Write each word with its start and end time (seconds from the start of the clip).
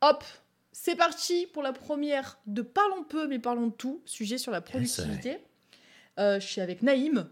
Hop, 0.00 0.22
c'est 0.72 0.94
parti 0.96 1.46
pour 1.52 1.62
la 1.62 1.72
première 1.72 2.38
de 2.46 2.62
Parlons 2.62 3.02
peu 3.02 3.26
mais 3.26 3.38
parlons 3.38 3.66
de 3.68 3.72
tout, 3.72 4.00
sujet 4.04 4.38
sur 4.38 4.52
la 4.52 4.60
productivité. 4.60 5.38
Euh, 6.18 6.38
je 6.40 6.46
suis 6.46 6.60
avec 6.60 6.82
Naïm 6.82 7.28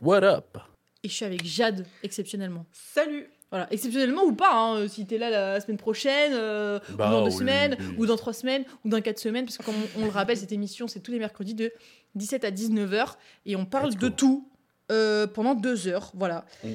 What 0.00 0.22
up? 0.24 0.58
Et 1.02 1.08
je 1.08 1.14
suis 1.14 1.24
avec 1.24 1.44
Jade 1.44 1.86
exceptionnellement. 2.02 2.66
Salut 2.72 3.30
Voilà, 3.50 3.66
exceptionnellement 3.72 4.22
ou 4.24 4.32
pas, 4.34 4.54
hein, 4.54 4.88
si 4.88 5.06
t'es 5.06 5.18
là 5.18 5.30
la 5.30 5.60
semaine 5.60 5.76
prochaine, 5.76 6.32
euh, 6.34 6.78
Bah 6.90 7.08
ou 7.08 7.12
dans 7.12 7.24
deux 7.24 7.30
oui, 7.32 7.38
semaines, 7.38 7.76
oui. 7.78 7.94
ou 7.98 8.06
dans 8.06 8.16
trois 8.16 8.32
semaines, 8.32 8.64
ou 8.84 8.88
dans 8.88 9.00
quatre 9.00 9.18
semaines, 9.18 9.44
parce 9.44 9.58
que 9.58 9.62
comme 9.64 9.74
on, 9.96 10.02
on 10.02 10.04
le 10.04 10.10
rappelle, 10.10 10.36
cette 10.36 10.52
émission, 10.52 10.88
c'est 10.88 11.00
tous 11.00 11.10
les 11.12 11.18
mercredis 11.18 11.54
de 11.54 11.72
17 12.16 12.44
à 12.44 12.50
19h, 12.50 13.14
et 13.46 13.56
on 13.56 13.66
parle 13.66 13.94
de 13.94 14.08
tout 14.08 14.48
euh, 14.90 15.26
pendant 15.26 15.54
deux 15.54 15.88
heures, 15.88 16.10
voilà. 16.14 16.44
Mm. 16.64 16.68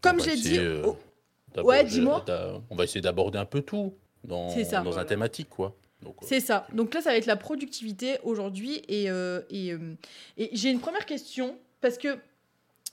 Comme 0.00 0.20
j'ai 0.20 0.36
dit... 0.36 0.58
euh, 0.58 0.82
oh, 0.86 0.96
Ouais, 1.62 1.84
dis-moi. 1.84 2.24
On 2.70 2.74
va 2.76 2.84
essayer 2.84 3.00
d'aborder 3.00 3.38
un 3.38 3.44
peu 3.44 3.60
tout 3.62 3.94
dans, 4.24 4.50
C'est 4.50 4.64
ça. 4.64 4.80
dans 4.82 4.98
un 4.98 5.04
thématique, 5.04 5.48
quoi. 5.48 5.76
Euh, 6.06 6.10
C'est 6.22 6.40
ça. 6.40 6.66
Donc 6.72 6.94
là, 6.94 7.00
ça 7.00 7.10
va 7.10 7.16
être 7.16 7.26
la 7.26 7.36
productivité 7.36 8.18
aujourd'hui. 8.22 8.82
Et, 8.88 9.10
euh, 9.10 9.40
et, 9.50 9.72
euh, 9.72 9.94
et 10.36 10.50
j'ai 10.52 10.70
une 10.70 10.80
première 10.80 11.06
question, 11.06 11.56
parce 11.80 11.98
que 11.98 12.18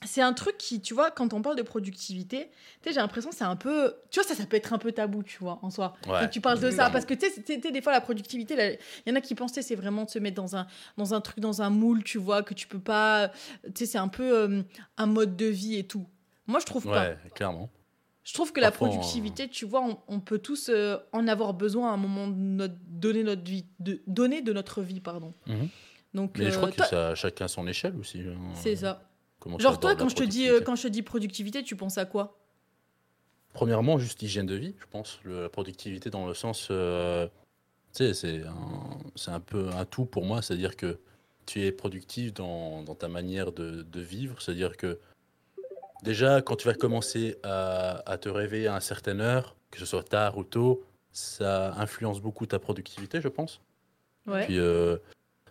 c'est 0.06 0.22
un 0.22 0.32
truc 0.32 0.56
qui, 0.56 0.80
tu 0.80 0.94
vois, 0.94 1.10
quand 1.10 1.34
on 1.34 1.42
parle 1.42 1.56
de 1.56 1.62
productivité, 1.62 2.48
tu 2.80 2.88
sais, 2.88 2.94
j'ai 2.94 3.00
l'impression 3.00 3.30
que 3.30 3.36
c'est 3.36 3.44
un 3.44 3.56
peu... 3.56 3.94
Tu 4.10 4.18
vois, 4.18 4.26
ça, 4.26 4.34
ça 4.34 4.46
peut 4.46 4.56
être 4.56 4.72
un 4.72 4.78
peu 4.78 4.92
tabou, 4.92 5.22
tu 5.22 5.38
vois, 5.38 5.58
en 5.60 5.68
soi. 5.68 5.94
ouais. 6.08 6.26
que 6.26 6.32
tu 6.32 6.40
parles 6.40 6.60
de 6.60 6.70
ça. 6.70 6.88
Parce 6.88 7.04
que 7.04 7.12
tu 7.12 7.28
sais, 7.28 7.42
tu 7.42 7.60
sais, 7.60 7.70
des 7.70 7.82
fois, 7.82 7.92
la 7.92 8.00
productivité, 8.00 8.78
il 9.04 9.10
y 9.10 9.12
en 9.12 9.16
a 9.16 9.20
qui 9.20 9.34
pensent 9.34 9.52
que 9.52 9.60
c'est 9.60 9.74
vraiment 9.74 10.04
de 10.04 10.10
se 10.10 10.18
mettre 10.18 10.36
dans 10.36 10.56
un, 10.56 10.66
dans 10.96 11.12
un 11.12 11.20
truc, 11.20 11.40
dans 11.40 11.60
un 11.60 11.68
moule, 11.68 12.02
tu 12.02 12.16
vois, 12.16 12.42
que 12.42 12.54
tu 12.54 12.66
peux 12.66 12.78
pas. 12.78 13.30
Tu 13.64 13.70
sais, 13.76 13.86
c'est 13.86 13.98
un 13.98 14.08
peu 14.08 14.38
euh, 14.38 14.62
un 14.96 15.06
mode 15.06 15.36
de 15.36 15.46
vie 15.46 15.76
et 15.76 15.84
tout. 15.86 16.06
Moi, 16.46 16.60
je 16.60 16.66
trouve 16.66 16.84
pas. 16.84 17.10
Ouais, 17.10 17.18
clairement. 17.34 17.68
Je 18.30 18.34
trouve 18.34 18.52
que 18.52 18.60
la 18.60 18.70
productivité, 18.70 19.48
tu 19.48 19.64
vois, 19.64 19.82
on, 19.84 19.98
on 20.06 20.20
peut 20.20 20.38
tous 20.38 20.68
euh, 20.68 20.96
en 21.10 21.26
avoir 21.26 21.52
besoin 21.52 21.90
à 21.90 21.94
un 21.94 21.96
moment 21.96 22.28
de 22.28 22.34
notre, 22.34 22.74
donner 22.86 23.24
notre 23.24 23.42
vie, 23.42 23.64
de 23.80 24.52
notre 24.52 24.82
vie, 24.82 25.00
pardon. 25.00 25.34
Mhm. 25.48 25.68
Donc, 26.14 26.38
Mais 26.38 26.44
je 26.44 26.50
euh, 26.54 26.56
crois 26.58 26.70
que 26.70 26.76
toi- 26.76 26.86
ça, 26.86 27.14
chacun 27.16 27.48
son 27.48 27.66
échelle 27.66 27.96
aussi. 27.96 28.20
hein. 28.20 28.36
c'est 28.54 28.76
ça. 28.76 29.02
Comment 29.40 29.58
Genre 29.58 29.80
toi, 29.80 29.90
abordes 29.90 29.98
la 29.98 30.04
quand 30.04 30.08
je 30.10 30.14
te 30.14 30.22
dis, 30.22 30.42
euh, 30.46 30.60
productivité. 30.60 30.64
quand 30.64 30.76
je 30.76 30.82
te 30.84 30.88
dis 30.88 31.02
productivité, 31.02 31.62
tu 31.64 31.74
penses 31.74 31.98
à 31.98 32.04
quoi? 32.04 32.38
Premièrement, 33.52 33.98
juste 33.98 34.22
hygiène 34.22 34.46
de 34.46 34.54
vie, 34.54 34.74
je 34.78 34.86
pense. 34.88 35.18
Le- 35.24 35.42
la 35.42 35.48
productivité 35.48 36.08
dans 36.08 36.26
le 36.28 36.34
sens. 36.34 36.68
euh, 36.70 37.26
tu 37.92 38.04
sais, 38.04 38.14
c'est 38.14 38.42
un, 39.32 39.40
peu 39.40 39.70
un 39.70 39.84
tout 39.84 40.04
pour 40.04 40.24
moi. 40.24 40.40
C'est-à-dire 40.40 40.76
que 40.76 41.00
tu 41.46 41.62
es 41.64 41.72
productif 41.72 42.32
dans, 42.32 42.84
dans 42.84 42.94
ta 42.94 43.08
manière 43.08 43.50
de, 43.50 43.82
de 43.82 44.00
vivre. 44.00 44.40
C'est-à-dire 44.40 44.76
que 44.76 45.00
déjà, 46.02 46.42
quand 46.42 46.56
tu 46.56 46.66
vas 46.66 46.74
commencer 46.74 47.36
à, 47.42 48.02
à 48.10 48.18
te 48.18 48.28
réveiller 48.28 48.68
à 48.68 48.74
une 48.74 48.80
certaine 48.80 49.20
heure, 49.20 49.56
que 49.70 49.78
ce 49.78 49.86
soit 49.86 50.02
tard 50.02 50.36
ou 50.38 50.44
tôt, 50.44 50.84
ça 51.12 51.74
influence 51.74 52.20
beaucoup 52.20 52.46
ta 52.46 52.58
productivité, 52.58 53.20
je 53.20 53.28
pense. 53.28 53.60
Ouais. 54.26 54.44
Puis 54.46 54.58
euh, 54.58 54.96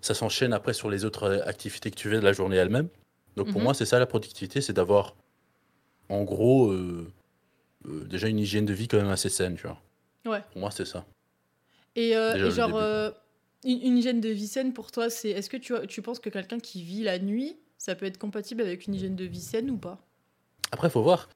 ça 0.02 0.14
s'enchaîne 0.14 0.54
après 0.54 0.74
sur 0.74 0.90
les 0.90 1.06
autres 1.06 1.42
activités 1.46 1.92
que 1.92 1.96
tu 1.96 2.10
fais 2.10 2.18
de 2.20 2.24
la 2.24 2.34
journée 2.34 2.56
elle-même. 2.58 2.88
Donc 3.36 3.48
pour 3.52 3.58
Mhm. 3.60 3.64
moi, 3.66 3.74
c'est 3.74 3.86
ça 3.86 4.00
la 4.00 4.06
productivité, 4.06 4.62
c'est 4.62 4.74
d'avoir 4.74 5.16
en 6.10 6.24
gros 6.24 6.72
euh, 6.72 7.08
euh, 7.88 8.04
déjà 8.06 8.28
une 8.28 8.40
hygiène 8.40 8.66
de 8.66 8.74
vie 8.74 8.88
quand 8.88 8.98
même 8.98 9.10
assez 9.10 9.30
saine, 9.30 9.56
tu 9.56 9.68
vois. 9.68 9.82
Ouais. 10.26 10.42
Pour 10.52 10.62
moi, 10.62 10.72
c'est 10.72 10.86
ça. 10.86 11.06
Et, 11.96 12.10
Déjà, 12.10 12.36
et 12.36 12.40
le 12.40 12.50
genre, 12.50 12.80
une, 13.66 13.82
une 13.82 13.98
hygiène 13.98 14.22
de 14.22 14.30
vie 14.30 14.48
saine 14.48 14.74
pour 14.74 14.92
toi, 14.92 15.10
c'est 15.10 15.30
est-ce 15.32 15.50
que 15.50 15.58
tu, 15.58 15.74
tu 15.88 16.02
penses 16.02 16.20
que 16.20 16.30
quelqu'un 16.30 16.60
qui 16.60 16.84
vit 16.84 17.04
la 17.04 17.20
nuit, 17.20 17.58
ça 17.78 17.96
peut 17.96 18.06
être 18.06 18.18
compatible 18.18 18.62
avec 18.62 18.88
une 18.88 18.96
hygiène 18.96 19.16
de 19.16 19.26
vie 19.26 19.42
saine 19.42 19.70
ou 19.70 19.78
pas? 19.78 20.00
Après, 20.72 20.90
faut 20.90 21.02
voir. 21.02 21.30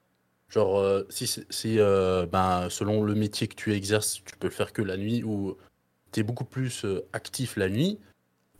Genre, 0.50 0.78
euh, 0.78 1.04
si, 1.10 1.26
si 1.50 1.80
euh, 1.80 2.26
ben, 2.26 2.70
selon 2.70 3.04
le 3.04 3.16
métier 3.16 3.48
que 3.48 3.56
tu 3.56 3.74
exerces, 3.74 4.22
tu 4.24 4.36
peux 4.38 4.48
le 4.48 4.54
faire 4.54 4.72
que 4.74 4.82
la 4.82 4.98
nuit 4.98 5.24
ou 5.24 5.58
tu 6.12 6.20
es 6.20 6.24
beaucoup 6.24 6.46
plus 6.46 6.86
euh, 6.86 7.04
actif 7.14 7.58
la 7.58 7.70
nuit, 7.70 7.98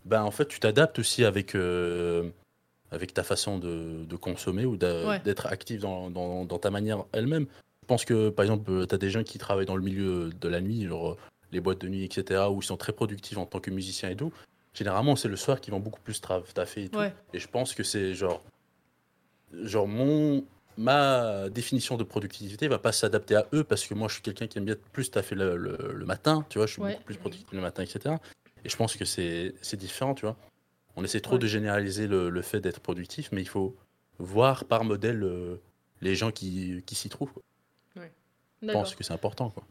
ben, 0.04 0.22
en 0.22 0.30
fait, 0.32 0.46
tu 0.46 0.58
t'adaptes 0.60 0.98
aussi 0.98 1.24
avec, 1.24 1.54
avec 2.90 3.14
ta 3.14 3.22
façon 3.22 3.58
de, 3.58 4.04
de 4.04 4.16
consommer 4.16 4.64
ou 4.66 4.72
Ouais. 4.72 5.20
d'être 5.24 5.46
actif 5.46 5.80
dans, 5.80 6.10
dans- 6.10 6.44
dans 6.44 6.58
ta 6.58 6.70
manière 6.70 7.04
elle-même. 7.12 7.46
Je 7.82 7.86
pense 7.86 8.04
que, 8.04 8.30
par 8.30 8.44
exemple, 8.44 8.86
tu 8.86 8.94
as 8.94 8.98
des 8.98 9.10
gens 9.10 9.22
qui 9.22 9.38
travaillent 9.38 9.66
dans 9.66 9.76
le 9.76 9.82
milieu 9.82 10.30
de 10.30 10.48
la 10.48 10.60
nuit, 10.60 10.86
genre 10.86 11.16
les 11.52 11.60
boîtes 11.60 11.80
de 11.80 11.88
nuit, 11.88 12.04
etc., 12.04 12.48
où 12.50 12.60
ils 12.60 12.64
sont 12.64 12.76
très 12.76 12.92
productifs 12.92 13.38
en 13.38 13.46
tant 13.46 13.60
que 13.60 13.70
musiciens 13.70 14.10
et 14.10 14.16
tout. 14.16 14.32
Généralement, 14.74 15.14
c'est 15.14 15.28
le 15.28 15.36
soir 15.36 15.60
qu'ils 15.60 15.72
vont 15.72 15.80
beaucoup 15.80 16.00
plus 16.00 16.20
taffer 16.20 16.84
et 16.84 16.88
tout. 16.88 16.98
Ouais. 16.98 17.14
Et 17.32 17.38
je 17.38 17.46
pense 17.46 17.74
que 17.74 17.84
c'est 17.84 18.14
genre, 18.14 18.42
genre 19.52 19.86
mon, 19.86 20.44
ma 20.76 21.48
définition 21.50 21.96
de 21.96 22.04
productivité 22.04 22.68
va 22.68 22.78
pas 22.78 22.92
s'adapter 22.92 23.36
à 23.36 23.46
eux 23.52 23.64
parce 23.64 23.86
que 23.86 23.94
moi 23.94 24.08
je 24.08 24.14
suis 24.14 24.22
quelqu'un 24.22 24.46
qui 24.46 24.58
aime 24.58 24.64
bien 24.64 24.76
plus 24.92 25.10
taffer 25.10 25.34
le, 25.34 25.56
le, 25.56 25.92
le 25.94 26.04
matin, 26.06 26.44
tu 26.48 26.58
vois, 26.58 26.66
je 26.66 26.72
suis 26.72 26.82
Ouais. 26.82 26.92
beaucoup 26.92 27.04
plus 27.04 27.16
productif 27.16 27.46
le 27.52 27.60
matin, 27.60 27.82
etc. 27.82 28.16
Et 28.64 28.68
je 28.68 28.76
pense 28.76 28.96
que 28.96 29.04
c'est 29.04 29.54
différent, 29.76 30.14
tu 30.14 30.26
vois. 30.26 30.36
On 30.96 31.04
essaie 31.04 31.20
trop 31.20 31.34
Ouais. 31.34 31.38
de 31.40 31.46
généraliser 31.46 32.06
le, 32.06 32.30
le 32.30 32.42
fait 32.42 32.60
d'être 32.60 32.80
productif, 32.80 33.30
mais 33.32 33.42
il 33.42 33.48
faut 33.48 33.76
voir 34.18 34.64
par 34.64 34.84
modèle 34.84 35.22
euh, 35.24 35.56
les 36.00 36.14
gens 36.14 36.30
qui, 36.30 36.82
qui 36.86 36.94
s'y 36.94 37.08
trouvent. 37.08 37.32
quoi. 37.32 37.42
Je 38.62 38.72
pense 38.72 38.94
que 38.94 39.04
c'est 39.04 39.12
important, 39.12 39.50
quoi. 39.50 39.64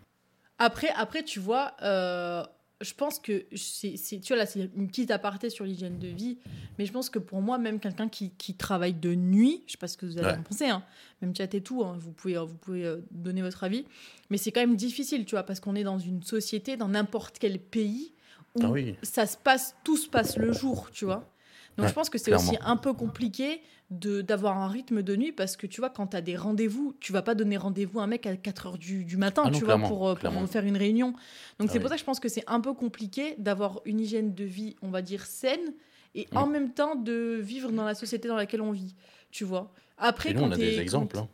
Après, 0.59 0.89
après, 0.95 1.23
tu 1.23 1.39
vois, 1.39 1.73
euh, 1.81 2.43
je 2.83 2.93
pense 2.93 3.19
que 3.19 3.45
c'est, 3.55 3.95
tu 4.19 4.27
vois 4.33 4.37
là, 4.37 4.45
c'est 4.45 4.69
une 4.75 4.87
petite 4.87 5.09
aparté 5.11 5.49
sur 5.49 5.65
l'hygiène 5.65 5.97
de 5.99 6.07
vie, 6.07 6.37
mais 6.77 6.85
je 6.85 6.91
pense 6.91 7.09
que 7.09 7.19
pour 7.19 7.41
moi, 7.41 7.57
même 7.57 7.79
quelqu'un 7.79 8.09
qui, 8.09 8.31
qui 8.31 8.55
travaille 8.55 8.93
de 8.93 9.15
nuit, 9.15 9.63
je 9.67 9.71
sais 9.73 9.77
pas 9.77 9.87
ce 9.87 9.97
que 9.97 10.05
vous 10.05 10.17
allez 10.17 10.27
Ouais. 10.27 10.37
en 10.37 10.43
penser, 10.43 10.65
hein, 10.65 10.83
même 11.21 11.35
chat 11.35 11.53
et 11.53 11.61
tout, 11.61 11.83
hein, 11.83 11.95
vous 11.99 12.11
pouvez, 12.11 12.37
vous 12.37 12.55
pouvez 12.55 12.85
euh, 12.85 12.97
donner 13.11 13.41
votre 13.41 13.63
avis, 13.63 13.85
mais 14.29 14.37
c'est 14.37 14.51
quand 14.51 14.61
même 14.61 14.75
difficile, 14.75 15.25
tu 15.25 15.31
vois, 15.35 15.43
parce 15.43 15.59
qu'on 15.59 15.75
est 15.75 15.83
dans 15.83 15.99
une 15.99 16.21
société, 16.23 16.77
dans 16.77 16.89
n'importe 16.89 17.39
quel 17.39 17.59
pays 17.59 18.13
où 18.55 18.59
Ah 18.63 18.69
oui, 18.71 18.95
ça 19.01 19.25
se 19.25 19.37
passe, 19.37 19.75
tout 19.83 19.97
se 19.97 20.07
passe 20.09 20.37
le 20.37 20.51
jour, 20.53 20.89
tu 20.91 21.05
vois. 21.05 21.32
Donc 21.77 21.85
Ouais, 21.85 21.89
je 21.89 21.93
pense 21.95 22.09
que 22.09 22.17
c'est 22.17 22.25
clairement. 22.31 22.51
aussi 22.51 22.57
un 22.61 22.77
peu 22.77 22.93
compliqué 22.93 23.61
de 23.89 24.21
d'avoir 24.21 24.57
un 24.57 24.67
rythme 24.67 25.01
de 25.01 25.15
nuit 25.15 25.31
parce 25.31 25.57
que 25.57 25.65
tu 25.67 25.81
vois 25.81 25.89
quand 25.89 26.07
tu 26.07 26.17
as 26.17 26.21
des 26.21 26.35
rendez-vous, 26.35 26.95
tu 26.99 27.11
vas 27.13 27.21
pas 27.21 27.35
donner 27.35 27.57
rendez-vous 27.57 27.99
à 27.99 28.03
un 28.03 28.07
mec 28.07 28.25
à 28.27 28.35
4 28.35 28.67
heures 28.67 28.77
du, 28.77 29.03
du 29.05 29.17
matin, 29.17 29.43
Ah 29.45 29.49
non, 29.49 29.57
tu 29.57 29.65
vois 29.65 29.77
pour, 29.79 30.07
euh, 30.09 30.15
pour 30.15 30.47
faire 30.49 30.65
une 30.65 30.77
réunion. 30.77 31.11
Donc 31.11 31.19
Ah 31.61 31.65
c'est 31.67 31.73
oui. 31.73 31.79
pour 31.79 31.89
ça 31.89 31.95
que 31.95 31.99
je 32.01 32.05
pense 32.05 32.19
que 32.19 32.29
c'est 32.29 32.43
un 32.47 32.59
peu 32.59 32.73
compliqué 32.73 33.35
d'avoir 33.39 33.81
une 33.85 33.99
hygiène 33.99 34.33
de 34.35 34.43
vie, 34.43 34.75
on 34.81 34.89
va 34.89 35.01
dire 35.01 35.25
saine 35.25 35.73
et 36.15 36.27
en 36.35 36.45
même 36.45 36.73
temps 36.73 36.95
de 36.95 37.39
vivre 37.41 37.71
dans 37.71 37.85
la 37.85 37.95
société 37.95 38.27
dans 38.27 38.35
laquelle 38.35 38.61
on 38.61 38.71
vit, 38.71 38.95
tu 39.31 39.43
vois. 39.43 39.71
Après 39.97 40.29
et 40.29 40.33
nous 40.33 40.41
quand 40.41 40.47
on 40.49 40.51
a 40.51 40.57
des 40.57 40.79
exemples. 40.79 41.17
hein. 41.17 41.27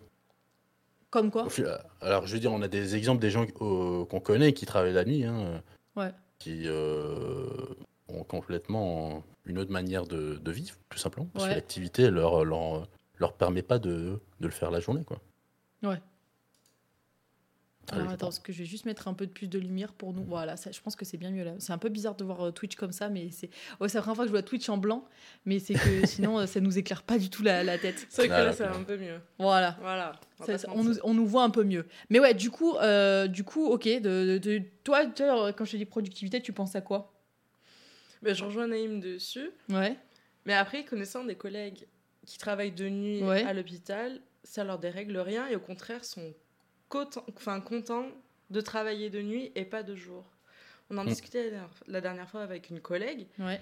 Comme 1.10 1.32
quoi 1.32 1.50
fil- 1.50 1.68
Alors, 2.02 2.28
je 2.28 2.34
veux 2.34 2.40
dire, 2.40 2.54
on 2.54 2.62
a 2.62 2.68
des 2.68 2.96
exemples 2.96 3.20
des 3.20 3.32
gens 3.32 3.46
euh, 3.62 4.06
qu'on 4.06 4.20
connaît 4.20 4.54
qui 4.54 4.66
travaillent 4.66 4.94
la 4.94 5.06
nuit, 5.06 5.24
hein, 5.26 5.62
Ouais. 5.96 6.12
qui 6.38 6.64
euh, 6.68 7.48
ont 8.12 8.24
complètement 8.24 9.24
une 9.46 9.58
autre 9.60 9.72
manière 9.72 10.06
de, 10.06 10.36
de 10.36 10.52
vivre, 10.52 10.76
tout 10.90 10.98
simplement. 11.00 11.28
Parce 11.34 11.46
Ouais. 11.46 11.52
que 11.52 11.56
l'activité 11.56 12.10
leur, 12.12 12.44
leur, 12.46 12.88
leur 13.18 13.34
permet 13.34 13.62
pas 13.64 13.80
de, 13.80 14.20
de 14.40 14.46
le 14.48 14.52
faire 14.54 14.72
la 14.72 14.80
journée. 14.80 15.04
Quoi. 15.04 15.20
Ouais. 15.84 16.02
Allez, 17.92 18.02
Alors 18.02 18.10
je 18.10 18.14
attends, 18.14 18.26
parce 18.28 18.38
que 18.38 18.54
je 18.54 18.60
vais 18.60 18.66
juste 18.66 18.86
mettre 18.86 19.08
un 19.08 19.16
peu 19.16 19.26
de 19.26 19.32
plus 19.32 19.48
de 19.48 19.58
lumière 19.58 19.94
pour 19.94 20.14
nous. 20.14 20.24
Voilà, 20.24 20.58
ça, 20.58 20.72
je 20.72 20.80
pense 20.80 20.96
que 20.96 21.06
c'est 21.06 21.18
bien 21.18 21.32
mieux 21.32 21.44
là. 21.44 21.54
C'est 21.58 21.74
un 21.74 21.80
peu 21.80 21.90
bizarre 21.90 22.14
de 22.14 22.24
voir 22.24 22.46
euh, 22.46 22.52
Twitch 22.52 22.76
comme 22.76 22.92
ça, 22.92 23.10
mais 23.10 23.32
c'est 23.32 23.50
ouais, 23.82 23.90
c'est 23.90 23.98
la 23.98 24.04
première 24.04 24.16
fois 24.16 24.26
que 24.26 24.30
je 24.30 24.34
vois 24.34 24.44
Twitch 24.44 24.70
en 24.70 24.78
blanc, 24.78 25.06
mais 25.46 25.58
c'est 25.58 25.74
que 25.74 25.80
sinon 26.06 26.38
euh, 26.38 26.46
ça 26.46 26.60
nous 26.60 26.78
éclaire 26.78 27.02
pas 27.02 27.18
du 27.18 27.32
tout 27.32 27.42
la, 27.42 27.64
la 27.64 27.80
tête. 27.80 28.06
C'est 28.10 28.28
vrai 28.28 28.38
que 28.38 28.46
là, 28.46 28.54
c'est 28.54 28.64
d'accord. 28.64 28.78
un 28.80 28.84
peu 28.84 28.96
mieux. 28.98 29.20
Voilà. 29.40 29.76
Voilà. 29.82 30.12
on 30.40 30.46
Ça- 30.46 30.58
ça- 30.60 30.68
on, 30.76 30.84
nous, 30.84 31.00
on 31.04 31.16
nous 31.16 31.26
voit 31.26 31.42
un 31.44 31.50
peu 31.50 31.64
mieux. 31.64 31.88
Mais 32.12 32.20
ouais, 32.20 32.36
du 32.36 32.52
coup, 32.52 32.76
euh, 32.78 33.26
du 33.28 33.44
coup, 33.44 33.66
ok. 33.66 33.86
De, 33.86 34.00
de- 34.02 34.38
de- 34.38 34.62
toi, 34.84 35.08
toi, 35.08 35.52
quand 35.54 35.66
je 35.66 35.72
te 35.72 35.78
dis 35.78 35.86
productivité, 35.86 36.42
tu 36.44 36.54
penses 36.54 36.76
à 36.76 36.82
quoi? 36.82 37.12
Mais 38.22 38.36
je 38.36 38.44
rejoins 38.44 38.68
Naïm 38.68 39.00
dessus. 39.00 39.50
Ouais. 39.70 39.98
Mais 40.46 40.54
après, 40.54 40.84
connaissant 40.86 41.24
des 41.24 41.36
collègues 41.36 41.88
qui 42.26 42.38
travaillent 42.38 42.72
de 42.72 42.90
nuit 42.90 43.24
Ouais. 43.24 43.44
à 43.44 43.54
l'hôpital, 43.54 44.22
ça 44.44 44.64
leur 44.64 44.80
dérègle 44.80 45.18
rien 45.18 45.48
et 45.48 45.56
au 45.56 45.60
contraire 45.60 46.04
sont 46.06 46.34
contents, 46.90 47.26
enfin, 47.36 47.60
contents 47.62 48.08
de 48.50 48.62
travailler 48.62 49.10
de 49.10 49.22
nuit 49.22 49.52
et 49.56 49.66
pas 49.66 49.84
de 49.84 49.96
jour. 49.96 50.26
On 50.90 50.98
en 50.98 51.04
Mm. 51.04 51.08
discutait 51.08 51.44
la 51.46 51.50
dernière- 51.52 51.70
la 51.88 52.02
dernière 52.02 52.30
fois 52.30 52.42
avec 52.42 52.70
une 52.70 52.80
collègue 52.82 53.28
Ouais. 53.38 53.62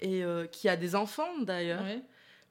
et 0.00 0.24
euh, 0.24 0.46
qui 0.46 0.68
a 0.68 0.76
des 0.76 0.94
enfants 0.94 1.38
d'ailleurs. 1.40 1.82
Ouais. 1.82 2.00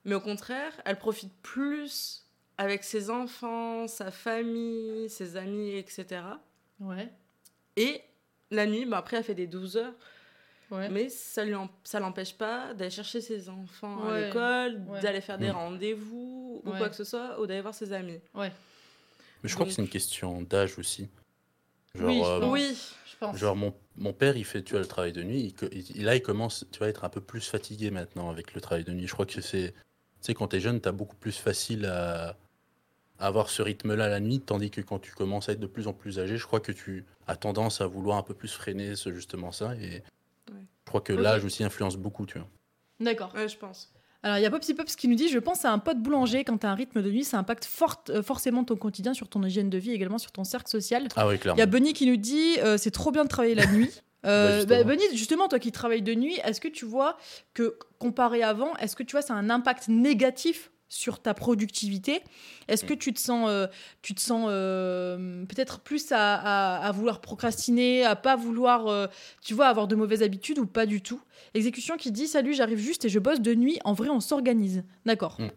Mais 0.05 0.15
au 0.15 0.21
contraire, 0.21 0.73
elle 0.85 0.97
profite 0.99 1.33
plus 1.41 2.25
avec 2.57 2.83
ses 2.83 3.09
enfants, 3.09 3.87
sa 3.87 4.11
famille, 4.11 5.09
ses 5.09 5.37
amis, 5.37 5.75
etc. 5.75 6.21
Ouais. 6.79 7.09
Et 7.77 8.01
la 8.51 8.65
nuit, 8.67 8.85
bah, 8.85 8.97
après, 8.97 9.17
elle 9.17 9.23
fait 9.23 9.33
des 9.35 9.47
12 9.47 9.77
heures. 9.77 9.93
Ouais. 10.71 10.89
Mais 10.89 11.09
ça 11.09 11.43
lui 11.43 11.53
en- 11.53 11.69
ça 11.83 11.99
l'empêche 11.99 12.33
pas 12.37 12.73
d'aller 12.73 12.89
chercher 12.91 13.19
ses 13.21 13.49
enfants 13.49 14.07
à 14.07 14.19
l'école, 14.21 14.81
Ouais. 14.87 15.01
d'aller 15.01 15.21
faire 15.21 15.37
des 15.37 15.49
Mm. 15.49 15.55
rendez-vous 15.55 16.61
ou 16.65 16.71
quoi 16.71 16.87
que 16.89 16.95
ce 16.95 17.03
soit, 17.03 17.39
ou 17.41 17.45
d'aller 17.45 17.61
voir 17.61 17.73
ses 17.75 17.91
amis. 17.93 18.19
Ouais. 18.33 18.51
Mais 19.43 19.49
je 19.49 19.53
crois 19.55 19.65
que 19.65 19.71
c'est 19.73 19.81
une 19.81 19.89
question 19.89 20.41
d'âge 20.41 20.77
aussi. 20.79 21.09
Genre, 21.95 22.07
Oui, 22.07 22.21
je 22.23 22.29
euh, 22.29 22.39
pense. 22.39 22.51
Oui, 22.53 22.77
Je 23.11 23.17
pense. 23.17 23.37
genre 23.37 23.55
mon, 23.55 23.73
mon 23.97 24.13
père, 24.13 24.37
il 24.37 24.45
fait 24.45 24.63
tu 24.63 24.71
vois, 24.71 24.79
le 24.79 24.87
travail 24.87 25.11
de 25.11 25.23
nuit. 25.23 25.53
Il, 25.73 26.05
là, 26.05 26.15
il 26.15 26.21
commence 26.21 26.65
tu 26.71 26.79
vas 26.79 26.87
être 26.87 27.03
un 27.03 27.09
peu 27.09 27.19
plus 27.21 27.45
fatigué 27.49 27.91
maintenant 27.91 28.29
avec 28.29 28.53
le 28.53 28.61
travail 28.61 28.85
de 28.85 28.93
nuit. 28.93 29.07
Je 29.07 29.13
crois 29.13 29.25
que 29.25 29.41
c'est. 29.41 29.71
Tu 29.73 29.77
sais, 30.27 30.33
quand 30.33 30.47
t'es 30.47 30.59
jeune, 30.61 30.79
t'as 30.79 30.91
beaucoup 30.93 31.15
plus 31.17 31.35
facile 31.37 31.85
à, 31.85 32.37
avoir 33.19 33.49
ce 33.49 33.61
rythme-là 33.61 34.07
la 34.07 34.19
nuit, 34.19 34.39
tandis 34.39 34.71
que 34.71 34.81
quand 34.81 34.99
tu 34.99 35.11
commences 35.11 35.49
à 35.49 35.51
être 35.51 35.59
de 35.59 35.67
plus 35.67 35.87
en 35.87 35.93
plus 35.93 36.17
âgé, 36.19 36.37
je 36.37 36.45
crois 36.47 36.59
que 36.59 36.71
tu 36.71 37.05
as 37.27 37.35
tendance 37.35 37.81
à 37.81 37.85
vouloir 37.87 38.17
un 38.17 38.23
peu 38.23 38.33
plus 38.33 38.51
freiner 38.51 38.95
ce, 38.95 39.11
justement 39.13 39.51
ça. 39.51 39.75
Et 39.75 40.01
crois 40.91 41.01
que 41.01 41.13
l'âge 41.13 41.43
aussi 41.45 41.63
influence 41.63 41.97
beaucoup, 41.97 42.25
tu 42.25 42.37
vois. 42.37 42.47
D'accord. 42.99 43.31
Ouais, 43.35 43.49
je 43.49 43.57
pense. 43.57 43.91
Alors, 44.23 44.37
il 44.37 44.43
y 44.43 44.45
a 44.45 44.51
Popsy 44.51 44.75
Pops 44.75 44.95
qui 44.95 45.07
nous 45.07 45.15
dit 45.15 45.29
Je 45.29 45.39
pense 45.39 45.65
à 45.65 45.71
un 45.71 45.79
pote 45.79 45.97
boulanger. 45.97 46.43
Quand 46.43 46.59
tu 46.59 46.67
as 46.67 46.69
un 46.69 46.75
rythme 46.75 47.01
de 47.01 47.09
nuit, 47.09 47.23
ça 47.23 47.39
impacte 47.39 47.65
fort- 47.65 48.03
euh, 48.09 48.21
forcément 48.21 48.63
ton 48.63 48.75
quotidien, 48.75 49.15
sur 49.15 49.27
ton 49.27 49.41
hygiène 49.43 49.71
de 49.71 49.77
vie, 49.79 49.91
également 49.93 50.19
sur 50.19 50.31
ton 50.31 50.43
cercle 50.43 50.69
social. 50.69 51.07
Ah 51.15 51.27
oui, 51.27 51.35
Il 51.35 51.39
clairement. 51.39 51.57
y 51.57 51.61
a 51.63 51.65
Bunny 51.65 51.93
qui 51.93 52.05
nous 52.05 52.17
dit 52.17 52.57
euh, 52.59 52.77
C'est 52.77 52.91
trop 52.91 53.11
bien 53.11 53.23
de 53.23 53.29
travailler 53.29 53.55
la 53.55 53.65
nuit. 53.67 53.89
Bah, 54.23 54.29
Euh, 54.29 54.57
justement. 54.59 54.77
bah, 54.77 54.83
Bunny, 54.83 55.03
justement, 55.17 55.47
toi 55.47 55.57
qui 55.57 55.71
travailles 55.71 56.03
de 56.03 56.13
nuit, 56.13 56.39
est-ce 56.43 56.61
que 56.61 56.67
tu 56.67 56.85
vois 56.85 57.17
que 57.55 57.79
comparé 57.97 58.43
avant, 58.43 58.75
est-ce 58.77 58.95
que 58.95 59.01
tu 59.01 59.13
vois 59.13 59.23
ça 59.23 59.33
a 59.33 59.37
un 59.37 59.49
impact 59.49 59.87
négatif 59.87 60.70
sur 60.93 61.21
ta 61.21 61.33
productivité 61.33 62.21
Est-ce 62.67 62.83
Mm. 62.83 62.87
que 62.89 62.93
tu 62.95 63.13
te 63.13 63.19
sens, 63.19 63.47
euh, 63.49 63.67
tu 64.01 64.13
te 64.13 64.19
sens 64.19 64.47
euh, 64.49 65.45
peut-être 65.45 65.79
plus 65.79 66.11
à, 66.11 66.35
à- 66.35 66.85
à 66.85 66.91
vouloir 66.91 67.21
procrastiner, 67.21 68.03
à 68.03 68.17
pas 68.17 68.35
vouloir, 68.35 68.87
euh, 68.87 69.07
tu 69.41 69.53
vois, 69.53 69.67
avoir 69.67 69.87
de 69.87 69.95
mauvaises 69.95 70.21
habitudes 70.21 70.59
ou 70.59 70.65
pas 70.65 70.85
du 70.85 71.01
tout? 71.01 71.21
Exécution 71.53 71.95
qui 71.95 72.11
dit 72.11 72.27
Salut, 72.27 72.53
j'arrive 72.53 72.77
juste 72.79 73.05
et 73.05 73.09
je 73.09 73.19
bosse 73.19 73.39
de 73.39 73.55
nuit. 73.55 73.79
En 73.85 73.93
vrai, 73.93 74.09
on 74.09 74.19
s'organise. 74.19 74.83
D'accord. 75.05 75.39
Mm. 75.39 75.47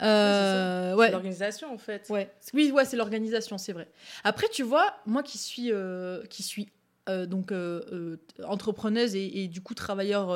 Euh, 0.00 0.92
C'est 0.92 0.96
ouais. 0.98 1.10
l'organisation, 1.10 1.72
en 1.74 1.78
fait. 1.78 2.06
Ouais. 2.08 2.30
Oui, 2.54 2.70
ouais, 2.70 2.84
c'est 2.86 2.96
l'organisation, 2.96 3.58
c'est 3.58 3.72
vrai. 3.72 3.88
Après, 4.24 4.48
tu 4.48 4.62
vois, 4.62 4.94
moi 5.06 5.22
qui 5.22 5.36
suis, 5.38 5.70
euh, 5.72 6.24
qui 6.30 6.42
suis 6.42 6.68
euh, 7.08 7.26
donc 7.26 7.52
euh, 7.52 7.82
euh, 7.92 8.16
entrepreneuse 8.44 9.14
et, 9.14 9.42
et 9.42 9.48
du 9.48 9.60
coup 9.60 9.74
travailleur, 9.74 10.28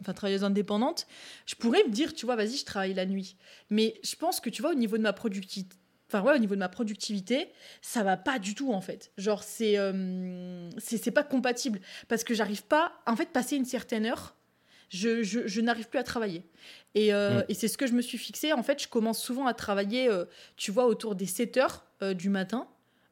enfin 0.00 0.12
travailleuse 0.12 0.44
indépendante, 0.44 1.06
je 1.46 1.54
pourrais 1.54 1.84
me 1.84 1.90
dire, 1.90 2.14
tu 2.14 2.26
vois, 2.26 2.36
vas-y, 2.36 2.56
je 2.56 2.64
travaille 2.64 2.94
la 2.94 3.06
nuit. 3.06 3.36
Mais 3.70 4.00
je 4.04 4.16
pense 4.16 4.40
que 4.40 4.50
tu 4.50 4.62
vois, 4.62 4.72
au 4.72 4.76
niveau 4.76 4.96
de 4.96 5.02
ma 5.02 5.12
productivité, 5.12 5.76
enfin 6.08 6.22
ouais, 6.22 6.34
au 6.34 6.38
niveau 6.38 6.54
de 6.54 6.60
ma 6.60 6.68
productivité, 6.68 7.48
ça 7.80 8.02
va 8.02 8.16
pas 8.16 8.38
du 8.38 8.54
tout 8.54 8.72
en 8.72 8.80
fait. 8.80 9.12
Genre 9.18 9.42
c'est, 9.42 9.76
c'est 10.78 11.10
pas 11.10 11.24
compatible 11.24 11.80
parce 12.08 12.24
que 12.24 12.34
j'arrive 12.34 12.64
pas, 12.64 12.92
en 13.06 13.16
fait, 13.16 13.30
passer 13.30 13.56
une 13.56 13.64
certaine 13.64 14.06
heure. 14.06 14.36
Je, 14.90 15.22
je, 15.22 15.46
je 15.46 15.60
n'arrive 15.62 15.88
plus 15.88 15.98
à 15.98 16.02
travailler. 16.02 16.44
Et, 16.94 17.14
euh, 17.14 17.42
et 17.48 17.54
c'est 17.54 17.68
ce 17.68 17.78
que 17.78 17.86
je 17.86 17.94
me 17.94 18.02
suis 18.02 18.18
fixé. 18.18 18.52
En 18.52 18.62
fait, 18.62 18.82
je 18.82 18.88
commence 18.88 19.22
souvent 19.22 19.46
à 19.46 19.54
travailler, 19.54 20.08
euh, 20.08 20.26
tu 20.56 20.70
vois, 20.70 20.86
autour 20.86 21.14
des 21.14 21.26
7 21.26 21.56
heures 21.56 21.86
euh, 22.02 22.14
du 22.14 22.28
matin. 22.28 22.68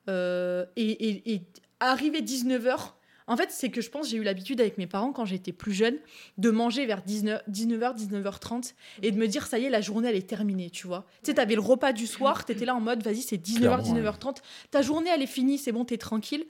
Et, 0.09 0.69
et, 0.77 1.33
et 1.35 1.43
arrivé 1.79 2.21
19 2.21 2.67
heures, 2.67 3.00
en 3.31 3.37
fait, 3.37 3.53
c'est 3.53 3.71
que 3.71 3.81
je 3.81 3.89
pense 3.91 4.11
j'ai 4.11 4.17
eu 4.17 4.25
l'habitude 4.25 4.61
avec 4.61 4.77
mes 4.77 4.89
parents 4.89 5.13
quand 5.13 5.25
j'étais 5.25 5.53
plus 5.53 5.73
jeune 5.73 5.97
de 6.37 6.51
manger 6.51 6.85
vers 6.85 7.01
19, 7.01 7.43
19h, 7.49 7.97
19h30 7.97 8.75
et 9.03 9.13
de 9.13 9.17
me 9.17 9.29
dire 9.29 9.47
ça 9.47 9.61
y 9.61 9.67
est, 9.67 9.71
la 9.71 9.81
journée 9.81 10.09
elle 10.09 10.17
est 10.17 10.29
terminée, 10.29 10.69
tu 10.69 10.89
vois. 10.89 11.07
Tu 11.23 11.31
sais, 11.31 11.35
t'avais 11.35 11.55
le 11.55 11.61
repas 11.61 11.93
du 11.93 12.09
soir, 12.09 12.45
t'étais 12.47 12.65
là 12.65 12.75
en 12.75 12.81
mode 12.81 13.05
vas-y, 13.05 13.23
c'est 13.23 13.37
19h, 13.37 13.59
Clairement, 13.59 13.93
ouais. 13.93 14.03
19h30, 14.03 14.39
ta 14.73 14.83
journée 14.83 15.11
elle 15.15 15.23
est 15.23 15.29
finie, 15.29 15.59
c'est 15.59 15.71
bon, 15.71 15.85
t'es 15.85 15.97
tranquille. 15.97 16.45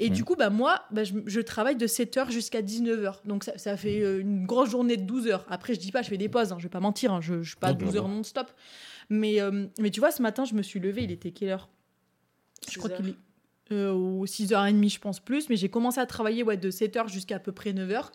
Et 0.00 0.10
du 0.10 0.22
coup, 0.22 0.36
bah, 0.36 0.48
moi, 0.48 0.82
bah, 0.92 1.02
je, 1.02 1.14
je 1.26 1.40
travaille 1.40 1.74
de 1.74 1.86
7h 1.86 2.30
jusqu'à 2.30 2.62
19h. 2.62 3.14
Donc 3.24 3.42
ça, 3.42 3.58
ça 3.58 3.76
fait 3.76 4.00
euh, 4.00 4.20
une 4.20 4.46
grosse 4.46 4.70
journée 4.70 4.96
de 4.96 5.02
12 5.02 5.26
heures. 5.26 5.44
Après, 5.48 5.74
je 5.74 5.80
dis 5.80 5.90
pas, 5.90 6.02
je 6.02 6.08
fais 6.08 6.18
des 6.18 6.28
pauses, 6.28 6.52
hein, 6.52 6.56
je 6.58 6.64
vais 6.64 6.68
pas 6.68 6.78
mentir, 6.78 7.12
hein, 7.12 7.20
je, 7.20 7.42
je 7.42 7.48
suis 7.48 7.56
pas 7.58 7.68
à 7.68 7.72
Non, 7.72 7.78
12 7.78 7.88
non, 7.94 7.96
heures 7.96 8.08
non-stop. 8.08 8.52
Mais, 9.08 9.40
euh, 9.40 9.66
mais 9.80 9.90
tu 9.90 9.98
vois, 9.98 10.12
ce 10.12 10.22
matin, 10.22 10.44
je 10.44 10.54
me 10.54 10.62
suis 10.62 10.78
levée, 10.78 11.02
il 11.02 11.10
était 11.10 11.32
quelle 11.32 11.48
heure? 11.48 11.68
Je 12.70 12.78
crois 12.78 12.90
qu'il 12.90 13.08
est 13.08 13.14
euh, 13.72 13.92
aux 13.92 14.26
6h30, 14.26 14.88
je 14.92 14.98
pense 14.98 15.20
plus, 15.20 15.48
mais 15.48 15.56
j'ai 15.56 15.68
commencé 15.68 16.00
à 16.00 16.06
travailler 16.06 16.42
ouais, 16.42 16.56
de 16.56 16.70
7h 16.70 17.08
jusqu'à 17.08 17.36
à 17.36 17.38
peu 17.38 17.52
près 17.52 17.72
9h. 17.72 18.10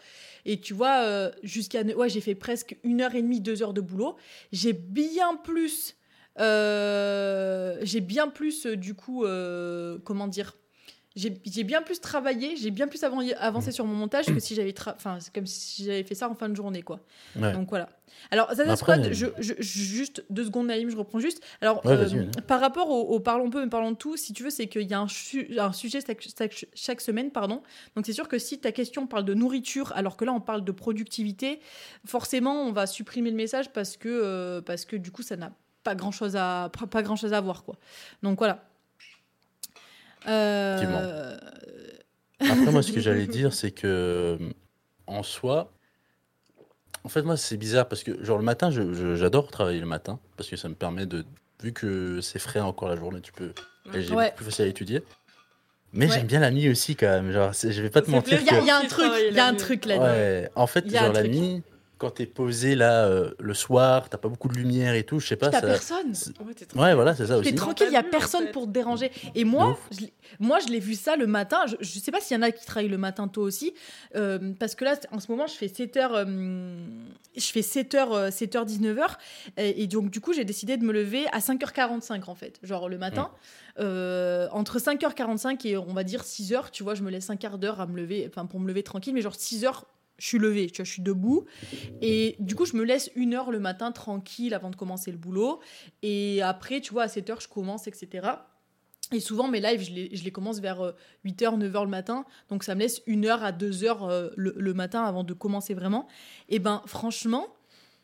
Et 0.45 0.59
tu 0.59 0.73
vois, 0.73 1.03
euh, 1.05 1.31
jusqu'à. 1.43 1.83
Ouais, 1.83 2.09
j'ai 2.09 2.21
fait 2.21 2.35
presque 2.35 2.77
1h30, 2.83 3.41
2 3.41 3.63
heures 3.63 3.73
de 3.73 3.81
boulot. 3.81 4.15
J'ai 4.51 4.73
bien 4.73 5.35
plus. 5.35 5.95
euh, 6.39 7.77
j'ai 7.83 8.01
bien 8.01 8.27
plus, 8.27 8.65
euh, 8.65 8.75
du 8.75 8.95
coup, 8.95 9.25
euh, 9.25 9.99
comment 10.03 10.27
dire 10.27 10.55
j'ai 11.15 11.63
bien 11.63 11.81
plus 11.83 11.99
travaillé, 12.01 12.55
j'ai 12.55 12.71
bien 12.71 12.87
plus 12.87 13.03
avan- 13.03 13.35
avancé 13.37 13.71
sur 13.71 13.85
mon 13.85 13.93
montage 13.93 14.25
que 14.25 14.39
si 14.39 14.55
j'avais 14.55 14.71
tra- 14.71 14.95
enfin 14.95 15.17
c'est 15.19 15.31
comme 15.33 15.45
si 15.45 15.85
j'avais 15.85 16.03
fait 16.03 16.15
ça 16.15 16.27
en 16.29 16.33
fin 16.33 16.49
de 16.49 16.55
journée 16.55 16.81
quoi. 16.81 16.99
Ouais. 17.35 17.51
Donc 17.53 17.69
voilà. 17.69 17.87
Alors 18.31 18.47
Zaza 18.53 18.63
Après- 18.63 18.75
Squad, 18.77 19.13
je, 19.13 19.25
je- 19.37 19.53
juste 19.61 20.23
deux 20.29 20.45
secondes 20.45 20.67
Naïm, 20.67 20.89
je 20.89 20.97
reprends 20.97 21.19
juste. 21.19 21.43
Alors 21.61 21.85
Ouais, 21.85 21.93
euh, 21.93 22.25
par 22.47 22.59
rapport 22.59 22.89
au, 22.89 23.01
au 23.15 23.19
parlons 23.19 23.49
peu 23.49 23.61
mais 23.63 23.69
parlons 23.69 23.91
de 23.91 23.95
tout, 23.97 24.17
si 24.17 24.33
tu 24.33 24.43
veux, 24.43 24.49
c'est 24.49 24.67
qu'il 24.67 24.89
y 24.89 24.93
a 24.93 24.99
un, 24.99 25.07
su- 25.07 25.59
un 25.59 25.71
sujet 25.73 25.99
chaque, 26.05 26.21
chaque- 26.37 26.65
chaque 26.73 27.01
semaine, 27.01 27.29
pardon. 27.31 27.61
Donc 27.95 28.05
c'est 28.05 28.13
sûr 28.13 28.27
que 28.27 28.39
si 28.39 28.59
ta 28.59 28.71
question 28.71 29.05
parle 29.07 29.25
de 29.25 29.33
nourriture, 29.35 29.91
alors 29.95 30.17
que 30.17 30.25
là 30.25 30.33
on 30.33 30.41
parle 30.41 30.63
de 30.63 30.71
productivité, 30.71 31.59
forcément 32.05 32.63
on 32.63 32.71
va 32.71 32.87
supprimer 32.87 33.29
le 33.29 33.35
message 33.37 33.71
parce 33.71 33.97
que 33.97 34.09
euh, 34.09 34.61
parce 34.61 34.85
que 34.85 34.95
du 34.95 35.11
coup 35.11 35.21
ça 35.21 35.35
n'a 35.37 35.51
pas 35.83 35.95
grand 35.95 36.11
chose 36.11 36.35
à 36.35 36.71
pas 36.89 37.01
grand 37.03 37.15
chose 37.15 37.33
à 37.33 37.41
voir 37.41 37.63
quoi. 37.63 37.75
Donc 38.23 38.37
voilà. 38.39 38.63
Euh, 40.27 41.37
Après, 42.39 42.71
moi, 42.71 42.81
ce 42.83 42.91
que 42.91 42.99
j'allais 42.99 43.27
dire, 43.27 43.53
c'est 43.53 43.71
que 43.71 43.87
euh, 43.87 44.49
en 45.07 45.23
soi, 45.23 45.71
en 47.03 47.09
fait, 47.09 47.21
moi, 47.23 47.37
c'est 47.37 47.57
bizarre 47.57 47.87
parce 47.87 48.03
que, 48.03 48.23
genre, 48.23 48.37
le 48.37 48.43
matin, 48.43 48.69
j'adore 49.15 49.49
travailler 49.51 49.79
le 49.79 49.85
matin 49.85 50.19
parce 50.37 50.49
que 50.49 50.55
ça 50.55 50.69
me 50.69 50.75
permet 50.75 51.05
de, 51.05 51.25
vu 51.61 51.73
que 51.73 52.21
c'est 52.21 52.39
frais 52.39 52.59
encore 52.61 52.89
la 52.89 52.95
journée, 52.95 53.21
tu 53.21 53.31
peux, 53.33 53.53
et 53.93 54.01
j'ai 54.01 54.15
Ouais. 54.15 54.31
plus 54.35 54.45
facile 54.45 54.65
à 54.65 54.67
étudier. 54.69 55.03
Mais 55.95 56.07
Ouais. 56.07 56.11
j'aime 56.13 56.25
bien 56.27 56.39
la 56.39 56.49
nuit 56.49 56.69
aussi, 56.69 56.95
quand 56.95 57.05
même. 57.07 57.31
Genre, 57.31 57.51
je 57.53 57.79
vais 57.81 57.91
pas 57.91 58.01
te 58.01 58.09
mentir. 58.09 58.39
Il 58.41 58.47
y, 58.47 58.49
a- 58.49 58.59
il 58.61 58.65
y 58.65 58.69
a 58.71 58.77
un 58.77 58.85
truc, 58.87 59.11
il 59.29 59.35
y 59.35 59.39
a 59.39 59.45
un 59.45 59.51
nuit. 59.51 59.57
truc 59.59 59.85
là-dedans. 59.85 60.05
Ouais, 60.05 60.49
en 60.55 60.65
fait, 60.65 60.83
Il 60.87 60.91
y 60.91 60.97
a 60.97 61.01
un 61.03 61.05
genre, 61.05 61.13
la 61.13 61.23
nuit, 61.23 61.61
quand 62.03 62.11
t'es 62.11 62.25
posé 62.25 62.75
là 62.75 63.05
euh, 63.05 63.31
le 63.39 63.53
soir, 63.53 64.09
t'as 64.09 64.17
pas 64.17 64.29
beaucoup 64.29 64.47
de 64.47 64.53
lumière 64.55 64.93
et 64.93 65.03
tout, 65.03 65.19
je 65.19 65.27
sais 65.27 65.35
pas. 65.35 65.49
T'as 65.49 65.61
ça- 65.61 65.67
personne. 65.67 66.13
Ouais, 66.75 66.81
Ouais, 66.83 66.93
voilà, 66.95 67.15
c'est 67.15 67.27
ça 67.27 67.37
aussi. 67.37 67.49
T'es 67.49 67.55
tranquille, 67.55 67.87
il 67.89 67.93
y 67.93 67.97
a 67.97 68.03
personne 68.03 68.45
pour 68.51 68.65
te 68.65 68.71
déranger. 68.71 69.11
Et 69.35 69.43
moi, 69.45 69.77
je 69.91 70.01
l'ai- 70.01 70.13
moi, 70.39 70.59
je 70.59 70.67
l'ai 70.71 70.79
vu 70.79 70.93
ça 70.95 71.15
le 71.15 71.27
matin. 71.27 71.59
Je, 71.67 71.75
je 71.79 71.99
sais 71.99 72.11
pas 72.11 72.19
s'il 72.21 72.35
y 72.35 72.39
en 72.39 72.43
a 72.43 72.51
qui 72.51 72.65
travaillent 72.65 72.89
le 72.89 72.97
matin 72.97 73.27
tôt 73.27 73.41
aussi, 73.41 73.73
euh, 74.15 74.53
parce 74.59 74.75
que 74.75 74.85
là, 74.85 74.95
en 75.11 75.19
ce 75.19 75.31
moment, 75.31 75.47
je 75.47 75.53
fais 75.53 75.67
7h, 75.67 76.25
je 77.35 77.45
fais 77.45 77.61
7h, 77.61 78.29
7h, 78.31 78.65
19h, 78.65 79.17
et, 79.57 79.83
et 79.83 79.87
donc 79.87 80.09
du 80.11 80.19
coup, 80.21 80.33
j'ai 80.33 80.45
décidé 80.45 80.77
de 80.77 80.83
me 80.83 80.93
lever 80.93 81.25
à 81.31 81.39
5h45 81.39 82.23
en 82.29 82.35
fait, 82.35 82.59
genre 82.63 82.89
le 82.89 82.97
matin. 82.97 83.29
Euh, 83.79 84.47
entre 84.51 84.77
5h45 84.77 85.65
et 85.67 85.77
on 85.77 85.93
va 85.93 86.03
dire 86.03 86.21
6h, 86.23 86.69
tu 86.71 86.83
vois, 86.83 86.93
je 86.93 87.01
me 87.01 87.09
laisse 87.09 87.31
un 87.31 87.35
quart 87.37 87.57
d'heure 87.57 87.81
à 87.81 87.87
me 87.87 87.97
lever, 87.97 88.27
enfin 88.29 88.45
pour 88.45 88.59
me 88.59 88.67
lever 88.67 88.83
tranquille, 88.83 89.15
mais 89.15 89.21
genre 89.21 89.33
6h, 89.35 89.83
je 90.17 90.27
suis 90.27 90.39
levée, 90.39 90.67
tu 90.67 90.77
vois, 90.77 90.85
je 90.85 90.91
suis 90.91 91.01
debout. 91.01 91.45
Et 92.01 92.35
du 92.39 92.55
coup, 92.55 92.65
je 92.65 92.75
me 92.75 92.83
laisse 92.83 93.11
une 93.15 93.33
heure 93.33 93.51
le 93.51 93.59
matin 93.59 93.91
tranquille 93.91 94.53
avant 94.53 94.69
de 94.69 94.75
commencer 94.75 95.11
le 95.11 95.17
boulot. 95.17 95.59
Et 96.01 96.41
après, 96.41 96.81
tu 96.81 96.93
vois, 96.93 97.03
à 97.03 97.07
7h, 97.07 97.41
je 97.41 97.47
commence, 97.47 97.87
etc. 97.87 98.29
Et 99.11 99.19
souvent, 99.19 99.47
mes 99.47 99.59
lives, 99.59 99.81
je 99.81 100.23
les, 100.23 100.31
commence 100.31 100.59
vers 100.59 100.93
8h, 101.25 101.59
9h 101.59 101.83
le 101.83 101.89
matin. 101.89 102.25
Donc, 102.49 102.63
ça 102.63 102.73
me 102.75 102.79
laisse 102.79 103.01
une 103.05 103.25
heure 103.25 103.43
à 103.43 103.51
2h 103.51 104.09
euh, 104.09 104.29
le, 104.35 104.53
le 104.57 104.73
matin 104.73 105.03
avant 105.03 105.23
de 105.23 105.33
commencer 105.33 105.73
vraiment. 105.73 106.07
Et 106.49 106.59
ben, 106.59 106.81
franchement, 106.85 107.47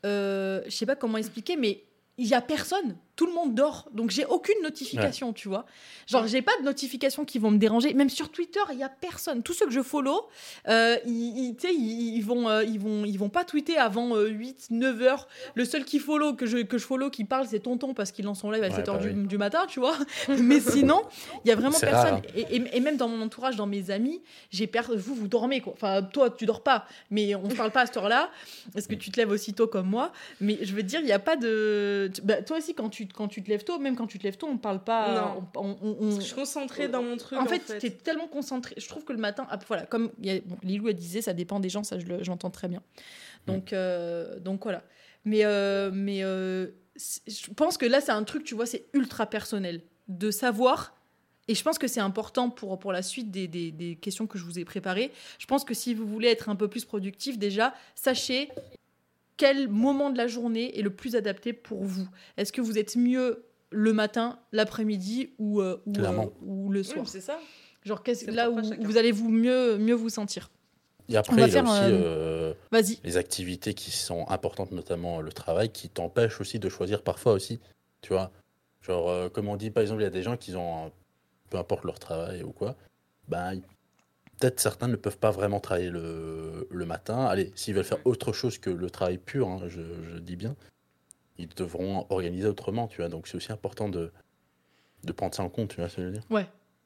euh, 0.05 0.61
je 0.65 0.71
sais 0.71 0.85
pas 0.85 0.95
comment 0.95 1.17
expliquer, 1.17 1.55
mais 1.55 1.83
il 2.17 2.27
y 2.27 2.33
a 2.33 2.41
personne. 2.41 2.97
Tout 3.19 3.25
le 3.25 3.33
monde 3.33 3.53
dort. 3.53 3.89
Donc, 3.91 4.11
j'ai 4.11 4.23
aucune 4.23 4.55
notification, 4.63 5.33
tu 5.33 5.49
vois. 5.49 5.65
Genre, 6.07 6.25
j'ai 6.25 6.41
pas 6.41 6.53
de 6.61 6.63
notifications 6.63 7.25
qui 7.25 7.37
vont 7.37 7.51
me 7.51 7.57
déranger. 7.57 7.93
Même 7.93 8.09
sur 8.09 8.29
Twitter, 8.31 8.61
il 8.71 8.77
y 8.77 8.83
a 8.83 8.87
personne. 8.87 9.43
Tous 9.43 9.51
ceux 9.51 9.65
que 9.65 9.73
je 9.73 9.81
follow, 9.81 10.21
euh, 10.69 10.95
ils, 11.05 11.53
ils- 11.69 12.23
vont, 12.23 12.47
euh, 12.47 12.63
ils, 12.63 12.79
vont, 12.79 13.03
ils 13.03 13.17
vont 13.19 13.27
pas 13.27 13.43
tweeter 13.43 13.77
avant 13.77 14.15
euh, 14.15 14.27
8, 14.29 14.67
9 14.69 15.01
heures. 15.01 15.27
Le 15.55 15.65
seul 15.65 15.83
qui 15.83 15.99
follow, 15.99 16.33
que 16.33 16.45
je, 16.45 16.59
que 16.59 16.77
je 16.77 16.85
follow, 16.85 17.09
qui 17.09 17.25
parle, 17.25 17.45
c'est 17.45 17.59
Tonton 17.59 17.93
parce 17.93 18.13
qu'il 18.13 18.23
lance 18.23 18.39
son 18.39 18.51
live 18.51 18.63
à 18.63 18.69
Ouais, 18.69 18.73
7 18.75 18.87
heures 18.87 18.95
bah 18.99 19.03
du, 19.03 19.09
oui. 19.09 19.27
du 19.27 19.37
matin, 19.37 19.65
tu 19.67 19.81
vois. 19.81 19.97
Mais 20.29 20.61
sinon, 20.61 21.01
il 21.43 21.49
y 21.49 21.51
a 21.51 21.55
vraiment 21.57 21.77
personne. 21.77 22.13
rare. 22.13 22.21
Et, 22.37 22.55
et- 22.55 22.77
et 22.77 22.79
même 22.79 22.95
dans 22.95 23.09
mon 23.09 23.21
entourage, 23.21 23.57
dans 23.57 23.67
mes 23.67 23.91
amis, 23.91 24.21
j'ai 24.49 24.65
per... 24.67 24.83
vous, 24.95 25.13
vous 25.13 25.27
dormez 25.27 25.59
quoi. 25.59 25.73
Enfin, 25.73 26.03
toi, 26.03 26.29
tu 26.29 26.45
dors 26.45 26.63
pas, 26.63 26.85
mais 27.11 27.35
on 27.35 27.49
parle 27.49 27.71
pas 27.71 27.81
à 27.81 27.85
cette 27.85 27.97
heure-là. 27.97 28.29
Est-ce 28.75 28.87
que 28.87 28.95
tu 28.95 29.11
te 29.11 29.19
lèves 29.19 29.31
aussitôt 29.31 29.67
comme 29.67 29.87
moi? 29.89 30.13
Mais 30.39 30.57
je 30.61 30.73
veux 30.73 30.83
dire, 30.83 31.01
il 31.01 31.07
y 31.07 31.11
a 31.11 31.19
pas 31.19 31.35
de. 31.35 32.09
bah, 32.23 32.41
toi 32.43 32.59
aussi, 32.59 32.73
quand 32.73 32.87
tu, 32.87 33.08
quand 33.13 33.27
tu 33.27 33.43
te 33.43 33.49
lèves 33.49 33.63
tôt, 33.63 33.79
même 33.79 33.95
quand 33.95 34.07
tu 34.07 34.17
te 34.19 34.23
lèves 34.23 34.37
tôt, 34.37 34.47
on 34.47 34.57
parle 34.57 34.83
pas. 34.83 35.21
Non. 35.21 35.47
on- 35.55 35.77
on- 35.81 35.97
on- 35.99 36.03
Parce 36.05 36.15
que 36.15 36.21
je 36.21 36.25
suis 36.27 36.35
concentrée 36.35 36.87
dans 36.87 37.03
mon 37.03 37.17
truc. 37.17 37.39
en 37.39 37.45
fait, 37.45 37.79
tu 37.79 37.85
es 37.87 37.91
tellement 37.91 38.27
concentré. 38.27 38.75
Je 38.77 38.87
trouve 38.87 39.03
que 39.03 39.13
le 39.13 39.19
matin, 39.19 39.45
ah, 39.49 39.59
voilà, 39.67 39.85
comme 39.85 40.11
il 40.19 40.25
y 40.25 40.31
a- 40.31 40.39
bon, 40.45 40.57
Lilou 40.63 40.87
elle 40.89 40.95
disait, 40.95 41.21
ça 41.21 41.33
dépend 41.33 41.59
des 41.59 41.69
gens, 41.69 41.83
ça 41.83 41.99
je 41.99 42.05
le- 42.05 42.23
j'entends 42.23 42.49
très 42.49 42.67
bien. 42.67 42.81
Donc, 43.47 43.73
euh, 43.73 44.39
donc 44.39 44.63
voilà. 44.63 44.83
Mais, 45.25 45.43
euh, 45.45 45.91
mais 45.93 46.23
euh, 46.23 46.67
je 47.27 47.51
pense 47.55 47.77
que 47.77 47.85
là, 47.85 48.01
c'est 48.01 48.11
un 48.11 48.23
truc, 48.23 48.43
tu 48.43 48.55
vois, 48.55 48.65
c'est 48.65 48.85
ultra 48.93 49.25
personnel 49.25 49.81
de 50.07 50.31
savoir. 50.31 50.95
Et 51.47 51.55
je 51.55 51.63
pense 51.63 51.79
que 51.79 51.87
c'est 51.87 51.99
important 51.99 52.51
pour, 52.51 52.77
pour 52.77 52.91
la 52.91 53.01
suite 53.01 53.31
des, 53.31 53.47
des, 53.47 53.71
des 53.71 53.95
questions 53.95 54.27
que 54.27 54.37
je 54.37 54.43
vous 54.43 54.59
ai 54.59 54.65
préparées. 54.65 55.11
Je 55.39 55.47
pense 55.47 55.63
que 55.65 55.73
si 55.73 55.95
vous 55.95 56.05
voulez 56.05 56.27
être 56.27 56.47
un 56.47 56.55
peu 56.55 56.67
plus 56.67 56.85
productif, 56.85 57.39
déjà, 57.39 57.73
sachez 57.95 58.49
quel 59.39 59.69
moment 59.69 60.09
de 60.11 60.17
la 60.17 60.27
journée 60.27 60.77
est 60.77 60.81
le 60.83 60.91
plus 60.91 61.15
adapté 61.15 61.53
pour 61.53 61.83
vous? 61.83 62.07
Est-ce 62.37 62.51
que 62.51 62.61
vous 62.61 62.77
êtes 62.77 62.95
mieux 62.97 63.45
le 63.71 63.93
matin, 63.93 64.37
l'après-midi 64.51 65.31
ou, 65.39 65.61
euh, 65.61 65.77
ou, 65.85 65.93
euh, 65.97 66.25
ou 66.41 66.69
le 66.69 66.83
soir? 66.83 67.05
Oui, 67.05 67.09
c'est 67.11 67.21
ça. 67.21 67.39
Genre, 67.85 68.03
là 68.27 68.51
où 68.51 68.59
vous 68.81 68.97
allez 68.97 69.13
vous 69.13 69.29
mieux, 69.29 69.77
mieux 69.77 69.93
vous 69.93 70.09
sentir? 70.09 70.51
Et 71.07 71.15
après, 71.15 71.37
il 71.37 71.39
y 71.39 71.43
a 71.43 71.47
faire, 71.47 71.63
aussi 71.63 71.91
euh, 71.91 72.51
euh, 72.51 72.53
Vas-y. 72.69 72.99
les 73.03 73.15
activités 73.17 73.73
qui 73.73 73.91
sont 73.91 74.27
importantes, 74.27 74.71
notamment 74.71 75.21
le 75.21 75.31
travail, 75.31 75.71
qui 75.71 75.89
t'empêchent 75.89 76.41
aussi 76.41 76.59
de 76.59 76.67
choisir 76.69 77.01
parfois 77.01 77.31
aussi, 77.31 77.59
tu 78.01 78.11
vois. 78.13 78.31
Genre, 78.81 79.09
euh, 79.09 79.29
comme 79.29 79.47
on 79.47 79.55
dit, 79.55 79.71
par 79.71 79.81
exemple, 79.81 80.01
il 80.01 80.03
y 80.03 80.07
a 80.07 80.11
des 80.11 80.21
gens 80.21 80.35
qui 80.37 80.53
ont, 80.55 80.87
un- 80.87 80.91
peu 81.49 81.57
importe 81.57 81.85
leur 81.85 81.97
travail 81.97 82.43
ou 82.43 82.51
quoi, 82.51 82.75
ben, 83.29 83.53
ils- 83.53 83.63
peut-être 84.39 84.59
certains 84.59 84.87
ne 84.87 84.95
peuvent 84.95 85.17
pas 85.17 85.31
vraiment 85.31 85.59
travailler 85.59 85.89
le, 85.89 86.67
le 86.71 86.85
matin. 86.85 87.25
Allez, 87.25 87.51
s'ils 87.55 87.75
veulent 87.75 87.83
faire 87.83 88.05
autre 88.05 88.31
chose 88.31 88.57
que 88.57 88.69
le 88.69 88.89
travail 88.89 89.17
pur, 89.17 89.47
hein, 89.47 89.61
je, 89.67 89.81
je 90.11 90.17
dis 90.17 90.35
bien, 90.35 90.55
ils 91.37 91.49
devront 91.49 92.05
organiser 92.09 92.47
autrement, 92.47 92.87
tu 92.87 92.97
vois. 92.97 93.09
Donc, 93.09 93.27
c'est 93.27 93.35
aussi 93.35 93.51
important 93.51 93.89
de, 93.89 94.11
de 95.03 95.11
prendre 95.11 95.35
ça 95.35 95.43
en 95.43 95.49
compte, 95.49 95.69
tu 95.69 95.77
vois 95.77 95.89
ce 95.89 95.97
que 95.97 96.01
je 96.01 96.07
veux 96.07 96.13
dire? 96.13 96.23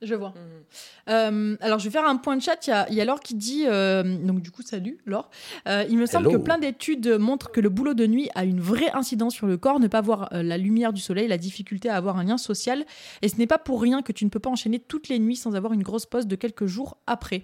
Je 0.03 0.15
vois. 0.15 0.29
Mhm. 0.29 0.63
Euh, 1.09 1.55
alors, 1.61 1.79
je 1.79 1.85
vais 1.85 1.89
faire 1.91 2.05
un 2.07 2.15
point 2.17 2.35
de 2.35 2.41
chat. 2.41 2.55
Il 2.67 2.69
y 2.69 2.73
a, 2.73 2.89
il 2.89 2.95
y 2.95 3.01
a 3.01 3.05
Laure 3.05 3.19
qui 3.19 3.35
dit, 3.35 3.63
euh, 3.67 4.03
donc 4.03 4.41
du 4.41 4.51
coup, 4.51 4.61
salut 4.61 4.97
Laure. 5.05 5.29
Euh, 5.67 5.83
il 5.89 5.97
me 5.97 6.05
semble 6.05 6.27
Hello. 6.27 6.39
que 6.39 6.43
plein 6.43 6.57
d'études 6.57 7.07
montrent 7.19 7.51
que 7.51 7.61
le 7.61 7.69
boulot 7.69 7.93
de 7.93 8.05
nuit 8.07 8.29
a 8.35 8.43
une 8.45 8.59
vraie 8.59 8.91
incidence 8.93 9.33
sur 9.33 9.47
le 9.47 9.57
corps, 9.57 9.79
ne 9.79 9.87
pas 9.87 10.01
voir 10.01 10.29
euh, 10.33 10.43
la 10.43 10.57
lumière 10.57 10.93
du 10.93 11.01
soleil, 11.01 11.27
la 11.27 11.37
difficulté 11.37 11.89
à 11.89 11.95
avoir 11.95 12.17
un 12.17 12.23
lien 12.23 12.37
social. 12.37 12.85
Et 13.21 13.29
ce 13.29 13.37
n'est 13.37 13.47
pas 13.47 13.57
pour 13.57 13.81
rien 13.81 14.01
que 14.01 14.11
tu 14.11 14.25
ne 14.25 14.29
peux 14.29 14.39
pas 14.39 14.49
enchaîner 14.49 14.79
toutes 14.79 15.09
les 15.09 15.19
nuits 15.19 15.35
sans 15.35 15.55
avoir 15.55 15.73
une 15.73 15.83
grosse 15.83 16.05
pause 16.05 16.27
de 16.27 16.35
quelques 16.35 16.65
jours 16.65 16.97
après. 17.07 17.43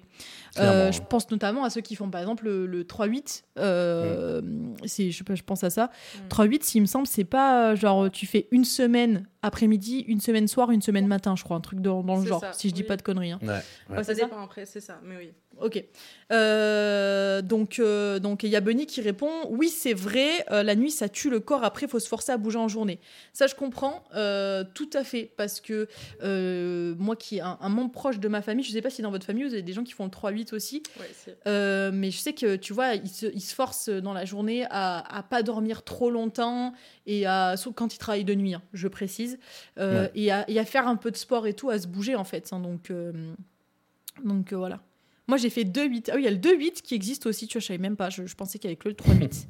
Euh, 0.58 0.92
je 0.92 1.02
pense 1.02 1.30
notamment 1.32 1.64
à 1.64 1.70
ceux 1.70 1.82
qui 1.82 1.96
font 1.96 2.10
par 2.10 2.22
exemple 2.22 2.46
le, 2.46 2.66
le 2.66 2.84
3-8. 2.84 3.44
euh, 3.60 4.42
c'est- 4.86 5.12
je, 5.12 5.44
pense 5.44 5.64
à 5.64 5.70
ça. 5.70 5.90
Mm. 6.26 6.28
3-8, 6.30 6.64
s'il 6.64 6.82
me 6.82 6.86
semble, 6.88 7.08
c'est 7.08 7.24
pas 7.24 7.76
genre 7.76 8.10
tu 8.10 8.26
fais 8.26 8.48
une 8.52 8.66
semaine 8.66 9.28
après-midi, 9.42 10.04
une 10.08 10.20
semaine 10.20 10.48
soir, 10.48 10.72
une 10.72 10.82
semaine 10.82 11.08
matin, 11.08 11.36
je 11.36 11.44
crois, 11.44 11.56
un 11.56 11.62
truc 11.62 11.80
dans, 11.82 12.04
dans 12.04 12.18
le 12.18 12.26
genre, 12.26 12.42
ça, 12.42 12.49
si 12.54 12.70
je 12.70 12.74
dis 12.74 12.82
oui. 12.82 12.88
pas 12.88 12.98
de 12.98 13.02
conneries. 13.02 13.32
hein. 13.32 13.40
Ouais, 13.42 13.48
ouais. 13.50 14.04
C'est 14.04 14.04
ça 14.04 14.14
dépend 14.16 14.42
après, 14.44 14.66
c'est 14.66 14.82
ça, 14.82 15.00
mais 15.04 15.18
oui. 15.18 15.34
Ok. 15.62 15.84
Euh, 16.32 17.42
donc, 17.42 17.80
euh, 17.80 18.20
donc 18.20 18.44
il 18.44 18.50
y 18.50 18.56
a 18.56 18.62
Bunny 18.62 18.86
qui 18.86 19.02
répond 19.02 19.32
Oui, 19.50 19.70
c'est 19.70 19.94
vrai, 19.96 20.46
euh, 20.52 20.62
la 20.62 20.76
nuit 20.76 20.92
ça 20.92 21.10
tue 21.10 21.30
le 21.32 21.40
corps, 21.40 21.64
après 21.64 21.88
il 21.88 21.90
faut 21.90 22.00
se 22.00 22.08
forcer 22.08 22.32
à 22.32 22.38
bouger 22.38 22.60
en 22.60 22.68
journée. 22.68 23.00
Ça, 23.34 23.48
je 23.48 23.56
comprends 23.56 24.04
euh, 24.16 24.64
tout 24.76 24.90
à 24.94 25.04
fait, 25.04 25.32
parce 25.38 25.60
que 25.60 25.88
euh, 26.24 26.94
moi 27.00 27.16
qui 27.16 27.42
un, 27.42 27.58
un 27.60 27.70
membre 27.70 27.92
proche 27.92 28.20
de 28.20 28.28
ma 28.28 28.42
famille, 28.44 28.64
je 28.64 28.72
sais 28.72 28.82
pas 28.82 28.92
si 28.92 29.02
dans 29.02 29.10
votre 29.12 29.26
famille 29.26 29.44
vous 29.44 29.54
avez 29.54 29.64
des 29.64 29.74
gens 29.74 29.84
qui 29.84 29.94
font 29.94 30.04
le 30.06 30.12
3-8 30.12 30.54
aussi, 30.54 30.84
Ouais, 31.00 31.06
euh, 31.48 31.90
mais 31.94 32.12
je 32.12 32.18
sais 32.20 32.34
que 32.34 32.56
tu 32.58 32.74
vois, 32.74 32.94
ils 32.94 33.10
se, 33.10 33.26
ils 33.26 33.42
se 33.42 33.56
forcent 33.56 33.90
dans 33.90 34.14
la 34.14 34.26
journée 34.26 34.66
à, 34.70 35.00
à 35.18 35.24
pas 35.24 35.42
dormir 35.42 35.84
trop 35.84 36.12
longtemps 36.12 36.74
et 37.08 37.26
à, 37.26 37.58
sauf 37.58 37.74
quand 37.74 37.94
ils 37.96 37.98
travaillent 37.98 38.24
de 38.24 38.36
nuit, 38.36 38.54
hein, 38.54 38.62
je 38.74 38.88
précise, 38.88 39.40
euh, 39.80 40.04
Ouais. 40.04 40.12
et, 40.14 40.32
à, 40.32 40.48
et 40.50 40.60
à 40.60 40.66
faire 40.66 40.88
un 40.88 40.96
peu 40.96 41.10
de 41.10 41.18
sport 41.18 41.48
et 41.48 41.54
tout, 41.54 41.72
à 41.72 41.80
se 41.80 41.88
bouger 41.88 42.16
en 42.16 42.24
fait. 42.24 42.50
hein, 42.54 42.60
donc, 42.60 42.92
euh, 42.92 43.12
donc 44.24 44.54
euh, 44.54 44.58
voilà. 44.58 44.80
Moi 45.30 45.38
j'ai 45.38 45.50
fait 45.50 45.64
2-8. 45.64 46.10
Ah 46.12 46.16
oui, 46.16 46.22
il 46.22 46.26
y 46.26 46.28
a 46.28 46.32
le 46.32 46.38
2-8 46.38 46.82
qui 46.82 46.96
existe 46.96 47.26
aussi, 47.28 47.48
tu 47.48 47.54
vois, 47.58 47.62
je 47.62 47.68
savais 47.68 47.78
même 47.78 47.96
pas, 47.96 48.10
je, 48.10 48.26
je 48.26 48.36
pensais 48.36 48.58
qu'il 48.60 48.70
y 48.70 48.74
avait 48.74 48.78
que 48.78 48.90
le 48.90 48.96
3-8. 48.96 49.46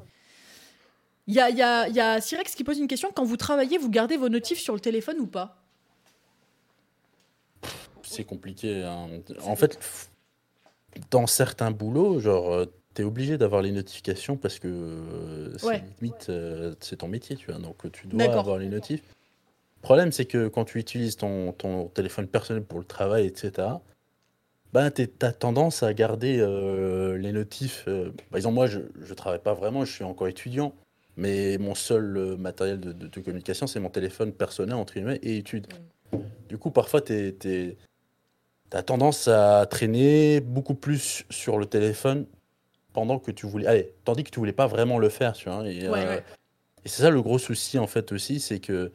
Il 1.28 1.34
y 1.36 1.40
a, 1.40 1.50
y, 1.50 1.62
a, 1.62 1.88
y 1.88 2.00
a 2.00 2.20
Sirex 2.22 2.54
qui 2.56 2.64
pose 2.64 2.80
une 2.80 2.88
question 2.88 3.12
quand 3.16 3.24
vous 3.24 3.38
travaillez, 3.38 3.78
vous 3.78 3.90
gardez 3.90 4.18
vos 4.18 4.30
notifs 4.30 4.60
sur 4.60 4.74
le 4.74 4.80
téléphone 4.80 5.20
ou 5.20 5.28
pas? 5.28 5.64
C'est 8.04 8.24
compliqué. 8.24 8.84
hein. 8.84 9.08
En 9.46 9.56
fait, 9.56 9.78
dans 11.12 11.28
certains 11.28 11.70
boulots, 11.72 12.20
genre, 12.20 12.52
euh, 12.52 12.66
t'es 12.96 13.04
obligé 13.04 13.38
d'avoir 13.38 13.62
les 13.62 13.72
notifications 13.72 14.38
parce 14.38 14.58
que 14.60 14.68
euh, 14.68 15.58
c'est 15.60 15.68
Ouais. 15.68 15.84
limite, 16.02 16.28
euh, 16.30 16.74
c'est 16.80 16.98
ton 16.98 17.08
métier, 17.08 17.36
tu 17.36 17.52
vois. 17.52 17.60
Donc, 17.62 17.92
tu 17.92 18.08
dois 18.08 18.24
avoir 18.40 18.58
les 18.58 18.68
notifs. 18.68 19.04
Le 19.78 19.82
problème, 19.84 20.12
c'est 20.12 20.26
que 20.26 20.48
quand 20.48 20.66
tu 20.66 20.80
utilises 20.80 21.16
ton, 21.16 21.52
ton 21.54 21.88
téléphone 21.90 22.28
personnel 22.28 22.64
pour 22.64 22.80
le 22.80 22.86
travail, 22.86 23.28
etc., 23.28 23.68
ben, 24.74 24.92
tu 24.92 25.08
as 25.22 25.32
tendance 25.34 25.84
à 25.84 25.94
garder 25.94 26.38
euh, 26.40 27.18
les 27.18 27.32
notifs. 27.32 27.86
euh, 27.88 28.12
Par 28.30 28.38
exemple, 28.38 28.56
moi, 28.56 28.68
je 28.68 28.80
ne 28.80 29.14
travaille 29.14 29.42
pas 29.42 29.54
vraiment, 29.54 29.86
je 29.86 29.92
suis 29.92 30.04
encore 30.04 30.28
étudiant, 30.28 30.74
mais 31.18 31.58
mon 31.58 31.76
seul 31.76 32.18
euh, 32.18 32.38
matériel 32.38 32.80
de, 32.80 32.92
de- 32.92 33.08
de 33.08 33.20
communication, 33.20 33.68
c'est 33.68 33.80
mon 33.80 33.90
téléphone 33.90 34.32
personnel, 34.32 34.76
entre 34.76 34.94
guillemets, 34.94 35.20
et 35.24 35.38
études. 35.38 35.68
Du 36.48 36.58
coup, 36.58 36.72
parfois, 36.72 37.02
tu 37.02 37.36
as 38.72 38.84
tendance 38.84 39.28
à 39.28 39.66
traîner 39.66 40.40
beaucoup 40.42 40.76
plus 40.76 41.26
sur 41.30 41.58
le 41.58 41.66
téléphone 41.66 42.26
pendant 42.94 43.20
que 43.20 43.32
tu 43.32 43.46
voulais. 43.48 43.68
Allez, 43.68 43.94
tandis 44.06 44.24
que 44.24 44.30
tu 44.30 44.40
voulais 44.40 44.54
pas 44.54 44.68
vraiment 44.68 44.98
le 45.00 45.10
faire, 45.10 45.34
tu 45.34 45.50
vois. 45.50 45.68
Et, 45.68 45.88
Ouais, 45.90 46.06
ouais. 46.06 46.24
et 46.86 46.90
c'est 46.90 47.02
ça 47.02 47.10
le 47.10 47.22
gros 47.22 47.40
souci, 47.40 47.80
en 47.80 47.88
fait, 47.88 48.12
aussi, 48.12 48.40
c'est 48.40 48.60
que 48.60 48.92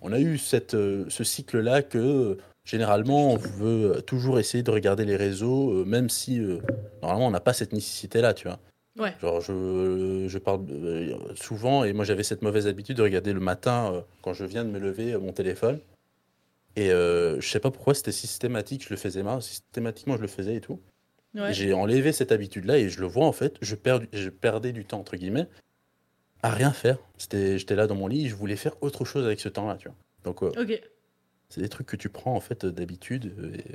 on 0.00 0.12
a 0.12 0.18
eu 0.18 0.36
cette, 0.38 0.72
ce 0.72 1.24
cycle-là 1.24 1.82
que 1.82 2.38
généralement, 2.64 3.32
on 3.32 3.36
veut 3.36 4.02
toujours 4.06 4.38
essayer 4.38 4.62
de 4.62 4.70
regarder 4.70 5.04
les 5.04 5.16
réseaux, 5.16 5.72
euh, 5.72 5.84
même 5.84 6.08
si 6.08 6.38
euh, 6.40 6.58
normalement, 7.02 7.26
on 7.26 7.30
n'a 7.30 7.40
pas 7.40 7.52
cette 7.52 7.72
nécessité-là, 7.72 8.34
tu 8.34 8.48
vois. 8.48 8.58
Ouais. 8.98 9.14
Genre, 9.20 9.40
je, 9.40 10.26
je 10.28 10.38
parle 10.38 10.66
euh, 10.70 11.16
souvent, 11.34 11.84
et 11.84 11.92
moi 11.92 12.04
j'avais 12.04 12.22
cette 12.22 12.42
mauvaise 12.42 12.66
habitude 12.66 12.98
de 12.98 13.02
regarder 13.02 13.32
le 13.32 13.40
matin, 13.40 14.04
quand 14.20 14.34
je 14.34 14.44
viens 14.44 14.64
de 14.64 14.70
me 14.70 14.78
lever, 14.78 15.16
mon 15.16 15.32
téléphone. 15.32 15.78
Et 16.76 16.88
je 16.88 17.46
sais 17.46 17.60
pas 17.60 17.70
pourquoi 17.70 17.94
c'était 17.94 18.12
systématique, 18.12 18.84
je 18.84 18.90
le 18.90 18.96
faisais 18.96 19.22
mal, 19.22 19.42
systématiquement 19.42 20.16
je 20.16 20.22
le 20.22 20.28
faisais 20.28 20.56
et 20.56 20.60
tout. 20.60 20.80
Ouais. 21.34 21.52
J'ai 21.52 21.72
enlevé 21.72 22.12
cette 22.12 22.32
habitude-là 22.32 22.78
et 22.78 22.88
je 22.90 23.00
le 23.00 23.06
vois 23.06 23.26
en 23.26 23.32
fait, 23.32 23.56
je, 23.62 23.74
perds, 23.74 24.00
je 24.12 24.28
perdais 24.28 24.72
du 24.72 24.84
temps, 24.84 25.00
entre 25.00 25.16
guillemets, 25.16 25.48
à 26.42 26.50
rien 26.50 26.72
faire. 26.72 26.98
C'était, 27.16 27.58
J'étais 27.58 27.74
là 27.74 27.86
dans 27.86 27.94
mon 27.94 28.06
lit, 28.06 28.28
je 28.28 28.34
voulais 28.34 28.56
faire 28.56 28.74
autre 28.82 29.04
chose 29.04 29.24
avec 29.24 29.40
ce 29.40 29.48
temps-là, 29.48 29.76
tu 29.76 29.88
vois. 29.88 29.96
Donc, 30.24 30.42
euh, 30.42 30.52
Ok. 30.60 30.80
C'est 31.52 31.60
des 31.60 31.68
trucs 31.68 31.86
que 31.86 31.96
tu 31.96 32.08
prends 32.08 32.34
en 32.34 32.40
fait 32.40 32.64
euh, 32.64 32.70
d'habitude 32.72 33.34
euh, 33.38 33.54
et 33.54 33.72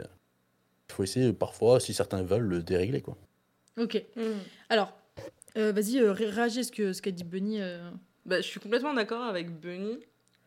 il 0.89 0.93
faut 0.93 1.03
essayer 1.03 1.27
euh, 1.27 1.33
parfois, 1.33 1.79
si 1.79 1.93
certains 1.93 2.23
veulent, 2.23 2.43
le 2.47 2.63
dérégler, 2.63 3.01
quoi. 3.01 3.17
Ok. 3.77 4.01
Mhm. 4.15 4.23
Alors, 4.69 4.97
euh, 5.57 5.71
vas-y, 5.71 5.99
euh, 5.99 6.11
ré- 6.11 6.29
réagis 6.29 6.59
à 6.59 6.63
ce 6.63 6.71
que 6.71 6.93
ce 6.93 7.01
qu'a 7.01 7.11
dit 7.11 7.23
Bunny. 7.23 7.61
euh, 7.61 7.89
Bah, 8.25 8.37
je 8.41 8.47
suis 8.47 8.59
complètement 8.59 8.93
d'accord 8.93 9.23
avec 9.23 9.49
Bunny. 9.59 9.99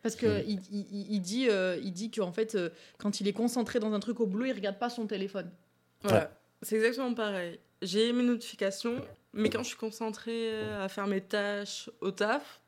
Parce 0.03 0.15
que 0.15 0.25
Mm. 0.25 0.43
il, 0.47 0.59
il- 0.71 0.87
il- 0.91 1.11
il 1.13 1.19
dit, 1.21 1.47
euh, 1.49 1.77
il 1.81 1.93
dit 1.93 2.09
qu'en 2.11 2.31
fait, 2.31 2.55
euh, 2.55 2.69
quand 2.97 3.21
il 3.21 3.27
est 3.27 3.33
concentré 3.33 3.79
dans 3.79 3.93
un 3.93 3.99
truc 3.99 4.19
au 4.19 4.25
boulot, 4.25 4.45
il 4.45 4.51
regarde 4.53 4.77
pas 4.79 4.89
son 4.89 5.05
téléphone. 5.07 5.49
Ouais. 6.05 6.27
C'est 6.63 6.75
exactement 6.75 7.13
pareil. 7.13 7.59
J'ai 7.83 8.11
mes 8.13 8.23
notifications, 8.23 8.99
mais 9.33 9.49
quand 9.49 9.61
je 9.63 9.69
suis 9.69 9.77
concentrée 9.77 10.59
à 10.75 10.89
faire 10.89 11.05
mes 11.07 11.21
tâches 11.21 11.89
au 12.01 12.09
taf, 12.11 12.60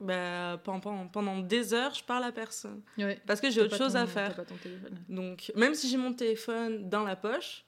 bah, 0.00 0.60
pendant, 0.64 1.06
pendant 1.08 1.38
des 1.38 1.74
heures, 1.74 1.94
je 1.94 2.04
parle 2.04 2.24
à 2.24 2.32
personne. 2.32 2.80
Ouais. 2.98 3.20
Parce 3.26 3.40
que 3.40 3.50
j'ai 3.50 3.60
autre 3.62 3.76
chose 3.76 3.96
à 3.96 4.06
faire. 4.06 4.34
Pas 4.34 4.44
ton 4.44 4.56
téléphone. 4.56 4.96
Donc, 5.08 5.52
même 5.56 5.74
si 5.74 5.88
j'ai 5.88 5.96
mon 5.96 6.12
téléphone 6.12 6.88
dans 6.88 7.02
la 7.04 7.16
poche, 7.16 7.64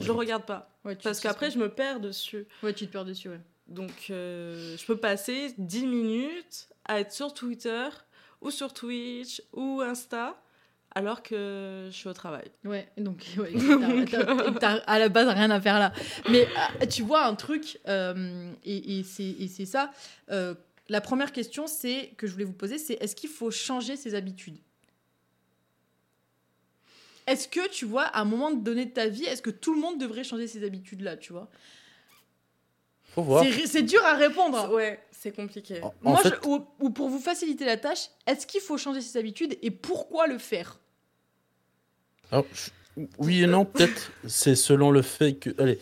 je 0.00 0.06
le 0.06 0.12
regarde 0.12 0.44
pas. 0.44 0.70
Ouais, 0.84 0.96
Parce 0.96 1.20
qu'après, 1.20 1.50
je 1.50 1.58
me 1.58 1.68
perds 1.68 2.00
dessus. 2.00 2.46
ouais, 2.62 2.72
tu 2.72 2.86
te 2.86 2.92
perds 2.92 3.04
dessus, 3.04 3.28
ouais. 3.28 3.40
Donc, 3.68 4.06
euh, 4.10 4.76
je 4.76 4.84
peux 4.86 4.96
passer 4.96 5.54
10 5.58 5.86
minutes 5.86 6.68
à 6.86 7.00
être 7.00 7.12
sur 7.12 7.32
Twitter 7.32 7.88
ou 8.40 8.50
sur 8.50 8.72
Twitch 8.74 9.40
ou 9.52 9.80
Insta 9.80 10.38
alors 10.96 11.22
que 11.22 11.86
je 11.90 11.94
suis 11.96 12.08
au 12.08 12.12
travail. 12.12 12.50
Ouais, 12.64 12.88
donc 12.98 13.26
ouais, 13.38 13.52
t'as 14.60 14.76
à 14.86 14.98
la 14.98 15.08
base 15.08 15.28
rien 15.28 15.50
à 15.50 15.60
faire 15.60 15.78
là. 15.78 15.92
Mais 16.30 16.46
ah, 16.80 16.86
tu 16.86 17.02
vois 17.02 17.24
un 17.26 17.34
truc, 17.34 17.78
euh, 17.88 18.52
et, 18.64 18.98
et 18.98 19.02
c'est 19.02 19.24
et 19.24 19.48
c'est 19.48 19.66
ça. 19.66 19.90
euh, 20.30 20.54
la 20.88 21.00
première 21.00 21.32
question, 21.32 21.66
c'est 21.66 22.12
que 22.16 22.26
je 22.26 22.32
voulais 22.32 22.44
vous 22.44 22.52
poser, 22.52 22.78
c'est 22.78 22.94
est-ce 22.94 23.16
qu'il 23.16 23.30
faut 23.30 23.50
changer 23.50 23.96
ses 23.96 24.14
habitudes? 24.14 24.58
Est-ce 27.26 27.48
que 27.48 27.66
tu 27.70 27.86
vois, 27.86 28.02
à 28.04 28.20
un 28.20 28.24
moment 28.26 28.50
donné 28.50 28.84
de 28.84 28.90
ta 28.90 29.08
vie, 29.08 29.24
est-ce 29.24 29.40
que 29.40 29.50
tout 29.50 29.74
le 29.74 29.80
monde 29.80 29.98
devrait 29.98 30.24
changer 30.24 30.46
ses 30.46 30.62
habitudes 30.64 31.00
là, 31.00 31.16
tu 31.16 31.32
vois? 31.32 31.48
Faut 33.14 33.22
voir. 33.22 33.44
C'est 33.66 33.82
dur 33.82 34.04
à 34.04 34.14
répondre. 34.14 34.70
Ouais, 34.74 35.00
c'est 35.10 35.34
compliqué. 35.34 35.80
En, 35.82 35.86
en 36.04 36.10
Moi, 36.12 36.22
fait, 36.22 36.34
je- 36.42 36.48
ou, 36.48 36.66
ou 36.80 36.90
pour 36.90 37.08
vous 37.08 37.20
faciliter 37.20 37.64
la 37.64 37.76
tâche, 37.78 38.08
est-ce 38.26 38.46
qu'il 38.46 38.60
faut 38.60 38.76
changer 38.76 39.00
ses 39.00 39.18
habitudes 39.18 39.56
et 39.62 39.70
pourquoi 39.70 40.26
le 40.26 40.36
faire? 40.38 40.78
Alors, 42.30 42.46
je- 42.52 43.02
oui 43.18 43.42
et 43.42 43.46
non, 43.46 43.64
peut-être. 43.64 44.10
C'est 44.26 44.54
selon 44.56 44.90
le 44.90 45.00
fait 45.02 45.34
que. 45.34 45.50
Allez, 45.58 45.78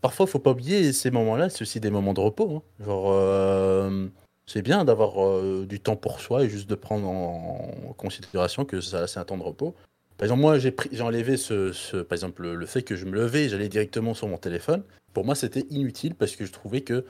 parfois, 0.00 0.26
faut 0.26 0.38
pas 0.38 0.50
oublier 0.52 0.92
ces 0.92 1.10
moments-là, 1.10 1.48
c'est 1.50 1.62
aussi 1.62 1.80
des 1.80 1.90
moments 1.90 2.14
de 2.14 2.20
repos. 2.20 2.56
hein. 2.56 2.84
Genre, 2.84 3.10
euh, 3.12 4.06
c'est 4.46 4.62
bien 4.62 4.84
d'avoir 4.84 5.22
euh, 5.26 5.66
du 5.68 5.80
temps 5.80 5.96
pour 5.96 6.20
soi 6.20 6.44
et 6.44 6.48
juste 6.48 6.68
de 6.68 6.74
prendre 6.74 7.06
en 7.08 7.94
considération 7.96 8.64
que 8.64 8.80
ça, 8.80 9.06
c'est 9.06 9.18
un 9.20 9.24
temps 9.24 9.38
de 9.38 9.42
repos. 9.42 9.74
Par 10.16 10.24
exemple, 10.24 10.40
moi, 10.40 10.58
j'ai 10.58 10.70
pris- 10.72 10.88
j'ai 10.92 11.02
enlevé 11.02 11.36
ce, 11.36 11.72
ce- 11.72 11.98
par 11.98 12.16
exemple, 12.16 12.42
le, 12.42 12.54
le 12.56 12.66
fait 12.66 12.82
que 12.82 12.96
je 12.96 13.04
me 13.04 13.12
levais 13.12 13.44
et 13.44 13.48
j'allais 13.48 13.68
directement 13.68 14.14
sur 14.14 14.26
mon 14.28 14.38
téléphone. 14.38 14.82
Pour 15.12 15.24
moi, 15.24 15.34
c'était 15.34 15.64
inutile 15.70 16.14
parce 16.14 16.34
que 16.36 16.44
je 16.44 16.52
trouvais 16.52 16.80
que, 16.80 17.04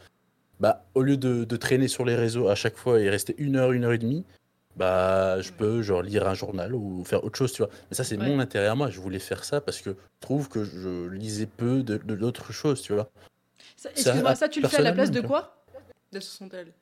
bah, 0.61 0.85
au 0.95 1.03
lieu 1.03 1.17
de, 1.17 1.45
de 1.45 1.57
traîner 1.57 1.89
sur 1.89 2.05
les 2.05 2.15
réseaux 2.17 2.49
à 2.49 2.55
chaque 2.55 2.77
fois 2.77 3.01
et 3.01 3.09
rester 3.09 3.35
une 3.39 3.57
heure, 3.57 3.73
une 3.73 3.85
heure 3.85 3.93
et 3.93 3.99
demie, 3.99 4.25
bah, 4.79 5.41
je 5.41 5.51
peux 5.53 5.83
genre 5.83 6.03
lire 6.03 6.27
un 6.29 6.35
journal 6.35 6.75
ou 6.75 7.05
faire 7.05 7.25
autre 7.25 7.37
chose, 7.37 7.53
tu 7.53 7.63
vois. 7.63 7.71
Mais 7.91 7.97
ça, 7.97 8.05
c'est 8.05 8.17
Ouais. 8.17 8.27
mon 8.29 8.39
intérêt 8.39 8.67
à 8.69 8.75
moi. 8.75 8.89
Je 8.91 9.01
voulais 9.01 9.19
faire 9.19 9.45
ça 9.45 9.61
parce 9.61 9.81
que 9.81 9.91
je 9.91 9.97
trouve 10.21 10.49
que 10.49 10.65
je 10.65 11.09
lisais 11.09 11.47
peu 11.47 11.83
de 11.83 11.97
d'autres 11.99 12.53
choses, 12.53 12.81
tu 12.83 12.93
vois. 12.95 13.11
Excuse-moi, 13.91 14.35
ça, 14.35 14.49
tu 14.49 14.61
le 14.61 14.69
fais 14.69 14.79
à 14.79 14.83
la 14.83 14.93
place 14.93 15.11
de 15.11 15.21
quoi? 15.21 15.65
De 16.13 16.21
elles. 16.55 16.73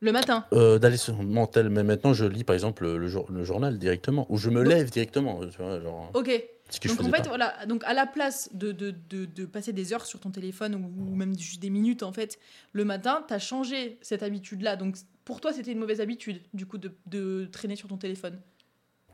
Le 0.00 0.10
matin? 0.10 0.44
Euh, 0.52 0.80
D'aller 0.80 0.96
sur 0.96 1.14
mon 1.22 1.46
tel, 1.46 1.70
mais 1.70 1.84
maintenant, 1.84 2.12
je 2.12 2.24
lis 2.24 2.42
par 2.42 2.54
exemple 2.54 2.84
le, 2.84 3.06
jour- 3.06 3.30
le 3.30 3.44
journal 3.44 3.78
directement 3.78 4.26
ou 4.30 4.36
je 4.36 4.50
me 4.50 4.64
Donc- 4.64 4.72
lève 4.72 4.90
directement, 4.90 5.38
tu 5.46 5.56
vois, 5.62 5.80
genre. 5.80 6.10
Ok. 6.14 6.42
Ce 6.70 6.80
que 6.80 6.88
je 6.88 6.94
Donc 6.96 7.06
en 7.06 7.10
fait, 7.10 7.22
pas. 7.22 7.28
voilà, 7.28 7.66
donc 7.66 7.84
à 7.84 7.92
la 7.92 8.06
place 8.06 8.48
de, 8.54 8.72
de, 8.72 8.94
de, 9.10 9.26
de 9.26 9.44
passer 9.46 9.72
des 9.74 9.92
heures 9.92 10.06
sur 10.06 10.18
ton 10.20 10.30
téléphone 10.30 10.74
ou, 10.74 11.12
ou 11.12 11.14
même 11.14 11.38
juste 11.38 11.60
des 11.60 11.68
minutes 11.70 12.02
en 12.02 12.12
fait, 12.12 12.38
le 12.72 12.84
matin, 12.86 13.22
tu 13.28 13.34
as 13.34 13.38
changé 13.38 13.98
cette 14.00 14.22
habitude-là. 14.22 14.76
Donc 14.76 14.96
pour 15.24 15.40
toi, 15.40 15.52
c'était 15.52 15.72
une 15.72 15.78
mauvaise 15.78 16.00
habitude, 16.00 16.40
du 16.52 16.66
coup, 16.66 16.78
de, 16.78 16.92
de 17.06 17.48
traîner 17.52 17.76
sur 17.76 17.88
ton 17.88 17.96
téléphone. 17.96 18.40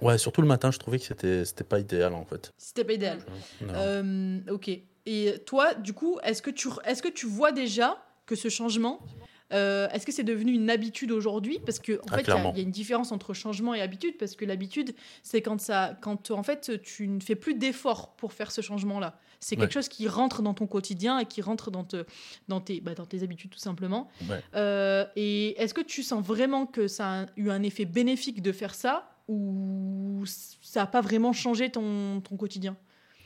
Ouais, 0.01 0.17
surtout 0.19 0.43
le 0.43 0.47
matin, 0.49 0.71
je 0.71 0.79
trouvais 0.79 0.99
que 0.99 1.05
c'était 1.05 1.45
c'était 1.45 1.65
pas 1.65 1.81
idéal 1.81 2.15
en 2.15 2.25
fait. 2.25 2.53
C'était 2.57 2.85
pas 2.85 2.93
idéal. 2.93 3.19
Euh, 3.71 4.39
ok. 4.51 4.71
Et 5.07 5.35
toi, 5.45 5.75
du 5.75 5.93
coup, 5.93 6.19
est-ce 6.23 6.41
que 6.43 6.51
tu, 6.51 6.69
est-ce 6.85 7.03
que 7.03 7.09
tu 7.09 7.27
vois 7.27 7.51
déjà 7.51 7.97
que 8.27 8.37
ce 8.37 8.49
changement, 8.49 9.01
euh, 9.53 9.89
est-ce 9.89 10.07
que 10.07 10.13
c'est 10.13 10.23
devenu 10.23 10.53
une 10.53 10.71
habitude 10.71 11.11
aujourd'hui? 11.11 11.59
Parce 11.65 11.79
que 11.81 11.95
en 11.95 12.03
Ah, 12.11 12.17
fait, 12.17 12.23
il 12.23 12.29
y 12.29 12.31
a- 12.31 12.35
clairement. 12.35 12.53
il 12.55 12.59
y, 12.59 12.61
a 12.61 12.63
une 12.63 12.71
différence 12.71 13.11
entre 13.11 13.33
changement 13.35 13.75
et 13.75 13.81
habitude. 13.81 14.17
Parce 14.19 14.37
que 14.37 14.45
l'habitude, 14.45 14.95
c'est 15.23 15.43
quand 15.43 15.61
ça, 15.61 15.97
quand 16.01 16.31
en 16.31 16.43
fait, 16.45 16.81
tu 16.83 17.09
ne 17.09 17.21
fais 17.21 17.35
plus 17.37 17.55
d'efforts 17.55 18.15
pour 18.17 18.33
faire 18.35 18.53
ce 18.53 18.61
changement-là. 18.61 19.19
C'est 19.41 19.57
quelque 19.57 19.67
Ouais. 19.69 19.73
chose 19.73 19.89
qui 19.89 20.09
rentre 20.09 20.43
dans 20.43 20.55
ton 20.55 20.67
quotidien 20.67 21.19
et 21.19 21.25
qui 21.27 21.43
rentre 21.43 21.71
dans, 21.71 21.85
te, 21.85 22.05
dans, 22.49 22.61
tes, 22.61 22.81
bah, 22.81 22.95
dans 22.95 23.07
tes 23.07 23.23
habitudes 23.23 23.51
tout 23.51 23.59
simplement. 23.59 24.09
Ouais. 24.29 24.41
Euh, 24.55 25.05
et 25.17 25.61
est-ce 25.61 25.75
que 25.75 25.81
tu 25.81 26.03
sens 26.03 26.25
vraiment 26.25 26.67
que 26.67 26.89
ça 26.89 27.23
a 27.23 27.27
eu 27.37 27.51
un 27.51 27.63
effet 27.63 27.85
bénéfique 27.85 28.43
de 28.43 28.51
faire 28.53 28.75
ça 28.75 29.11
ou 29.29 30.25
ça 30.27 30.81
n'a 30.81 30.87
pas 30.87 31.01
vraiment 31.01 31.33
changé 31.33 31.71
ton, 31.71 32.21
ton 32.21 32.37
quotidien? 32.37 32.77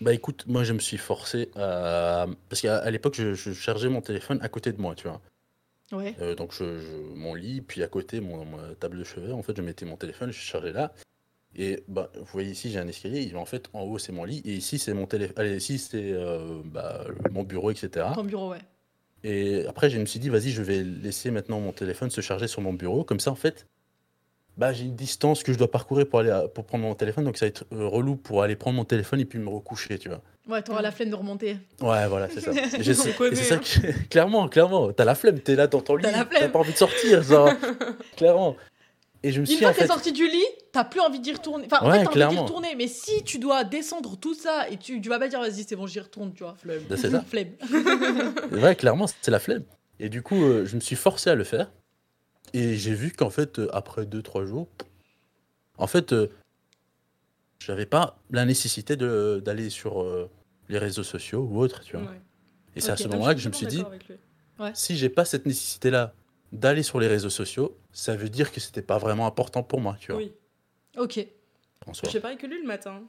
Bah 0.01 0.13
écoute, 0.13 0.45
moi 0.49 0.65
je 0.65 0.73
me 0.73 0.81
suis 0.81 0.99
forcé 0.99 1.51
à. 1.55 2.27
Parce 2.49 2.61
qu'à 2.61 2.91
l'époque, 2.91 3.15
je, 3.15 3.35
je 3.35 3.53
chargeais 3.53 3.89
mon 3.89 4.01
téléphone 4.01 4.39
à 4.43 4.49
côté 4.49 4.73
de 4.73 4.81
moi, 4.81 4.95
tu 4.97 5.07
vois. 5.09 5.21
Ouais. 5.93 6.17
Euh, 6.21 6.35
donc 6.35 6.53
je, 6.53 6.81
je- 6.81 7.15
mon 7.15 7.35
lit, 7.35 7.61
puis 7.61 7.83
à 7.83 7.89
côté, 7.89 8.21
mon, 8.21 8.45
ma 8.45 8.75
table 8.81 8.99
de 8.99 9.05
chevet, 9.05 9.31
en 9.33 9.43
fait, 9.43 9.57
je 9.57 9.63
mettais 9.63 9.85
mon 9.87 9.97
téléphone, 9.97 10.33
je 10.33 10.39
chargeais 10.41 10.73
là. 10.73 10.93
Et 11.57 11.83
bah, 11.89 12.11
vous 12.17 12.25
voyez 12.33 12.51
ici, 12.51 12.71
j'ai 12.71 12.79
un 12.79 12.89
escalier. 12.89 13.29
Et 13.31 13.37
en 13.37 13.45
fait, 13.45 13.69
en 13.75 13.83
haut, 13.83 13.99
c'est 13.99 14.13
mon 14.13 14.25
lit. 14.25 14.41
Et 14.45 14.53
ici, 14.55 14.79
c'est 14.79 14.95
mon 14.95 15.07
téléphone. 15.07 15.35
Allez, 15.39 15.57
ici, 15.57 15.79
c'est 15.79 16.13
euh, 16.13 16.61
bah, 16.65 17.05
mon 17.31 17.43
bureau, 17.43 17.71
etc. 17.71 18.07
Ton 18.15 18.25
bureau, 18.25 18.51
ouais. 18.51 18.59
Et 19.25 19.67
après, 19.67 19.91
je 19.91 19.99
me 19.99 20.07
suis 20.07 20.19
dit, 20.19 20.29
vas-y, 20.31 20.51
je 20.51 20.63
vais 20.63 20.83
laisser 20.83 21.31
maintenant 21.31 21.61
mon 21.61 21.73
téléphone 21.73 22.11
se 22.11 22.21
charger 22.21 22.49
sur 22.49 22.61
mon 22.63 22.73
bureau. 22.73 23.05
Comme 23.05 23.21
ça, 23.21 23.31
en 23.31 23.35
fait, 23.37 23.67
bah, 24.57 24.73
j'ai 24.73 24.85
une 24.85 24.97
distance 24.97 25.43
que 25.43 25.53
je 25.53 25.59
dois 25.59 25.71
parcourir 25.71 26.09
pour, 26.09 26.21
aller 26.21 26.31
à- 26.31 26.49
pour 26.49 26.65
prendre 26.65 26.85
mon 26.85 26.95
téléphone. 26.95 27.25
Donc, 27.25 27.37
ça 27.37 27.45
va 27.47 27.49
être 27.49 27.65
euh, 27.73 27.87
relou 27.87 28.17
pour 28.17 28.43
aller 28.43 28.57
prendre 28.57 28.77
mon 28.77 28.85
téléphone 28.85 29.21
et 29.21 29.25
puis 29.25 29.39
me 29.39 29.49
recoucher, 29.49 29.99
tu 29.99 30.09
vois. 30.09 30.21
Ouais, 30.49 30.61
t'auras 30.63 30.83
la 30.83 30.91
flemme 30.91 31.11
de 31.11 31.15
remonter. 31.15 31.57
Ouais, 31.81 32.07
voilà, 32.09 32.29
c'est 32.29 32.41
ça. 32.41 32.51
C'est 32.83 32.95
ça 33.45 33.55
hein. 33.55 33.59
que- 33.61 34.09
clairement, 34.11 34.49
clairement. 34.49 34.93
T'as 34.93 35.05
la 35.05 35.15
flemme, 35.15 35.39
t'es 35.39 35.55
là 35.55 35.69
dans 35.69 35.81
ton 35.81 35.97
lit, 35.97 36.03
T'as 36.31 36.49
pas 36.49 36.59
envie 36.59 36.73
de 36.73 36.77
sortir, 36.79 37.23
genre. 37.23 37.51
clairement. 38.17 38.57
Et 39.25 39.31
je 39.31 39.41
me 39.41 39.47
Une 39.47 39.47
suis 39.47 39.59
fois 39.59 39.69
en 39.69 39.73
que 39.73 39.77
t'es 39.77 39.83
fait. 39.83 39.89
sorti 39.89 40.13
du 40.13 40.27
lit, 40.27 40.43
t'as 40.73 40.85
plus 40.85 40.99
envie 41.01 41.21
d'y 41.21 41.33
retourner. 41.33 41.67
Enfin, 41.67 41.79
en 41.85 41.91
Ouais, 41.91 41.99
fait, 41.99 42.05
t'as 42.05 42.11
envie 42.11 42.11
d'y 42.11 42.13
clairement. 42.15 42.43
retourner, 42.43 42.75
mais 42.75 42.89
si 42.89 43.23
tu 43.23 43.39
dois 43.39 43.63
descendre 43.65 44.17
tout 44.17 44.35
ça 44.35 44.69
et 44.69 44.77
tu, 44.79 45.01
tu 45.01 45.09
vas 45.09 45.19
pas 45.21 45.29
dire 45.29 45.39
vas-y, 45.41 45.63
c'est 45.65 45.77
bon, 45.77 45.87
j'y 45.87 46.01
retourne, 46.01 46.33
tu 46.35 46.43
vois. 46.43 46.57
Flemme. 46.57 46.83
Bah, 46.89 46.97
c'est 46.97 47.11
ça. 47.11 47.23
Flemme. 47.29 47.53
Ouais, 48.53 48.75
clairement, 48.75 49.07
c'est 49.07 49.31
la 49.31 49.39
flemme. 49.39 49.63
Et 50.01 50.09
du 50.09 50.23
coup, 50.23 50.43
euh, 50.43 50.65
je 50.67 50.75
me 50.75 50.81
suis 50.81 50.97
forcé 50.97 51.31
à 51.31 51.35
le 51.37 51.45
faire. 51.45 51.71
Et 52.53 52.75
j'ai 52.77 52.95
vu 52.95 53.13
qu'en 53.13 53.31
fait, 53.31 53.61
euh, 53.61 53.69
après 53.73 54.05
2-3 54.07 54.45
jours, 54.45 54.67
en 55.79 55.87
fait, 55.87 56.13
euh, 56.13 56.27
j'avais 57.61 57.87
pas 57.87 58.19
la 58.31 58.45
nécessité 58.45 58.97
de- 58.97 59.41
d'aller 59.45 59.71
sur 59.71 60.03
euh, 60.03 60.29
les 60.69 60.79
réseaux 60.79 61.05
sociaux 61.05 61.47
ou 61.49 61.61
autre, 61.61 61.81
tu 61.85 61.97
vois. 61.97 62.11
Ouais. 62.11 62.21
Et 62.75 62.81
c'est 62.81 62.91
à 62.91 62.95
Ok. 62.95 62.99
ce 62.99 63.05
Ah, 63.05 63.09
moment-là 63.13 63.35
que 63.35 63.41
je 63.41 63.49
me 63.49 63.55
suis 63.55 63.67
dit, 63.67 63.77
d'accord 63.79 63.93
avec 63.93 64.09
lui. 64.09 64.17
si 64.75 64.97
j'ai 64.97 65.09
pas 65.09 65.25
cette 65.25 65.47
nécessité-là 65.47 66.13
d'aller 66.53 66.83
sur 66.83 67.01
les 67.01 67.09
réseaux 67.09 67.31
sociaux, 67.31 67.77
ça 67.93 68.15
veut 68.15 68.29
dire 68.29 68.53
que 68.53 68.61
c'était 68.61 68.83
pas 68.83 68.99
vraiment 68.99 69.27
important 69.27 69.63
pour 69.63 69.81
moi, 69.81 69.97
tu 69.99 70.13
vois, 70.13 70.21
Oui. 70.21 70.33
Ok. 70.99 71.27
en 71.87 71.95
soi. 71.95 72.07
Je 72.09 72.13
fais 72.13 72.21
pareil 72.21 72.37
que 72.37 72.47
lui 72.47 72.61
le 72.61 72.67
matin. 72.67 73.03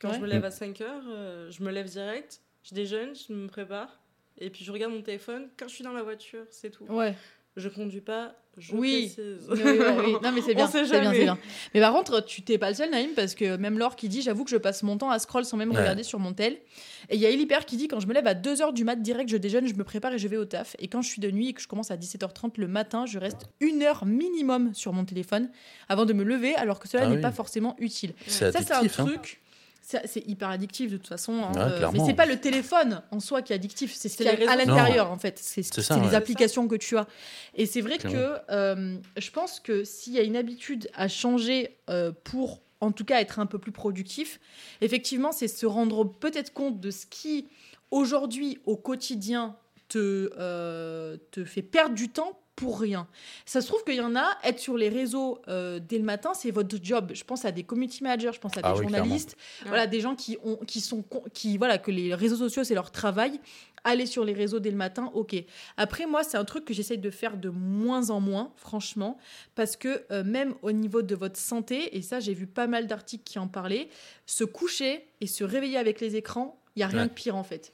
Quand 0.00 0.08
Ouais. 0.10 0.14
je 0.16 0.20
me 0.20 0.26
lève 0.26 0.44
à 0.44 0.50
5 0.50 0.80
heures, 0.80 1.02
euh, 1.08 1.50
je 1.50 1.62
me 1.62 1.70
lève 1.70 1.86
direct, 1.88 2.40
je 2.62 2.74
déjeune, 2.74 3.14
je 3.14 3.32
me 3.32 3.46
prépare. 3.48 4.00
Et 4.38 4.50
puis 4.50 4.64
je 4.64 4.72
regarde 4.72 4.92
mon 4.92 5.02
téléphone 5.02 5.48
quand 5.58 5.68
je 5.68 5.74
suis 5.74 5.84
dans 5.84 5.92
la 5.92 6.02
voiture, 6.02 6.44
c'est 6.50 6.70
tout. 6.70 6.84
Ouais. 6.86 7.14
Je 7.54 7.68
conduis 7.68 8.00
pas, 8.00 8.34
je 8.56 8.74
Oui. 8.74 9.12
précise. 9.14 9.46
Oui, 9.50 9.60
oui, 9.62 9.78
oui. 10.06 10.12
Non, 10.22 10.32
mais 10.32 10.40
c'est 10.40 10.54
bien. 10.54 10.66
C'est 10.68 10.88
bien, 10.88 11.10
bien. 11.12 11.38
Mais 11.74 11.80
par 11.80 11.92
contre, 11.92 12.24
tu 12.24 12.40
t'es 12.40 12.56
pas 12.56 12.70
le 12.70 12.74
seul, 12.74 12.90
Naïm, 12.90 13.10
parce 13.14 13.34
que 13.34 13.56
même 13.58 13.78
Laure 13.78 13.94
qui 13.94 14.08
dit 14.08 14.22
J'avoue 14.22 14.44
que 14.44 14.50
je 14.50 14.56
passe 14.56 14.82
mon 14.82 14.96
temps 14.96 15.10
à 15.10 15.18
scroll 15.18 15.44
sans 15.44 15.58
même 15.58 15.70
Ouais. 15.70 15.78
regarder 15.78 16.02
sur 16.02 16.18
mon 16.18 16.32
tel. 16.32 16.54
Et 17.10 17.16
il 17.16 17.20
y 17.20 17.26
a 17.26 17.28
Elipère 17.28 17.66
qui 17.66 17.76
dit 17.76 17.88
Quand 17.88 18.00
je 18.00 18.06
me 18.06 18.14
lève 18.14 18.26
à 18.26 18.32
2h 18.34 18.72
du 18.72 18.84
mat 18.84 18.96
direct, 18.96 19.28
je 19.28 19.36
déjeune, 19.36 19.66
je 19.66 19.74
me 19.74 19.84
prépare 19.84 20.14
et 20.14 20.18
je 20.18 20.28
vais 20.28 20.38
au 20.38 20.46
taf. 20.46 20.76
Et 20.78 20.88
quand 20.88 21.02
je 21.02 21.08
suis 21.10 21.20
de 21.20 21.30
nuit 21.30 21.48
et 21.50 21.52
que 21.52 21.60
je 21.60 21.68
commence 21.68 21.90
à 21.90 21.96
17h30 21.98 22.52
le 22.56 22.68
matin, 22.68 23.04
je 23.04 23.18
reste 23.18 23.50
une 23.60 23.82
heure 23.82 24.06
minimum 24.06 24.72
sur 24.74 24.94
mon 24.94 25.04
téléphone 25.04 25.50
avant 25.90 26.06
de 26.06 26.14
me 26.14 26.24
lever, 26.24 26.54
alors 26.54 26.80
que 26.80 26.88
cela 26.88 27.02
Ah 27.04 27.08
n'est 27.08 27.16
oui. 27.16 27.20
pas 27.20 27.32
forcément 27.32 27.76
utile. 27.78 28.14
C'est 28.26 28.50
Ça, 28.50 28.60
c'est 28.62 28.72
un 28.72 28.80
hein. 28.80 29.20
C'est 29.84 30.26
hyper 30.28 30.48
addictif 30.48 30.92
de 30.92 30.96
toute 30.96 31.08
façon. 31.08 31.32
hein, 31.42 31.52
Ouais, 31.52 31.60
euh, 31.60 31.90
mais 31.92 31.98
c'est 32.06 32.14
pas 32.14 32.24
le 32.24 32.40
téléphone 32.40 33.02
en 33.10 33.18
soi 33.20 33.42
qui 33.42 33.52
est 33.52 33.56
addictif, 33.56 33.92
c'est 33.92 34.08
ce 34.08 34.16
C'est 34.16 34.24
qu'il 34.24 34.26
y 34.26 34.28
a 34.28 34.36
les 34.36 34.46
à 34.46 34.54
l'intérieur 34.56 35.10
en 35.10 35.18
fait. 35.18 35.38
C'est 35.42 35.62
ça, 35.64 35.98
les 35.98 36.14
applications 36.14 36.68
que 36.68 36.76
tu 36.76 36.96
as. 36.96 37.06
Et 37.56 37.66
c'est 37.66 37.80
vrai 37.80 37.98
Clairement. 37.98 38.18
que 38.18 38.52
euh, 38.52 38.96
je 39.18 39.30
pense 39.32 39.58
que 39.60 39.82
s'il 39.84 40.12
y 40.12 40.18
a 40.18 40.22
une 40.22 40.36
habitude 40.36 40.88
à 40.94 41.08
changer 41.08 41.76
euh, 41.90 42.12
pour 42.24 42.62
en 42.80 42.92
tout 42.92 43.04
cas 43.04 43.20
être 43.20 43.38
un 43.40 43.46
peu 43.46 43.58
plus 43.58 43.72
productif, 43.72 44.40
effectivement, 44.80 45.32
c'est 45.32 45.48
se 45.48 45.66
rendre 45.66 46.04
peut-être 46.04 46.52
compte 46.52 46.80
de 46.80 46.90
ce 46.90 47.04
qui 47.06 47.48
aujourd'hui 47.90 48.58
au 48.66 48.76
quotidien 48.76 49.56
te, 49.88 50.30
euh, 50.38 51.16
te 51.32 51.44
fait 51.44 51.62
perdre 51.62 51.94
du 51.94 52.08
temps 52.08 52.38
pour 52.56 52.80
rien. 52.80 53.06
Ça 53.46 53.60
se 53.60 53.66
trouve 53.66 53.82
qu'il 53.84 53.94
y 53.94 54.00
en 54.00 54.14
a, 54.14 54.36
être 54.44 54.58
sur 54.58 54.76
les 54.76 54.88
réseaux 54.88 55.40
euh, 55.48 55.80
dès 55.80 55.98
le 55.98 56.04
matin, 56.04 56.32
c'est 56.34 56.50
votre 56.50 56.76
job. 56.82 57.12
Je 57.14 57.24
pense 57.24 57.44
à 57.44 57.50
des 57.52 57.62
community 57.64 58.02
managers, 58.02 58.30
je 58.34 58.38
pense 58.40 58.52
à 58.56 58.62
des 58.62 58.68
Ah 58.68 58.74
oui, 58.74 58.82
journalistes, 58.82 59.36
clairement. 59.36 59.68
voilà, 59.70 59.86
des 59.86 60.00
gens 60.00 60.14
qui, 60.14 60.36
ont, 60.44 60.56
qui 60.66 60.80
sont, 60.80 61.02
con- 61.02 61.24
qui, 61.32 61.56
voilà, 61.56 61.78
que 61.78 61.90
les 61.90 62.14
réseaux 62.14 62.36
sociaux, 62.36 62.62
c'est 62.64 62.74
leur 62.74 62.90
travail. 62.90 63.40
Aller 63.84 64.06
sur 64.06 64.24
les 64.24 64.32
réseaux 64.32 64.60
dès 64.60 64.70
le 64.70 64.76
matin, 64.76 65.10
ok. 65.12 65.34
Après, 65.76 66.06
moi, 66.06 66.22
c'est 66.22 66.36
un 66.36 66.44
truc 66.44 66.64
que 66.64 66.72
j'essaye 66.72 66.98
de 66.98 67.10
faire 67.10 67.36
de 67.36 67.48
moins 67.48 68.10
en 68.10 68.20
moins, 68.20 68.52
franchement, 68.54 69.18
parce 69.56 69.74
que 69.76 70.04
euh, 70.12 70.22
même 70.22 70.54
au 70.62 70.70
niveau 70.70 71.02
de 71.02 71.16
votre 71.16 71.36
santé, 71.36 71.96
et 71.96 72.02
ça, 72.02 72.20
j'ai 72.20 72.32
vu 72.34 72.46
pas 72.46 72.68
mal 72.68 72.86
d'articles 72.86 73.24
qui 73.24 73.40
en 73.40 73.48
parlaient, 73.48 73.88
se 74.24 74.44
coucher 74.44 75.04
et 75.20 75.26
se 75.26 75.42
réveiller 75.42 75.78
avec 75.78 76.00
les 76.00 76.14
écrans, 76.14 76.60
il 76.76 76.80
y 76.80 76.82
a 76.84 76.86
rien 76.86 77.02
Ouais. 77.02 77.08
de 77.08 77.12
pire 77.12 77.34
en 77.36 77.42
fait. 77.42 77.72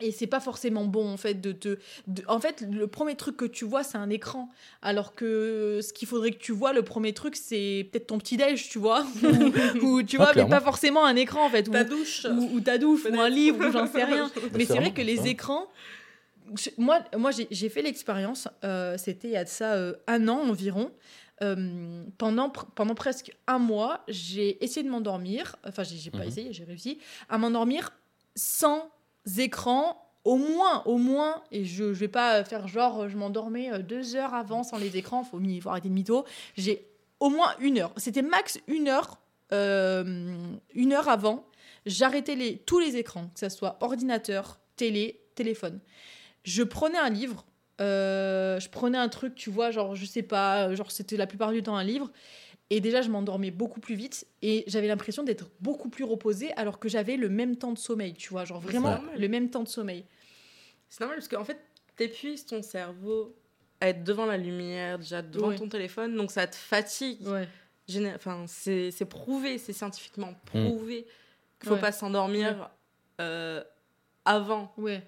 Et 0.00 0.10
c'est 0.10 0.26
pas 0.26 0.40
forcément 0.40 0.84
bon 0.84 1.08
en 1.08 1.16
fait 1.16 1.34
de 1.40 1.52
te. 1.52 1.78
de- 2.08 2.24
en 2.26 2.40
fait, 2.40 2.64
le 2.68 2.86
premier 2.88 3.14
truc 3.14 3.36
que 3.36 3.44
tu 3.44 3.64
vois, 3.64 3.84
c'est 3.84 3.96
un 3.96 4.10
écran. 4.10 4.48
Alors 4.82 5.14
que 5.14 5.78
ce 5.82 5.92
qu'il 5.92 6.08
faudrait 6.08 6.32
que 6.32 6.38
tu 6.38 6.52
vois, 6.52 6.72
le 6.72 6.82
premier 6.82 7.12
truc, 7.12 7.36
c'est 7.36 7.88
peut-être 7.92 8.08
ton 8.08 8.18
petit 8.18 8.36
déj, 8.36 8.68
tu 8.68 8.78
vois, 8.78 9.06
ou, 9.82 9.86
ou, 9.86 10.02
tu 10.02 10.16
Ah, 10.18 10.32
vois, 10.32 10.32
mais 10.34 10.48
pas 10.48 10.60
forcément 10.60 11.04
un 11.06 11.14
écran 11.16 11.46
en 11.46 11.50
fait. 11.50 11.68
ou- 11.68 11.72
Ta 11.72 11.84
douche. 11.84 12.26
ou, 12.28 12.56
ou 12.56 12.60
ta 12.60 12.76
douche, 12.76 13.04
ou 13.08 13.20
un 13.20 13.28
livre, 13.28 13.66
ou 13.68 13.70
j'en 13.70 13.86
sais 13.86 14.02
rien. 14.04 14.30
Mais 14.54 14.64
c'est 14.64 14.74
vrai 14.78 14.92
que 14.92 15.00
les 15.02 15.26
écrans. 15.28 15.68
Moi, 16.76 16.98
moi 17.16 17.30
j'ai- 17.30 17.68
fait 17.70 17.80
l'expérience, 17.82 18.48
euh, 18.64 18.96
c'était 18.98 19.28
il 19.28 19.32
y 19.32 19.36
a 19.36 19.44
de 19.44 19.48
ça 19.48 19.74
euh, 19.74 19.94
un 20.06 20.28
an 20.28 20.40
environ. 20.40 20.90
Euh, 21.42 22.04
pendant, 22.18 22.48
pr- 22.48 22.66
pendant 22.76 22.94
presque 22.94 23.32
un 23.48 23.58
mois, 23.58 24.04
j'ai 24.08 24.62
essayé 24.62 24.84
de 24.84 24.90
m'endormir, 24.90 25.56
enfin, 25.66 25.82
j'ai 25.82 25.96
j'ai 25.96 26.10
pas 26.10 26.18
Mhm. 26.18 26.28
essayé, 26.28 26.52
j'ai 26.52 26.64
réussi, 26.64 26.98
à 27.28 27.38
m'endormir 27.38 27.90
sans 28.36 28.88
écran, 29.38 30.00
au 30.24 30.36
moins, 30.36 30.82
au 30.86 30.96
moins, 30.96 31.42
et 31.50 31.64
je, 31.64 31.92
je 31.92 32.00
vais 32.00 32.08
pas 32.08 32.44
faire 32.44 32.66
genre, 32.66 33.08
je 33.08 33.16
m'endormais 33.16 33.72
euh, 33.72 33.78
deux 33.78 34.16
heures 34.16 34.34
avant 34.34 34.62
sans 34.62 34.78
les 34.78 34.96
écrans, 34.96 35.22
faut, 35.22 35.40
faut 35.60 35.68
arrêter 35.68 35.88
de 35.88 35.94
mytho. 35.94 36.24
J'ai 36.56 36.88
au 37.20 37.30
moins 37.30 37.54
une 37.60 37.78
heure, 37.78 37.92
c'était 37.96 38.22
max 38.22 38.58
une 38.66 38.88
heure, 38.88 39.20
euh, 39.52 40.34
une 40.74 40.92
heure 40.92 41.08
avant, 41.08 41.46
j'arrêtais 41.86 42.34
les, 42.34 42.58
tous 42.58 42.78
les 42.78 42.96
écrans, 42.96 43.28
que 43.34 43.40
ce 43.40 43.48
soit 43.48 43.76
ordinateur, 43.80 44.58
télé, 44.76 45.20
téléphone. 45.34 45.80
Je 46.44 46.62
prenais 46.62 46.98
un 46.98 47.10
livre, 47.10 47.44
euh, 47.80 48.58
je 48.60 48.68
prenais 48.68 48.98
un 48.98 49.08
truc, 49.08 49.34
tu 49.34 49.50
vois, 49.50 49.70
genre, 49.70 49.94
je 49.94 50.06
sais 50.06 50.22
pas, 50.22 50.74
genre, 50.74 50.90
c'était 50.90 51.16
la 51.16 51.26
plupart 51.26 51.52
du 51.52 51.62
temps 51.62 51.76
un 51.76 51.84
livre. 51.84 52.10
Et 52.76 52.80
déjà, 52.80 53.02
je 53.02 53.08
m'endormais 53.10 53.52
beaucoup 53.52 53.78
plus 53.78 53.94
vite 53.94 54.26
et 54.42 54.64
j'avais 54.66 54.88
l'impression 54.88 55.22
d'être 55.22 55.48
beaucoup 55.60 55.88
plus 55.88 56.02
reposée 56.02 56.52
alors 56.54 56.80
que 56.80 56.88
j'avais 56.88 57.16
le 57.16 57.28
même 57.28 57.54
temps 57.56 57.70
de 57.72 57.78
sommeil, 57.78 58.14
tu 58.14 58.30
vois, 58.30 58.44
genre 58.44 58.58
vraiment 58.60 58.90
normal. 58.90 59.20
le 59.20 59.28
même 59.28 59.48
temps 59.48 59.62
de 59.62 59.68
sommeil. 59.68 60.04
C'est 60.88 61.00
normal 61.00 61.18
parce 61.18 61.28
qu'en 61.28 61.44
fait, 61.44 61.60
t'épuises 61.94 62.46
ton 62.46 62.62
cerveau 62.62 63.36
à 63.80 63.90
être 63.90 64.02
devant 64.02 64.26
la 64.26 64.36
lumière, 64.36 64.98
déjà 64.98 65.22
devant 65.22 65.48
Ouais. 65.50 65.56
ton 65.56 65.68
téléphone, 65.68 66.16
donc 66.16 66.32
ça 66.32 66.48
te 66.48 66.56
fatigue. 66.56 67.24
Ouais. 67.28 67.46
Enfin, 68.16 68.44
c'est 68.48 68.90
c'est 68.90 69.04
prouvé, 69.04 69.58
c'est 69.58 69.72
scientifiquement 69.74 70.32
Mm. 70.32 70.66
prouvé 70.66 71.06
qu'il 71.60 71.68
faut 71.68 71.74
Ouais. 71.74 71.80
pas 71.80 71.92
s'endormir 71.92 72.70
euh, 73.20 73.62
avant 74.24 74.72
Ouais. 74.78 75.00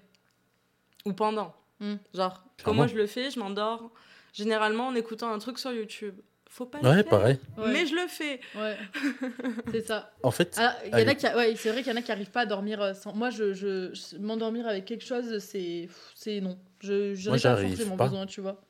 ou 1.05 1.11
pendant. 1.11 1.53
Mm. 1.81 1.95
Genre, 2.13 2.43
Clairement. 2.57 2.75
moi 2.77 2.87
je 2.87 2.95
le 2.95 3.07
fais, 3.07 3.29
je 3.31 3.39
m'endors 3.39 3.91
généralement 4.31 4.87
en 4.87 4.95
écoutant 4.95 5.29
un 5.31 5.39
truc 5.39 5.59
sur 5.59 5.71
YouTube. 5.73 6.15
Faut 6.49 6.65
pas 6.65 6.79
le 6.81 6.87
Ouais, 6.87 6.95
faire, 6.95 7.05
pareil. 7.05 7.39
Ouais. 7.57 7.71
mais 7.73 7.85
je 7.85 7.93
le 7.95 8.07
fais. 8.07 8.39
Ouais. 8.55 8.77
c'est 9.71 9.81
ça. 9.85 10.11
En 10.23 10.31
fait, 10.31 10.57
Alors, 10.57 10.73
il 10.85 10.89
y 10.89 10.93
en 10.93 10.97
Allez. 10.97 11.09
a 11.09 11.15
qui, 11.15 11.25
ouais, 11.27 11.55
c'est 11.55 11.69
vrai 11.71 11.83
qu'il 11.83 11.91
y 11.91 11.95
en 11.95 11.99
a 11.99 12.01
qui 12.01 12.11
arrivent 12.11 12.31
pas 12.31 12.41
à 12.41 12.45
dormir 12.45 12.81
euh, 12.81 12.93
sans. 12.93 13.13
Moi, 13.13 13.29
je, 13.29 13.53
je- 13.53 13.93
je- 13.93 14.17
m'endormir 14.17 14.67
avec 14.67 14.85
quelque 14.85 15.03
chose, 15.05 15.39
c'est, 15.39 15.87
c'est 16.15 16.39
non. 16.41 16.57
Je, 16.79 17.13
Moi, 17.27 17.33
pas 17.33 17.37
j'arrive 17.37 17.95
pas. 17.95 18.05
besoin, 18.05 18.25
tu 18.25 18.41
vois. 18.41 18.61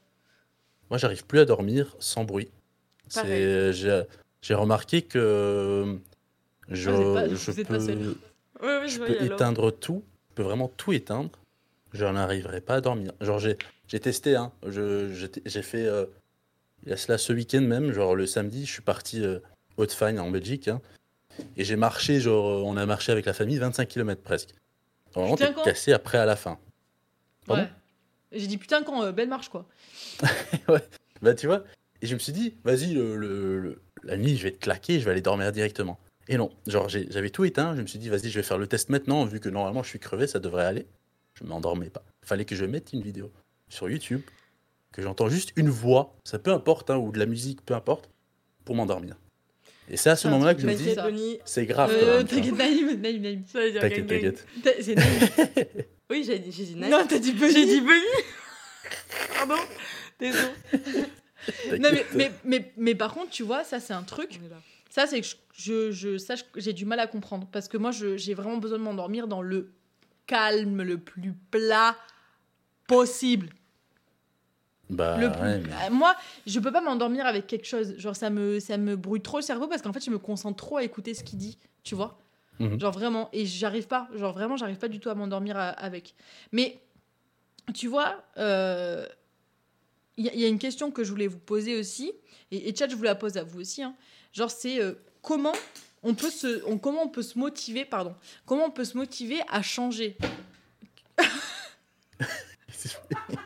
moi, 0.89 0.97
j'arrive 0.97 1.25
plus 1.25 1.39
à 1.39 1.45
dormir 1.45 1.95
sans 1.99 2.23
bruit. 2.23 2.49
C'est- 3.09 3.21
Pareil. 3.21 3.73
J'ai 3.73 4.03
j'ai 4.41 4.53
remarqué 4.53 5.01
que 5.01 5.97
je, 6.69 6.89
Ah, 6.89 7.13
pas- 7.13 7.27
je 7.33 7.51
peux, 7.63 8.15
Ouais, 8.61 8.79
ouais, 8.79 8.87
je 8.87 8.99
peux 8.99 9.23
éteindre 9.23 9.71
tout, 9.71 10.03
je 10.29 10.35
peux 10.35 10.43
vraiment 10.43 10.67
tout 10.67 10.93
éteindre. 10.93 11.29
Je 11.93 12.05
n'arriverai 12.05 12.61
pas 12.61 12.75
à 12.75 12.81
dormir. 12.81 13.13
Genre, 13.21 13.39
j'ai 13.39 13.57
j'ai 13.87 13.99
testé, 13.99 14.35
hein. 14.35 14.51
Je- 14.67 15.13
J'ai 15.13 15.29
j'ai 15.45 15.61
fait, 15.61 15.85
euh, 15.85 16.05
il 16.83 16.89
y 16.89 16.93
a 16.93 16.97
cela 16.97 17.17
ce 17.17 17.33
week-end 17.33 17.61
même, 17.61 17.91
genre 17.91 18.15
le 18.15 18.25
samedi, 18.25 18.65
je 18.65 18.71
suis 18.71 18.81
parti 18.81 19.23
euh, 19.23 19.39
Haute-Fagne 19.77 20.19
en 20.19 20.29
Belgique. 20.31 20.67
hein. 20.67 20.81
Et 21.55 21.63
j'ai 21.63 21.75
marché, 21.75 22.19
genre, 22.19 22.65
on 22.65 22.77
a 22.77 22.85
marché 22.85 23.11
avec 23.11 23.25
la 23.25 23.33
famille 23.33 23.57
25 23.57 23.87
km 23.87 24.21
presque. 24.21 24.49
Vraiment, 25.13 25.35
t'es 25.35 25.53
cassé 25.63 25.93
après 25.93 26.17
à 26.17 26.25
la 26.25 26.35
fin. 26.35 26.57
Pardon? 27.45 27.63
Ouais. 27.63 27.69
J'ai 28.31 28.47
dit 28.47 28.57
putain 28.57 28.83
quand 28.83 29.03
euh, 29.03 29.11
belle 29.11 29.29
marche 29.29 29.49
quoi. 29.49 29.65
Bah, 31.21 31.33
tu 31.33 31.47
vois, 31.47 31.63
et 32.01 32.05
je 32.07 32.13
me 32.13 32.19
suis 32.19 32.31
dit, 32.33 32.53
vas-y, 32.63 32.93
le, 32.93 33.15
le- 33.17 33.59
le- 33.59 33.81
la 34.03 34.17
nuit, 34.17 34.37
je 34.37 34.43
vais 34.43 34.51
te 34.51 34.59
claquer, 34.59 34.99
je 34.99 35.05
vais 35.05 35.11
aller 35.11 35.21
dormir 35.21 35.51
directement. 35.51 35.99
Et 36.27 36.37
non, 36.37 36.51
genre, 36.67 36.89
j'avais 36.89 37.31
tout 37.31 37.43
éteint, 37.45 37.75
je 37.75 37.81
me 37.81 37.87
suis 37.87 37.97
dit, 37.97 38.09
vas-y, 38.09 38.29
je 38.29 38.37
vais 38.39 38.43
faire 38.43 38.59
le 38.59 38.67
test 38.67 38.89
maintenant, 38.89 39.25
vu 39.25 39.39
que 39.39 39.49
normalement, 39.49 39.81
je 39.81 39.89
suis 39.89 39.97
crevé, 39.99 40.27
ça 40.27 40.37
devrait 40.39 40.65
aller. 40.65 40.85
Je 41.33 41.43
m'endormais 41.43 41.89
pas. 41.89 42.03
Fallait 42.23 42.45
que 42.45 42.55
je 42.55 42.65
mette 42.65 42.93
une 42.93 43.01
vidéo 43.01 43.31
sur 43.69 43.89
YouTube, 43.89 44.21
que 44.93 45.01
j'entends 45.01 45.29
juste 45.29 45.51
une 45.55 45.69
voix, 45.69 46.15
ça 46.23 46.39
peu 46.39 46.51
importe, 46.51 46.89
hein, 46.89 46.97
ou 46.97 47.11
de 47.11 47.19
la 47.19 47.25
musique, 47.25 47.61
peu 47.65 47.73
importe, 47.75 48.09
pour 48.65 48.75
m'endormir. 48.75 49.15
Et 49.89 49.95
c'est 49.95 50.09
à 50.09 50.15
ce 50.17 50.27
un 50.27 50.31
moment-là 50.31 50.53
que 50.55 50.61
je 50.61 50.67
me 50.67 50.73
dis, 50.73 51.39
c'est 51.45 51.65
grave. 51.65 51.91
Euh. 51.93 52.23
T'inquiète, 52.23 52.55
Naïm, 52.57 52.99
Naïm, 52.99 53.21
Naïm. 53.21 53.43
T'inquiète, 53.45 54.07
t'inquiète. 54.07 54.45
C'est 54.81 54.95
Naïm. 54.95 55.19
Oui, 56.09 56.23
j'ai 56.25 56.39
dit, 56.39 56.47
nice. 56.75 56.89
Non, 56.89 57.05
t'as 57.07 57.19
dit 57.19 57.35
j'ai 57.37 57.65
dit 57.65 57.81
Bonnie. 57.81 57.99
Pardon. 59.35 59.55
Désolé. 60.19 60.41
Non, 60.47 61.03
mais, 61.69 61.79
T'inquiète. 61.79 62.05
mais, 62.15 62.31
mais, 62.45 62.73
mais 62.77 62.95
par 62.95 63.13
contre, 63.13 63.29
tu 63.31 63.43
vois, 63.43 63.65
ça, 63.65 63.81
c'est 63.81 63.91
un 63.93 64.03
truc. 64.03 64.39
Ça, 64.89 65.05
c'est 65.05 65.19
que 65.19 65.27
je, 65.27 65.35
je, 65.53 65.91
je- 65.91 66.17
ça, 66.17 66.35
je- 66.35 66.43
j'ai 66.55 66.71
du 66.71 66.85
mal 66.85 67.01
à 67.01 67.07
comprendre. 67.07 67.45
Parce 67.51 67.67
que 67.67 67.75
moi, 67.77 67.91
je- 67.91 68.15
j'ai 68.15 68.33
vraiment 68.35 68.55
besoin 68.57 68.77
de 68.77 68.83
m'endormir 68.83 69.27
dans 69.27 69.41
le 69.41 69.73
calme 70.27 70.81
le 70.81 70.97
plus 70.97 71.33
plat 71.51 71.97
possible. 72.87 73.49
Bah, 74.89 75.17
Le 75.17 75.31
plus- 75.31 75.41
ouais, 75.41 75.59
mais- 75.59 75.69
Euh, 75.87 75.89
Moi, 75.91 76.15
je 76.45 76.59
peux 76.59 76.71
pas 76.71 76.81
m'endormir 76.81 77.25
avec 77.25 77.47
quelque 77.47 77.65
chose. 77.67 77.97
Genre, 77.97 78.15
ça 78.15 78.29
me, 78.29 78.59
ça 78.59 78.77
me 78.77 78.95
brouille 78.95 79.21
trop 79.21 79.37
le 79.37 79.43
cerveau 79.43 79.67
parce 79.67 79.81
qu'en 79.81 79.93
fait, 79.93 80.03
je 80.03 80.09
me 80.09 80.19
concentre 80.19 80.57
trop 80.57 80.77
à 80.77 80.83
écouter 80.83 81.13
ce 81.13 81.23
qu'il 81.23 81.39
dit. 81.39 81.57
Tu 81.83 81.95
vois 81.95 82.17
Mhm. 82.59 82.79
Genre, 82.79 82.91
vraiment. 82.91 83.29
Et 83.33 83.45
j'arrive 83.45 83.87
pas. 83.87 84.07
Genre, 84.15 84.33
vraiment, 84.33 84.57
j'arrive 84.57 84.77
pas 84.77 84.87
du 84.87 84.99
tout 84.99 85.09
à 85.09 85.15
m'endormir 85.15 85.57
à- 85.57 85.69
avec. 85.69 86.15
Mais, 86.51 86.79
tu 87.75 87.87
vois, 87.87 88.23
euh, 88.37 89.05
il 90.17 90.25
y, 90.25 90.29
a- 90.29 90.33
il 90.33 90.39
y 90.39 90.45
a 90.45 90.47
une 90.47 90.57
question 90.57 90.89
que 90.89 91.03
je 91.03 91.11
voulais 91.11 91.27
vous 91.27 91.37
poser 91.37 91.77
aussi. 91.77 92.11
Et, 92.51 92.69
et 92.69 92.75
je 92.75 92.95
vous 92.95 93.03
la 93.03 93.13
pose 93.15 93.37
à 93.37 93.43
vous 93.43 93.59
aussi. 93.59 93.83
hein. 93.83 93.93
Genre, 94.33 94.49
c'est 94.49 94.81
euh, 94.81 94.93
comment. 95.21 95.53
On 96.03 96.13
peut 96.13 96.29
se, 96.29 96.63
on- 96.65 96.77
comment 96.77 97.03
on 97.03 97.09
peut 97.09 97.23
se 97.23 97.37
motiver, 97.37 97.83
pardon, 97.83 98.15
comment 98.45 98.65
on 98.65 98.71
peut 98.71 98.85
se 98.85 98.95
motiver 98.95 99.39
à 99.49 99.61
changer? 99.61 100.15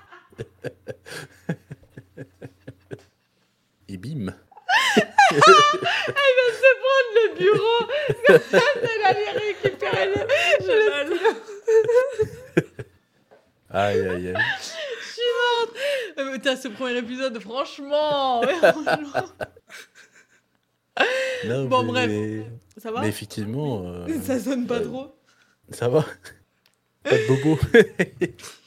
Et 3.87 3.97
bim. 3.97 4.33
le 7.13 7.35
bureau 7.37 7.87
Elle 8.27 9.03
allait 9.05 9.31
récupérer 9.31 10.05
le, 10.07 10.15
mal. 10.89 11.09
Aïe, 13.73 14.01
aïe, 14.01 14.27
aïe. 14.27 14.35
Je 14.59 15.05
suis 15.07 15.31
morte. 15.39 15.75
Euh, 16.17 16.33
Putain, 16.33 16.55
ce 16.57 16.67
premier 16.67 16.97
épisode, 16.97 17.39
franchement. 17.39 18.41
ouais, 18.41 18.55
franchement. 18.59 19.29
Non, 21.45 21.65
Bon, 21.65 21.83
mais- 21.83 21.91
bref. 21.91 22.45
Ça 22.77 22.91
va? 22.91 22.99
Mais 23.01 23.07
effectivement. 23.07 23.83
euh, 23.85 24.07
Ça 24.23 24.39
sonne 24.39 24.67
pas 24.67 24.79
euh, 24.79 24.85
trop. 24.85 25.15
Ça 25.71 25.87
va 25.87 26.05
Pas 27.03 27.11
de 27.17 27.27
bobo 27.27 27.57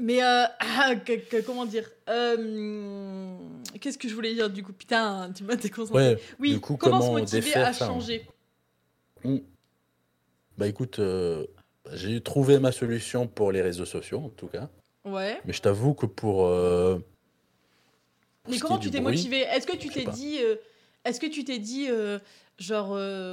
Mais 0.00 0.22
euh, 0.22 0.44
ah, 0.58 0.94
que- 1.04 1.18
que- 1.18 1.42
comment 1.42 1.66
dire 1.66 1.90
Euh, 2.08 3.36
Qu'est-ce 3.80 3.98
que 3.98 4.08
je 4.08 4.14
voulais 4.14 4.34
dire 4.34 4.50
du 4.50 4.62
coup? 4.62 4.72
Putain, 4.72 5.32
tu 5.34 5.44
m'as 5.44 5.56
déconcentré. 5.56 6.14
Ouais, 6.14 6.18
oui, 6.38 6.54
du 6.54 6.60
coup, 6.60 6.76
comment, 6.76 6.98
comment 7.00 7.14
se 7.14 7.20
motiver 7.20 7.40
défaire 7.42 7.66
à 7.66 7.68
hein 7.68 7.72
changer? 7.72 8.26
Bah 10.58 10.66
écoute, 10.68 10.98
euh, 10.98 11.46
j'ai 11.92 12.20
trouvé 12.20 12.58
ma 12.58 12.72
solution 12.72 13.26
pour 13.26 13.52
les 13.52 13.62
réseaux 13.62 13.86
sociaux, 13.86 14.18
en 14.18 14.28
tout 14.28 14.48
cas. 14.48 14.68
Ouais. 15.04 15.40
Mais 15.44 15.52
je 15.52 15.62
t'avoue 15.62 15.94
que 15.94 16.06
pour. 16.06 16.46
pour 16.46 17.00
Mais 18.48 18.58
comment 18.58 18.78
tu 18.78 18.90
t'es 18.90 19.00
motivé? 19.00 19.40
Est-ce 19.40 19.66
que 19.66 19.76
tu 19.76 19.88
t'es 19.88 20.04
dit 20.06 20.38
Est-ce 21.04 21.20
que 21.20 21.26
tu 21.26 21.44
t'es 21.44 21.58
dit 21.58 21.88
genre 22.58 22.90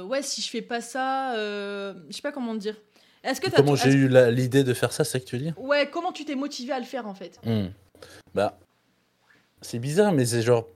ouais 0.08 0.22
si 0.22 0.40
je 0.40 0.48
fais 0.48 0.62
pas 0.62 0.80
ça, 0.80 1.34
je 1.36 2.12
sais 2.12 2.22
pas 2.22 2.32
comment 2.32 2.54
dire. 2.54 2.76
Est-ce 3.22 3.40
que 3.40 3.50
t'as 3.50 3.56
Comment 3.56 3.76
j'ai 3.76 3.92
eu 3.92 4.08
l'idée 4.30 4.64
de 4.64 4.72
faire 4.74 4.92
ça, 4.92 5.04
c'est 5.04 5.12
ça 5.12 5.20
que 5.20 5.24
tu 5.24 5.36
veux 5.36 5.42
dire 5.42 5.54
Ouais, 5.58 5.88
comment 5.90 6.12
tu 6.12 6.24
t'es 6.24 6.34
motivé 6.34 6.72
à 6.72 6.78
le 6.78 6.86
faire 6.86 7.06
en 7.06 7.14
fait? 7.14 7.38
Hmm. 7.44 7.66
Bah, 8.34 8.58
c'est 9.60 9.78
bizarre, 9.78 10.12
mais 10.12 10.24
c'est 10.24 10.42
genre. 10.42 10.66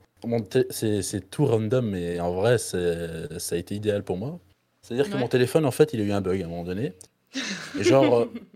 C'est 0.71 1.29
tout 1.29 1.45
random, 1.45 1.89
mais 1.89 2.19
en 2.19 2.33
vrai, 2.33 2.57
ça 2.57 2.77
a 2.77 3.55
été 3.55 3.75
idéal 3.75 4.03
pour 4.03 4.17
moi. 4.17 4.39
C'est-à-dire 4.81 5.09
que 5.09 5.17
mon 5.17 5.27
téléphone, 5.27 5.65
en 5.65 5.71
fait, 5.71 5.93
il 5.93 6.01
a 6.01 6.03
eu 6.03 6.11
un 6.11 6.21
bug 6.21 6.41
à 6.41 6.45
un 6.45 6.47
moment 6.47 6.63
donné. 6.63 6.93
Et 7.79 7.83
genre. 7.83 8.19
euh, 8.19 8.25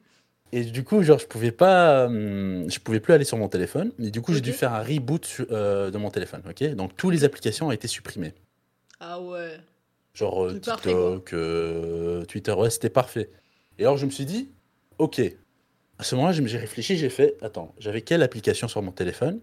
Et 0.52 0.63
du 0.63 0.84
coup, 0.84 1.04
genre, 1.04 1.19
je 1.19 1.28
pouvais 1.28 1.52
pas, 1.52 2.06
hum, 2.08 2.69
je 2.69 2.80
pouvais 2.80 2.99
plus 2.99 3.13
aller 3.13 3.23
sur 3.25 3.38
mon 3.38 3.49
téléphone. 3.49 3.91
Et 3.99 4.10
du 4.10 4.21
coup, 4.21 4.34
j'ai 4.34 4.41
dû 4.41 4.52
faire 4.52 4.73
un 4.73 4.82
reboot 4.82 5.41
euh, 5.52 5.91
de 5.91 5.97
mon 5.97 6.10
téléphone. 6.10 6.41
Ok, 6.49 6.63
donc 6.73 6.95
toutes 6.97 7.12
les 7.13 7.23
applications 7.23 7.67
ont 7.67 7.71
été 7.71 7.88
supprimées. 7.88 8.34
Ah 8.99 9.21
ouais. 9.21 9.58
Genre 10.15 10.45
euh, 10.45 10.60
parfait. 10.60 10.89
TikTok, 10.89 11.34
euh, 11.34 12.25
Twitter, 12.25 12.52
ouais, 12.52 12.69
c'était 12.71 12.89
parfait. 12.89 13.30
Et 13.80 13.84
alors, 13.84 13.98
je 13.98 14.06
me 14.06 14.12
suis 14.12 14.26
dit, 14.26 14.50
ok. 14.98 15.22
À 15.98 16.04
ce 16.04 16.15
moment-là, 16.15 16.34
j'ai 16.34 16.58
réfléchi, 16.58 16.98
j'ai 16.98 17.10
fait, 17.10 17.36
attends, 17.42 17.74
j'avais 17.80 18.02
quelle 18.02 18.22
application 18.24 18.68
sur 18.68 18.82
mon 18.82 18.92
téléphone? 18.92 19.39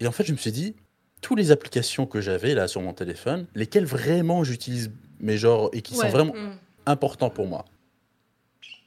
Et 0.00 0.06
en 0.06 0.12
fait, 0.12 0.24
je 0.24 0.32
me 0.32 0.36
suis 0.38 0.50
dit, 0.50 0.74
toutes 1.20 1.38
les 1.38 1.50
applications 1.50 2.06
que 2.06 2.20
j'avais 2.20 2.54
là 2.54 2.68
sur 2.68 2.80
mon 2.80 2.94
téléphone, 2.94 3.46
lesquelles 3.54 3.84
vraiment 3.84 4.44
j'utilise, 4.44 4.90
mais 5.20 5.36
genre, 5.36 5.70
et 5.72 5.82
qui 5.82 5.94
Ouais. 5.94 6.00
sont 6.00 6.08
vraiment 6.08 6.34
Mm. 6.34 6.56
importants 6.86 7.30
pour 7.30 7.46
moi? 7.46 7.66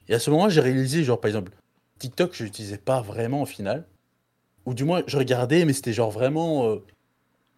Et 0.07 0.13
à 0.15 0.19
ce 0.19 0.29
moment-là, 0.31 0.49
j'ai 0.49 0.61
réalisé, 0.61 1.03
genre, 1.03 1.19
par 1.21 1.29
exemple, 1.29 1.51
TikTok, 1.99 2.33
je 2.35 2.43
l'utilisais 2.43 2.77
pas 2.77 3.01
vraiment 3.01 3.43
au 3.43 3.45
final. 3.45 3.85
Ou 4.65 4.73
du 4.73 4.83
moins, 4.83 5.03
je 5.07 5.17
regardais, 5.17 5.65
mais 5.65 5.73
c'était 5.73 5.93
genre 5.93 6.11
vraiment. 6.11 6.67
euh, 6.69 6.83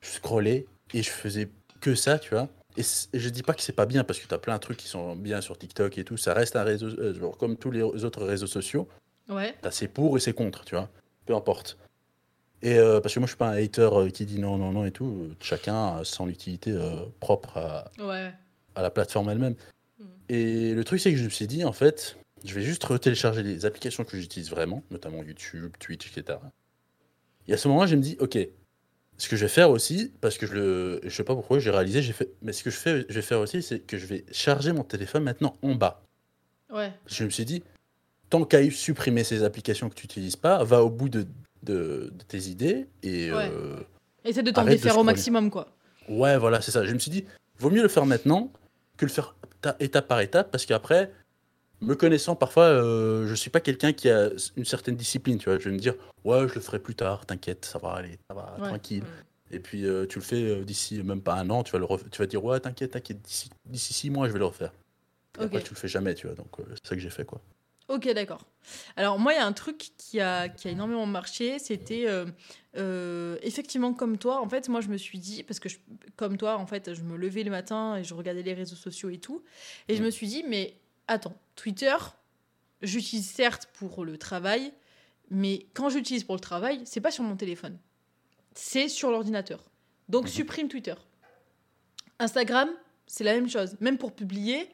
je 0.01 0.09
scrollais 0.09 0.67
et 0.93 1.01
je 1.01 1.09
faisais 1.09 1.49
que 1.81 1.95
ça, 1.95 2.19
tu 2.19 2.29
vois. 2.29 2.49
Et 2.77 2.83
je 3.13 3.29
dis 3.29 3.41
pas 3.43 3.53
que 3.53 3.61
c'est 3.61 3.73
pas 3.73 3.87
bien, 3.87 4.03
parce 4.03 4.19
que 4.19 4.27
tu 4.27 4.33
as 4.33 4.37
plein 4.37 4.55
de 4.55 4.59
trucs 4.61 4.77
qui 4.77 4.87
sont 4.87 5.15
bien 5.15 5.41
sur 5.41 5.57
TikTok 5.57 5.97
et 5.97 6.03
tout. 6.03 6.15
Ça 6.15 6.33
reste 6.33 6.55
un 6.55 6.63
réseau, 6.63 6.87
euh, 6.87 7.13
genre, 7.13 7.35
comme 7.37 7.57
tous 7.57 7.71
les 7.71 7.81
autres 7.81 8.23
réseaux 8.23 8.47
sociaux. 8.47 8.87
Ouais. 9.29 9.55
T'as 9.61 9.71
ses 9.71 9.87
pour 9.87 10.15
et 10.15 10.19
ses 10.19 10.33
contre, 10.33 10.63
tu 10.63 10.75
vois. 10.75 10.87
Peu 11.25 11.35
importe. 11.35 11.77
Et 12.61 12.77
euh, 12.77 13.01
parce 13.01 13.13
que 13.13 13.19
moi, 13.19 13.25
je 13.25 13.31
suis 13.31 13.37
pas 13.37 13.49
un 13.49 13.57
hater 13.63 13.89
euh, 13.91 14.09
qui 14.09 14.25
dit 14.25 14.39
non, 14.39 14.57
non, 14.57 14.71
non 14.71 14.85
et 14.85 14.91
tout. 14.91 15.29
Chacun 15.41 15.97
a 15.97 16.01
son 16.03 16.29
utilité 16.29 16.75
propre 17.19 17.57
à, 17.57 17.91
Ouais. 17.99 18.31
à 18.75 18.81
la 18.83 18.89
plateforme 18.91 19.29
elle-même. 19.29 19.55
Mhm. 19.99 20.07
Et 20.29 20.73
le 20.75 20.83
truc, 20.83 20.99
c'est 20.99 21.11
que 21.11 21.17
je 21.17 21.23
me 21.25 21.29
suis 21.29 21.47
dit, 21.47 21.65
en 21.65 21.73
fait, 21.73 22.17
je 22.45 22.53
vais 22.53 22.61
juste 22.61 22.83
retélécharger 22.83 23.41
les 23.41 23.65
applications 23.65 24.03
que 24.03 24.17
j'utilise 24.17 24.51
vraiment, 24.51 24.83
notamment 24.91 25.23
YouTube, 25.23 25.73
Twitch, 25.79 26.15
etc. 26.15 26.37
Et 27.47 27.53
à 27.53 27.57
ce 27.57 27.67
moment-là, 27.69 27.87
je 27.87 27.95
me 27.95 28.01
dis, 28.01 28.17
ok, 28.19 28.37
ce 29.17 29.27
que 29.29 29.35
je 29.35 29.45
vais 29.45 29.49
faire 29.49 29.69
aussi, 29.71 30.13
parce 30.21 30.37
que 30.37 30.45
je 30.45 30.53
le, 30.53 30.99
je 31.03 31.09
sais 31.09 31.23
pas 31.23 31.33
pourquoi, 31.35 31.59
j'ai 31.59 31.71
réalisé, 31.71 32.01
j'ai 32.01 32.13
fait, 32.13 32.29
mais 32.41 32.53
ce 32.53 32.63
que 32.63 32.69
je, 32.69 32.75
fais, 32.77 33.05
je 33.09 33.15
vais 33.15 33.21
faire 33.21 33.39
aussi, 33.39 33.61
c'est 33.63 33.79
que 33.79 33.97
je 33.97 34.05
vais 34.05 34.25
charger 34.31 34.73
mon 34.73 34.83
téléphone 34.83 35.23
maintenant 35.23 35.53
en 35.63 35.73
bas. 35.75 36.03
Ouais. 36.71 36.91
Je 37.07 37.23
me 37.23 37.29
suis 37.29 37.45
dit, 37.45 37.63
tant 38.29 38.43
qu'à 38.45 38.69
supprimer 38.69 39.23
ces 39.23 39.43
applications 39.43 39.89
que 39.89 39.95
tu 39.95 40.03
n'utilises 40.03 40.35
pas, 40.35 40.63
va 40.63 40.83
au 40.83 40.89
bout 40.89 41.09
de, 41.09 41.25
de- 41.63 42.11
de 42.15 42.23
tes 42.27 42.37
idées 42.49 42.87
et 43.03 43.31
Ouais. 43.31 43.49
euh, 43.51 43.77
Essaie 44.23 44.43
de 44.43 44.51
t'en 44.51 44.65
défaire 44.65 44.97
au 44.97 45.03
maximum 45.03 45.49
quoi. 45.49 45.67
Ouais, 46.09 46.37
voilà, 46.37 46.61
c'est 46.61 46.71
ça. 46.71 46.85
Je 46.85 46.93
me 46.93 46.99
suis 46.99 47.11
dit, 47.11 47.25
vaut 47.59 47.69
mieux 47.69 47.81
le 47.81 47.87
faire 47.87 48.05
maintenant 48.05 48.51
que 48.97 49.05
le 49.05 49.11
faire 49.11 49.35
ta- 49.61 49.75
étape 49.79 50.07
par 50.07 50.19
étape, 50.21 50.51
parce 50.51 50.65
qu'après, 50.65 51.11
me 51.81 51.95
connaissant, 51.95 52.35
parfois, 52.35 52.63
euh, 52.65 53.27
je 53.27 53.35
suis 53.35 53.49
pas 53.49 53.59
quelqu'un 53.59 53.93
qui 53.93 54.09
a 54.09 54.29
une 54.55 54.65
certaine 54.65 54.95
discipline, 54.95 55.37
tu 55.37 55.45
vois. 55.49 55.59
Je 55.59 55.69
vais 55.69 55.75
me 55.75 55.79
dire, 55.79 55.95
ouais, 56.23 56.47
je 56.47 56.55
le 56.55 56.61
ferai 56.61 56.79
plus 56.79 56.95
tard, 56.95 57.25
t'inquiète, 57.25 57.65
ça 57.65 57.77
va 57.79 57.91
aller, 57.93 58.17
ça 58.29 58.35
va, 58.35 58.55
Ouais. 58.59 58.67
tranquille. 58.67 59.03
Mm. 59.03 59.53
Et 59.55 59.59
puis, 59.59 59.85
euh, 59.85 60.05
tu 60.05 60.19
le 60.19 60.23
fais 60.25 60.43
euh, 60.43 60.63
d'ici 60.65 61.01
même 61.03 61.21
pas 61.21 61.35
un 61.35 61.49
an, 61.49 61.63
tu 61.63 61.71
vas, 61.71 61.79
le 61.79 61.85
ref- 61.85 62.09
tu 62.09 62.17
vas 62.19 62.25
dire, 62.25 62.43
ouais, 62.43 62.59
t'inquiète, 62.59 62.91
t'inquiète, 62.91 63.21
d'ici 63.21 63.49
d'ici 63.65 63.93
six 63.93 64.09
mois, 64.09 64.27
je 64.27 64.33
vais 64.33 64.39
le 64.39 64.45
refaire. 64.45 64.71
Et 65.39 65.43
après, 65.43 65.61
tu 65.61 65.69
le 65.73 65.79
fais 65.79 65.87
jamais, 65.87 66.15
tu 66.15 66.27
vois. 66.27 66.35
Donc, 66.35 66.47
c'est 66.73 66.87
ça 66.89 66.95
que 66.95 67.01
j'ai 67.01 67.09
fait, 67.11 67.23
quoi. 67.25 67.39
Ok, 67.89 68.11
d'accord. 68.13 68.41
Alors 68.97 69.17
moi, 69.17 69.31
il 69.31 69.37
y 69.37 69.39
a 69.39 69.45
un 69.45 69.53
truc 69.53 69.91
qui 69.97 70.19
a, 70.19 70.49
qui 70.49 70.67
a 70.67 70.71
énormément 70.71 71.05
marché, 71.05 71.57
c'était 71.57 72.03
euh, 72.05 72.25
euh, 72.75 73.37
effectivement 73.41 73.93
comme 73.93 74.17
toi. 74.17 74.41
En 74.41 74.49
fait, 74.49 74.67
moi, 74.67 74.81
je 74.81 74.89
me 74.89 74.97
suis 74.97 75.19
dit, 75.19 75.43
parce 75.43 75.59
que 75.61 75.69
je- 75.69 75.77
comme 76.17 76.35
toi, 76.37 76.57
en 76.57 76.65
fait, 76.65 76.93
je 76.93 77.01
me 77.03 77.15
levais 77.15 77.43
le 77.43 77.51
matin 77.51 77.95
et 77.95 78.03
je 78.03 78.13
regardais 78.13 78.43
les 78.43 78.53
réseaux 78.53 78.75
sociaux 78.75 79.09
et 79.09 79.19
tout, 79.19 79.41
et 79.87 79.95
je 79.95 80.03
me 80.03 80.09
suis 80.11 80.27
dit, 80.27 80.43
mais 80.45 80.73
attends, 81.07 81.35
Twitter, 81.55 81.95
j'utilise 82.81 83.29
certes 83.29 83.67
pour 83.73 84.05
le 84.05 84.17
travail, 84.17 84.73
mais 85.29 85.65
quand 85.73 85.89
j'utilise 85.89 86.23
pour 86.23 86.35
le 86.35 86.39
travail, 86.41 86.81
c'est 86.85 87.01
pas 87.01 87.11
sur 87.11 87.23
mon 87.23 87.35
téléphone, 87.35 87.77
c'est 88.53 88.87
sur 88.89 89.11
l'ordinateur. 89.11 89.63
Donc 90.09 90.23
Mhm. 90.25 90.29
supprime 90.31 90.67
Twitter. 90.69 90.95
Instagram, 92.19 92.69
c'est 93.05 93.23
la 93.23 93.33
même 93.33 93.49
chose. 93.49 93.75
Même 93.79 93.97
pour 93.97 94.13
publier, 94.13 94.69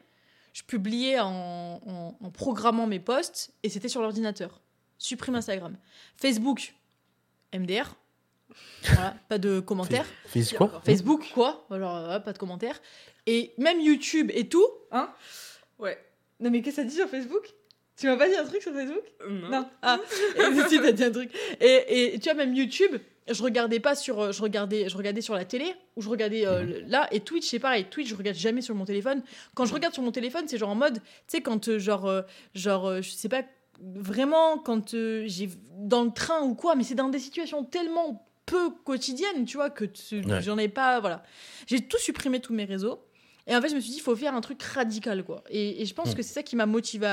je 0.54 0.64
publiais 0.64 1.20
en, 1.20 1.82
en- 1.86 2.18
en 2.20 2.32
programmant 2.32 2.88
mes 2.88 3.00
posts 3.00 3.54
et 3.64 3.70
c'était 3.70 3.90
sur 3.90 4.02
l'ordinateur. 4.02 4.62
Supprime 4.98 5.36
Instagram. 5.36 5.76
Facebook, 6.18 6.74
MDR. 7.52 7.96
Voilà, 8.84 9.16
pas 9.30 9.38
de 9.40 9.60
commentaires. 9.60 10.06
Fils 10.28 10.54
quoi? 10.54 10.82
Facebook, 10.86 11.32
quoi? 11.34 11.66
Alors, 11.72 11.96
euh, 11.96 12.20
pas 12.20 12.34
de 12.34 12.38
commentaires. 12.38 12.80
Et 13.26 13.54
même 13.58 13.80
YouTube 13.82 14.30
et 14.34 14.48
tout. 14.48 14.66
Hein? 14.92 15.12
Ouais. 15.80 15.98
Non, 16.44 16.52
mais 16.52 16.62
qu'est-ce 16.62 16.76
que 16.78 16.82
ça 16.84 16.88
dit 16.88 16.96
sur 16.96 17.08
Facebook? 17.10 17.44
Tu 17.98 18.08
m'as 18.08 18.18
pas 18.18 18.28
dit 18.28 18.36
un 18.36 18.44
truc 18.46 18.62
sur 18.62 18.74
Facebook? 18.74 19.04
Non. 19.30 19.50
Non. 19.50 19.70
Ah, 19.82 20.00
si, 20.70 20.80
t'as 20.82 20.92
dit 20.92 21.04
un 21.04 21.12
truc. 21.12 21.32
Et, 21.62 22.14
et 22.16 22.20
tu 22.20 22.24
vois, 22.30 22.34
même 22.34 22.54
YouTube, 22.54 22.98
je 23.30 23.42
regardais 23.44 23.80
pas 23.80 23.96
sur. 23.96 24.20
euh, 24.20 24.32
Je 24.32 24.42
regardais, 24.42 24.90
je 24.90 24.98
regardais 24.98 25.22
sur 25.22 25.36
la 25.36 25.46
télé, 25.46 25.66
ou 25.96 26.02
je 26.02 26.10
regardais 26.10 26.46
euh, 26.46 26.64
le- 26.64 26.80
là. 26.88 27.08
Et 27.12 27.20
Twitch, 27.22 27.48
c'est 27.48 27.60
pareil. 27.60 27.86
Twitch, 27.90 28.10
je 28.10 28.16
regarde 28.16 28.36
jamais 28.38 28.62
sur 28.62 28.74
mon 28.76 28.86
téléphone. 28.86 29.24
Quand 29.56 29.66
je 29.66 29.74
regarde 29.74 29.94
sur 29.94 30.04
mon 30.04 30.12
téléphone, 30.12 30.46
c'est 30.48 30.58
genre 30.58 30.70
en 30.72 30.76
mode. 30.76 30.96
Tu 30.96 31.02
sais, 31.28 31.42
quand, 31.42 31.68
euh, 31.70 31.80
genre, 31.80 32.08
euh, 32.08 32.22
genre 32.56 33.02
je 33.02 33.10
sais 33.12 33.30
pas. 33.30 33.44
Vraiment, 33.82 34.58
quand 34.58 34.92
j'ai. 34.92 35.50
Dans 35.78 36.04
le 36.04 36.12
train 36.12 36.42
ou 36.42 36.56
quoi, 36.56 36.76
mais 36.76 36.84
c'est 36.84 36.96
dans 36.96 37.10
des 37.10 37.20
situations 37.20 37.64
tellement 37.64 38.26
peu 38.46 38.70
quotidiennes, 38.86 39.46
tu 39.46 39.58
vois, 39.58 39.70
que 39.70 39.86
Ouais. 39.86 40.42
j'en 40.42 40.58
ai 40.58 40.68
pas. 40.68 41.00
Voilà. 41.00 41.24
J'ai 41.68 41.82
tout 41.82 41.98
supprimé, 41.98 42.40
tous 42.40 42.54
mes 42.54 42.66
réseaux. 42.66 43.00
Et 43.48 43.56
en 43.56 43.62
fait, 43.62 43.70
je 43.70 43.76
me 43.76 43.80
suis 43.82 43.92
dit, 43.92 43.98
il 43.98 44.02
faut 44.02 44.16
faire 44.16 44.34
un 44.36 44.42
truc 44.42 44.62
radical, 44.64 45.24
quoi. 45.24 45.44
Et, 45.50 45.82
et 45.82 45.86
je 45.86 45.94
pense 45.94 46.12
Mm. 46.12 46.16
que 46.16 46.24
c'est 46.24 46.34
ça 46.34 46.44
qui 46.44 46.56
m'a 46.56 46.66
motivé 46.66 47.08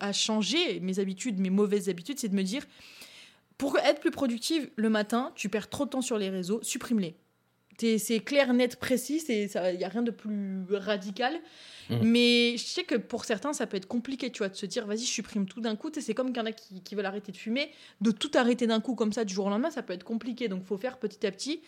à, 0.00 0.12
changer 0.12 0.80
mes 0.80 0.98
habitudes, 0.98 1.38
mes 1.38 1.50
mauvaises 1.50 1.88
habitudes, 1.88 2.18
c'est 2.18 2.28
de 2.28 2.34
me 2.34 2.42
dire, 2.42 2.64
pour 3.56 3.78
être 3.78 4.00
plus 4.00 4.10
productive 4.10 4.68
le 4.76 4.90
matin, 4.90 5.32
tu 5.34 5.48
perds 5.48 5.70
trop 5.70 5.84
de 5.84 5.90
temps 5.90 6.02
sur 6.02 6.18
les 6.18 6.28
réseaux, 6.28 6.60
supprime-les. 6.62 7.14
C'est 7.98 8.20
clair, 8.20 8.54
net, 8.54 8.76
précis, 8.76 9.22
il 9.28 9.50
n'y 9.76 9.84
a 9.84 9.88
rien 9.88 10.02
de 10.02 10.10
plus 10.10 10.64
radical. 10.70 11.34
Mhm. 11.90 12.00
Mais 12.04 12.56
je 12.56 12.64
sais 12.64 12.84
que 12.84 12.94
pour 12.94 13.26
certains, 13.26 13.52
ça 13.52 13.66
peut 13.66 13.76
être 13.76 13.86
compliqué, 13.86 14.30
tu 14.30 14.38
vois, 14.38 14.48
de 14.48 14.56
se 14.56 14.64
dire, 14.64 14.86
vas-y, 14.86 15.00
je 15.00 15.10
supprime 15.10 15.46
tout 15.46 15.60
d'un 15.60 15.76
coup. 15.76 15.90
C'est 15.94 16.14
comme 16.14 16.28
qu'il 16.28 16.38
y 16.38 16.40
en 16.40 16.46
a 16.46 16.52
qui, 16.52 16.80
qui 16.80 16.94
veulent 16.94 17.04
arrêter 17.04 17.32
de 17.32 17.36
fumer. 17.36 17.70
De 18.00 18.10
tout 18.12 18.30
arrêter 18.34 18.66
d'un 18.66 18.80
coup, 18.80 18.94
comme 18.94 19.12
ça, 19.12 19.26
du 19.26 19.34
jour 19.34 19.44
au 19.46 19.50
lendemain, 19.50 19.70
ça 19.70 19.82
peut 19.82 19.92
être 19.92 20.04
compliqué. 20.04 20.48
Donc, 20.48 20.62
il 20.62 20.66
faut 20.66 20.78
faire 20.78 20.98
petit 20.98 21.26
à 21.26 21.30
petit. 21.30 21.60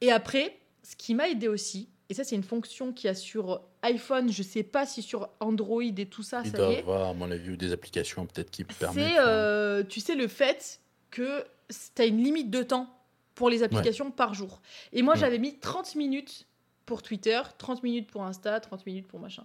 Et 0.00 0.10
après, 0.10 0.58
ce 0.82 0.96
qui 0.96 1.14
m'a 1.14 1.28
aidé 1.28 1.46
aussi, 1.46 1.90
et 2.10 2.14
ça, 2.14 2.24
c'est 2.24 2.34
une 2.36 2.42
fonction 2.42 2.92
qu'il 2.92 3.06
y 3.06 3.10
a 3.10 3.14
sur 3.14 3.62
iPhone, 3.82 4.30
je 4.32 4.42
sais 4.42 4.62
pas 4.64 4.84
si 4.84 5.00
sur 5.00 5.30
Android 5.40 5.80
et 5.82 6.06
tout 6.06 6.22
ça, 6.24 6.42
Il 6.44 6.50
ça 6.50 6.58
doit 6.58 6.66
y 6.68 6.72
est. 6.74 6.78
avoir, 6.80 7.08
à 7.08 7.14
mon 7.14 7.30
avis, 7.30 7.56
des 7.56 7.72
applications 7.72 8.26
peut-être 8.26 8.50
qui 8.50 8.64
permettent. 8.64 9.06
C'est, 9.14 9.18
euh, 9.20 9.82
tu 9.84 10.00
sais, 10.00 10.16
le 10.16 10.26
fait 10.28 10.80
que 11.10 11.44
tu 11.94 12.02
as 12.02 12.06
une 12.06 12.22
limite 12.22 12.50
de 12.50 12.62
temps 12.64 12.88
pour 13.34 13.48
les 13.48 13.62
applications 13.62 14.10
par 14.10 14.34
jour. 14.34 14.60
Et 14.92 15.02
moi, 15.02 15.14
Ouais. 15.14 15.20
j'avais 15.20 15.38
mis 15.38 15.58
30 15.58 15.94
minutes 15.94 16.46
pour 16.84 17.00
Twitter, 17.02 17.40
30 17.58 17.82
minutes 17.84 18.10
pour 18.10 18.24
Insta, 18.24 18.58
30 18.60 18.84
minutes 18.86 19.06
pour 19.06 19.20
machin. 19.20 19.44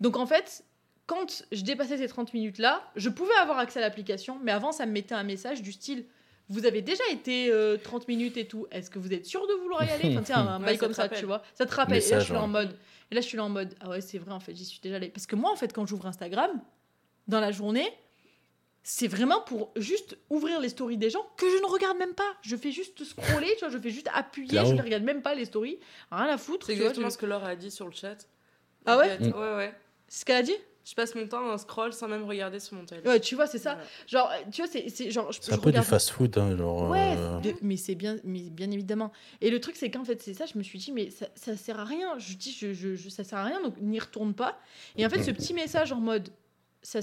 Donc, 0.00 0.16
en 0.16 0.26
fait, 0.26 0.64
quand 1.06 1.44
je 1.52 1.62
dépassais 1.62 1.96
ces 1.96 2.08
30 2.08 2.34
minutes-là, 2.34 2.82
je 2.96 3.08
pouvais 3.08 3.34
avoir 3.40 3.58
accès 3.58 3.78
à 3.78 3.82
l'application, 3.82 4.38
mais 4.42 4.50
avant, 4.52 4.72
ça 4.72 4.84
me 4.84 4.92
mettait 4.92 5.14
un 5.14 5.22
message 5.22 5.62
du 5.62 5.72
style 5.72 6.04
vous 6.50 6.66
avez 6.66 6.82
déjà 6.82 7.04
été 7.10 7.50
euh, 7.50 7.78
30 7.82 8.06
minutes 8.08 8.36
et 8.36 8.46
tout. 8.46 8.66
Est-ce 8.70 8.90
que 8.90 8.98
vous 8.98 9.12
êtes 9.14 9.24
sûr 9.24 9.46
de 9.46 9.54
vouloir 9.54 9.82
y 9.84 9.88
aller? 9.90 10.10
Enfin, 10.12 10.20
tu 10.20 10.26
sais, 10.26 10.32
un, 10.34 10.58
Ouais, 10.60 10.66
bail 10.66 10.78
comme 10.78 10.92
ça, 10.92 11.02
rappelle. 11.04 11.18
tu 11.18 11.24
vois. 11.26 11.42
Ça 11.54 11.64
te 11.64 11.74
rappelle. 11.74 12.02
et 12.02 12.10
là, 12.10 12.18
je 12.18 12.24
suis 12.24 12.34
là 12.34 12.42
en 12.42 12.48
mode. 12.48 12.76
Et 13.10 13.14
là, 13.14 13.20
je 13.22 13.26
suis 13.26 13.36
là 13.36 13.44
en 13.44 13.48
mode. 13.48 13.74
Ah 13.80 13.88
ouais, 13.88 14.00
c'est 14.02 14.18
vrai, 14.18 14.32
en 14.32 14.40
fait, 14.40 14.54
j'y 14.54 14.64
suis 14.64 14.80
déjà 14.80 14.96
allée. 14.96 15.08
Parce 15.08 15.26
que 15.26 15.36
moi, 15.36 15.50
en 15.50 15.56
fait, 15.56 15.72
quand 15.72 15.86
j'ouvre 15.86 16.06
Instagram, 16.06 16.50
dans 17.28 17.40
la 17.40 17.50
journée, 17.52 17.88
c'est 18.82 19.08
vraiment 19.08 19.40
pour 19.42 19.72
juste 19.76 20.16
ouvrir 20.30 20.58
les 20.60 20.70
stories 20.70 20.96
des 20.96 21.10
gens 21.10 21.24
que 21.36 21.48
je 21.48 21.56
ne 21.62 21.66
regarde 21.66 21.98
même 21.98 22.14
pas. 22.14 22.32
Je 22.42 22.56
fais 22.56 22.72
juste 22.72 23.04
scroller, 23.04 23.48
tu 23.58 23.60
vois, 23.60 23.68
je 23.68 23.78
fais 23.78 23.90
juste 23.90 24.08
appuyer, 24.14 24.48
Claro. 24.48 24.70
je 24.70 24.74
ne 24.74 24.82
regarde 24.82 25.02
même 25.02 25.22
pas 25.22 25.34
les 25.34 25.44
stories. 25.44 25.78
Rien 26.10 26.26
à 26.28 26.38
foutre. 26.38 26.66
C'est 26.66 26.72
tu 26.72 26.78
vois, 26.78 26.86
exactement 26.88 27.08
je- 27.08 27.12
ce 27.14 27.18
que 27.18 27.26
Laure 27.26 27.44
a 27.44 27.56
dit 27.56 27.70
sur 27.70 27.86
le 27.86 27.92
chat. 27.92 28.16
Ah 28.86 28.96
ouais? 28.98 29.18
Ouais, 29.20 29.32
ouais. 29.56 29.74
C'est 30.08 30.20
ce 30.20 30.24
qu'elle 30.24 30.36
a 30.36 30.42
dit? 30.42 30.56
Je 30.84 30.94
passe 30.94 31.14
mon 31.14 31.26
temps 31.28 31.50
à 31.50 31.58
scroll 31.58 31.92
sans 31.92 32.08
même 32.08 32.24
regarder 32.24 32.58
sur 32.58 32.74
mon 32.76 32.84
téléphone. 32.84 33.12
Ouais, 33.12 33.20
tu 33.20 33.34
vois, 33.34 33.46
c'est 33.46 33.58
ça. 33.58 33.74
Voilà. 33.74 33.88
Genre, 34.06 34.50
tu 34.50 34.62
vois, 34.62 34.70
c'est 34.70 34.88
c'est 34.88 35.10
genre. 35.10 35.30
je- 35.30 35.38
C'est 35.40 35.50
je 35.52 35.56
un 35.56 35.58
peu 35.58 35.70
du 35.70 35.78
fast-food, 35.82 36.38
hein, 36.38 36.56
genre. 36.56 36.88
Ouais, 36.90 37.14
euh, 37.16 37.38
de- 37.40 37.54
mais 37.62 37.76
c'est 37.76 37.94
bien, 37.94 38.16
mais 38.24 38.40
bien 38.50 38.70
évidemment. 38.70 39.12
Et 39.40 39.50
le 39.50 39.60
truc, 39.60 39.76
c'est 39.76 39.90
qu'en 39.90 40.04
fait, 40.04 40.20
c'est 40.22 40.34
ça, 40.34 40.46
je 40.46 40.56
me 40.58 40.62
suis 40.62 40.78
dit, 40.78 40.90
mais 40.92 41.10
ça, 41.10 41.26
ça 41.34 41.56
sert 41.56 41.78
à 41.78 41.84
rien. 41.84 42.18
Je 42.18 42.34
dis, 42.34 42.50
je, 42.52 42.72
je, 42.72 42.94
je- 42.96 43.08
ça 43.10 43.24
sert 43.24 43.38
à 43.38 43.44
rien, 43.44 43.62
donc 43.62 43.74
n'y 43.80 43.98
retourne 44.00 44.34
pas. 44.34 44.58
Et 44.96 45.04
en 45.06 45.10
fait, 45.10 45.22
ce 45.22 45.30
petit 45.32 45.54
message 45.54 45.92
en 45.92 46.00
mode, 46.00 46.30
ça, 46.82 47.00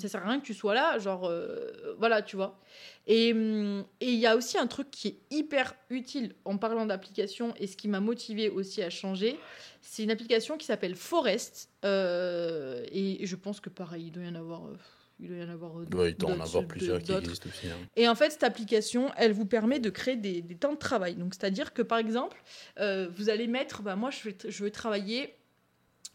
ça 0.00 0.08
sert 0.08 0.24
à 0.24 0.28
rien 0.28 0.40
que 0.40 0.46
tu 0.46 0.54
sois 0.54 0.74
là, 0.74 0.98
genre, 0.98 1.26
euh, 1.26 1.94
voilà, 1.98 2.22
tu 2.22 2.36
vois. 2.36 2.58
Et 3.06 3.32
hum, 3.32 3.84
et 4.00 4.10
il 4.10 4.18
y 4.18 4.26
a 4.26 4.36
aussi 4.36 4.58
un 4.58 4.66
truc 4.66 4.90
qui 4.90 5.08
est 5.08 5.18
hyper 5.30 5.74
utile 5.90 6.34
en 6.44 6.56
parlant 6.58 6.86
d'application 6.86 7.54
et 7.58 7.66
ce 7.66 7.76
qui 7.76 7.88
m'a 7.88 8.00
motivé 8.00 8.48
aussi 8.48 8.82
à 8.82 8.90
changer, 8.90 9.38
c'est 9.80 10.02
une 10.02 10.10
application 10.10 10.56
qui 10.56 10.66
s'appelle 10.66 10.94
Forest. 10.96 11.70
euh, 11.84 12.84
et 12.90 13.24
je 13.26 13.36
pense 13.36 13.60
que 13.60 13.68
pareil, 13.70 14.06
il 14.06 14.10
doit 14.12 14.24
y 14.24 14.28
en 14.28 14.34
avoir. 14.34 14.66
euh, 14.66 14.76
il 15.18 15.28
doit 15.28 15.38
y 15.38 15.42
en 15.44 15.48
avoir. 15.48 15.78
euh, 15.80 15.84
ouais, 15.94 16.10
il 16.10 16.16
doit 16.16 16.30
en 16.30 16.40
avoir 16.40 16.66
plusieurs 16.66 16.98
qui 17.02 17.12
existent 17.20 17.48
aussi. 17.48 17.68
hein. 17.68 17.78
Et 17.96 18.06
en 18.06 18.14
fait, 18.14 18.30
cette 18.30 18.42
application, 18.42 19.10
elle 19.16 19.32
vous 19.32 19.46
permet 19.46 19.78
de 19.78 19.88
créer 19.88 20.16
des, 20.16 20.42
des 20.42 20.56
temps 20.56 20.72
de 20.74 20.78
travail. 20.78 21.14
Donc, 21.14 21.32
c'est-à-dire 21.34 21.72
que, 21.72 21.80
par 21.80 21.96
exemple, 21.98 22.36
vous 22.78 23.30
allez 23.30 23.46
mettre, 23.46 23.80
bah, 23.82 23.96
moi, 23.96 24.10
je 24.10 24.28
vais, 24.28 24.36
je 24.46 24.62
vais 24.64 24.70
travailler 24.70 25.35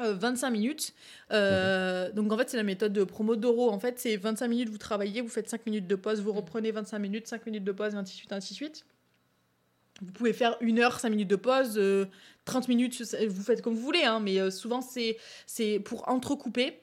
euh, 0.04 0.14
25 0.14 0.50
minutes. 0.52 0.94
Euh, 1.32 2.12
Donc, 2.12 2.32
en 2.32 2.38
fait, 2.38 2.50
c'est 2.50 2.58
la 2.58 2.64
méthode 2.64 2.94
de 2.94 3.04
Promodoro. 3.04 3.70
En 3.70 3.80
fait, 3.80 4.00
c'est 4.00 4.18
25 4.18 4.48
minutes, 4.48 4.70
vous 4.70 4.78
travaillez, 4.78 5.22
vous 5.22 5.30
faites 5.30 5.50
5 5.50 5.66
minutes 5.66 5.88
de 5.88 5.96
pause, 5.96 6.22
vous 6.22 6.34
reprenez 6.34 6.72
25 6.72 7.00
minutes, 7.00 7.28
5 7.28 7.46
minutes 7.46 7.64
de 7.64 7.72
pause, 7.72 7.94
et 7.94 7.98
ainsi 7.98 8.14
de 8.14 8.18
suite, 8.18 8.32
ainsi 8.34 8.54
de 8.54 8.56
suite. 8.56 8.86
Vous 10.02 10.12
pouvez 10.12 10.34
faire 10.34 10.58
1 10.62 10.80
heure, 10.80 11.00
5 11.00 11.10
minutes 11.10 11.28
de 11.28 11.36
pause, 11.36 11.76
euh, 11.78 12.06
30 12.46 12.68
minutes, 12.68 13.04
ça- 13.06 13.18
vous 13.28 13.44
faites 13.44 13.62
comme 13.62 13.76
vous 13.76 13.82
voulez, 13.82 14.04
hein, 14.04 14.20
mais 14.20 14.40
euh, 14.40 14.50
souvent, 14.50 14.82
c'est 14.82 15.18
c'est 15.46 15.80
pour 15.80 16.08
entrecouper. 16.10 16.80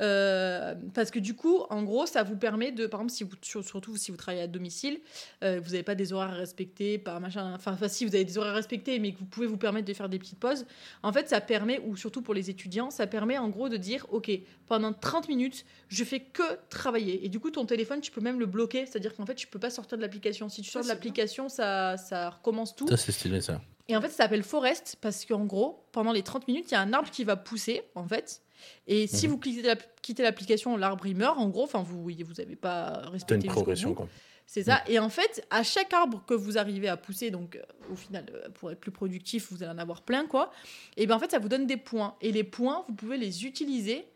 Euh, 0.00 0.74
parce 0.94 1.10
que 1.10 1.18
du 1.18 1.34
coup, 1.34 1.58
en 1.70 1.82
gros, 1.82 2.06
ça 2.06 2.22
vous 2.22 2.36
permet 2.36 2.72
de, 2.72 2.86
par 2.86 3.00
exemple, 3.00 3.12
si 3.12 3.24
vous, 3.24 3.30
sur- 3.42 3.64
surtout 3.64 3.96
si 3.96 4.10
vous 4.10 4.16
travaillez 4.16 4.42
à 4.42 4.46
domicile, 4.46 5.00
euh, 5.44 5.60
vous 5.62 5.70
n'avez 5.70 5.82
pas 5.82 5.94
des 5.94 6.12
horaires 6.12 6.30
à 6.30 6.34
respecter, 6.36 6.98
pas 6.98 7.20
machin. 7.20 7.52
Enfin, 7.54 7.72
enfin, 7.72 7.88
si 7.88 8.04
vous 8.04 8.14
avez 8.14 8.24
des 8.24 8.38
horaires 8.38 8.52
à 8.52 8.56
respecter, 8.56 8.98
mais 8.98 9.12
que 9.12 9.18
vous 9.18 9.26
pouvez 9.26 9.46
vous 9.46 9.56
permettre 9.58 9.86
de 9.86 9.94
faire 9.94 10.08
des 10.08 10.18
petites 10.18 10.38
pauses. 10.38 10.64
En 11.02 11.12
fait, 11.12 11.28
ça 11.28 11.40
permet, 11.40 11.80
ou 11.86 11.96
surtout 11.96 12.22
pour 12.22 12.34
les 12.34 12.50
étudiants, 12.50 12.90
ça 12.90 13.06
permet 13.06 13.36
en 13.38 13.48
gros 13.48 13.68
de 13.68 13.76
dire, 13.76 14.06
ok, 14.10 14.30
pendant 14.66 14.92
30 14.92 15.28
minutes, 15.28 15.64
je 15.88 16.02
fais 16.04 16.20
que 16.20 16.42
travailler. 16.70 17.24
Et 17.24 17.28
du 17.28 17.40
coup, 17.40 17.50
ton 17.50 17.66
téléphone, 17.66 18.00
tu 18.00 18.10
peux 18.10 18.20
même 18.20 18.40
le 18.40 18.46
bloquer, 18.46 18.86
c'est-à-dire 18.86 19.14
qu'en 19.14 19.26
fait, 19.26 19.34
tu 19.34 19.46
peux 19.46 19.58
pas 19.58 19.70
sortir 19.70 19.98
de 19.98 20.02
l'application. 20.02 20.48
Si 20.48 20.62
tu 20.62 20.70
sors 20.70 20.80
Ah, 20.80 20.84
de 20.84 20.88
l'application, 20.88 21.48
ça, 21.48 21.96
ça 21.96 22.30
recommence 22.30 22.74
tout. 22.74 22.88
Ça, 22.88 22.96
c'est 22.96 23.12
stylé, 23.12 23.40
ça. 23.40 23.60
Et 23.88 23.96
en 23.96 24.00
fait, 24.00 24.08
ça 24.08 24.18
s'appelle 24.18 24.44
Forest 24.44 24.96
parce 25.00 25.26
qu'en 25.26 25.44
gros, 25.44 25.84
pendant 25.90 26.12
les 26.12 26.22
30 26.22 26.46
minutes, 26.46 26.66
il 26.70 26.74
y 26.74 26.76
a 26.76 26.80
un 26.80 26.92
arbre 26.92 27.10
qui 27.10 27.24
va 27.24 27.34
pousser, 27.36 27.82
en 27.96 28.06
fait. 28.06 28.40
Et 28.86 29.06
si 29.06 29.26
Mhm. 29.26 29.32
vous 29.32 29.38
quittez 29.38 29.62
la- 29.62 29.76
quittez 30.02 30.22
l'application, 30.22 30.76
l'arbre 30.76 31.06
il 31.06 31.16
meurt, 31.16 31.38
en 31.38 31.48
gros. 31.48 31.64
Enfin, 31.64 31.82
vous 31.82 32.02
vous 32.02 32.10
n'avez 32.38 32.56
pas 32.56 33.02
respecté 33.10 33.46
une 33.46 33.52
progression, 33.52 33.94
quoi. 33.94 34.08
C'est 34.46 34.64
ça. 34.64 34.82
Et 34.88 34.98
en 34.98 35.08
fait, 35.08 35.46
à 35.50 35.62
chaque 35.62 35.92
arbre 35.92 36.24
que 36.26 36.34
vous 36.34 36.58
arrivez 36.58 36.88
à 36.88 36.96
pousser, 36.96 37.30
donc 37.30 37.54
euh, 37.54 37.62
au 37.92 37.94
final, 37.94 38.26
euh, 38.34 38.48
pour 38.50 38.72
être 38.72 38.80
plus 38.80 38.90
productif, 38.90 39.52
vous 39.52 39.62
allez 39.62 39.70
en 39.72 39.78
avoir 39.78 40.02
plein, 40.02 40.26
quoi. 40.26 40.50
Et 40.96 41.06
bien 41.06 41.14
en 41.14 41.18
fait, 41.20 41.30
ça 41.30 41.38
vous 41.38 41.48
donne 41.48 41.66
des 41.68 41.76
points. 41.76 42.16
Et 42.20 42.32
les 42.32 42.42
points, 42.42 42.84
vous 42.88 42.94
pouvez 42.94 43.16
les 43.16 43.44
utiliser 43.46 44.06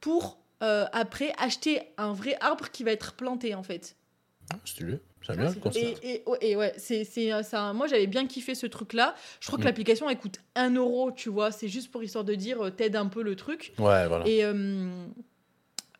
pour 0.00 0.38
euh, 0.62 0.86
après 0.92 1.32
acheter 1.38 1.82
un 1.98 2.12
vrai 2.12 2.36
arbre 2.40 2.70
qui 2.70 2.84
va 2.84 2.92
être 2.92 3.14
planté, 3.14 3.54
en 3.54 3.62
fait. 3.62 3.96
Ah, 4.52 4.58
stylé. 4.64 5.00
J'aime 5.22 5.36
bien 5.36 5.50
le 5.50 5.56
Et, 5.56 5.60
concept. 5.60 6.04
et, 6.04 6.22
ouais, 6.26 6.38
et 6.40 6.56
ouais, 6.56 6.72
c'est, 6.76 7.04
c'est, 7.04 7.32
euh, 7.32 7.42
ça, 7.44 7.72
moi 7.72 7.86
j'avais 7.86 8.06
bien 8.08 8.26
kiffé 8.26 8.54
ce 8.56 8.66
truc-là. 8.66 9.14
Je 9.40 9.46
crois 9.46 9.56
que 9.58 9.62
Mm. 9.62 9.66
l'application 9.66 10.10
elle 10.10 10.18
coûte 10.18 10.40
1 10.56 10.74
euro, 10.74 11.12
tu 11.12 11.28
vois. 11.28 11.52
C'est 11.52 11.68
juste 11.68 11.90
pour 11.92 12.02
histoire 12.02 12.24
de 12.24 12.34
dire 12.34 12.60
euh, 12.64 12.70
t'aides 12.70 12.96
un 12.96 13.06
peu 13.06 13.22
le 13.22 13.36
truc. 13.36 13.72
Ouais, 13.78 14.06
voilà. 14.08 14.26
Et, 14.26 14.44
euh, 14.44 15.06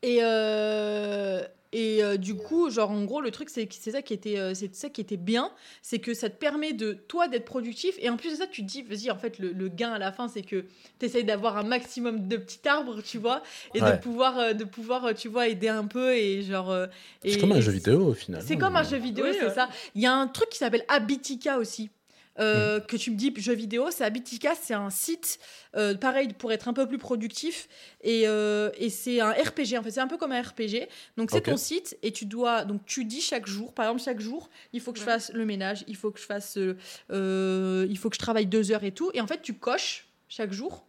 et, 0.02 0.18
euh, 0.22 1.42
et 1.72 2.02
euh, 2.04 2.16
du 2.16 2.34
coup, 2.34 2.70
genre 2.70 2.90
en 2.90 3.04
gros, 3.04 3.20
le 3.20 3.30
truc 3.30 3.48
c'est 3.50 3.66
que 3.66 3.74
c'est 3.74 3.90
ça 3.92 4.02
qui 4.02 4.12
était, 4.14 4.38
euh, 4.38 4.52
c'est 4.54 4.74
ça 4.74 4.88
qui 4.90 5.00
était 5.00 5.16
bien, 5.16 5.50
c'est 5.82 5.98
que 5.98 6.14
ça 6.14 6.28
te 6.30 6.36
permet 6.36 6.72
de 6.72 6.92
toi 6.92 7.28
d'être 7.28 7.44
productif. 7.44 7.94
Et 7.98 8.08
en 8.10 8.16
plus 8.16 8.30
de 8.30 8.36
ça, 8.36 8.46
tu 8.46 8.62
te 8.62 8.66
dis, 8.70 8.82
vas-y, 8.82 9.10
en 9.10 9.16
fait, 9.18 9.38
le, 9.38 9.52
le 9.52 9.68
gain 9.68 9.92
à 9.92 9.98
la 9.98 10.12
fin, 10.12 10.28
c'est 10.28 10.42
que 10.42 10.64
tu 10.98 11.06
essayes 11.06 11.24
d'avoir 11.24 11.56
un 11.56 11.62
maximum 11.62 12.28
de 12.28 12.36
petits 12.36 12.66
arbres, 12.68 13.00
tu 13.02 13.18
vois, 13.18 13.42
et 13.74 13.80
de 13.80 13.96
pouvoir, 14.00 14.38
euh, 14.38 14.52
de 14.52 14.64
pouvoir, 14.64 15.14
tu 15.14 15.28
vois, 15.28 15.48
aider 15.48 15.68
un 15.68 15.86
peu 15.86 16.12
et 16.14 16.42
genre. 16.42 16.70
euh, 16.70 16.86
C'est 17.22 17.30
et- 17.32 17.38
comme 17.38 17.52
un 17.52 17.60
jeu 17.60 17.72
vidéo, 17.72 18.06
au 18.08 18.14
final. 18.14 18.42
c'est 18.44 18.56
comme 18.56 18.76
un 18.76 18.82
jeu 18.82 18.98
vidéo, 18.98 19.24
Oui, 19.26 19.36
c'est 19.38 19.46
ouais. 19.46 19.54
ça. 19.54 19.68
Il 19.94 20.02
y 20.02 20.06
a 20.06 20.14
un 20.14 20.26
truc 20.28 20.48
qui 20.50 20.58
s'appelle 20.58 20.84
Habitica 20.88 21.58
aussi. 21.58 21.90
Euh, 22.38 22.80
que 22.80 22.96
tu 22.96 23.10
me 23.10 23.16
dis 23.16 23.32
jeu 23.36 23.54
vidéo, 23.54 23.90
c'est 23.90 24.04
Habitica, 24.04 24.54
c'est 24.60 24.74
un 24.74 24.90
site 24.90 25.38
euh, 25.76 25.94
pareil 25.94 26.28
pour 26.32 26.52
être 26.52 26.68
un 26.68 26.72
peu 26.72 26.86
plus 26.86 26.98
productif 26.98 27.68
et, 28.02 28.22
euh, 28.26 28.70
et 28.78 28.88
c'est 28.88 29.20
un 29.20 29.32
RPG 29.32 29.76
en 29.78 29.82
fait, 29.82 29.90
c'est 29.90 30.00
un 30.00 30.08
peu 30.08 30.16
comme 30.16 30.32
un 30.32 30.40
RPG. 30.40 30.88
Donc 31.16 31.30
c'est 31.30 31.42
ton 31.42 31.56
site 31.56 31.98
et 32.02 32.12
tu 32.12 32.24
dois 32.24 32.64
donc 32.64 32.84
tu 32.86 33.04
dis 33.04 33.20
chaque 33.20 33.46
jour, 33.46 33.72
par 33.72 33.86
exemple 33.86 34.02
chaque 34.02 34.20
jour, 34.20 34.48
il 34.72 34.80
faut 34.80 34.92
que 34.92 34.98
je 34.98 35.04
fasse 35.04 35.30
le 35.32 35.44
ménage, 35.44 35.84
il 35.88 35.96
faut 35.96 36.10
que 36.10 36.20
je 36.20 36.24
fasse, 36.24 36.56
il 36.56 37.98
faut 37.98 38.10
que 38.10 38.16
je 38.16 38.20
travaille 38.20 38.46
deux 38.46 38.72
heures 38.72 38.84
et 38.84 38.92
tout 38.92 39.10
et 39.14 39.20
en 39.20 39.26
fait 39.26 39.42
tu 39.42 39.54
coches 39.54 40.06
chaque 40.28 40.52
jour. 40.52 40.84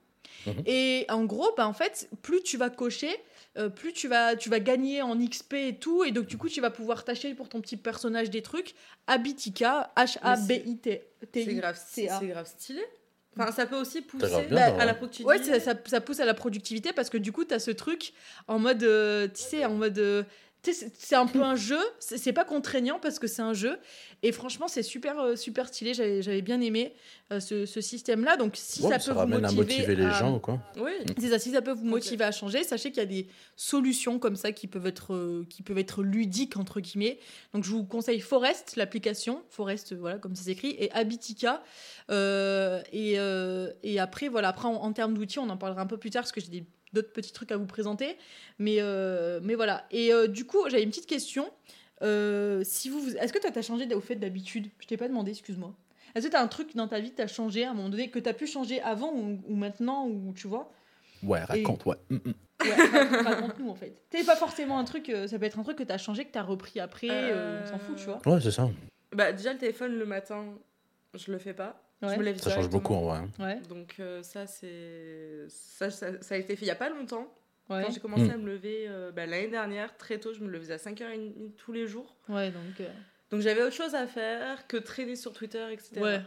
Mhm. 0.45 0.63
Et 0.65 1.05
en 1.09 1.25
gros, 1.25 1.49
bah, 1.55 1.67
en 1.67 1.73
fait, 1.73 2.09
plus 2.21 2.41
tu 2.43 2.57
vas 2.57 2.69
cocher, 2.69 3.15
euh, 3.57 3.69
plus 3.69 3.93
tu 3.93 4.07
vas, 4.07 4.35
tu 4.35 4.49
vas 4.49 4.59
gagner 4.59 5.01
en 5.01 5.17
XP 5.17 5.53
et 5.53 5.75
tout. 5.79 6.03
Et 6.03 6.11
donc, 6.11 6.25
du 6.27 6.37
coup, 6.37 6.49
tu 6.49 6.61
vas 6.61 6.69
pouvoir 6.71 7.03
t'acheter 7.03 7.33
pour 7.35 7.49
ton 7.49 7.61
petit 7.61 7.77
personnage 7.77 8.29
des 8.29 8.41
trucs. 8.41 8.73
Habitica, 9.07 9.91
H-A-B-I-T. 9.95 11.03
C'est 11.33 11.45
grave, 11.55 11.79
c'est 11.87 12.27
grave 12.27 12.47
stylé. 12.47 12.83
Enfin, 13.37 13.51
ça 13.51 13.65
peut 13.65 13.77
aussi 13.77 14.01
pousser 14.01 14.27
bien, 14.47 14.75
à 14.79 14.85
la 14.85 14.93
productivité. 14.93 15.27
Ouais, 15.27 15.43
ça, 15.43 15.59
ça, 15.59 15.73
ça 15.85 16.01
pousse 16.01 16.19
à 16.19 16.25
la 16.25 16.35
productivité 16.35 16.93
parce 16.93 17.09
que 17.09 17.17
du 17.17 17.31
coup, 17.31 17.45
tu 17.45 17.53
as 17.53 17.59
ce 17.59 17.71
truc 17.71 18.13
en 18.47 18.59
mode, 18.59 18.83
euh, 18.83 19.27
tu 19.27 19.41
sais, 19.41 19.65
en 19.65 19.73
mode. 19.73 19.97
euh, 19.97 20.23
c'est- 20.71 21.15
un 21.15 21.25
peu 21.27 21.41
un 21.41 21.55
jeu. 21.55 21.79
C'est 21.99 22.31
pas 22.31 22.45
contraignant 22.45 22.97
parce 22.99 23.19
que 23.19 23.27
c'est 23.27 23.41
un 23.41 23.53
jeu. 23.53 23.77
Et 24.21 24.31
franchement, 24.31 24.69
c'est 24.69 24.83
super, 24.83 25.19
euh, 25.19 25.35
super 25.35 25.67
stylé. 25.67 25.93
J'avais 25.93 26.41
bien 26.41 26.61
aimé 26.61 26.93
euh, 27.31 27.39
ce, 27.41 27.65
ce 27.65 27.81
système-là. 27.81 28.37
Donc, 28.37 28.53
si 28.55 28.81
ça 28.81 28.97
ça 28.99 29.13
peut 29.13 29.19
vous 29.19 29.27
motiver, 29.27 29.45
à 29.47 29.51
motiver 29.51 29.95
les 29.95 30.05
à- 30.05 30.11
gens, 30.13 30.39
quoi. 30.39 30.59
Oui. 30.77 30.91
c'est 31.19 31.29
ça, 31.29 31.39
si 31.39 31.51
ça 31.51 31.61
peut 31.61 31.71
vous 31.73 31.83
motiver 31.83 32.23
à 32.23 32.31
changer, 32.31 32.63
sachez 32.63 32.91
qu'il 32.91 32.99
y 32.99 33.05
a 33.05 33.05
des 33.05 33.27
solutions 33.57 34.19
comme 34.19 34.35
ça 34.37 34.51
qui 34.53 34.67
peuvent 34.67 34.87
être, 34.87 35.13
euh, 35.13 35.45
qui 35.49 35.63
peuvent 35.63 35.77
être 35.79 36.03
ludiques, 36.03 36.55
entre 36.55 36.79
guillemets. 36.79 37.19
Donc 37.53 37.63
je 37.65 37.69
vous 37.71 37.83
conseille 37.83 38.21
Forest, 38.21 38.75
l'application, 38.77 39.43
Forest, 39.49 39.93
voilà, 39.93 40.17
comme 40.19 40.35
ça 40.35 40.43
s'écrit, 40.43 40.75
et 40.79 40.89
Habitica. 40.93 41.61
Euh, 42.11 42.81
et, 42.91 43.19
euh, 43.19 43.71
et 43.83 43.99
après, 43.99 44.27
voilà, 44.29 44.49
après 44.49 44.67
en, 44.67 44.75
en 44.75 44.93
termes 44.93 45.13
d'outils, 45.15 45.39
on 45.39 45.49
en 45.49 45.57
parlera 45.57 45.81
un 45.81 45.87
peu 45.87 45.97
plus 45.97 46.09
tard 46.11 46.23
parce 46.23 46.31
que 46.31 46.41
j'ai 46.41 46.49
des- 46.49 46.65
d'autres 46.93 47.11
petits 47.11 47.33
trucs 47.33 47.51
à 47.51 47.57
vous 47.57 47.65
présenter. 47.65 48.17
Mais, 48.59 48.77
euh, 48.79 49.39
mais 49.43 49.55
voilà. 49.55 49.85
Et 49.91 50.13
euh, 50.13 50.27
du 50.27 50.45
coup, 50.45 50.59
j'avais 50.69 50.83
une 50.83 50.89
petite 50.89 51.07
question. 51.07 51.51
Euh, 52.01 52.61
si 52.63 52.89
vous, 52.89 52.99
vous- 52.99 53.15
est-ce 53.17 53.33
que 53.33 53.39
toi, 53.39 53.51
t'as 53.51 53.61
changé 53.61 53.93
au 53.93 54.01
fait 54.01 54.15
d'habitude? 54.15 54.69
Je 54.79 54.87
t'ai 54.87 54.97
pas 54.97 55.07
demandé, 55.07 55.31
excuse-moi. 55.31 55.73
Est-ce 56.15 56.27
que 56.27 56.31
t'as 56.31 56.41
un 56.43 56.47
truc 56.47 56.75
dans 56.75 56.87
ta 56.87 56.99
vie 56.99 57.11
que 57.11 57.15
t'as 57.17 57.27
changé 57.27 57.65
à 57.65 57.71
un 57.71 57.73
moment 57.73 57.89
donné, 57.89 58.09
que 58.09 58.19
t'as 58.19 58.33
pu 58.33 58.45
changer 58.45 58.81
avant 58.81 59.11
ou, 59.13 59.41
ou 59.47 59.55
maintenant, 59.55 60.07
ou 60.07 60.33
tu 60.35 60.47
vois? 60.47 60.71
Ouais, 61.23 61.41
raconte, 61.43 61.85
ouais. 61.85 61.95
Mm, 62.09 62.15
mm. 62.15 62.33
Ouais, 62.65 62.75
raconte-nous 63.23 63.69
en 63.69 63.75
fait. 63.75 64.01
C'est 64.11 64.25
pas 64.25 64.35
forcément 64.35 64.77
un 64.77 64.83
truc, 64.85 65.09
euh, 65.09 65.27
ça 65.27 65.37
peut 65.39 65.45
être 65.45 65.59
un 65.59 65.63
truc 65.63 65.77
que 65.77 65.83
t'as 65.83 65.97
changé, 65.97 66.23
que 66.23 66.31
t'as 66.31 66.43
repris 66.43 66.79
après, 66.79 67.31
euh, 67.31 67.61
on 67.61 67.65
s'en 67.65 67.79
fout, 67.79 67.97
tu 67.97 68.05
vois. 68.05 68.21
Ouais, 68.25 68.39
c'est 68.39 68.51
ça. 68.51 68.69
Bah, 69.11 69.31
déjà, 69.33 69.51
le 69.53 69.59
téléphone 69.59 69.93
le 69.97 70.05
matin, 70.05 70.45
je 71.13 71.31
le 71.31 71.39
fais 71.39 71.53
pas. 71.53 71.82
Ouais. 72.03 72.13
Je 72.13 72.19
me 72.19 72.23
lève 72.23 72.37
Ça 72.39 72.51
change 72.51 72.69
beaucoup 72.69 72.93
en 72.93 73.01
vrai. 73.03 73.17
hein. 73.19 73.29
Ouais, 73.39 73.59
Donc, 73.69 73.95
euh, 73.99 74.21
ça, 74.23 74.45
c'est. 74.47 75.45
Ça, 75.49 75.89
ça, 75.89 76.21
ça 76.21 76.35
a 76.35 76.37
été 76.37 76.55
fait 76.55 76.65
il 76.65 76.67
y 76.67 76.71
a 76.71 76.75
pas 76.75 76.89
longtemps. 76.89 77.33
ouais, 77.69 77.83
Quand 77.85 77.91
j'ai 77.91 77.99
commencé 77.99 78.23
Mm. 78.25 78.31
à 78.31 78.37
me 78.37 78.45
lever 78.47 78.85
euh, 78.89 79.11
bah, 79.11 79.25
l'année 79.25 79.47
dernière, 79.47 79.95
très 79.97 80.19
tôt, 80.19 80.33
je 80.33 80.41
me 80.41 80.49
levais 80.49 80.73
à 80.73 80.77
5h30 80.77 81.55
tous 81.57 81.71
les 81.71 81.87
jours. 81.87 82.15
ouais, 82.29 82.51
donc. 82.51 82.79
euh, 82.81 82.87
Donc, 83.31 83.41
j'avais 83.41 83.63
autre 83.63 83.73
chose 83.75 83.95
à 83.95 84.05
faire 84.05 84.67
que 84.67 84.77
traîner 84.77 85.15
sur 85.15 85.33
Twitter, 85.33 85.65
etc. 85.71 85.91
Ouais. 86.01 86.19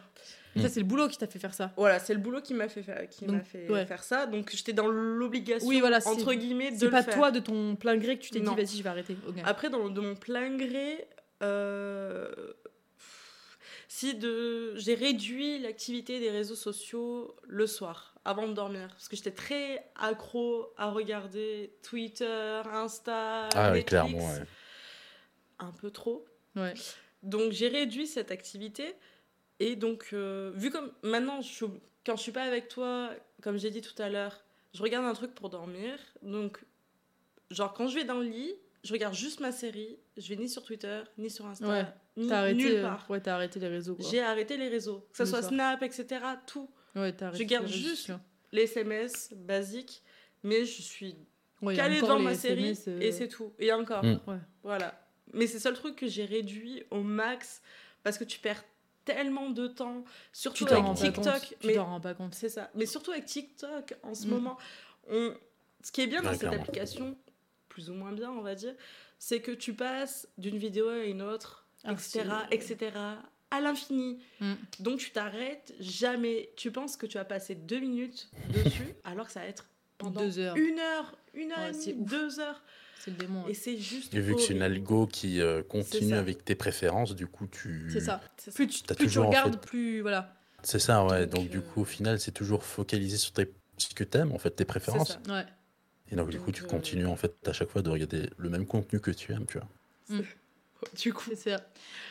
Mm. 0.57 0.63
Ça, 0.63 0.69
c'est 0.71 0.81
le 0.81 0.87
boulot 0.87 1.07
qui 1.09 1.19
t'a 1.19 1.27
fait 1.27 1.39
faire 1.39 1.53
ça. 1.53 1.71
Voilà, 1.77 1.99
c'est 1.99 2.15
le 2.15 2.21
boulot 2.21 2.41
qui 2.41 2.55
m'a 2.55 2.67
fait, 2.69 2.83
faire, 2.83 3.07
qui 3.11 3.27
Donc, 3.27 3.37
m'a 3.37 3.43
fait 3.45 3.71
ouais. 3.71 3.85
faire 3.85 4.03
ça. 4.03 4.25
Donc, 4.27 4.51
j'étais 4.53 4.73
dans 4.73 4.89
l'obligation, 4.89 5.69
Oui, 5.69 5.81
voilà, 5.81 6.01
c'est- 6.01 6.09
entre 6.09 6.33
guillemets, 6.33 6.71
de 6.73 6.79
C'est 6.79 6.87
le 6.87 6.91
pas 6.91 7.03
faire. 7.03 7.15
toi 7.15 7.31
de 7.31 7.39
ton 7.41 7.77
plein 7.77 7.97
gré 7.99 8.17
que 8.17 8.23
tu 8.23 8.31
t'es 8.31 8.41
dit, 8.41 8.47
vas-y, 8.47 8.79
je 8.79 8.83
vais 8.83 8.89
arrêter. 8.89 9.17
Après, 9.45 9.69
dans, 9.69 9.91
de 9.91 10.01
mon 10.01 10.15
plein 10.17 10.57
gré, 10.57 11.07
euh, 11.43 12.27
si 13.97 14.15
de, 14.15 14.75
j'ai 14.77 14.95
réduit 14.95 15.59
l'activité 15.59 16.21
des 16.21 16.31
réseaux 16.31 16.55
sociaux 16.55 17.35
le 17.45 17.67
soir, 17.67 18.15
avant 18.27 18.47
de 18.47 18.53
dormir. 18.53 18.89
Parce 18.89 19.09
que 19.09 19.17
j'étais 19.17 19.31
très 19.31 19.89
accro 19.95 20.73
à 20.77 20.91
regarder 20.91 21.73
Twitter, 21.83 22.61
Insta, 22.67 23.49
Ah 23.55 23.71
oui, 23.73 23.79
Netflix. 23.79 23.85
clairement, 23.89 24.19
ouais. 24.35 24.45
Un 25.61 25.73
peu 25.73 25.91
trop. 25.91 26.27
Ouais. 26.57 26.75
Donc 27.23 27.53
j'ai 27.53 27.69
réduit 27.69 28.07
cette 28.07 28.31
activité. 28.31 28.95
Et 29.61 29.77
donc, 29.77 30.11
euh, 30.13 30.53
vu 30.55 30.71
comme 30.71 30.93
maintenant, 31.03 31.41
je 31.41 31.49
suis- 31.49 31.67
quand 32.05 32.17
je 32.17 32.23
suis 32.23 32.33
pas 32.33 32.43
avec 32.43 32.69
toi, 32.69 33.11
comme 33.43 33.57
j'ai 33.57 33.71
dit 33.71 33.81
tout 33.81 34.01
à 34.03 34.11
l'heure, 34.11 34.45
je 34.75 34.83
regarde 34.83 35.07
un 35.07 35.15
truc 35.15 35.35
pour 35.35 35.49
dormir. 35.49 35.99
Donc, 36.21 36.63
genre, 37.51 37.73
quand 37.73 37.89
je 37.89 37.95
vais 37.95 38.05
dans 38.05 38.19
le 38.21 38.27
lit, 38.29 38.55
je 38.85 38.93
regarde 38.93 39.15
juste 39.15 39.41
ma 39.41 39.53
série. 39.53 39.97
Je 40.19 40.29
vais 40.29 40.37
ni 40.37 40.51
sur 40.51 40.63
Twitter, 40.63 41.01
ni 41.17 41.31
sur 41.31 41.47
Insta, 41.47 41.67
Ouais. 41.67 41.87
Ni 42.17 42.29
T'as 42.29 42.39
arrêté, 42.41 42.55
nulle 42.59 42.77
euh, 42.77 42.83
part. 42.83 43.07
ouais, 43.11 43.21
t'as 43.21 43.35
arrêté 43.35 43.61
les 43.61 43.69
réseaux. 43.69 43.97
J'ai 43.99 44.21
arrêté 44.21 44.57
les 44.57 44.69
réseaux, 44.69 45.07
que 45.13 45.19
ce 45.19 45.25
soit 45.27 45.41
soir. 45.43 45.53
Snap, 45.53 45.83
etc. 45.83 46.07
Tout. 46.47 46.69
Ouais, 46.95 47.13
t'as 47.13 47.27
arrêté 47.29 47.45
Je 47.45 47.49
garde 47.49 47.67
les 47.67 47.73
réseaux 47.73 47.89
juste 47.89 48.13
les 48.53 48.63
SMS 48.63 49.33
basiques, 49.37 50.03
mais 50.43 50.65
je 50.65 50.81
suis 50.83 51.17
Ouais, 51.63 51.75
calée 51.75 52.01
devant 52.01 52.19
ma 52.19 52.35
série 52.35 52.69
SMS, 52.69 52.89
euh, 52.89 53.01
et 53.01 53.13
c'est 53.13 53.29
tout. 53.29 53.53
Et 53.59 53.73
encore. 53.73 54.05
Mm. 54.05 54.21
Ouais. 54.27 54.37
Voilà. 54.63 55.03
Mais 55.33 55.47
c'est 55.47 55.59
ça 55.59 55.71
le 55.71 55.77
truc 55.77 55.97
que 55.97 56.07
j'ai 56.07 56.25
réduit 56.25 56.85
au 56.91 57.03
max 57.03 57.61
parce 58.03 58.17
que 58.19 58.25
tu 58.25 58.39
perds 58.39 58.63
tellement 59.05 59.51
de 59.51 59.67
temps, 59.67 60.05
surtout 60.33 60.65
Tu 60.67 60.73
avec 60.73 60.95
TikTok. 60.95 61.25
compte. 61.25 61.55
Tu 61.61 61.67
mais 61.67 61.75
t'en 61.75 61.85
rends 61.87 62.01
pas 62.01 62.15
compte. 62.15 62.35
c'est 62.35 62.49
ça. 62.49 62.71
Mais 62.75 62.87
surtout 62.87 63.11
avec 63.13 63.25
TikTok 63.27 63.95
en 64.03 64.15
ce 64.15 64.27
Mm. 64.27 64.31
moment, 64.31 64.59
on... 65.11 65.35
ce 65.83 65.93
qui 65.93 66.01
est 66.03 66.07
bien 66.07 66.23
dans 66.23 66.33
cette 66.35 66.53
application, 66.53 67.17
plus 67.69 67.91
ou 67.91 67.95
moins 67.95 68.13
bien, 68.13 68.31
on 68.31 68.41
va 68.43 68.55
dire, 68.55 68.75
c'est 69.19 69.41
que 69.41 69.51
tu 69.53 69.75
passes 69.75 70.29
d'une 70.39 70.57
vidéo 70.59 70.89
à 70.89 70.99
une 71.05 71.23
autre, 71.23 71.66
etc., 71.89 72.25
etc., 72.51 72.77
à 73.51 73.61
l'infini. 73.61 74.19
Mm. 74.41 74.53
Donc 74.81 74.99
tu 74.99 75.11
t'arrêtes 75.13 75.75
jamais. 75.81 76.51
Tu 76.57 76.71
penses 76.73 76.97
que 76.97 77.07
tu 77.07 77.17
vas 77.19 77.25
passer 77.25 77.55
deux 77.55 77.79
minutes 77.81 78.29
dessus, 78.53 78.95
alors 79.05 79.27
que 79.27 79.33
ça 79.33 79.41
va 79.41 79.47
être 79.47 79.67
pendant 79.99 80.21
Deux 80.21 80.39
heures. 80.39 80.57
une 80.57 80.79
heure, 80.79 81.17
une 81.35 81.53
heure 81.53 81.59
Ouais, 81.59 81.71
et 81.71 81.93
demie, 81.93 82.05
deux 82.05 82.41
heures. 82.41 82.63
C'est 82.99 83.13
le 83.13 83.17
démon. 83.19 83.47
Et 83.47 83.55
c'est 83.55 83.79
juste. 83.79 84.13
Et 84.15 84.21
vu 84.21 84.35
que 84.35 84.41
c'est 84.41 84.53
une 84.55 84.63
algo 84.63 85.07
qui 85.07 85.41
euh, 85.41 85.63
continue 85.63 86.15
avec 86.15 86.45
tes 86.45 86.55
préférences, 86.57 87.15
du 87.15 87.27
coup, 87.29 87.47
tu. 87.47 87.89
C'est 87.93 88.01
ça. 88.01 88.21
Plus 88.55 88.67
tu, 88.67 88.83
plus 88.83 88.97
tu 88.97 89.05
toujours, 89.05 89.27
en 89.27 89.29
regardes, 89.29 89.55
fait- 89.55 89.67
plus. 89.69 90.01
Voilà. 90.01 90.35
C'est 90.63 90.81
ça, 90.81 91.05
ouais. 91.05 91.27
Donc, 91.27 91.43
Donc, 91.43 91.51
du 91.51 91.59
euh, 91.59 91.61
coup, 91.61 91.83
au 91.83 91.85
final, 91.85 92.19
c'est 92.19 92.33
toujours 92.33 92.65
focalisé 92.65 93.17
sur 93.17 93.31
tes... 93.33 93.53
ce 93.79 93.95
que 93.95 94.03
t'aimes, 94.03 94.33
en 94.33 94.39
fait, 94.39 94.51
tes 94.51 94.65
préférences. 94.65 95.13
ça. 95.25 95.33
Ouais. 95.33 95.47
Et 96.11 96.17
donc, 96.17 96.31
du 96.31 96.41
coup, 96.41 96.51
tu 96.51 96.65
euh, 96.65 96.67
continues, 96.67 97.07
en 97.07 97.15
fait, 97.15 97.37
à 97.47 97.53
chaque 97.53 97.69
fois 97.69 97.83
de 97.83 97.91
regarder 97.91 98.29
le 98.37 98.51
même 98.51 98.67
contenu 98.67 98.99
que 98.99 99.13
tu 99.13 99.33
aimes, 99.33 99.47
tu 99.47 99.59
vois. 99.59 99.69
Du 101.03 101.13
coup. 101.13 101.31
C'est 101.35 101.51
ça. 101.51 101.61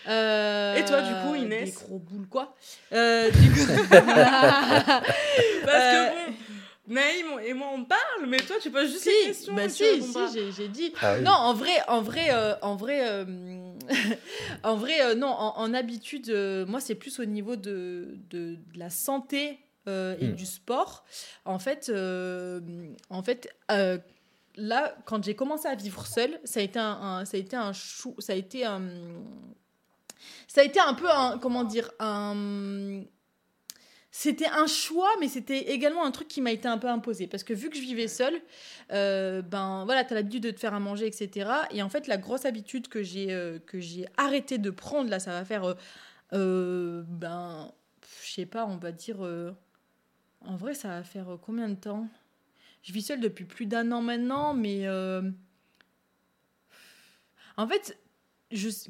Euh, 0.08 0.75
Et 0.75 0.86
toi, 0.86 1.01
du 1.01 1.13
coup, 1.15 1.36
Inès 1.36 1.65
Des 1.65 1.71
gros 1.71 1.97
boules, 1.99 2.28
quoi. 2.28 2.56
Euh, 2.93 3.30
du 3.32 3.51
coup. 3.51 3.71
Parce 3.89 5.10
Euh, 5.67 6.10
que 6.10 6.28
bon, 6.28 6.34
Naïm 6.88 7.39
et 7.43 7.54
moi 7.56 7.69
on 7.73 7.84
parle, 7.84 8.28
mais 8.28 8.38
toi 8.38 8.58
tu 8.62 8.69
poses 8.69 8.91
juste 8.91 9.01
si, 9.04 9.10
les 9.10 9.28
questions. 9.30 9.56
bah 9.56 9.67
si, 9.69 10.01
si, 10.04 10.19
j'ai 10.34 10.51
j'ai 10.51 10.67
dit. 10.67 10.93
Ah 11.01 11.15
oui. 11.17 11.23
Non, 11.23 11.32
en 11.32 11.54
vrai, 11.56 11.71
en 11.88 12.01
vrai, 12.01 12.28
euh, 12.32 12.54
en 12.62 12.75
vrai, 12.75 12.99
euh, 13.10 13.25
en 14.63 14.75
vrai, 14.75 15.01
euh, 15.01 15.15
non, 15.15 15.30
en, 15.30 15.58
en 15.58 15.73
habitude, 15.73 16.30
euh, 16.30 16.65
moi, 16.67 16.80
c'est 16.80 16.93
plus 16.95 17.19
au 17.19 17.25
niveau 17.25 17.56
de, 17.56 18.15
de, 18.30 18.56
de 18.56 18.80
la 18.80 18.91
santé 18.91 19.58
euh, 19.88 20.15
et 20.19 20.28
Hmm. 20.28 20.34
du 20.36 20.45
sport. 20.45 21.06
En 21.45 21.58
fait, 21.58 21.89
euh, 21.89 22.60
en 23.10 23.23
fait, 23.23 23.49
euh, 23.71 23.97
là, 24.58 24.96
quand 25.06 25.24
j'ai 25.24 25.36
commencé 25.36 25.68
à 25.68 25.76
vivre 25.76 26.06
seule, 26.06 26.39
ça 26.44 26.60
a 26.60 26.63
été 26.63 26.80
un, 26.80 27.26
ça 27.26 27.38
a 27.38 27.39
été 27.39 27.56
un 27.56 27.74
chou, 27.74 28.15
ça 28.20 28.34
a 28.34 28.36
été 28.36 28.65
un, 28.65 28.82
ça 30.48 30.62
a 30.62 30.63
été 30.63 30.80
un 30.80 30.94
peu 30.94 31.10
un, 31.10 31.38
comment 31.38 31.63
dire, 31.63 31.89
c'était 34.18 34.48
un 34.48 34.65
choix, 34.65 35.10
mais 35.20 35.28
c'était 35.28 35.74
également 35.74 36.06
un 36.06 36.12
truc 36.12 36.30
qui 36.30 36.39
m'a 36.39 36.54
été 36.54 36.70
un 36.70 36.78
peu 36.78 36.88
imposé. 36.88 37.28
Parce 37.28 37.44
que 37.44 37.54
vu 37.54 37.70
que 37.70 37.76
je 37.76 37.82
vivais 37.82 38.08
seule, 38.08 38.39
euh, 38.94 39.41
ben 39.41 39.84
voilà, 39.84 40.06
t'as 40.06 40.15
l'habitude 40.15 40.44
de 40.44 40.52
te 40.52 40.60
faire 40.62 40.74
à 40.74 40.80
manger, 40.80 41.06
etc. 41.06 41.50
Et 41.72 41.84
en 41.84 41.89
fait, 41.89 42.08
la 42.08 42.15
grosse 42.15 42.46
habitude 42.46 42.88
que 42.88 43.04
j'ai 43.04 43.34
euh, 43.34 43.60
que 43.60 43.82
j'ai 43.82 44.06
arrêté 44.15 44.58
de 44.58 44.70
prendre, 44.70 45.10
là, 45.10 45.20
ça 45.20 45.32
va 45.32 45.44
faire, 45.44 45.65
euh, 45.65 45.74
euh, 46.32 47.04
ben, 47.08 47.74
je 48.24 48.32
sais 48.32 48.46
pas, 48.46 48.65
on 48.65 48.78
va 48.78 48.94
dire, 48.94 49.18
euh, 49.26 49.52
en 50.39 50.56
vrai, 50.56 50.76
ça 50.76 50.88
va 50.88 51.04
faire 51.04 51.34
euh, 51.34 51.38
combien 51.38 51.68
de 51.68 51.76
temps? 51.76 52.08
Je 52.86 52.93
vis 52.93 53.02
seule 53.02 53.19
depuis 53.19 53.45
plus 53.45 53.65
d'un 53.65 53.91
an 53.91 54.04
maintenant, 54.04 54.54
mais 54.54 54.86
euh, 54.86 55.24
en 57.58 57.67
fait, 57.67 57.98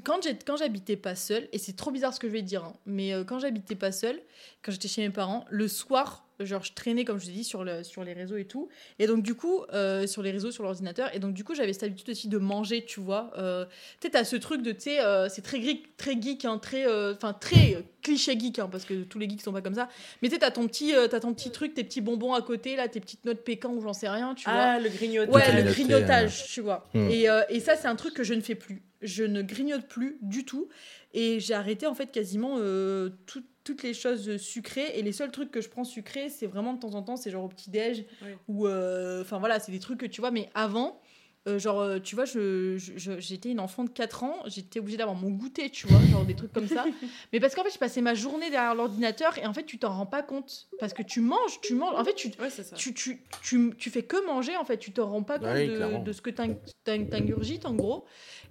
quand 0.03 0.57
j'habitais 0.57 0.97
pas 0.97 1.15
seule, 1.15 1.47
et 1.53 1.57
c'est 1.57 1.77
trop 1.77 1.91
bizarre 1.91 2.13
ce 2.13 2.19
que 2.19 2.27
je 2.27 2.33
vais 2.33 2.41
dire, 2.41 2.65
hein, 2.65 2.73
mais 2.85 3.13
euh, 3.13 3.23
quand 3.23 3.39
j'habitais 3.39 3.75
pas 3.75 3.93
seule, 3.93 4.21
quand 4.61 4.73
j'étais 4.73 4.89
chez 4.89 5.01
mes 5.01 5.13
parents, 5.13 5.45
le 5.49 5.69
soir, 5.69 6.24
genre 6.39 6.63
je 6.63 6.73
traînais, 6.73 7.05
comme 7.05 7.19
je 7.19 7.25
te 7.27 7.31
dis, 7.31 7.43
sur, 7.43 7.63
le, 7.63 7.83
sur 7.83 8.03
les 8.03 8.13
réseaux 8.13 8.37
et 8.37 8.45
tout. 8.45 8.69
Et 8.99 9.07
donc, 9.07 9.23
du 9.23 9.35
coup, 9.35 9.63
euh, 9.73 10.05
sur 10.07 10.21
les 10.21 10.31
réseaux, 10.31 10.51
sur 10.51 10.63
l'ordinateur. 10.63 11.13
Et 11.15 11.19
donc, 11.19 11.33
du 11.33 11.43
coup, 11.43 11.55
j'avais 11.55 11.73
cette 11.73 11.83
habitude 11.83 12.09
aussi 12.09 12.27
de 12.27 12.37
manger, 12.37 12.83
tu 12.85 12.99
vois. 12.99 13.31
Euh, 13.37 13.65
tu 13.65 14.07
sais, 14.07 14.09
t'as 14.09 14.23
ce 14.23 14.35
truc 14.35 14.61
de, 14.61 14.71
tu 14.71 14.81
sais, 14.81 14.99
euh, 14.99 15.29
c'est 15.29 15.41
très 15.41 15.61
geek, 15.61 15.95
très, 15.97 16.19
geek 16.21 16.45
hein, 16.45 16.57
très, 16.57 16.85
euh, 16.87 17.13
enfin, 17.15 17.33
très 17.33 17.83
cliché 18.01 18.37
geek, 18.39 18.59
hein, 18.59 18.69
parce 18.71 18.85
que 18.85 19.03
tous 19.03 19.17
les 19.19 19.29
geeks 19.29 19.41
sont 19.41 19.53
pas 19.53 19.61
comme 19.61 19.73
ça. 19.75 19.89
Mais 20.21 20.27
tu 20.29 20.35
sais, 20.35 20.39
t'as 20.39 20.51
ton, 20.51 20.67
petit, 20.67 20.93
euh, 20.93 21.07
t'as 21.07 21.19
ton 21.19 21.33
petit 21.33 21.51
truc, 21.51 21.73
tes 21.73 21.83
petits 21.83 22.01
bonbons 22.01 22.33
à 22.33 22.41
côté, 22.41 22.75
là, 22.75 22.87
tes 22.87 22.99
petites 22.99 23.25
notes 23.25 23.43
pécan 23.43 23.73
ou 23.73 23.81
j'en 23.81 23.93
sais 23.93 24.09
rien, 24.09 24.35
tu 24.35 24.43
vois. 24.49 24.53
Ah, 24.59 24.79
le 24.79 24.89
grignotage. 24.89 25.33
Ouais, 25.33 25.63
le 25.63 25.71
grignotage, 25.71 26.45
tu 26.47 26.61
vois. 26.61 26.87
Hmm. 26.93 27.09
Et, 27.09 27.29
euh, 27.29 27.41
et 27.49 27.59
ça, 27.59 27.75
c'est 27.75 27.87
un 27.87 27.95
truc 27.95 28.13
que 28.13 28.23
je 28.23 28.33
ne 28.33 28.41
fais 28.41 28.55
plus. 28.55 28.83
Je 29.01 29.23
ne 29.23 29.41
grignote 29.41 29.87
plus 29.87 30.17
du 30.21 30.45
tout. 30.45 30.67
Et 31.13 31.39
j'ai 31.39 31.53
arrêté, 31.53 31.87
en 31.87 31.95
fait, 31.95 32.11
quasiment 32.11 32.57
euh, 32.59 33.09
tout- 33.25 33.43
toutes 33.65 33.83
les 33.83 33.93
choses 33.93 34.37
sucrées. 34.37 34.97
Et 34.97 35.01
les 35.01 35.11
seuls 35.11 35.31
trucs 35.31 35.51
que 35.51 35.59
je 35.59 35.67
prends 35.67 35.83
sucrés, 35.83 36.29
c'est 36.29 36.45
vraiment 36.45 36.73
de 36.73 36.79
temps 36.79 36.95
en 36.95 37.01
temps, 37.01 37.17
c'est 37.17 37.31
genre 37.31 37.43
au 37.43 37.49
petit-déj. 37.49 38.05
Oui. 38.21 38.29
Ou, 38.47 38.67
euh, 38.67 39.21
enfin 39.21 39.39
voilà, 39.39 39.59
c'est 39.59 39.73
des 39.73 39.79
trucs 39.79 39.99
que 39.99 40.05
tu 40.05 40.21
vois. 40.21 40.31
Mais 40.31 40.49
avant, 40.53 41.01
euh, 41.47 41.59
genre, 41.59 41.79
euh, 41.79 41.99
tu 41.99 42.15
vois, 42.15 42.25
je, 42.25 42.75
je- 42.77 42.93
je- 42.97 43.19
j'étais 43.19 43.49
une 43.51 43.59
enfant 43.59 43.83
de 43.83 43.89
4 43.89 44.23
ans. 44.23 44.35
J'étais 44.47 44.79
obligée 44.79 44.97
d'avoir 44.97 45.15
mon 45.15 45.29
goûter, 45.29 45.69
tu 45.69 45.85
vois. 45.87 45.99
Genre 46.11 46.25
des 46.25 46.35
trucs 46.35 46.51
comme 46.51 46.67
ça. 46.67 46.85
mais 47.33 47.39
parce 47.39 47.53
qu'en 47.53 47.63
fait, 47.63 47.69
je 47.73 47.77
passais 47.77 48.01
ma 48.01 48.13
journée 48.15 48.49
derrière 48.49 48.73
l'ordinateur. 48.73 49.37
Et 49.37 49.45
en 49.45 49.53
fait, 49.53 49.65
tu 49.65 49.77
t'en 49.77 49.93
rends 49.95 50.05
pas 50.07 50.23
compte. 50.23 50.67
Parce 50.79 50.93
que 50.93 51.03
tu 51.03 51.21
manges, 51.21 51.61
tu 51.61 51.75
manges. 51.75 51.95
En 51.99 52.03
fait, 52.03 52.15
tu, 52.15 52.29
Ouais, 52.39 52.49
tu, 52.75 52.93
tu, 52.93 53.21
tu, 53.43 53.73
tu 53.77 53.89
fais 53.89 54.03
que 54.03 54.25
manger 54.25 54.57
en 54.57 54.65
fait, 54.65 54.77
tu 54.77 54.91
te 54.91 55.01
rends 55.01 55.23
pas 55.23 55.37
compte 55.39 55.47
Ouais, 55.49 55.99
de, 55.99 56.11
ce 56.11 56.21
que 56.21 56.29
t'ing- 56.31 56.57
t'ing- 56.83 57.09
t'ingurgites 57.09 57.65
en 57.65 57.73
gros. 57.75 58.05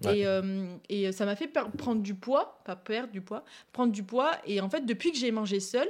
Ouais. 0.04 0.18
Et, 0.18 0.26
euh, 0.26 0.66
et 0.88 1.10
ça 1.12 1.24
m'a 1.24 1.34
fait 1.36 1.48
prendre 1.48 2.00
du 2.02 2.14
poids, 2.14 2.60
pas 2.64 2.76
perdre 2.76 3.12
du 3.12 3.20
poids, 3.20 3.44
prendre 3.72 3.92
du 3.92 4.02
poids. 4.02 4.32
Et 4.46 4.60
en 4.60 4.68
fait, 4.70 4.86
depuis 4.86 5.10
que 5.12 5.18
j'ai 5.18 5.30
mangé 5.32 5.58
seule, 5.60 5.88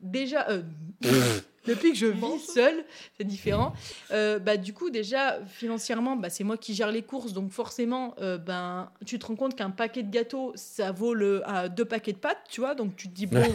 déjà, 0.00 0.48
euh, 0.50 0.62
depuis 1.66 1.92
que 1.92 1.96
je 1.98 2.06
vis 2.06 2.38
seule, 2.38 2.84
c'est 3.16 3.24
différent. 3.24 3.72
Euh, 4.10 4.38
bah, 4.38 4.56
du 4.56 4.72
coup, 4.72 4.90
déjà, 4.90 5.38
financièrement, 5.46 6.16
bah, 6.16 6.30
c'est 6.30 6.44
moi 6.44 6.56
qui 6.56 6.74
gère 6.74 6.90
les 6.90 7.02
courses. 7.02 7.32
Donc, 7.32 7.50
forcément, 7.50 8.14
euh, 8.20 8.38
ben, 8.38 8.90
tu 9.06 9.18
te 9.18 9.26
rends 9.26 9.36
compte 9.36 9.54
qu'un 9.56 9.70
paquet 9.70 10.02
de 10.02 10.10
gâteaux, 10.10 10.52
ça 10.56 10.92
vaut 10.92 11.14
le, 11.14 11.42
à 11.48 11.68
deux 11.68 11.84
paquets 11.84 12.12
de 12.12 12.18
pâtes, 12.18 12.42
tu 12.48 12.60
vois. 12.60 12.74
Donc, 12.74 12.96
tu 12.96 13.08
te 13.08 13.14
dis, 13.14 13.26
bon, 13.26 13.40
Ouais. 13.40 13.52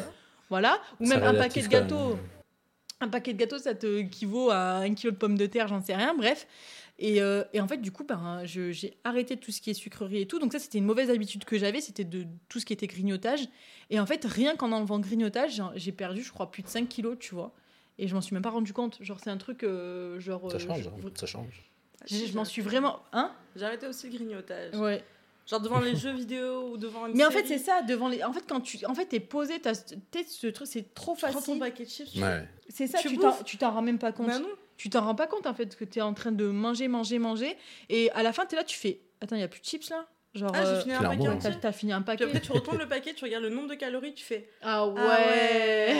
voilà. 0.49 0.79
Ou 0.99 1.07
même 1.07 1.23
un 1.23 1.33
paquet 1.33 1.61
de 1.61 1.67
gâteaux. 1.67 2.17
Un 2.99 3.09
paquet 3.09 3.33
de 3.33 3.37
gâteaux, 3.37 3.59
ça 3.59 3.75
te 3.75 3.99
équivaut 3.99 4.49
à 4.49 4.77
un 4.77 4.93
kilo 4.95 5.11
de 5.11 5.17
pommes 5.17 5.37
de 5.37 5.45
terre, 5.45 5.67
j'en 5.67 5.83
sais 5.83 5.95
rien, 5.95 6.15
bref. 6.15 6.47
Et, 6.99 7.21
euh, 7.21 7.43
et 7.53 7.61
en 7.61 7.67
fait, 7.67 7.77
du 7.77 7.91
coup, 7.91 8.03
ben, 8.03 8.41
j'ai 8.43 8.97
arrêté 9.03 9.37
tout 9.37 9.51
ce 9.51 9.61
qui 9.61 9.69
est 9.69 9.75
sucrerie 9.75 10.21
et 10.21 10.25
tout. 10.25 10.39
Donc 10.39 10.51
ça, 10.51 10.57
c'était 10.57 10.79
une 10.79 10.85
mauvaise 10.85 11.11
habitude 11.11 11.45
que 11.45 11.59
j'avais, 11.59 11.79
c'était 11.79 12.03
de 12.05 12.25
tout 12.49 12.59
ce 12.59 12.65
qui 12.65 12.73
était 12.73 12.87
grignotage. 12.87 13.41
Et 13.91 13.99
en 13.99 14.07
fait, 14.07 14.25
rien 14.25 14.55
qu'en 14.55 14.71
enlevant 14.71 14.95
le 14.97 15.03
grignotage, 15.03 15.51
j'ai- 15.57 15.63
j'ai 15.75 15.91
perdu, 15.91 16.23
je 16.23 16.31
crois, 16.31 16.49
plus 16.49 16.63
de 16.63 16.69
5 16.69 16.89
kilos, 16.89 17.17
tu 17.19 17.35
vois. 17.35 17.53
Et 17.99 18.07
je 18.07 18.13
m'en 18.15 18.21
suis 18.21 18.33
même 18.33 18.43
pas 18.43 18.49
rendu 18.51 18.73
compte. 18.73 18.97
Genre, 19.01 19.19
c'est 19.23 19.29
un 19.29 19.37
truc, 19.37 19.63
euh, 19.63 20.19
genre... 20.19 20.49
Ça 20.51 20.57
euh, 20.57 20.59
change, 20.59 20.83
je- 20.83 20.89
hein, 20.89 21.11
ça 21.15 21.25
change. 21.25 21.63
je, 22.07 22.15
je 22.25 22.35
m'en 22.35 22.45
suis 22.45 22.61
vraiment... 22.61 22.99
Hein? 23.11 23.33
J'ai 23.55 23.65
arrêté 23.65 23.87
aussi 23.87 24.09
le 24.09 24.15
grignotage. 24.17 24.75
Ouais. 24.75 25.03
Genre 25.47 25.61
devant 25.61 25.79
les 25.79 25.95
jeux 25.95 26.11
vidéo 26.11 26.71
ou 26.71 26.77
devant 26.77 27.07
une 27.07 27.15
Mais 27.15 27.25
en 27.25 27.31
fait, 27.31 27.45
c'est 27.47 27.57
ça, 27.57 27.81
devant 27.81 28.09
les... 28.09 28.23
En 28.23 28.33
fait, 28.33 28.43
quand 28.47 28.59
tu... 28.61 28.85
En 28.85 28.93
fait, 28.93 29.05
t'es 29.05 29.19
posé, 29.19 29.59
t'as... 29.59 29.73
t'es- 30.11 30.25
ce 30.25 30.47
truc, 30.47 30.67
c'est 30.67 30.93
trop 30.93 31.15
Tu 31.15 31.21
prends 31.21 31.31
ton 31.31 31.39
facile. 31.39 31.59
paquet 31.59 31.85
de 31.85 31.89
chips. 31.89 32.15
Ouais. 32.17 32.47
C'est 32.69 32.85
ça, 32.87 32.99
tu 33.45 33.57
t'en 33.57 33.71
rends 33.71 33.81
même 33.81 33.97
pas 33.97 34.11
compte. 34.11 34.27
Bah 34.27 34.39
non. 34.39 34.49
tu 34.75 34.89
t'en 34.89 35.01
rends 35.05 35.15
pas 35.15 35.25
compte 35.27 35.47
en 35.47 35.53
fait 35.53 35.75
que 35.75 35.85
tu 35.85 35.99
es 35.99 36.01
en 36.01 36.13
train 36.13 36.33
de 36.33 36.45
manger, 36.47 36.87
manger, 36.89 37.17
manger. 37.17 37.55
Et 37.89 38.11
à 38.11 38.23
la 38.23 38.33
fin, 38.33 38.45
tu 38.45 38.55
es 38.55 38.57
là, 38.57 38.63
tu 38.65 38.77
fais 38.77 38.99
Attends, 39.21 39.35
il 39.37 39.39
y 39.39 39.43
a 39.43 39.47
plus 39.47 39.61
de 39.61 39.65
chips 39.65 39.89
là? 39.89 40.05
Genre, 40.33 40.51
Ah, 40.53 40.65
euh, 40.65 40.75
j'ai 40.75 40.81
fini 40.83 40.93
un 40.93 41.03
paquet 41.03 41.27
hein. 41.27 41.57
t'as 41.61 41.71
fini 41.71 41.91
un 41.93 42.01
Puis 42.01 42.05
paquet. 42.05 42.23
après, 42.25 42.41
tu 42.41 42.51
retournes 42.51 42.77
le 42.77 42.87
paquet, 42.87 43.13
tu 43.13 43.23
regardes 43.25 43.43
le 43.43 43.49
nombre 43.49 43.69
de 43.69 43.75
calories, 43.75 44.13
tu 44.13 44.23
fais. 44.23 44.49
Ah 44.61 44.81
Ah 44.83 44.87
ouais, 44.87 45.95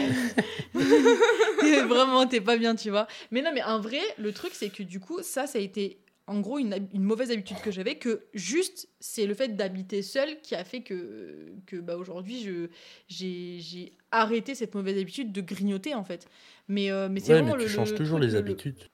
ouais. 0.75 1.81
Vraiment, 1.87 2.27
t'es 2.27 2.41
pas 2.41 2.57
bien, 2.57 2.75
tu 2.75 2.89
vois. 2.89 3.07
Mais 3.31 3.41
non, 3.41 3.51
mais 3.53 3.63
en 3.63 3.79
vrai, 3.79 4.01
le 4.17 4.31
truc, 4.33 4.51
c'est 4.53 4.69
que 4.69 4.83
du 4.83 4.99
coup, 4.99 5.21
ça, 5.23 5.47
ça 5.47 5.57
a 5.57 5.61
été 5.61 5.99
en 6.27 6.41
gros 6.41 6.59
une, 6.59 6.87
mauvaise 6.93 7.31
habitude 7.31 7.57
que 7.63 7.71
j'avais, 7.71 7.95
que 7.95 8.25
juste, 8.33 8.89
c'est 8.99 9.25
le 9.25 9.33
fait 9.33 9.55
d'habiter 9.55 10.01
seule 10.01 10.41
qui 10.41 10.55
a 10.55 10.65
fait 10.65 10.81
que, 10.81 11.53
que 11.65 11.77
bah, 11.77 11.95
aujourd'hui, 11.95 12.43
je- 12.43 12.67
j'ai 13.07 13.59
j'ai 13.59 13.93
arrêté 14.11 14.53
cette 14.53 14.75
mauvaise 14.75 14.99
habitude 14.99 15.31
de 15.31 15.39
grignoter, 15.41 15.95
en 15.95 16.03
fait. 16.03 16.27
Mais, 16.67 16.91
euh, 16.91 17.07
mais 17.09 17.21
c'est 17.21 17.31
Ouais, 17.33 17.39
vraiment 17.41 17.55
mais 17.55 17.63
tu 17.63 17.69
le- 17.69 17.73
changes 17.75 17.91
le 17.91 17.97
toujours 17.97 18.19
les 18.19 18.27
le- 18.27 18.33
le- 18.33 18.39
habitudes. 18.39 18.89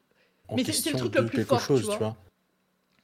En 0.48 0.56
Mais 0.58 0.64
c'est- 0.64 0.74
c'est 0.74 0.92
le 0.92 1.00
truc 1.00 1.16
le 1.16 1.26
plus 1.26 1.38
quelque 1.38 1.48
fort, 1.50 1.60
tu 1.62 1.66
chose, 1.66 1.86
vois. 1.86 1.94
tu 1.96 2.00
vois. 2.00 2.18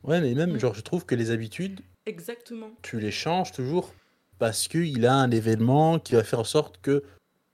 Ouais, 0.04 0.22
mais 0.22 0.34
même, 0.36 0.54
Mm. 0.54 0.60
genre, 0.60 0.76
je 0.76 0.82
trouve 0.82 1.06
que 1.08 1.16
les 1.16 1.32
habitudes, 1.32 1.82
Exactement. 2.06 2.72
tu 2.82 3.00
les 3.00 3.12
changes 3.12 3.52
toujours 3.52 3.94
parce 4.40 4.68
qu'il 4.68 5.06
a 5.06 5.14
un 5.14 5.32
événement 5.32 6.00
qui 6.00 6.14
va 6.16 6.24
faire 6.24 6.40
en 6.40 6.44
sorte 6.46 6.80
que 6.82 7.04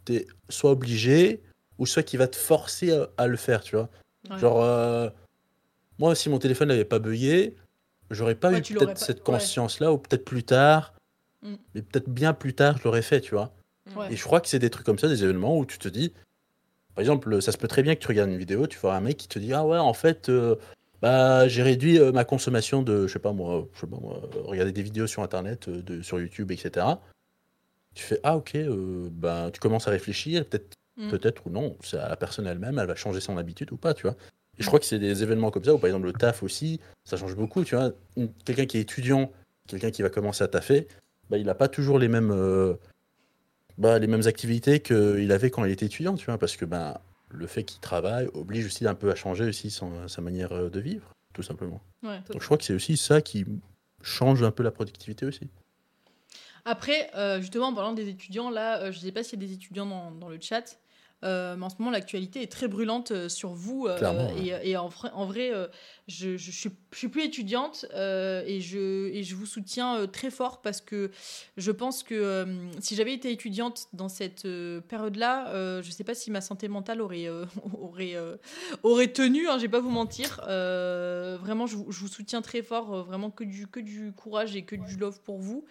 tu 0.06 0.16
es 0.16 0.28
soit 0.50 0.72
obligé 0.72 1.41
ou 1.78 1.86
soit 1.86 2.04
qui 2.04 2.16
va 2.16 2.28
te 2.28 2.36
forcer 2.36 2.91
à, 2.93 3.10
à 3.18 3.28
le 3.28 3.38
faire, 3.38 3.62
tu 3.62 3.76
vois. 3.76 3.89
Ouais. 4.30 4.38
Genre, 4.38 4.62
euh, 4.64 5.10
moi, 6.00 6.16
si 6.16 6.30
mon 6.30 6.39
téléphone 6.39 6.68
n'avait 6.70 6.86
pas 6.86 7.00
bugué, 7.00 7.56
j'aurais 8.12 8.36
pas 8.36 8.52
Ouais, 8.52 8.60
eu 8.60 8.62
peut-être 8.62 8.86
pas- 8.93 8.96
cette 8.96 9.18
ouais. 9.20 9.24
conscience-là, 9.24 9.91
ou 9.91 9.98
peut-être 9.98 10.24
plus 10.26 10.43
tard, 10.43 10.93
Mm. 11.41 11.56
mais 11.74 11.82
peut-être 11.82 12.10
bien 12.10 12.34
plus 12.34 12.54
tard, 12.54 12.78
je 12.78 12.84
l'aurais 12.86 13.02
fait, 13.02 13.22
tu 13.22 13.36
vois. 13.36 13.52
Ouais. 13.96 14.14
Et 14.14 14.16
je 14.16 14.24
crois 14.24 14.41
que 14.41 14.48
c'est 14.48 14.60
des 14.60 14.70
trucs 14.70 14.86
comme 14.86 14.98
ça, 15.00 15.08
des 15.08 15.24
événements 15.24 15.58
où 15.58 15.66
tu 15.66 15.78
te 15.80 15.88
dis, 15.89 16.12
par 16.96 17.02
exemple, 17.02 17.41
ça 17.41 17.52
se 17.52 17.58
peut 17.58 17.68
très 17.68 17.84
bien 17.84 17.93
que 17.96 18.00
tu 18.00 18.08
regardes 18.08 18.30
une 18.30 18.38
vidéo, 18.38 18.68
tu 18.68 18.78
vois 18.80 18.96
un 18.96 19.02
mec 19.02 19.18
qui 19.18 19.28
te 19.28 19.38
dit, 19.39 19.54
ah 19.54 19.66
ouais, 19.66 19.78
en 19.78 19.93
fait, 19.93 20.30
euh, 20.30 20.56
bah, 21.02 21.48
j'ai 21.48 21.64
réduit 21.64 22.00
euh, 22.00 22.12
ma 22.12 22.24
consommation 22.24 22.82
de, 22.82 23.08
je 23.08 23.14
sais 23.14 23.20
pas 23.20 23.34
moi, 23.34 23.68
je 23.74 23.82
sais 23.82 23.88
pas 23.88 23.98
moi, 24.00 24.22
euh, 24.36 24.41
regarder 24.43 24.72
des 24.72 24.84
vidéos 24.84 25.08
sur 25.08 25.24
Internet, 25.24 25.68
euh, 25.68 25.82
de, 25.82 26.02
sur 26.02 26.20
YouTube, 26.20 26.52
etc. 26.52 26.86
Tu 27.93 28.04
fais, 28.04 28.20
ah 28.24 28.38
ok, 28.38 28.56
euh, 28.56 29.10
bah, 29.12 29.50
tu 29.54 29.60
commences 29.60 29.88
à 29.88 29.91
réfléchir, 29.91 30.46
peut-être 30.46 30.76
Mm. 30.98 31.10
peut-être 31.10 31.46
ou 31.46 31.50
non, 31.50 31.76
c'est 31.84 31.98
à 31.98 32.08
la 32.08 32.16
personne 32.16 32.48
elle-même, 32.48 32.80
elle 32.80 32.88
va 32.88 32.96
changer 32.96 33.20
son 33.20 33.38
habitude 33.38 33.70
ou 33.74 33.76
pas, 33.76 33.93
tu 33.93 34.04
vois. 34.04 34.16
Et 34.58 34.64
je 34.64 34.68
crois 34.68 34.80
que 34.80 34.86
c'est 34.86 34.98
des 34.98 35.24
événements 35.24 35.52
comme 35.52 35.66
ça, 35.66 35.74
ou 35.74 35.78
par 35.78 35.89
exemple 35.89 36.06
le 36.06 36.14
taf 36.14 36.41
aussi, 36.41 36.80
ça 37.04 37.18
change 37.18 37.36
beaucoup, 37.36 37.66
tu 37.66 37.76
vois. 37.76 37.91
Quelqu'un 38.46 38.66
qui 38.66 38.78
est 38.78 38.82
étudiant, 38.82 39.30
quelqu'un 39.68 39.91
qui 39.91 40.02
va 40.02 40.10
commencer 40.10 40.41
à 40.46 40.48
taffer, 40.48 40.88
bah, 41.30 41.38
il 41.38 41.46
n'a 41.46 41.54
pas 41.54 41.68
toujours 41.68 42.00
les 42.00 42.08
mêmes, 42.08 42.34
bah, 43.78 44.00
les 44.00 44.08
mêmes 44.08 44.26
activités 44.26 44.80
qu'il 44.80 45.30
avait 45.34 45.50
quand 45.50 45.66
il 45.66 45.72
était 45.72 45.88
étudiant, 45.88 46.16
tu 46.16 46.28
vois, 46.28 46.38
parce 46.38 46.56
que 46.56 46.64
bah, 46.64 47.02
le 47.30 47.48
fait 47.48 47.64
qu'il 47.64 47.80
travaille 47.82 48.28
oblige 48.34 48.66
aussi 48.66 48.88
un 48.88 48.96
peu 48.96 49.12
à 49.12 49.16
changer 49.16 49.46
aussi 49.46 49.72
son- 49.72 50.08
sa 50.08 50.22
manière 50.22 50.52
euh, 50.52 50.70
de 50.70 50.80
vivre, 50.80 51.12
tout 51.34 51.44
simplement. 51.44 51.82
Ouais. 52.04 52.22
Donc 52.32 52.42
je 52.42 52.46
crois 52.46 52.58
que 52.58 52.64
c'est 52.64 52.74
aussi 52.74 52.98
ça 52.98 53.22
qui 53.22 53.46
change 54.02 54.44
un 54.44 54.52
peu 54.52 54.64
la 54.64 54.72
productivité 54.72 55.26
aussi. 55.26 55.50
Après, 56.66 57.12
euh, 57.16 57.40
justement, 57.42 57.68
en 57.68 57.74
parlant 57.74 57.94
des 57.94 58.10
étudiants, 58.10 58.50
là, 58.50 58.80
euh, 58.80 58.92
je 58.92 58.98
ne 59.00 59.04
sais 59.04 59.12
pas 59.12 59.24
s'il 59.24 59.40
y 59.42 59.46
a 59.46 59.48
des 59.48 59.54
étudiants 59.54 59.86
dans, 59.86 60.12
dans 60.12 60.30
le 60.30 60.40
chat, 60.42 60.80
euh, 61.24 61.55
mais 61.55 61.63
en 61.66 61.70
ce 61.70 61.76
moment, 61.80 61.91
l'actualité 61.91 62.41
est 62.43 62.51
très 62.51 62.68
brûlante 62.68 63.11
euh, 63.11 63.30
sur 63.30 63.49
vous. 63.53 63.88
euh, 63.88 63.97
Clairement, 63.97 64.30
et, 64.38 64.70
et 64.72 64.78
en, 64.78 64.88
vrai- 64.89 65.09
en 65.13 65.26
vrai, 65.26 65.51
euh, 65.53 65.68
je, 66.07 66.38
je, 66.38 66.51
suis, 66.51 66.70
je 66.91 66.97
suis 66.97 67.07
plus 67.07 67.24
étudiante 67.24 67.86
euh, 67.95 68.43
et, 68.45 68.61
je, 68.61 69.07
et 69.07 69.24
je 69.24 69.36
vous 69.36 69.45
soutiens 69.47 69.97
euh, 69.97 70.07
très 70.07 70.30
fort 70.30 70.61
parce 70.61 70.82
que 70.82 71.09
je 71.57 71.72
pense 71.72 72.03
que 72.03 72.13
euh, 72.13 72.45
si 72.80 72.95
j'avais 72.95 73.13
été 73.13 73.32
étudiante 73.32 73.88
dans 73.93 74.09
cette 74.09 74.45
euh, 74.45 74.82
période-là, 74.82 75.49
euh, 75.49 75.82
je 75.82 75.88
ne 75.88 75.93
sais 75.93 76.03
pas 76.03 76.13
si 76.13 76.30
ma 76.32 76.41
santé 76.41 76.68
mentale 76.68 77.01
aurait, 77.01 77.28
euh, 77.28 77.45
aurait, 77.80 78.16
euh, 78.16 78.36
aurait 78.84 79.11
tenu, 79.13 79.47
hein, 79.47 79.57
je 79.57 79.63
vais 79.63 79.70
pas 79.70 79.80
vous 79.80 79.89
mentir. 79.89 80.41
Euh, 80.47 81.38
vraiment, 81.39 81.66
je, 81.66 81.76
vous- 81.78 81.91
je 81.91 81.99
vous 82.01 82.07
soutiens 82.07 82.41
très 82.41 82.61
fort, 82.61 82.93
euh, 82.93 83.03
vraiment 83.03 83.32
que 83.32 83.43
du, 83.43 83.68
que 83.68 83.80
du 83.80 84.11
courage 84.11 84.55
et 84.55 84.63
que 84.63 84.76
du 84.76 84.97
love 84.97 85.22
pour 85.22 85.39
vous. 85.39 85.66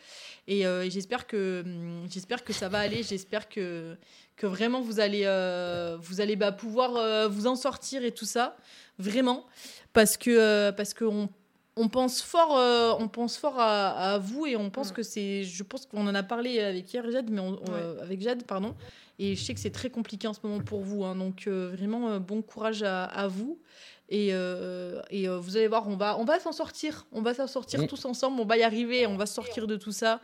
Et, 0.49 0.67
euh, 0.67 0.85
et 0.85 0.91
j'espère 0.91 1.27
que 1.27 1.63
hum, 1.65 2.07
j'espère 2.11 2.43
que 2.45 2.53
ça 2.53 2.69
va 2.69 2.79
aller. 2.79 3.03
J'espère 3.03 3.49
que 3.49 3.97
que 4.37 4.47
vraiment 4.47 4.81
vous 4.81 5.01
allez 5.01 5.23
euh, 5.25 5.97
vous 6.01 6.21
allez 6.21 6.37
bah, 6.37 6.53
pouvoir 6.53 6.97
euh, 6.97 7.29
vous 7.29 7.47
en 7.47 7.57
sortir 7.57 8.05
et 8.05 8.13
tout 8.13 8.25
ça, 8.25 8.57
vraiment, 8.99 9.45
parce 9.93 10.17
que 10.17 10.31
euh, 10.31 10.73
parce 10.73 10.93
que 10.95 11.05
on, 11.05 11.29
on 11.77 11.89
pense 11.89 12.21
fort 12.23 12.57
euh, 12.57 12.93
on 12.99 13.09
pense 13.09 13.37
fort 13.37 13.59
à, 13.59 13.91
à 14.15 14.19
vous 14.19 14.47
et 14.47 14.57
on 14.57 14.71
pense 14.71 14.91
Mm. 14.91 14.95
que 14.95 15.03
c'est 15.03 15.43
je 15.45 15.63
pense 15.63 15.87
qu'on 15.87 16.07
en 16.07 16.15
a 16.15 16.23
parlé 16.23 16.61
avec 16.61 16.93
hier 16.93 17.09
Jade 17.11 17.31
mais 17.31 17.41
on- 17.41 17.53
Ouais. 17.55 17.61
euh, 17.73 18.03
avec 18.03 18.21
Jade 18.21 18.45
pardon 18.45 18.75
et 19.19 19.35
je 19.37 19.43
sais 19.45 19.55
que 19.55 19.61
c'est 19.61 19.71
très 19.71 19.91
compliqué 19.91 20.27
en 20.29 20.33
ce 20.35 20.41
moment 20.43 20.61
pour 20.61 20.81
vous 20.81 21.05
hein, 21.05 21.15
donc 21.17 21.47
euh, 21.47 21.71
vraiment 21.77 22.11
euh, 22.11 22.19
bon 22.19 22.43
courage 22.43 22.83
à, 22.83 23.05
à 23.05 23.27
vous 23.29 23.59
et, 24.09 24.29
euh, 24.35 25.01
et 25.11 25.29
euh, 25.29 25.39
vous 25.39 25.57
allez 25.57 25.67
voir, 25.67 25.89
on 25.89 25.97
va, 25.97 26.19
on 26.19 26.25
va 26.27 26.39
s'en 26.39 26.53
sortir. 26.53 27.07
On 27.11 27.23
va 27.23 27.33
s'en 27.33 27.47
sortir 27.47 27.81
Mm. 27.81 27.87
tous 27.87 28.05
ensemble. 28.05 28.39
On 28.39 28.45
va 28.45 28.59
y 28.59 28.63
arriver. 28.63 29.07
On 29.07 29.17
va 29.17 29.25
sortir 29.25 29.67
de 29.67 29.77
tout 29.77 29.93
ça. 29.93 30.21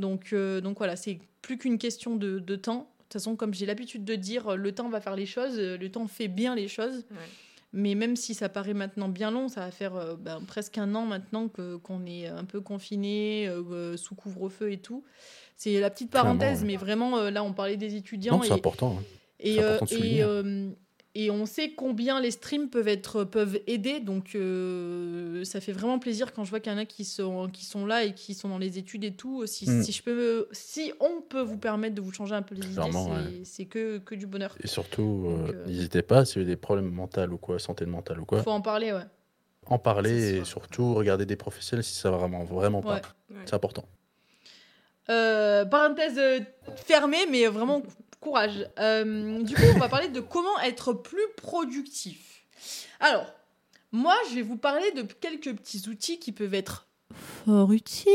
Donc, 0.00 0.30
euh, 0.32 0.60
donc 0.60 0.78
voilà, 0.78 0.96
c'est 0.96 1.20
plus 1.40 1.56
qu'une 1.56 1.78
question 1.78 2.16
de, 2.16 2.40
de 2.40 2.56
temps. 2.56 2.90
De 3.12 3.18
toute 3.18 3.24
façon, 3.24 3.36
comme 3.36 3.52
j'ai 3.52 3.66
l'habitude 3.66 4.06
de 4.06 4.14
dire, 4.14 4.56
le 4.56 4.72
temps 4.72 4.88
va 4.88 5.02
faire 5.02 5.16
les 5.16 5.26
choses. 5.26 5.58
Le 5.58 5.88
temps 5.90 6.06
fait 6.08 6.28
bien 6.28 6.54
les 6.54 6.66
choses. 6.66 7.04
Ouais. 7.10 7.16
Mais 7.74 7.94
même 7.94 8.16
si 8.16 8.32
ça 8.32 8.48
paraît 8.48 8.72
maintenant 8.72 9.08
bien 9.10 9.30
long, 9.30 9.48
ça 9.48 9.60
va 9.60 9.70
faire 9.70 9.94
euh, 9.96 10.14
ben, 10.16 10.40
presque 10.46 10.78
un 10.78 10.94
an 10.94 11.04
maintenant 11.04 11.48
que 11.48 11.76
qu'on 11.76 12.06
est 12.06 12.26
un 12.26 12.44
peu 12.44 12.62
confiné, 12.62 13.48
euh, 13.48 13.98
sous 13.98 14.14
couvre-feu 14.14 14.72
et 14.72 14.78
tout. 14.78 15.04
C'est 15.56 15.78
la 15.78 15.90
petite 15.90 16.10
Clairement, 16.10 16.36
parenthèse, 16.38 16.60
ouais. 16.62 16.68
mais 16.68 16.76
vraiment, 16.76 17.18
euh, 17.18 17.30
là, 17.30 17.44
on 17.44 17.52
parlait 17.52 17.76
des 17.76 17.94
étudiants. 17.96 18.36
Non, 18.38 18.42
c'est 18.42 18.48
et, 18.48 18.52
important. 18.52 18.96
hein. 18.98 19.02
et, 19.40 19.54
C'est 19.56 19.62
euh, 19.62 19.74
important 19.74 19.84
de 19.86 19.92
et, 19.92 19.96
souligner. 19.98 20.22
euh, 20.22 20.70
et 21.14 21.30
on 21.30 21.44
sait 21.44 21.72
combien 21.72 22.20
les 22.20 22.30
streams 22.30 22.70
peuvent, 22.70 22.88
être, 22.88 23.24
peuvent 23.24 23.60
aider. 23.66 24.00
Donc, 24.00 24.34
euh, 24.34 25.44
ça 25.44 25.60
fait 25.60 25.72
vraiment 25.72 25.98
plaisir 25.98 26.32
quand 26.32 26.42
je 26.44 26.50
vois 26.50 26.58
qu'il 26.60 26.72
y 26.72 26.74
en 26.74 26.78
a 26.78 26.86
qui 26.86 27.04
sont, 27.04 27.48
qui 27.52 27.66
sont 27.66 27.84
là 27.84 28.04
et 28.04 28.14
qui 28.14 28.32
sont 28.32 28.48
dans 28.48 28.56
les 28.56 28.78
études 28.78 29.04
et 29.04 29.12
tout. 29.12 29.46
Si, 29.46 29.68
Mm. 29.68 29.82
si, 29.82 29.92
je 29.92 30.02
peux, 30.02 30.48
si 30.52 30.92
on 31.00 31.20
peut 31.20 31.42
vous 31.42 31.58
permettre 31.58 31.94
de 31.94 32.00
vous 32.00 32.12
changer 32.14 32.34
un 32.34 32.40
peu 32.40 32.54
les 32.54 32.62
idées, 32.64 32.74
Clairement, 32.74 33.06
c'est 33.06 33.12
ouais. 33.38 33.40
c'est 33.44 33.64
que, 33.66 33.98
que 33.98 34.14
du 34.14 34.26
bonheur. 34.26 34.56
Et 34.64 34.66
surtout, 34.66 35.26
euh, 35.28 35.52
euh, 35.52 35.66
n'hésitez 35.66 36.00
pas, 36.02 36.24
si 36.24 36.34
vous 36.34 36.40
avez 36.44 36.50
des 36.52 36.56
problèmes 36.56 36.90
mentaux 36.90 37.20
ou 37.30 37.36
quoi, 37.36 37.58
santé 37.58 37.84
mentale 37.84 38.18
ou 38.20 38.24
quoi, 38.24 38.42
faut 38.42 38.50
en 38.50 38.62
parler, 38.62 38.92
ouais. 38.92 39.04
en 39.66 39.78
parler 39.78 40.36
et 40.38 40.44
surtout 40.44 40.94
regarder 40.94 41.26
des 41.26 41.36
professionnels 41.36 41.84
si 41.84 41.94
ça 41.94 42.10
va 42.10 42.16
vraiment, 42.16 42.44
vraiment 42.44 42.80
pas. 42.80 42.94
Ouais. 42.94 43.36
Ouais. 43.36 43.42
C'est 43.44 43.54
important. 43.54 43.84
Euh, 45.10 45.64
parenthèse 45.66 46.18
fermée, 46.76 47.26
mais 47.30 47.46
vraiment 47.48 47.82
courage. 48.22 48.66
Euh, 48.78 49.42
du 49.42 49.54
coup, 49.54 49.62
on 49.74 49.78
va 49.78 49.88
parler 49.88 50.08
de 50.08 50.20
comment 50.20 50.58
être 50.60 50.94
plus 50.94 51.26
productif. 51.36 52.46
Alors, 53.00 53.26
moi, 53.90 54.16
je 54.30 54.36
vais 54.36 54.42
vous 54.42 54.56
parler 54.56 54.90
de 54.92 55.02
quelques 55.02 55.54
petits 55.54 55.88
outils 55.88 56.18
qui 56.18 56.32
peuvent 56.32 56.54
être 56.54 56.86
fort 57.44 57.72
utiles. 57.72 58.12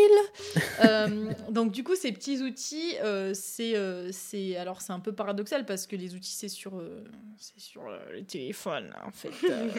Euh, 0.80 1.32
donc, 1.50 1.72
du 1.72 1.84
coup, 1.84 1.96
ces 1.96 2.12
petits 2.12 2.42
outils, 2.44 2.96
euh, 3.04 3.32
c'est, 3.34 3.76
euh, 3.76 4.10
c'est, 4.12 4.56
alors 4.58 4.82
c'est 4.82 4.94
un 4.94 5.00
peu 5.00 5.12
paradoxal 5.12 5.66
parce 5.66 5.88
que 5.88 5.96
les 5.96 6.14
outils, 6.14 6.32
c'est 6.32 6.50
sur, 6.50 6.78
euh, 6.78 7.04
c'est 7.38 7.60
sur 7.60 7.82
euh, 7.88 7.98
le 8.14 8.24
téléphone, 8.24 8.94
en 9.06 9.12
fait. 9.12 9.32
Euh, 9.50 9.70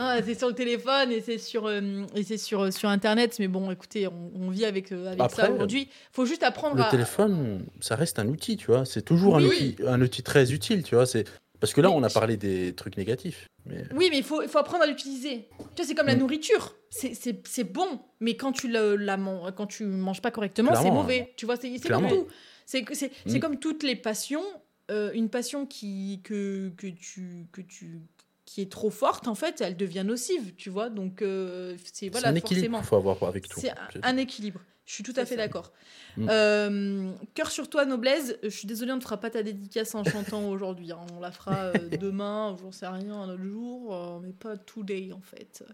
ah, 0.00 0.18
c'est 0.24 0.36
sur 0.36 0.48
le 0.48 0.54
téléphone 0.54 1.12
et 1.12 1.20
c'est 1.20 1.38
sur, 1.38 1.66
euh, 1.66 2.04
et 2.16 2.22
c'est 2.24 2.36
sur, 2.36 2.72
sur 2.72 2.88
Internet. 2.88 3.36
Mais 3.38 3.48
bon, 3.48 3.70
écoutez, 3.70 4.08
on, 4.08 4.32
on 4.34 4.50
vit 4.50 4.64
avec, 4.64 4.90
euh, 4.92 5.12
avec 5.12 5.30
ça 5.30 5.50
aujourd'hui. 5.50 5.88
faut 6.12 6.26
juste 6.26 6.42
apprendre 6.42 6.76
Le 6.76 6.82
à. 6.82 6.90
téléphone, 6.90 7.64
ça 7.80 7.94
reste 7.96 8.18
un 8.18 8.26
outil, 8.28 8.56
tu 8.56 8.66
vois. 8.66 8.84
C'est 8.84 9.02
toujours 9.02 9.36
un, 9.36 9.42
Oui. 9.44 9.76
outil, 9.76 9.86
un 9.86 10.00
outil 10.00 10.22
très 10.22 10.52
utile, 10.52 10.82
tu 10.82 10.94
vois. 10.96 11.06
C'est 11.06 11.24
parce 11.64 11.72
que 11.72 11.80
là, 11.80 11.88
Mais 11.88 11.94
on 11.96 12.02
a 12.02 12.10
parlé 12.10 12.36
des 12.36 12.74
trucs 12.74 12.98
négatifs. 12.98 13.48
Mais 13.64 13.84
Oui, 13.94 14.08
mais 14.10 14.18
il 14.18 14.22
faut, 14.22 14.46
faut 14.48 14.58
apprendre 14.58 14.82
à 14.84 14.86
l'utiliser. 14.86 15.48
Tu 15.58 15.64
vois, 15.76 15.84
c'est 15.86 15.94
comme 15.94 16.06
la 16.08 16.14
Mm. 16.14 16.18
nourriture. 16.18 16.74
C'est- 16.90 17.64
bon, 17.64 18.00
mais 18.20 18.36
quand 18.36 18.52
tu 18.52 18.68
la 18.68 19.16
quand 19.56 19.66
tu 19.66 19.84
manges 19.86 20.20
pas 20.20 20.30
correctement, 20.30 20.74
c'est 20.74 20.90
mauvais. 20.90 21.32
Tu 21.38 21.46
vois, 21.46 21.56
c'est 21.56 21.70
comme 21.88 22.08
tout. 22.08 22.26
C'est 22.66 22.84
Mm. 23.26 23.38
comme 23.40 23.58
toutes 23.58 23.82
les 23.82 23.96
passions. 23.96 24.44
euh, 24.90 25.10
une 25.14 25.30
passion 25.30 25.64
qui, 25.64 26.20
que, 26.24 26.68
que, 26.76 26.86
tu, 26.88 27.46
que 27.52 27.62
tu 27.62 28.02
qui 28.44 28.60
est 28.60 28.70
trop 28.70 28.90
forte, 28.90 29.26
en 29.28 29.34
fait, 29.34 29.62
elle 29.62 29.78
devient 29.78 30.02
nocive, 30.04 30.54
tu 30.56 30.68
vois. 30.68 30.90
Donc, 30.90 31.22
euh, 31.22 31.74
c'est 31.90 32.10
voilà, 32.10 32.28
un 32.28 32.34
équilibre 32.34 32.76
forcément. 32.76 32.82
faut 32.82 32.96
avoir 32.96 33.22
avec 33.30 33.48
tout. 33.48 33.58
C'est 33.60 33.70
un, 33.70 33.76
un 34.02 34.16
équilibre. 34.18 34.60
Je 34.86 34.92
suis 34.92 35.02
tout 35.02 35.14
à 35.16 35.24
fait 35.24 35.36
d'accord. 35.36 35.72
Mm. 36.16 36.26
Euh, 36.30 37.12
Cœur 37.34 37.50
sur 37.50 37.70
toi, 37.70 37.86
Noblesse. 37.86 38.36
Je 38.42 38.48
suis 38.50 38.66
désolée, 38.66 38.92
on 38.92 38.96
ne 38.96 39.00
fera 39.00 39.18
pas 39.18 39.30
ta 39.30 39.42
dédicace 39.42 39.94
en 39.94 40.04
chantant 40.04 40.46
aujourd'hui. 40.50 40.92
hein. 40.92 40.98
On 41.16 41.20
la 41.20 41.30
fera 41.30 41.56
euh, 41.56 41.72
demain, 41.98 42.54
j'en 42.60 42.70
sais 42.70 42.86
rien, 42.86 43.14
un 43.14 43.30
autre 43.30 43.42
jour, 43.42 43.94
euh, 43.94 44.20
mais 44.22 44.32
pas 44.32 44.56
today 44.58 45.10
en 45.12 45.22
fait. 45.22 45.64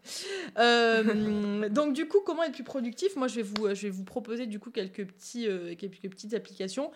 Donc 1.74 1.92
du 1.92 2.06
coup, 2.06 2.20
comment 2.24 2.44
être 2.44 2.52
plus 2.52 2.64
productif? 2.64 3.16
Moi, 3.16 3.26
je 3.26 3.36
vais 3.36 3.42
vous, 3.42 3.74
je 3.74 3.82
vais 3.82 3.90
vous 3.90 4.04
proposer 4.04 4.46
du 4.46 4.60
coup 4.60 4.70
quelques 4.70 5.04
petits, 5.06 5.48
quelques 5.76 6.08
petites 6.08 6.34
applications. 6.34 6.92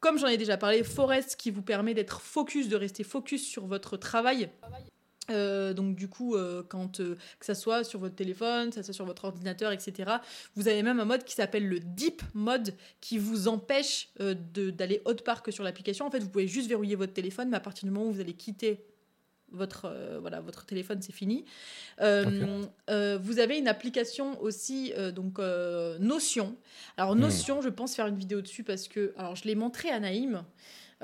Comme 0.00 0.18
j'en 0.18 0.28
ai 0.28 0.36
déjà 0.36 0.56
parlé, 0.56 0.84
Forest 0.84 1.36
qui 1.36 1.50
vous 1.50 1.62
permet 1.62 1.92
d'être 1.92 2.20
focus, 2.20 2.68
de 2.68 2.76
rester 2.76 3.02
focus 3.02 3.44
sur 3.46 3.66
votre 3.66 3.96
travail. 3.96 4.48
Euh, 5.30 5.74
donc 5.74 5.94
du 5.94 6.08
coup, 6.08 6.34
euh, 6.34 6.62
quand 6.66 7.00
euh, 7.00 7.16
que 7.38 7.46
ça 7.46 7.54
soit 7.54 7.84
sur 7.84 8.00
votre 8.00 8.14
téléphone, 8.14 8.70
que 8.70 8.76
ça 8.76 8.82
soit 8.82 8.94
sur 8.94 9.04
votre 9.04 9.24
ordinateur, 9.24 9.72
etc. 9.72 10.10
Vous 10.54 10.68
avez 10.68 10.82
même 10.82 11.00
un 11.00 11.04
mode 11.04 11.24
qui 11.24 11.34
s'appelle 11.34 11.68
le 11.68 11.80
Deep 11.80 12.22
Mode 12.34 12.74
qui 13.00 13.18
vous 13.18 13.48
empêche 13.48 14.10
d'aller 14.18 15.02
autre 15.04 15.24
part 15.24 15.42
que 15.42 15.50
sur 15.50 15.64
l'application. 15.64 16.06
En 16.06 16.10
fait, 16.10 16.20
vous 16.20 16.30
pouvez 16.30 16.48
juste 16.48 16.68
verrouiller 16.68 16.96
votre 16.96 17.12
téléphone, 17.12 17.48
mais 17.50 17.56
à 17.56 17.60
partir 17.60 17.84
du 17.84 17.90
moment 17.90 18.06
où 18.06 18.12
vous 18.12 18.20
allez 18.20 18.34
quitter 18.34 18.84
votre 19.50 19.90
voilà 20.20 20.40
votre 20.40 20.66
téléphone, 20.66 21.00
c'est 21.00 21.12
fini. 21.12 21.44
Vous 21.98 23.38
avez 23.38 23.58
une 23.58 23.68
application 23.68 24.40
aussi 24.42 24.92
donc 25.14 25.38
Notion. 26.00 26.56
Alors 26.96 27.14
Hmm. 27.14 27.20
Notion, 27.20 27.62
je 27.62 27.68
pense 27.68 27.94
faire 27.94 28.06
une 28.06 28.18
vidéo 28.18 28.40
dessus 28.40 28.64
parce 28.64 28.88
que 28.88 29.12
alors 29.16 29.36
je 29.36 29.44
l'ai 29.44 29.54
montré 29.54 29.90
à 29.90 30.00
Naïm. 30.00 30.44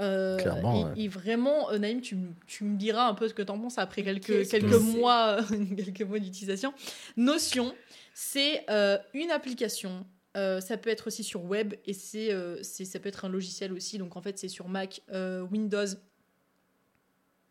Euh, 0.00 0.36
Clairement, 0.38 0.80
et, 0.80 0.84
ouais. 0.84 1.04
et 1.04 1.08
vraiment, 1.08 1.70
euh, 1.70 1.78
Naïm, 1.78 2.00
tu, 2.00 2.16
me 2.16 2.76
diras 2.76 3.06
un 3.08 3.14
peu 3.14 3.28
ce 3.28 3.34
que 3.34 3.42
tu 3.42 3.52
en 3.52 3.58
penses 3.58 3.78
après 3.78 4.02
quelques, 4.02 4.30
mois, 4.80 5.38
quelques 5.76 6.02
mois 6.02 6.18
d'utilisation. 6.18 6.74
Notion, 7.16 7.72
c'est 8.12 8.64
euh, 8.70 8.98
une 9.12 9.30
application. 9.30 10.04
euh, 10.36 10.60
ça 10.60 10.76
peut 10.78 10.90
être 10.90 11.06
aussi 11.06 11.22
sur 11.22 11.44
web 11.44 11.74
et 11.86 11.92
c'est, 11.92 12.32
euh, 12.32 12.60
ça 12.64 12.98
peut 12.98 13.08
être 13.08 13.24
un 13.24 13.28
logiciel 13.28 13.72
aussi. 13.72 13.98
Donc 13.98 14.16
en 14.16 14.20
fait, 14.22 14.36
c'est 14.36 14.48
sur 14.48 14.68
Mac, 14.68 15.00
euh, 15.12 15.42
Windows. 15.42 15.86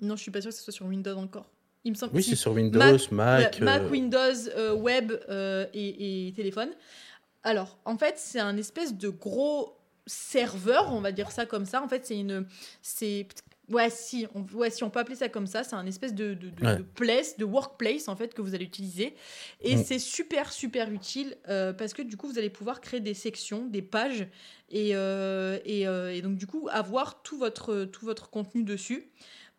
Non, 0.02 0.18
je 0.18 0.22
suis 0.22 0.32
pas 0.32 0.42
sûre 0.42 0.52
que 0.52 0.58
ce 0.58 0.64
soit 0.64 0.74
sur 0.74 0.86
Windows 0.86 1.16
encore. 1.18 1.50
Il 1.86 1.92
me 1.92 1.98
semble 1.98 2.14
Oui, 2.16 2.24
c'est 2.24 2.36
sur 2.36 2.52
Windows, 2.54 2.80
Mac, 3.12 3.60
Mac. 3.62 3.90
Windows, 3.92 4.50
euh, 4.58 4.74
web 4.74 5.14
euh, 5.30 5.66
et, 5.74 6.28
et 6.28 6.34
téléphone. 6.34 6.70
Alors, 7.44 7.78
en 7.86 7.98
fait, 7.98 8.16
c'est 8.18 8.40
un 8.40 8.56
espèce 8.58 8.94
de 8.98 9.10
gros 9.10 9.78
serveur, 10.06 10.92
on 10.94 11.02
va 11.02 11.12
dire 11.12 11.32
ça 11.32 11.46
comme 11.46 11.66
ça. 11.66 11.82
En 11.84 11.88
fait, 11.88 12.06
c'est 12.06 12.18
une, 12.20 12.46
c'est, 12.82 13.28
ouais, 13.70 13.90
si, 13.90 14.28
on, 14.36 14.44
ouais, 14.58 14.70
si 14.70 14.84
on 14.84 14.90
peut 14.90 15.00
appeler 15.00 15.16
ça 15.16 15.30
comme 15.30 15.48
ça, 15.48 15.64
c'est 15.64 15.76
un 15.76 15.86
espèce 15.86 16.14
de, 16.14 16.34
de, 16.34 16.50
de- 16.50 16.66
Ouais. 16.66 16.78
de 16.78 16.82
place, 16.84 17.38
de 17.38 17.46
workplace 17.46 18.08
en 18.08 18.16
fait 18.16 18.34
que 18.34 18.42
vous 18.42 18.54
allez 18.56 18.66
utiliser. 18.66 19.16
Et 19.62 19.76
Mm. 19.76 19.84
c'est 19.84 20.00
super 20.00 20.52
super 20.52 20.92
utile 20.92 21.38
euh, 21.50 21.74
parce 21.74 21.94
que 21.94 22.02
du 22.02 22.18
coup, 22.18 22.28
vous 22.28 22.38
allez 22.38 22.50
pouvoir 22.50 22.82
créer 22.82 23.00
des 23.00 23.14
sections, 23.14 23.66
des 23.66 23.82
pages 23.82 24.28
et, 24.70 24.92
euh, 24.96 25.60
et, 25.66 25.88
euh, 25.88 26.14
et 26.14 26.22
donc 26.22 26.36
du 26.36 26.48
coup 26.48 26.68
avoir 26.72 27.22
tout 27.24 27.38
votre 27.38 27.86
tout 27.86 28.06
votre 28.06 28.30
contenu 28.30 28.64
dessus. 28.64 29.10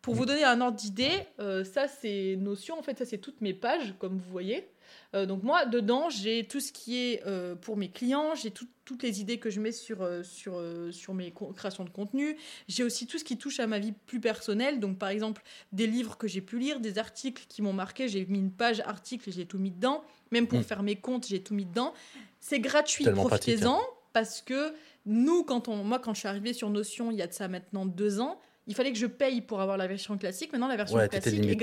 Pour 0.01 0.13
vous 0.13 0.27
donner 0.27 0.43
un 0.43 0.61
ordre 0.61 0.77
d'idée, 0.77 1.09
ça 1.39 1.87
c'est 1.87 2.35
Notion, 2.39 2.77
en 2.77 2.83
fait 2.83 2.95
ça 2.99 3.05
c'est 3.05 3.17
toutes 3.17 3.41
mes 3.41 3.55
pages 3.55 3.95
comme 3.97 4.19
vous 4.19 4.29
voyez. 4.29 4.67
Euh, 5.13 5.25
donc 5.25 5.43
moi 5.43 5.65
dedans 5.65 6.09
j'ai 6.09 6.45
tout 6.47 6.59
ce 6.59 6.71
qui 6.71 6.97
est 6.97 7.23
euh, 7.25 7.55
pour 7.55 7.77
mes 7.77 7.89
clients, 7.89 8.35
j'ai 8.35 8.51
tout- 8.51 8.67
toutes 8.85 9.01
les 9.01 9.19
idées 9.21 9.39
que 9.39 9.49
je 9.49 9.59
mets 9.59 9.71
sur, 9.71 10.01
euh, 10.03 10.21
sur, 10.23 10.61
sur 10.91 11.13
mes 11.13 11.33
créations 11.55 11.83
de 11.83 11.89
contenu, 11.89 12.37
j'ai 12.67 12.83
aussi 12.83 13.07
tout 13.07 13.17
ce 13.17 13.23
qui 13.23 13.37
touche 13.37 13.59
à 13.59 13.65
ma 13.67 13.79
vie 13.79 13.93
plus 14.05 14.19
personnelle, 14.19 14.79
donc 14.79 14.97
par 14.99 15.09
exemple 15.09 15.41
des 15.71 15.87
livres 15.87 16.17
que 16.17 16.27
j'ai 16.27 16.41
pu 16.41 16.59
lire, 16.59 16.79
des 16.79 16.97
articles 16.99 17.45
qui 17.49 17.61
m'ont 17.61 17.73
marqué, 17.73 18.07
j'ai 18.07 18.25
mis 18.27 18.39
une 18.39 18.51
page 18.51 18.81
article 18.81 19.29
et 19.29 19.31
j'ai 19.31 19.45
tout 19.45 19.57
mis 19.57 19.71
dedans, 19.71 20.03
même 20.31 20.47
pour 20.47 20.59
Mm. 20.59 20.63
faire 20.63 20.83
mes 20.83 20.95
comptes 20.95 21.27
j'ai 21.27 21.41
tout 21.41 21.53
mis 21.55 21.65
dedans. 21.65 21.93
C'est 22.39 22.59
gratuit, 22.59 23.05
profitez-en 23.29 23.81
parce 24.13 24.41
que 24.41 24.73
nous 25.07 25.43
quand 25.43 25.67
on, 25.67 25.83
moi 25.83 25.97
quand 25.99 26.13
je 26.13 26.19
suis 26.19 26.27
arrivée 26.27 26.53
sur 26.53 26.69
Notion 26.69 27.09
il 27.11 27.17
y 27.17 27.21
a 27.21 27.27
de 27.27 27.33
ça 27.33 27.47
maintenant 27.47 27.85
deux 27.85 28.19
ans, 28.19 28.39
il 28.67 28.73
fallait 28.75 28.91
que 28.91 28.97
je 28.97 29.05
paye 29.07 29.41
pour 29.41 29.61
avoir 29.61 29.77
la 29.77 29.85
version 29.87 30.17
classique. 30.17 30.51
Maintenant, 30.51 30.67
la 30.67 30.75
version 30.75 30.97
Ouais, 30.97 31.07
classique 31.07 31.33
est 31.39 31.53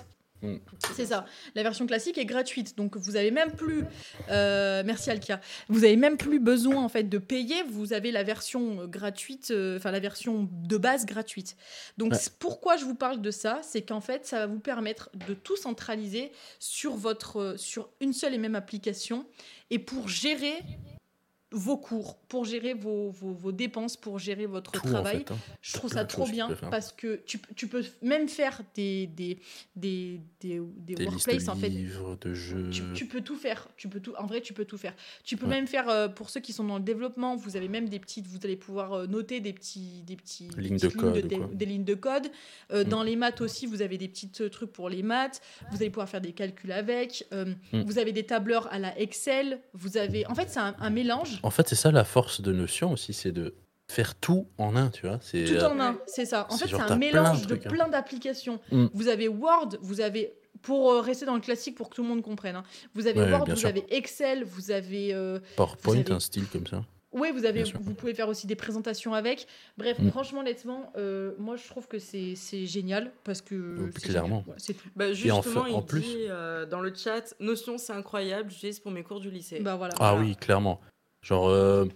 hein. 0.00 0.04
Mm. 0.42 0.56
C'est 0.94 1.06
ça. 1.06 1.24
La 1.54 1.62
version 1.62 1.86
classique 1.86 2.16
est 2.18 2.24
gratuite. 2.24 2.76
Donc, 2.76 2.96
vous 2.96 3.16
avez 3.16 3.30
même 3.30 3.52
plus. 3.52 3.84
euh, 4.30 4.82
merci 4.84 5.10
Alkia. 5.10 5.40
Vous 5.68 5.84
avez 5.84 5.96
même 5.96 6.16
plus 6.16 6.40
besoin 6.40 6.82
en 6.82 6.88
fait 6.88 7.04
de 7.04 7.18
payer. 7.18 7.62
Vous 7.68 7.92
avez 7.92 8.10
la 8.10 8.22
version 8.22 8.86
gratuite, 8.86 9.50
euh, 9.50 9.76
enfin 9.76 9.90
la 9.90 10.00
version 10.00 10.48
de 10.50 10.76
base 10.76 11.04
gratuite. 11.06 11.56
Donc, 11.98 12.12
Ouais. 12.12 12.18
pourquoi 12.38 12.76
je 12.76 12.84
vous 12.84 12.94
parle 12.94 13.20
de 13.20 13.30
ça? 13.30 13.60
C'est 13.62 13.82
qu'en 13.82 14.00
fait, 14.00 14.26
ça 14.26 14.38
va 14.40 14.46
vous 14.46 14.60
permettre 14.60 15.10
de 15.28 15.34
tout 15.34 15.56
centraliser 15.56 16.32
sur 16.58 16.94
votre, 16.96 17.36
euh, 17.40 17.56
sur 17.56 17.90
une 18.00 18.12
seule 18.12 18.34
et 18.34 18.38
même 18.38 18.54
application 18.54 19.26
et 19.70 19.78
pour 19.78 20.08
gérer 20.08 20.54
vos 21.52 21.76
cours, 21.78 22.16
pour 22.28 22.44
gérer 22.44 22.74
vos, 22.74 23.10
vos, 23.10 23.32
vos 23.32 23.50
dépenses, 23.52 23.96
pour 23.96 24.18
gérer 24.18 24.46
votre 24.46 24.70
tout, 24.70 24.86
en 24.86 24.90
travail. 24.90 25.18
fait, 25.18 25.32
hein. 25.32 25.38
Je 25.62 25.72
trouve 25.72 25.90
ça 25.92 26.04
trop 26.04 26.24
que 26.24 26.30
bien 26.30 26.48
parce 26.70 26.92
que 26.92 27.16
tu, 27.26 27.40
tu 27.56 27.66
peux 27.66 27.84
même 28.02 28.28
faire 28.28 28.60
des, 28.76 29.06
des, 29.08 29.38
des, 29.74 30.20
des, 30.40 30.60
des 30.76 31.04
workplaces 31.04 31.44
de 31.46 31.50
en 31.50 31.56
fait. 31.56 31.68
livres, 31.68 32.16
de 32.20 32.34
jeux. 32.34 32.70
Tu, 32.70 32.82
tu 32.94 33.06
peux 33.06 33.20
tout 33.20 33.34
faire. 33.36 33.66
Tu 33.76 33.88
peux 33.88 33.98
tout. 34.00 34.12
En 34.16 34.26
vrai, 34.26 34.40
tu 34.40 34.52
peux 34.52 34.64
tout 34.64 34.78
faire. 34.78 34.94
Tu 35.24 35.36
peux 35.36 35.46
Ouais. 35.46 35.56
même 35.56 35.66
faire 35.66 35.88
euh, 35.88 36.06
pour 36.08 36.30
ceux 36.30 36.40
qui 36.40 36.52
sont 36.52 36.62
dans 36.64 36.76
le 36.78 36.84
développement. 36.84 37.34
Vous 37.34 37.56
avez 37.56 37.68
même 37.68 37.88
des 37.88 37.98
petites. 37.98 38.26
Vous 38.28 38.38
allez 38.44 38.56
pouvoir 38.56 38.92
euh, 38.92 39.06
noter 39.06 39.40
des 39.40 39.52
petits, 39.52 40.02
des 40.06 40.16
petits 40.16 40.48
des 40.48 40.62
Lignes 40.62 40.76
de 40.76 40.86
petites 40.86 41.00
code, 41.00 41.26
des, 41.26 41.36
quoi. 41.36 41.48
des 41.52 41.66
lignes 41.66 41.84
de 41.84 41.94
code. 41.94 42.28
Euh, 42.72 42.84
Mm. 42.84 42.88
Dans 42.88 43.02
les 43.02 43.16
maths 43.16 43.40
aussi, 43.40 43.66
vous 43.66 43.82
avez 43.82 43.98
des 43.98 44.08
petits 44.08 44.28
trucs 44.30 44.70
pour 44.72 44.88
les 44.88 45.02
maths. 45.02 45.40
Vous 45.70 45.76
allez 45.78 45.90
pouvoir 45.90 46.08
faire 46.08 46.20
des 46.20 46.32
calculs 46.32 46.70
avec. 46.72 47.26
Euh, 47.32 47.54
Mm. 47.72 47.82
Vous 47.82 47.98
avez 47.98 48.12
des 48.12 48.24
tableurs 48.24 48.72
à 48.72 48.78
la 48.78 48.96
Excel. 48.98 49.60
Vous 49.72 49.96
avez. 49.96 50.26
En 50.28 50.34
fait, 50.34 50.48
c'est 50.48 50.60
un, 50.60 50.74
un 50.78 50.90
mélange. 50.90 51.39
En 51.42 51.50
fait, 51.50 51.68
c'est 51.68 51.74
ça 51.76 51.90
la 51.90 52.04
force 52.04 52.40
de 52.40 52.52
Notion 52.52 52.92
aussi, 52.92 53.12
c'est 53.12 53.32
de 53.32 53.54
faire 53.88 54.14
tout 54.14 54.46
en 54.58 54.76
un, 54.76 54.88
tu 54.90 55.06
vois. 55.06 55.18
C'est 55.20 55.44
Tout 55.44 55.54
euh, 55.54 55.68
en 55.70 55.80
un, 55.80 55.98
c'est 56.06 56.24
ça. 56.26 56.46
En 56.50 56.56
c'est 56.56 56.68
fait, 56.68 56.76
c'est 56.76 56.82
un 56.82 56.96
mélange 56.96 57.46
plein 57.46 57.56
de 57.56 57.60
hein. 57.66 57.68
plein 57.70 57.88
d'applications. 57.88 58.60
Mm. 58.70 58.86
Vous 58.94 59.08
avez 59.08 59.26
Word, 59.28 59.70
vous 59.80 60.00
avez, 60.00 60.32
pour 60.62 60.92
euh, 60.92 61.00
rester 61.00 61.26
dans 61.26 61.34
le 61.34 61.40
classique 61.40 61.74
pour 61.76 61.90
que 61.90 61.96
tout 61.96 62.02
le 62.02 62.08
monde 62.08 62.22
comprenne, 62.22 62.56
hein, 62.56 62.62
vous 62.94 63.06
avez 63.06 63.20
Ouais, 63.20 63.30
Word, 63.32 63.46
vous 63.48 63.56
sûr. 63.56 63.68
avez 63.68 63.84
Excel, 63.94 64.44
vous 64.44 64.70
avez. 64.70 65.12
euh, 65.14 65.40
PowerPoint, 65.56 65.94
vous 65.94 66.00
avez- 66.00 66.12
un 66.12 66.20
style 66.20 66.46
comme 66.46 66.66
ça. 66.66 66.84
Oui, 67.12 67.32
vous, 67.34 67.44
avez, 67.44 67.64
vous 67.64 67.92
pouvez 67.94 68.14
faire 68.14 68.28
aussi 68.28 68.46
des 68.46 68.54
présentations 68.54 69.14
avec. 69.14 69.48
Bref, 69.76 69.98
Mm. 69.98 70.10
franchement, 70.10 70.40
honnêtement, 70.42 70.92
euh, 70.96 71.32
moi 71.38 71.56
je 71.56 71.66
trouve 71.66 71.88
que 71.88 71.98
c'est 71.98 72.34
c'est 72.36 72.66
génial 72.66 73.10
parce 73.24 73.42
que. 73.42 73.56
Euh, 73.56 73.90
c'est 73.96 74.10
clairement. 74.10 74.28
génial. 74.28 74.42
Voilà, 74.44 74.60
c'est 74.60 74.74
tout. 74.74 74.88
Bah, 74.94 75.06
Et 75.08 75.10
en 75.32 75.42
justement, 75.42 75.62
en 75.62 75.80
il 75.80 75.84
plus- 75.86 76.00
dit 76.02 76.16
euh, 76.28 76.64
dans 76.66 76.78
le 76.78 76.94
chat 76.94 77.34
Notion, 77.40 77.76
c'est 77.78 77.92
incroyable, 77.92 78.52
j'utilise 78.52 78.78
pour 78.78 78.92
mes 78.92 79.02
cours 79.02 79.18
du 79.18 79.32
lycée. 79.32 79.58
Bah 79.58 79.74
voilà. 79.74 79.94
Ah 79.98 80.12
Voilà. 80.12 80.20
oui, 80.28 80.36
clairement. 80.36 80.80
Genre, 81.22 81.48
euh, 81.48 81.86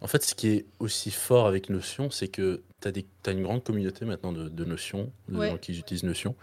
en 0.00 0.06
fait, 0.06 0.22
ce 0.24 0.34
qui 0.34 0.48
est 0.48 0.66
aussi 0.78 1.10
fort 1.10 1.46
avec 1.46 1.70
Notion, 1.70 2.10
c'est 2.10 2.28
que 2.28 2.62
tu 2.80 2.88
as, 3.26 3.30
une 3.32 3.42
grande 3.42 3.62
communauté 3.64 4.04
maintenant 4.04 4.32
de, 4.32 4.48
de 4.48 4.64
Notion, 4.64 5.12
de 5.28 5.38
Ouais. 5.38 5.50
gens 5.50 5.58
qui 5.58 5.78
utilisent 5.78 6.04
Notion. 6.04 6.34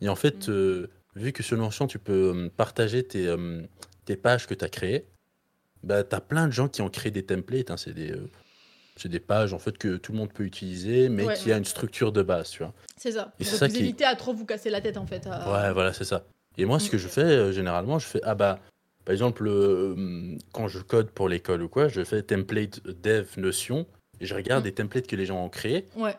Et 0.00 0.08
en 0.08 0.16
fait, 0.16 0.48
Mm. 0.48 0.52
euh, 0.52 0.86
vu 1.16 1.32
que 1.32 1.42
sur 1.42 1.56
Notion, 1.56 1.86
tu 1.86 1.98
peux 1.98 2.32
euh, 2.34 2.48
partager 2.56 3.02
tes, 3.02 3.26
euh, 3.26 3.62
tes 4.04 4.16
pages 4.16 4.46
que 4.46 4.54
tu 4.54 4.64
as 4.64 4.68
créées, 4.68 5.06
bah, 5.82 6.04
tu 6.04 6.14
as 6.14 6.20
plein 6.20 6.46
de 6.46 6.52
gens 6.52 6.68
qui 6.68 6.82
ont 6.82 6.88
créé 6.90 7.10
des 7.10 7.24
templates. 7.24 7.70
hein, 7.70 7.76
c'est 7.76 7.92
des, 7.94 9.20
pages 9.20 9.52
en 9.52 9.58
fait, 9.58 9.76
que 9.78 9.96
tout 9.96 10.12
le 10.12 10.18
monde 10.18 10.32
peut 10.32 10.44
utiliser, 10.44 11.08
mais 11.08 11.24
Ouais. 11.26 11.34
qui 11.34 11.50
a 11.52 11.56
une 11.56 11.64
structure 11.64 12.12
de 12.12 12.22
base, 12.22 12.50
tu 12.50 12.58
vois. 12.62 12.72
C'est 12.96 13.12
ça. 13.12 13.32
Et 13.40 13.44
Donc, 13.44 13.52
ça 13.54 13.66
vous 13.66 13.72
qui- 13.72 13.80
évitez 13.80 14.04
à 14.04 14.14
trop 14.14 14.32
vous 14.32 14.44
casser 14.46 14.70
la 14.70 14.80
tête 14.80 14.96
en 14.96 15.06
fait. 15.06 15.26
à- 15.26 15.50
Ouais, 15.50 15.72
voilà, 15.72 15.92
c'est 15.92 16.04
ça. 16.04 16.24
Et 16.58 16.64
moi, 16.66 16.78
ce 16.78 16.88
que 16.90 16.96
Mm. 16.96 17.00
je 17.00 17.08
fais, 17.08 17.20
euh, 17.22 17.52
généralement, 17.52 17.98
je 17.98 18.06
fais, 18.06 18.20
ah 18.22 18.34
bah, 18.34 18.60
par 19.04 19.12
exemple, 19.12 19.46
euh, 19.48 20.36
quand 20.52 20.68
je 20.68 20.78
code 20.80 21.10
pour 21.10 21.28
l'école 21.28 21.62
ou 21.62 21.68
quoi, 21.68 21.88
je 21.88 22.04
fais 22.04 22.22
template 22.22 22.82
dev 22.86 23.26
Notion, 23.36 23.86
et 24.20 24.26
je 24.26 24.34
regarde 24.34 24.62
Mm. 24.62 24.64
des 24.64 24.72
templates 24.74 25.06
que 25.06 25.16
les 25.16 25.26
gens 25.26 25.44
ont 25.44 25.48
créés, 25.48 25.88
Ouais. 25.96 26.16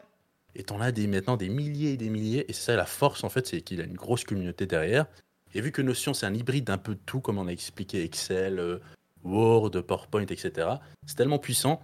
et 0.55 0.63
t'en 0.63 0.81
as 0.81 0.91
des, 0.91 1.07
maintenant 1.07 1.37
des 1.37 1.49
milliers 1.49 1.93
et 1.93 1.97
des 1.97 2.09
milliers, 2.09 2.45
et 2.49 2.53
c'est 2.53 2.63
ça 2.71 2.75
la 2.75 2.85
force, 2.85 3.23
en 3.23 3.29
fait, 3.29 3.47
c'est 3.47 3.61
qu'il 3.61 3.79
a 3.81 3.85
une 3.85 3.95
grosse 3.95 4.23
communauté 4.23 4.65
derrière. 4.65 5.05
Et 5.53 5.61
vu 5.61 5.71
que 5.71 5.81
Notion, 5.81 6.13
c'est 6.13 6.25
un 6.25 6.33
hybride 6.33 6.65
d'un 6.65 6.77
peu 6.77 6.95
de 6.95 6.99
tout, 7.05 7.19
comme 7.21 7.37
on 7.37 7.47
a 7.47 7.51
expliqué, 7.51 8.03
Excel, 8.03 8.59
euh, 8.59 8.79
Word, 9.23 9.71
PowerPoint, 9.83 10.25
etc., 10.25 10.67
c'est 11.05 11.15
tellement 11.15 11.39
puissant 11.39 11.81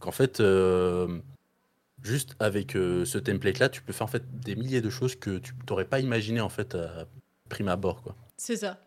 qu'en 0.00 0.10
fait, 0.12 0.40
euh, 0.40 1.20
juste 2.02 2.34
avec 2.40 2.72
ce 2.72 3.16
template-là, 3.18 3.68
tu 3.68 3.80
peux 3.80 3.92
faire 3.92 4.04
en 4.04 4.10
fait 4.10 4.24
des 4.40 4.56
milliers 4.56 4.80
de 4.82 4.90
choses 4.90 5.14
que 5.14 5.38
tu 5.38 5.54
n'aurais 5.70 5.84
pas 5.84 6.00
imaginé 6.00 6.40
en 6.40 6.48
fait 6.48 6.74
à 6.74 7.06
prime 7.48 7.68
abord, 7.68 8.02
quoi. 8.02 8.16
C'est 8.36 8.56
ça. 8.56 8.80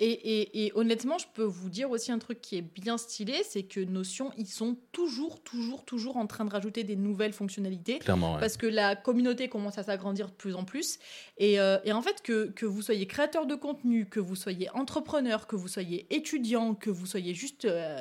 Et, 0.00 0.10
et- 0.10 0.66
et 0.66 0.72
honnêtement, 0.74 1.18
je 1.18 1.26
peux 1.34 1.42
vous 1.44 1.68
dire 1.70 1.90
aussi 1.90 2.12
un 2.12 2.18
truc 2.18 2.40
qui 2.40 2.56
est 2.56 2.62
bien 2.62 2.98
stylé, 2.98 3.42
c'est 3.44 3.62
que 3.62 3.80
Notion, 3.80 4.30
ils 4.36 4.46
sont 4.46 4.76
toujours, 4.92 5.40
toujours, 5.42 5.84
toujours 5.84 6.16
en 6.16 6.26
train 6.26 6.44
de 6.44 6.50
rajouter 6.50 6.84
des 6.84 6.96
nouvelles 6.96 7.32
fonctionnalités. 7.32 7.98
Clairement, 7.98 8.34
ouais. 8.34 8.40
Parce 8.40 8.56
que 8.56 8.66
la 8.66 8.96
communauté 8.96 9.48
commence 9.48 9.78
à 9.78 9.82
s'agrandir 9.82 10.26
de 10.28 10.32
plus 10.34 10.54
en 10.54 10.64
plus. 10.64 10.98
Et, 11.38 11.58
euh, 11.60 11.78
et 11.84 11.92
en 11.92 12.02
fait, 12.02 12.22
que, 12.22 12.46
que 12.50 12.66
vous 12.66 12.82
soyez 12.82 13.06
créateur 13.06 13.46
de 13.46 13.54
contenu, 13.54 14.06
que 14.06 14.20
vous 14.20 14.36
soyez 14.36 14.68
entrepreneur, 14.70 15.46
que 15.46 15.56
vous 15.56 15.68
soyez 15.68 16.06
étudiant, 16.14 16.74
que 16.74 16.90
vous 16.90 17.06
soyez 17.06 17.34
juste, 17.34 17.64
euh, 17.64 18.00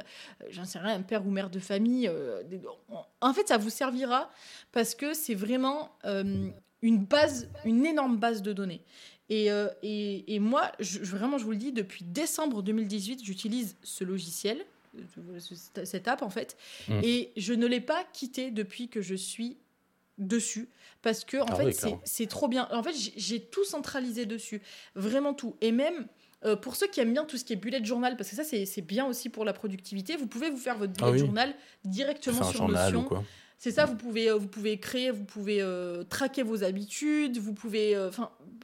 j'en 0.49 0.65
sais 0.65 0.79
rien, 0.79 0.95
un 0.95 1.01
père 1.01 1.25
ou 1.25 1.29
mère 1.31 1.49
de 1.49 1.59
famille, 1.59 2.07
euh, 2.07 2.41
en 3.21 3.33
fait, 3.33 3.47
ça 3.47 3.57
vous 3.57 3.69
servira 3.69 4.29
parce 4.71 4.95
que 4.95 5.13
c'est 5.13 5.35
vraiment 5.35 5.89
euh, 6.05 6.49
une 6.81 7.05
base, 7.05 7.49
une 7.65 7.85
énorme 7.85 8.17
base 8.17 8.41
de 8.41 8.53
données. 8.53 8.81
Et, 9.31 9.49
euh, 9.49 9.69
et, 9.81 10.35
et 10.35 10.39
moi, 10.39 10.71
je- 10.79 10.99
vraiment, 10.99 11.37
je 11.37 11.45
vous 11.45 11.51
le 11.51 11.57
dis, 11.57 11.71
depuis 11.71 12.03
décembre 12.03 12.61
2018, 12.61 13.23
j'utilise 13.23 13.77
ce 13.81 14.03
logiciel, 14.03 14.63
ce- 15.39 15.85
cette 15.85 16.07
app 16.09 16.21
en 16.21 16.29
fait, 16.29 16.57
Mm. 16.89 16.99
et 17.01 17.31
je 17.37 17.53
ne 17.53 17.65
l'ai 17.65 17.79
pas 17.79 18.03
quitté 18.11 18.51
depuis 18.51 18.89
que 18.89 19.01
je 19.01 19.15
suis 19.15 19.55
dessus 20.17 20.67
parce 21.01 21.23
que 21.23 21.37
en 21.37 21.45
Ah 21.47 21.55
fait 21.55 21.65
oui, 21.65 21.97
c'est- 22.03 22.27
trop 22.27 22.49
bien. 22.49 22.67
En 22.71 22.83
fait, 22.83 22.93
j'ai- 23.15 23.39
tout 23.39 23.63
centralisé 23.63 24.25
dessus, 24.25 24.61
vraiment 24.95 25.33
tout. 25.33 25.55
Et 25.61 25.71
même 25.71 26.07
euh, 26.43 26.55
pour 26.55 26.75
ceux 26.75 26.87
qui 26.87 26.99
aiment 26.99 27.13
bien 27.13 27.23
tout 27.23 27.37
ce 27.37 27.45
qui 27.45 27.53
est 27.53 27.55
bullet 27.55 27.85
journal, 27.85 28.17
parce 28.17 28.31
que 28.31 28.35
ça 28.35 28.43
c'est 28.43 28.81
bien 28.81 29.05
aussi 29.05 29.29
pour 29.29 29.45
la 29.45 29.53
productivité, 29.53 30.17
vous 30.17 30.25
pouvez 30.27 30.49
vous 30.49 30.57
faire 30.57 30.75
votre 30.77 30.91
bullet 30.91 31.07
Ah 31.07 31.11
oui. 31.11 31.19
journal 31.19 31.55
directement 31.85 32.43
sur 32.43 32.57
journal 32.57 32.91
Notion. 32.91 33.05
ou 33.05 33.07
quoi. 33.07 33.23
C'est 33.63 33.69
ça, 33.69 33.85
vous 33.85 33.95
pouvez, 33.95 34.27
euh, 34.27 34.37
vous 34.37 34.47
pouvez 34.47 34.79
créer, 34.79 35.11
vous 35.11 35.23
pouvez 35.23 35.61
euh, 35.61 36.03
traquer 36.03 36.41
vos 36.41 36.63
habitudes, 36.63 37.37
vous 37.37 37.53
pouvez, 37.53 37.95
euh, 37.95 38.09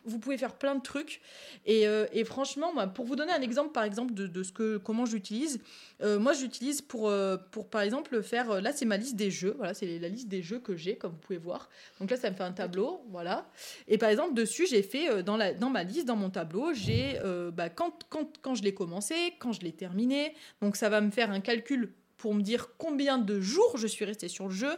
vous 0.05 0.17
pouvez 0.17 0.39
faire 0.39 0.55
plein 0.55 0.73
de 0.73 0.81
trucs. 0.81 1.21
Et, 1.67 1.87
euh, 1.87 2.07
et 2.13 2.23
franchement, 2.23 2.73
moi, 2.73 2.87
pour 2.87 3.05
vous 3.05 3.15
donner 3.15 3.31
un 3.31 3.41
exemple, 3.41 3.73
par 3.73 3.83
exemple, 3.83 4.15
de, 4.15 4.25
de 4.25 4.41
ce 4.41 4.51
que, 4.51 4.77
comment 4.77 5.05
j'utilise, 5.05 5.59
moi, 6.01 6.33
j'utilise 6.33 6.81
pour, 6.81 7.13
pour, 7.51 7.69
par 7.69 7.81
exemple, 7.81 8.23
faire. 8.23 8.59
Là, 8.59 8.71
c'est 8.73 8.85
ma 8.85 8.97
liste 8.97 9.15
des 9.15 9.29
jeux. 9.29 9.53
Voilà, 9.57 9.75
c'est 9.75 9.99
la 9.99 10.09
liste 10.09 10.29
des 10.29 10.41
jeux 10.41 10.59
que 10.59 10.75
j'ai, 10.75 10.95
comme 10.95 11.11
vous 11.11 11.19
pouvez 11.19 11.37
voir. 11.37 11.69
Donc 11.99 12.09
là, 12.09 12.17
ça 12.17 12.31
me 12.31 12.35
fait 12.35 12.43
un 12.43 12.51
tableau, 12.51 13.01
voilà. 13.11 13.47
Et 13.87 13.99
par 13.99 14.09
exemple, 14.09 14.33
dessus, 14.33 14.65
j'ai 14.67 14.81
fait 14.81 15.21
dans, 15.21 15.37
la, 15.37 15.53
dans 15.53 15.69
ma 15.69 15.83
liste, 15.83 16.07
dans 16.07 16.15
mon 16.15 16.31
tableau, 16.31 16.73
j'ai 16.73 17.19
bah, 17.53 17.69
quand, 17.69 18.03
quand, 18.09 18.39
quand 18.41 18.55
je 18.55 18.63
l'ai 18.63 18.73
commencé, 18.73 19.35
quand 19.37 19.51
je 19.51 19.61
l'ai 19.61 19.73
terminé. 19.73 20.33
Donc 20.59 20.75
ça 20.75 20.89
va 20.89 21.01
me 21.01 21.11
faire 21.11 21.29
un 21.29 21.39
calcul 21.39 21.93
pour 22.17 22.33
me 22.33 22.41
dire 22.41 22.69
combien 22.77 23.17
de 23.17 23.39
jours 23.39 23.77
je 23.77 23.85
suis 23.87 24.03
resté 24.05 24.27
sur 24.27 24.47
le 24.47 24.53
jeu, 24.53 24.71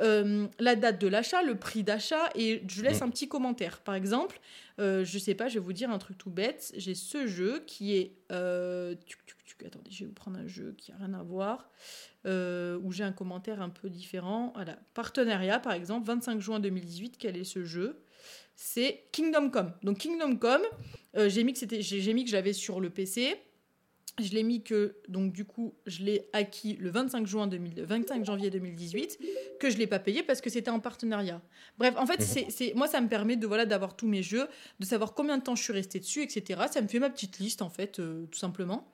euh, 0.00 0.46
la 0.58 0.74
date 0.74 1.00
de 1.00 1.06
l'achat, 1.06 1.42
le 1.42 1.54
prix 1.56 1.82
d'achat, 1.82 2.30
et 2.34 2.62
je 2.66 2.82
laisse 2.82 3.00
Mm. 3.00 3.04
un 3.04 3.10
petit 3.10 3.28
commentaire. 3.28 3.80
Par 3.80 3.94
exemple, 3.94 4.40
euh, 4.80 5.04
je 5.04 5.18
sais 5.18 5.34
pas, 5.34 5.48
je 5.48 5.54
vais 5.54 5.64
vous 5.64 5.72
dire 5.74 5.90
un 5.90 5.98
truc 5.98 6.16
tout 6.16 6.30
bête. 6.30 6.72
J'ai 6.76 6.94
ce 6.94 7.26
jeu 7.26 7.62
qui 7.66 7.96
est. 7.96 8.12
euh, 8.32 8.94
tuc, 9.06 9.24
tuc, 9.26 9.44
tuc, 9.44 9.62
attendez, 9.66 9.90
je 9.90 10.00
vais 10.00 10.06
vous 10.06 10.12
prendre 10.14 10.38
un 10.38 10.46
jeu 10.46 10.74
qui 10.78 10.92
a 10.92 10.96
rien 10.96 11.12
à 11.14 11.22
voir, 11.22 11.68
euh, 12.26 12.78
où 12.82 12.92
j'ai 12.92 13.04
un 13.04 13.12
commentaire 13.12 13.60
un 13.60 13.70
peu 13.70 13.90
différent. 13.90 14.52
Voilà. 14.54 14.78
Partenariat, 14.94 15.58
par 15.60 15.72
exemple, 15.72 16.06
25 16.06 16.40
juin 16.40 16.60
2018, 16.60 17.16
quel 17.18 17.36
est 17.36 17.44
ce 17.44 17.64
jeu? 17.64 18.00
C'est 18.54 19.04
Kingdom 19.12 19.50
Come. 19.50 19.72
Donc, 19.82 19.98
Kingdom 19.98 20.36
Come, 20.36 20.62
j'ai 21.14 21.44
mis 21.44 21.52
que 21.52 22.30
j'avais 22.30 22.52
sur 22.52 22.80
le 22.80 22.90
PC. 22.90 23.36
Je 24.20 24.32
l'ai 24.32 24.42
mis 24.42 24.62
que, 24.62 24.96
donc 25.08 25.32
du 25.32 25.44
coup, 25.44 25.74
je 25.86 26.02
l'ai 26.02 26.28
acquis 26.32 26.74
le 26.76 26.90
25, 26.90 27.26
juin 27.26 27.46
2000 27.46 27.82
25 27.84 28.24
janvier 28.24 28.50
2018, 28.50 29.18
que 29.60 29.70
je 29.70 29.74
ne 29.74 29.78
l'ai 29.80 29.86
pas 29.86 29.98
payé 30.00 30.22
parce 30.22 30.40
que 30.40 30.50
c'était 30.50 30.70
en 30.70 30.80
partenariat. 30.80 31.40
Bref, 31.78 31.94
en 31.96 32.06
fait, 32.06 32.18
Mhm. 32.20 32.26
c'est 32.26 32.46
c'est- 32.50 32.74
moi, 32.74 32.88
ça 32.88 33.00
me 33.00 33.08
permet 33.08 33.36
de 33.36 33.46
voilà 33.46 33.64
d'avoir 33.66 33.96
tous 33.96 34.08
mes 34.08 34.22
jeux, 34.22 34.46
de 34.80 34.84
savoir 34.84 35.14
combien 35.14 35.38
de 35.38 35.42
temps 35.42 35.54
je 35.54 35.62
suis 35.62 35.72
restée 35.72 36.00
dessus, 36.00 36.22
etc. 36.22 36.62
Ça 36.70 36.80
me 36.82 36.88
fait 36.88 36.98
ma 36.98 37.10
petite 37.10 37.38
liste, 37.38 37.62
en 37.62 37.70
fait, 37.70 37.98
euh, 38.00 38.26
tout 38.30 38.38
simplement. 38.38 38.88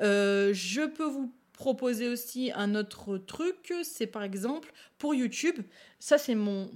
Euh, 0.00 0.52
je 0.52 0.82
peux 0.86 1.04
vous 1.06 1.32
proposer 1.56 2.08
aussi 2.08 2.52
un 2.54 2.74
autre 2.74 3.18
truc, 3.18 3.72
c'est 3.82 4.06
par 4.06 4.22
exemple 4.22 4.72
pour 4.98 5.14
YouTube. 5.14 5.56
Ça, 5.98 6.18
c'est 6.18 6.34
mon, 6.34 6.70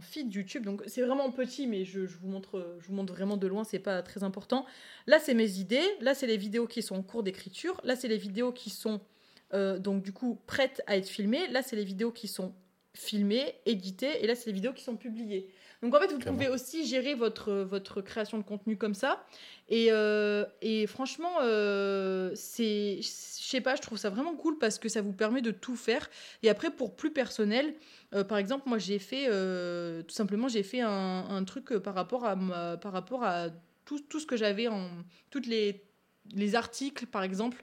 feed 0.00 0.32
YouTube. 0.32 0.64
Donc, 0.64 0.82
c'est 0.86 1.02
vraiment 1.02 1.30
petit, 1.30 1.66
mais 1.66 1.84
je, 1.84 2.06
je 2.06 2.16
vous 2.16 2.28
montre, 2.28 2.76
je 2.80 2.86
vous 2.86 2.94
montre 2.94 3.12
vraiment 3.12 3.36
de 3.36 3.46
loin, 3.46 3.64
c'est 3.64 3.80
pas 3.80 4.02
très 4.02 4.22
important. 4.22 4.64
Là, 5.06 5.18
c'est 5.18 5.34
mes 5.34 5.58
idées. 5.58 5.86
Là, 6.00 6.14
c'est 6.14 6.26
les 6.26 6.36
vidéos 6.36 6.66
qui 6.66 6.82
sont 6.82 6.96
en 6.96 7.02
cours 7.02 7.22
d'écriture. 7.22 7.80
Là, 7.84 7.96
c'est 7.96 8.08
les 8.08 8.16
vidéos 8.16 8.52
qui 8.52 8.70
sont 8.70 9.00
euh, 9.54 9.78
donc 9.78 10.02
du 10.02 10.12
coup 10.12 10.40
prêtes 10.46 10.82
à 10.86 10.96
être 10.96 11.08
filmées. 11.08 11.48
Là, 11.48 11.62
c'est 11.62 11.76
les 11.76 11.84
vidéos 11.84 12.12
qui 12.12 12.28
sont 12.28 12.54
filmées, 12.94 13.54
éditées. 13.66 14.22
Et 14.22 14.26
là, 14.26 14.34
c'est 14.34 14.46
les 14.46 14.54
vidéos 14.54 14.72
qui 14.72 14.82
sont 14.82 14.96
publiées. 14.96 15.48
Donc 15.82 15.94
en 15.94 16.00
fait, 16.00 16.10
vous 16.12 16.18
Clairement. 16.18 16.38
pouvez 16.38 16.48
aussi 16.48 16.86
gérer 16.86 17.14
votre, 17.14 17.52
votre 17.52 18.00
création 18.00 18.38
de 18.38 18.42
contenu 18.42 18.76
comme 18.76 18.94
ça. 18.94 19.24
Et, 19.68 19.88
euh, 19.90 20.44
et 20.62 20.86
franchement, 20.86 21.32
euh, 21.42 22.30
c'est, 22.34 22.96
je 23.02 23.08
sais 23.08 23.60
pas, 23.60 23.76
je 23.76 23.82
trouve 23.82 23.98
ça 23.98 24.10
vraiment 24.10 24.34
cool 24.34 24.58
parce 24.58 24.78
que 24.78 24.88
ça 24.88 25.02
vous 25.02 25.12
permet 25.12 25.42
de 25.42 25.50
tout 25.50 25.76
faire. 25.76 26.08
Et 26.42 26.48
après, 26.48 26.70
pour 26.70 26.96
plus 26.96 27.12
personnel, 27.12 27.74
euh, 28.14 28.24
par 28.24 28.38
exemple, 28.38 28.68
moi 28.68 28.78
j'ai 28.78 28.98
fait, 28.98 29.26
tout 30.04 30.14
simplement, 30.14 30.48
j'ai 30.48 30.62
fait 30.62 30.80
un, 30.80 30.88
un 31.28 31.44
truc 31.44 31.76
par 31.78 31.94
rapport 31.94 32.24
à, 32.24 32.36
ma- 32.36 32.76
par 32.76 32.92
rapport 32.92 33.24
à 33.24 33.48
tout, 33.84 34.00
tout 34.00 34.18
ce 34.20 34.26
que 34.26 34.36
j'avais 34.36 34.68
en, 34.68 34.88
toutes 35.30 35.46
les, 35.46 35.82
les 36.34 36.54
articles, 36.54 37.06
par 37.06 37.22
exemple, 37.22 37.62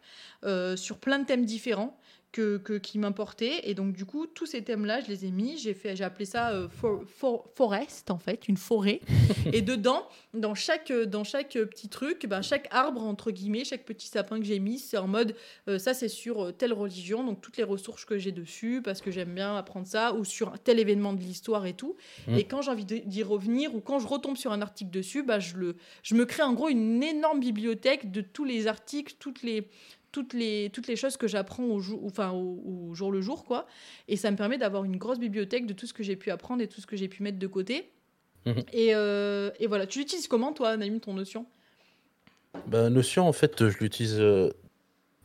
sur 0.75 0.97
plein 0.99 1.19
de 1.19 1.25
thèmes 1.25 1.45
différents. 1.45 1.97
Que, 2.33 2.57
que- 2.57 2.79
qui 2.79 2.97
m'importaient. 2.97 3.69
Et 3.69 3.75
donc 3.75 3.93
du 3.93 4.05
coup 4.05 4.25
tous 4.25 4.47
ces 4.47 4.63
thèmes 4.63 4.85
là 4.87 4.99
je 5.01 5.07
les 5.07 5.25
ai 5.25 5.29
mis. 5.31 5.55
J'ai 5.59 5.75
fait 5.75 5.95
j'ai 5.95 6.03
appelé 6.03 6.25
ça 6.25 6.49
euh, 6.49 6.67
for- 6.67 7.03
for- 7.05 7.45
forest 7.53 8.09
en 8.09 8.17
fait 8.17 8.47
une 8.47 8.57
forêt. 8.57 9.01
Et 9.53 9.61
dedans 9.61 10.07
dans 10.33 10.55
chaque 10.55 10.91
dans 10.91 11.23
chaque 11.23 11.53
petit 11.53 11.89
truc 11.89 12.25
ben, 12.27 12.41
chaque 12.41 12.67
arbre 12.71 13.03
entre 13.03 13.29
guillemets 13.29 13.63
chaque 13.65 13.85
petit 13.85 14.07
sapin 14.07 14.39
que 14.39 14.45
j'ai 14.45 14.57
mis 14.57 14.79
c'est 14.79 14.97
en 14.97 15.05
mode 15.07 15.35
euh, 15.67 15.77
ça 15.77 15.93
c'est 15.93 16.07
sur 16.07 16.45
euh, 16.45 16.51
telle 16.51 16.73
religion. 16.73 17.23
Donc 17.23 17.39
toutes 17.39 17.57
les 17.57 17.63
ressources 17.63 18.03
que 18.03 18.17
j'ai 18.17 18.31
dessus 18.31 18.81
parce 18.83 18.99
que 19.01 19.11
j'aime 19.11 19.35
bien 19.35 19.55
apprendre 19.55 19.85
ça 19.85 20.13
ou 20.15 20.25
sur 20.25 20.57
tel 20.57 20.79
événement 20.79 21.13
de 21.13 21.19
l'histoire 21.21 21.67
et 21.67 21.73
tout. 21.73 21.95
Mm. 22.27 22.37
et 22.39 22.43
quand 22.45 22.63
j'ai 22.63 22.71
envie 22.71 22.85
d'y 22.85 23.21
revenir 23.21 23.75
ou 23.75 23.79
quand 23.79 23.99
je 23.99 24.07
retombe 24.07 24.37
sur 24.37 24.51
un 24.51 24.63
article 24.63 24.89
dessus 24.89 25.21
bah, 25.21 25.37
je 25.39 25.55
le 25.55 25.75
je 26.01 26.15
me 26.15 26.25
crée 26.25 26.41
en 26.41 26.53
gros 26.53 26.69
une 26.69 27.03
énorme 27.03 27.39
bibliothèque 27.39 28.11
de 28.11 28.21
tous 28.21 28.43
les 28.43 28.65
articles 28.65 29.13
toutes 29.19 29.43
les 29.43 29.67
toutes 30.13 30.33
les, 30.33 30.69
toutes 30.71 30.87
les 30.87 30.95
choses 30.95 31.17
que 31.17 31.27
j'apprends 31.27 31.65
au, 31.65 31.79
jour, 31.81 31.99
enfin, 32.05 32.31
au, 32.31 32.61
au 32.89 32.93
jour 32.93 33.11
le 33.11 33.19
jour, 33.19 33.43
quoi. 33.43 33.65
Et 34.07 34.15
ça 34.15 34.31
me 34.31 34.37
permet 34.37 34.57
d'avoir 34.57 34.85
une 34.85 34.95
grosse 34.95 35.19
bibliothèque 35.19 35.65
de 35.65 35.73
tout 35.73 35.87
ce 35.87 35.93
que 35.93 36.03
j'ai 36.03 36.15
pu 36.15 36.31
apprendre 36.31 36.61
et 36.61 36.67
tout 36.67 36.79
ce 36.79 36.87
que 36.87 36.95
j'ai 36.95 37.09
pu 37.09 37.21
mettre 37.23 37.39
de 37.39 37.47
côté. 37.47 37.89
Mhm. 38.45 38.63
et, 38.73 38.93
euh, 38.95 39.51
et 39.59 39.67
voilà. 39.67 39.87
Tu 39.87 39.99
l'utilises 39.99 40.27
comment, 40.27 40.53
toi, 40.53 40.77
Naïm, 40.77 40.99
ton 41.01 41.13
notion? 41.13 41.45
Bah, 42.67 42.89
Notion, 42.89 43.27
en 43.27 43.33
fait, 43.33 43.67
je 43.69 43.77
l'utilise. 43.79 44.17
euh, 44.19 44.51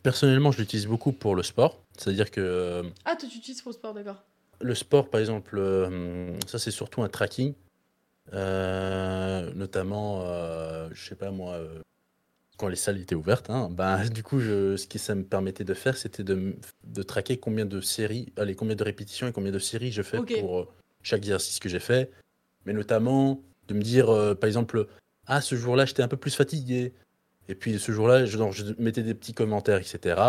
Personnellement, 0.03 0.53
je 0.53 0.59
l'utilise 0.61 0.87
beaucoup 0.87 1.13
pour 1.13 1.35
le 1.37 1.43
sport. 1.43 1.83
C'est-à-dire 1.97 2.31
que 2.31 2.41
euh, 2.41 2.83
Ah, 3.05 3.15
tu 3.17 3.27
utilises 3.27 3.61
pour 3.61 3.71
le 3.73 3.75
sport, 3.77 3.93
d'accord. 3.93 4.23
le 4.61 4.75
sport, 4.75 5.11
par 5.11 5.21
exemple, 5.21 5.61
ça, 6.47 6.59
c'est 6.59 6.71
surtout 6.71 7.03
un 7.03 7.09
tracking. 7.09 7.53
Notamment, 9.55 10.23
je 10.93 11.09
sais 11.09 11.15
pas 11.17 11.31
moi, 11.31 11.59
quand 12.59 12.69
les 12.69 12.77
salles 12.77 12.99
étaient 13.01 13.15
ouvertes. 13.15 13.49
hein, 13.49 13.69
bah, 13.71 14.07
du 14.11 14.23
coup, 14.23 14.41
je- 14.41 14.77
ce 14.77 14.87
que 14.87 14.99
ça 14.99 15.15
me 15.15 15.25
permettait 15.25 15.65
de 15.65 15.73
faire, 15.75 15.97
c'était 15.97 16.25
de, 16.25 16.57
de 16.85 17.03
traquer 17.03 17.39
combien 17.39 17.65
de 17.65 17.81
séries, 17.81 18.31
allez, 18.37 18.55
combien 18.55 18.77
de 18.77 18.85
répétitions 18.85 19.27
et 19.27 19.33
combien 19.33 19.53
de 19.53 19.59
séries 19.59 19.93
je 19.93 20.03
fais 20.03 20.19
pour 20.41 20.59
euh, 20.61 20.69
chaque 21.03 21.21
exercice 21.21 21.59
que 21.61 21.69
j'ai 21.71 21.79
fait. 21.81 22.11
Mais 22.67 22.75
notamment, 22.75 23.41
de 23.69 23.75
me 23.75 23.81
dire, 23.83 24.11
euh, 24.11 24.35
par 24.35 24.49
exemple, 24.49 24.87
ah, 25.27 25.41
ce 25.41 25.55
jour-là, 25.55 25.87
j'étais 25.87 26.03
un 26.03 26.09
peu 26.09 26.17
plus 26.19 26.35
fatigué. 26.35 26.93
Et 27.49 27.55
puis 27.55 27.79
ce 27.79 27.93
jour-là, 27.93 28.27
je, 28.27 28.37
mettais 28.79 29.03
des 29.03 29.15
petits 29.15 29.33
commentaires, 29.33 29.79
etc. 29.79 30.21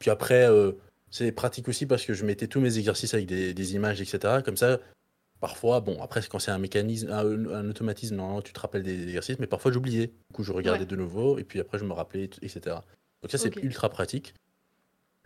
Puis 0.00 0.10
après, 0.10 0.48
euh, 0.50 0.72
c'est 1.10 1.30
pratique 1.30 1.68
aussi 1.68 1.86
parce 1.86 2.04
que 2.04 2.12
je 2.14 2.24
mettais 2.24 2.48
tous 2.48 2.60
mes 2.60 2.78
exercices 2.78 3.14
avec 3.14 3.26
des, 3.26 3.54
des 3.54 3.74
images, 3.74 4.00
etc. 4.00 4.42
Comme 4.44 4.56
ça, 4.56 4.80
parfois, 5.40 5.80
bon, 5.80 6.02
après, 6.02 6.20
quand 6.28 6.38
c'est 6.38 6.50
un 6.50 6.58
mécanisme, 6.58 7.10
un, 7.10 7.46
un 7.54 7.68
automatisme, 7.70 8.16
normalement, 8.16 8.42
tu 8.42 8.52
te 8.52 8.60
rappelles 8.60 8.82
des 8.82 9.02
exercices, 9.02 9.38
mais 9.38 9.46
parfois 9.46 9.72
j'oubliais. 9.72 10.06
Du 10.08 10.32
coup, 10.34 10.42
je 10.42 10.52
regardais 10.52 10.80
Ouais. 10.80 10.86
de 10.86 10.96
nouveau, 10.96 11.38
et 11.38 11.44
puis 11.44 11.60
après, 11.60 11.78
je 11.78 11.84
me 11.84 11.92
rappelais, 11.92 12.24
etc. 12.42 12.60
Donc 13.22 13.30
ça, 13.30 13.38
c'est 13.38 13.54
ultra 13.56 13.88
pratique. 13.88 14.34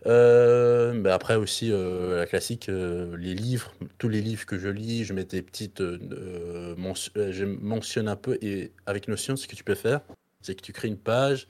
Euh, 0.07 0.99
bah 1.03 1.15
après 1.15 1.37
aussi, 1.37 1.71
euh, 1.71 2.17
la 2.17 2.27
classique, 2.27 2.71
euh, 2.71 3.15
les 3.19 3.35
livres, 3.35 3.75
tous 3.99 4.09
les 4.09 4.23
livres 4.23 4.47
que 4.47 4.59
je 4.59 4.69
lis, 4.69 5.05
je 5.05 5.13
mets 5.13 5.25
des 5.25 5.43
petites. 5.43 5.83
euh, 5.83 6.75
je 7.15 7.45
mentionne 7.45 8.09
un 8.09 8.17
peu, 8.17 8.39
et 8.41 8.73
avec 8.87 9.09
Notion, 9.09 9.37
ce 9.37 9.47
que 9.47 9.55
tu 9.55 9.63
peux 9.65 9.75
faire, 9.75 10.01
c'est 10.41 10.55
que 10.55 10.63
tu 10.63 10.73
crées 10.73 10.89
une 10.89 10.97
page, 10.97 11.49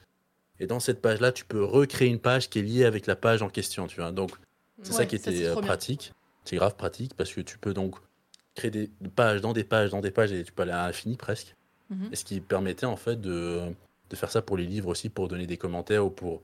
et 0.58 0.66
dans 0.66 0.80
cette 0.80 1.00
page-là, 1.00 1.30
tu 1.30 1.44
peux 1.44 1.62
recréer 1.62 2.08
une 2.08 2.18
page 2.18 2.50
qui 2.50 2.58
est 2.58 2.62
liée 2.62 2.84
avec 2.84 3.06
la 3.06 3.14
page 3.14 3.40
en 3.42 3.48
question, 3.48 3.86
tu 3.86 4.00
vois. 4.00 4.10
Donc, 4.10 4.32
c'est 4.82 4.92
ça 4.94 5.06
qui 5.06 5.14
était 5.16 5.54
pratique. 5.54 6.12
C'est 6.44 6.56
grave 6.56 6.74
pratique 6.74 7.14
parce 7.14 7.32
que 7.32 7.42
tu 7.42 7.56
peux 7.58 7.72
donc 7.74 7.96
créer 8.60 8.70
des 8.70 8.90
pages 9.16 9.40
dans 9.40 9.52
des 9.52 9.64
pages 9.64 9.90
dans 9.90 10.00
des 10.00 10.10
pages 10.10 10.32
et 10.32 10.44
tu 10.44 10.52
peux 10.52 10.62
aller 10.62 10.72
à 10.72 10.86
l'infini 10.86 11.16
presque. 11.16 11.56
Mhm. 11.90 12.08
Et 12.12 12.16
ce 12.16 12.24
qui 12.24 12.40
permettait 12.40 12.86
en 12.86 12.96
fait 12.96 13.20
de, 13.20 13.62
de 14.10 14.16
faire 14.16 14.30
ça 14.30 14.42
pour 14.42 14.56
les 14.56 14.66
livres 14.66 14.88
aussi, 14.88 15.08
pour 15.08 15.28
donner 15.28 15.46
des 15.46 15.56
commentaires 15.56 16.04
ou 16.04 16.10
pour 16.10 16.42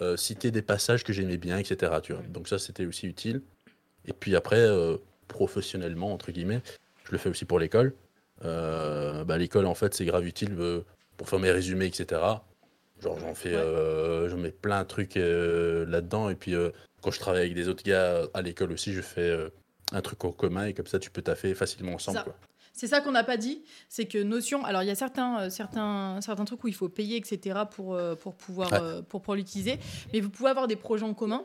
euh, 0.00 0.16
citer 0.16 0.50
des 0.50 0.62
passages 0.62 1.02
que 1.02 1.12
j'aimais 1.12 1.36
bien, 1.38 1.58
etc. 1.58 1.92
Tu 2.02 2.12
vois. 2.12 2.22
Donc 2.28 2.46
ça, 2.48 2.58
c'était 2.58 2.86
aussi 2.86 3.06
utile. 3.06 3.42
Et 4.06 4.12
puis 4.12 4.36
après, 4.36 4.60
euh, 4.60 4.96
professionnellement, 5.28 6.12
entre 6.12 6.30
guillemets, 6.30 6.62
je 7.04 7.12
le 7.12 7.18
fais 7.18 7.28
aussi 7.28 7.44
pour 7.44 7.58
l'école. 7.58 7.94
Euh, 8.44 9.24
bah, 9.24 9.36
l'école, 9.36 9.66
en 9.66 9.74
fait, 9.74 9.94
c'est 9.94 10.04
grave 10.04 10.26
utile 10.26 10.54
pour 11.16 11.28
faire 11.28 11.38
mes 11.40 11.50
résumés, 11.50 11.86
etc. 11.86 12.20
Genre, 13.02 13.18
j'en 13.18 13.34
fais, 13.34 13.54
Ouais. 13.56 14.28
je 14.30 14.36
mets 14.36 14.52
plein 14.52 14.82
de 14.82 14.88
trucs 14.88 15.16
là-dedans. 15.16 16.30
Et 16.30 16.34
puis, 16.36 16.54
quand 17.02 17.10
je 17.10 17.18
travaille 17.18 17.42
avec 17.42 17.54
des 17.54 17.68
autres 17.68 17.82
gars 17.82 18.28
à 18.32 18.42
l'école 18.42 18.72
aussi, 18.72 18.92
je 18.92 19.00
fais 19.00 19.50
un 19.92 20.00
truc 20.02 20.24
en 20.24 20.32
commun. 20.32 20.66
Et 20.66 20.74
comme 20.74 20.86
ça, 20.86 20.98
tu 20.98 21.10
peux 21.10 21.22
taffer 21.22 21.54
facilement 21.54 21.94
ensemble. 21.94 22.24
C'est 22.72 22.86
ça 22.86 23.00
qu'on 23.00 23.10
n'a 23.10 23.24
pas 23.24 23.36
dit, 23.36 23.62
c'est 23.88 24.06
que 24.06 24.22
Notion. 24.22 24.64
Alors 24.64 24.82
il 24.82 24.86
y 24.86 24.90
a 24.90 24.94
certains, 24.94 25.40
euh, 25.40 25.50
certains, 25.50 26.18
certains 26.22 26.44
trucs 26.44 26.62
où 26.64 26.68
il 26.68 26.74
faut 26.74 26.88
payer, 26.88 27.16
etc. 27.16 27.60
pour, 27.70 27.94
euh, 27.94 28.14
pour 28.14 28.34
pouvoir, 28.34 28.72
Ouais. 28.72 28.78
euh, 28.80 29.02
pour 29.02 29.20
pouvoir 29.20 29.36
l'utiliser. 29.36 29.78
Mais 30.12 30.20
vous 30.20 30.30
pouvez 30.30 30.50
avoir 30.50 30.66
des 30.68 30.76
projets 30.76 31.04
en 31.04 31.12
commun. 31.12 31.44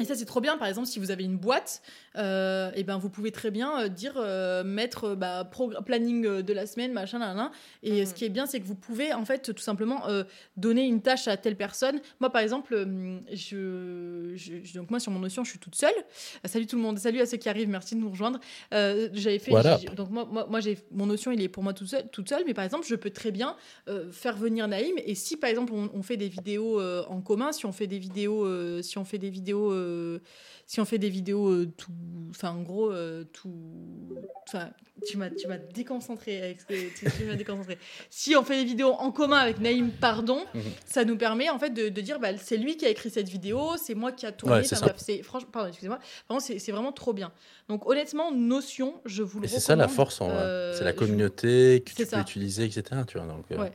Et 0.00 0.04
ça, 0.04 0.14
c'est 0.14 0.24
trop 0.24 0.40
bien. 0.40 0.56
Par 0.58 0.68
exemple, 0.68 0.88
si 0.88 0.98
vous 0.98 1.10
avez 1.10 1.22
une 1.24 1.36
boîte, 1.36 1.82
euh, 2.16 2.70
et 2.74 2.84
ben, 2.84 2.98
vous 2.98 3.10
pouvez 3.10 3.30
très 3.32 3.50
bien 3.50 3.80
euh, 3.82 3.88
dire, 3.88 4.14
euh, 4.16 4.64
mettre 4.64 5.14
bah, 5.14 5.48
planning 5.84 6.42
de 6.42 6.52
la 6.52 6.66
semaine, 6.66 6.92
machin, 6.92 7.18
là, 7.18 7.34
là. 7.34 7.50
Et 7.82 8.00
Mhm. 8.00 8.06
ce 8.06 8.14
qui 8.14 8.24
est 8.24 8.28
bien, 8.28 8.46
c'est 8.46 8.60
que 8.60 8.66
vous 8.66 8.74
pouvez, 8.74 9.12
en 9.12 9.24
fait, 9.24 9.52
tout 9.54 9.62
simplement 9.62 10.08
euh, 10.08 10.24
donner 10.56 10.84
une 10.86 11.00
tâche 11.02 11.28
à 11.28 11.36
telle 11.36 11.56
personne. 11.56 12.00
Moi, 12.20 12.30
par 12.30 12.42
exemple, 12.42 12.86
je, 13.32 14.32
je- 14.34 14.62
je- 14.62 14.74
donc 14.74 14.90
moi, 14.90 15.00
sur 15.00 15.12
mon 15.12 15.18
Notion, 15.20 15.44
je 15.44 15.50
suis 15.50 15.58
toute 15.58 15.74
seule. 15.74 15.94
Salut 16.44 16.66
tout 16.66 16.76
le 16.76 16.82
monde. 16.82 16.98
Salut 16.98 17.20
à 17.20 17.26
ceux 17.26 17.36
qui 17.36 17.48
arrivent. 17.48 17.68
Merci 17.68 17.94
de 17.94 18.00
nous 18.00 18.10
rejoindre. 18.10 18.40
Euh, 18.74 19.08
J'avais 19.12 19.38
fait. 19.38 19.52
What 19.52 19.66
up? 19.66 19.80
j'ai- 19.80 19.88
donc 19.88 20.10
moi, 20.10 20.28
moi, 20.30 20.46
moi, 20.48 20.60
j'ai 20.60 20.78
mon 20.90 21.06
Notion, 21.06 21.30
il 21.32 21.42
est 21.42 21.48
pour 21.48 21.62
moi 21.62 21.72
toute 21.72 21.88
seule, 21.88 22.08
toute 22.10 22.28
seule. 22.28 22.42
Mais 22.46 22.54
par 22.54 22.64
exemple, 22.64 22.86
je 22.86 22.94
peux 22.94 23.10
très 23.10 23.30
bien 23.30 23.56
euh, 23.88 24.10
faire 24.12 24.36
venir 24.36 24.68
Naïm. 24.68 24.94
Et 25.04 25.14
si, 25.14 25.36
par 25.36 25.50
exemple, 25.50 25.72
on, 25.74 25.90
on 25.94 26.02
fait 26.02 26.16
des 26.16 26.28
vidéos 26.28 26.80
euh, 26.80 27.04
en 27.08 27.20
commun, 27.20 27.52
si 27.52 27.66
on 27.66 27.72
fait 27.72 27.86
des 27.86 27.98
vidéos, 27.98 28.44
euh, 28.46 28.82
si 28.82 28.98
on 28.98 29.04
fait 29.04 29.18
des 29.18 29.30
vidéos, 29.30 29.72
euh, 29.72 30.20
si 30.66 30.80
on 30.80 30.84
fait 30.84 30.98
des 30.98 31.10
vidéos 31.10 31.48
euh, 31.48 31.66
tout, 31.76 31.90
enfin 32.30 32.50
en 32.50 32.62
gros 32.62 32.90
euh, 32.92 33.24
tout, 33.32 33.50
enfin 34.48 34.70
tu 35.06 35.16
m'as, 35.16 35.30
tu 35.30 35.46
m'as 35.48 35.56
déconcentré 35.58 36.40
avec 36.42 36.60
ce 36.60 36.66
tu, 37.16 37.24
m'as 37.24 37.34
déconcentré. 37.34 37.78
Si 38.10 38.34
on 38.36 38.42
fait 38.44 38.56
des 38.56 38.64
vidéos 38.64 38.92
en 38.92 39.10
commun 39.12 39.36
avec 39.38 39.58
Naïm, 39.60 39.90
pardon, 39.90 40.44
Mhm. 40.54 40.62
ça 40.86 41.04
nous 41.04 41.16
permet 41.16 41.50
en 41.50 41.58
fait 41.58 41.70
de, 41.70 41.88
de 41.88 42.00
dire 42.00 42.18
bah, 42.20 42.36
c'est 42.38 42.56
lui 42.56 42.76
qui 42.76 42.84
a 42.86 42.88
écrit 42.88 43.10
cette 43.10 43.28
vidéo, 43.28 43.76
c'est 43.76 43.94
moi 43.94 44.12
qui 44.12 44.26
a 44.26 44.32
tourné. 44.32 44.56
Ouais, 44.56 44.64
c'est 44.64 44.76
ça. 44.76 44.94
franchement, 45.22 45.50
pardon, 45.52 45.68
excusez-moi, 45.68 45.98
vraiment 46.28 46.40
c'est, 46.40 46.72
vraiment 46.72 46.92
trop 46.92 47.12
bien. 47.12 47.32
Donc 47.68 47.86
honnêtement, 47.88 48.30
Notion, 48.32 49.00
je 49.04 49.22
vous 49.22 49.40
le 49.40 49.48
c'est 49.48 49.60
ça 49.60 49.76
la 49.76 49.88
force 49.88 50.20
en. 50.20 50.28
Euh, 50.30 50.72
c'est 50.76 50.84
la 50.84 50.92
je- 50.92 50.96
communauté 50.96 51.82
que 51.84 51.90
tu 51.90 51.96
peux 51.96 52.04
ça. 52.04 52.20
utiliser, 52.20 52.64
etc. 52.64 52.82
Tu 53.06 53.18
vois, 53.18 53.26
donc, 53.26 53.44
euh, 53.50 53.58
Ouais. 53.58 53.72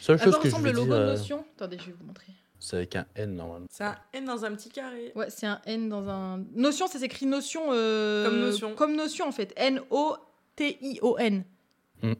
Seule 0.00 0.16
À 0.20 0.24
chose 0.24 0.38
que 0.40 0.50
je 0.50 0.56
veux 0.56 0.62
le 0.64 0.70
dire, 0.72 0.80
logo 0.80 0.92
de 0.94 0.98
euh, 0.98 1.06
Notion? 1.16 1.44
Attendez, 1.56 1.78
je 1.78 1.86
vais 1.86 1.92
vous 1.92 2.04
montrer. 2.04 2.32
C'est 2.60 2.76
avec 2.76 2.94
un 2.94 3.06
N 3.16 3.34
normalement. 3.34 3.66
C'est 3.70 3.82
un 3.84 3.96
N 4.12 4.24
dans 4.26 4.44
un 4.44 4.54
petit 4.54 4.68
carré. 4.68 5.10
Ouais, 5.16 5.26
c'est 5.30 5.46
un 5.46 5.60
N 5.66 5.88
dans 5.88 6.08
un. 6.08 6.44
Notion, 6.54 6.86
ça 6.86 6.98
s'écrit 7.00 7.26
notion. 7.26 7.62
euh, 7.72 8.26
Comme 8.26 8.38
notion. 8.40 8.74
Comme 8.76 8.94
notion, 8.96 9.26
en 9.26 9.32
fait. 9.32 9.52
N-O-T-I-O-N. 9.56 11.44
Hmm. 12.02 12.12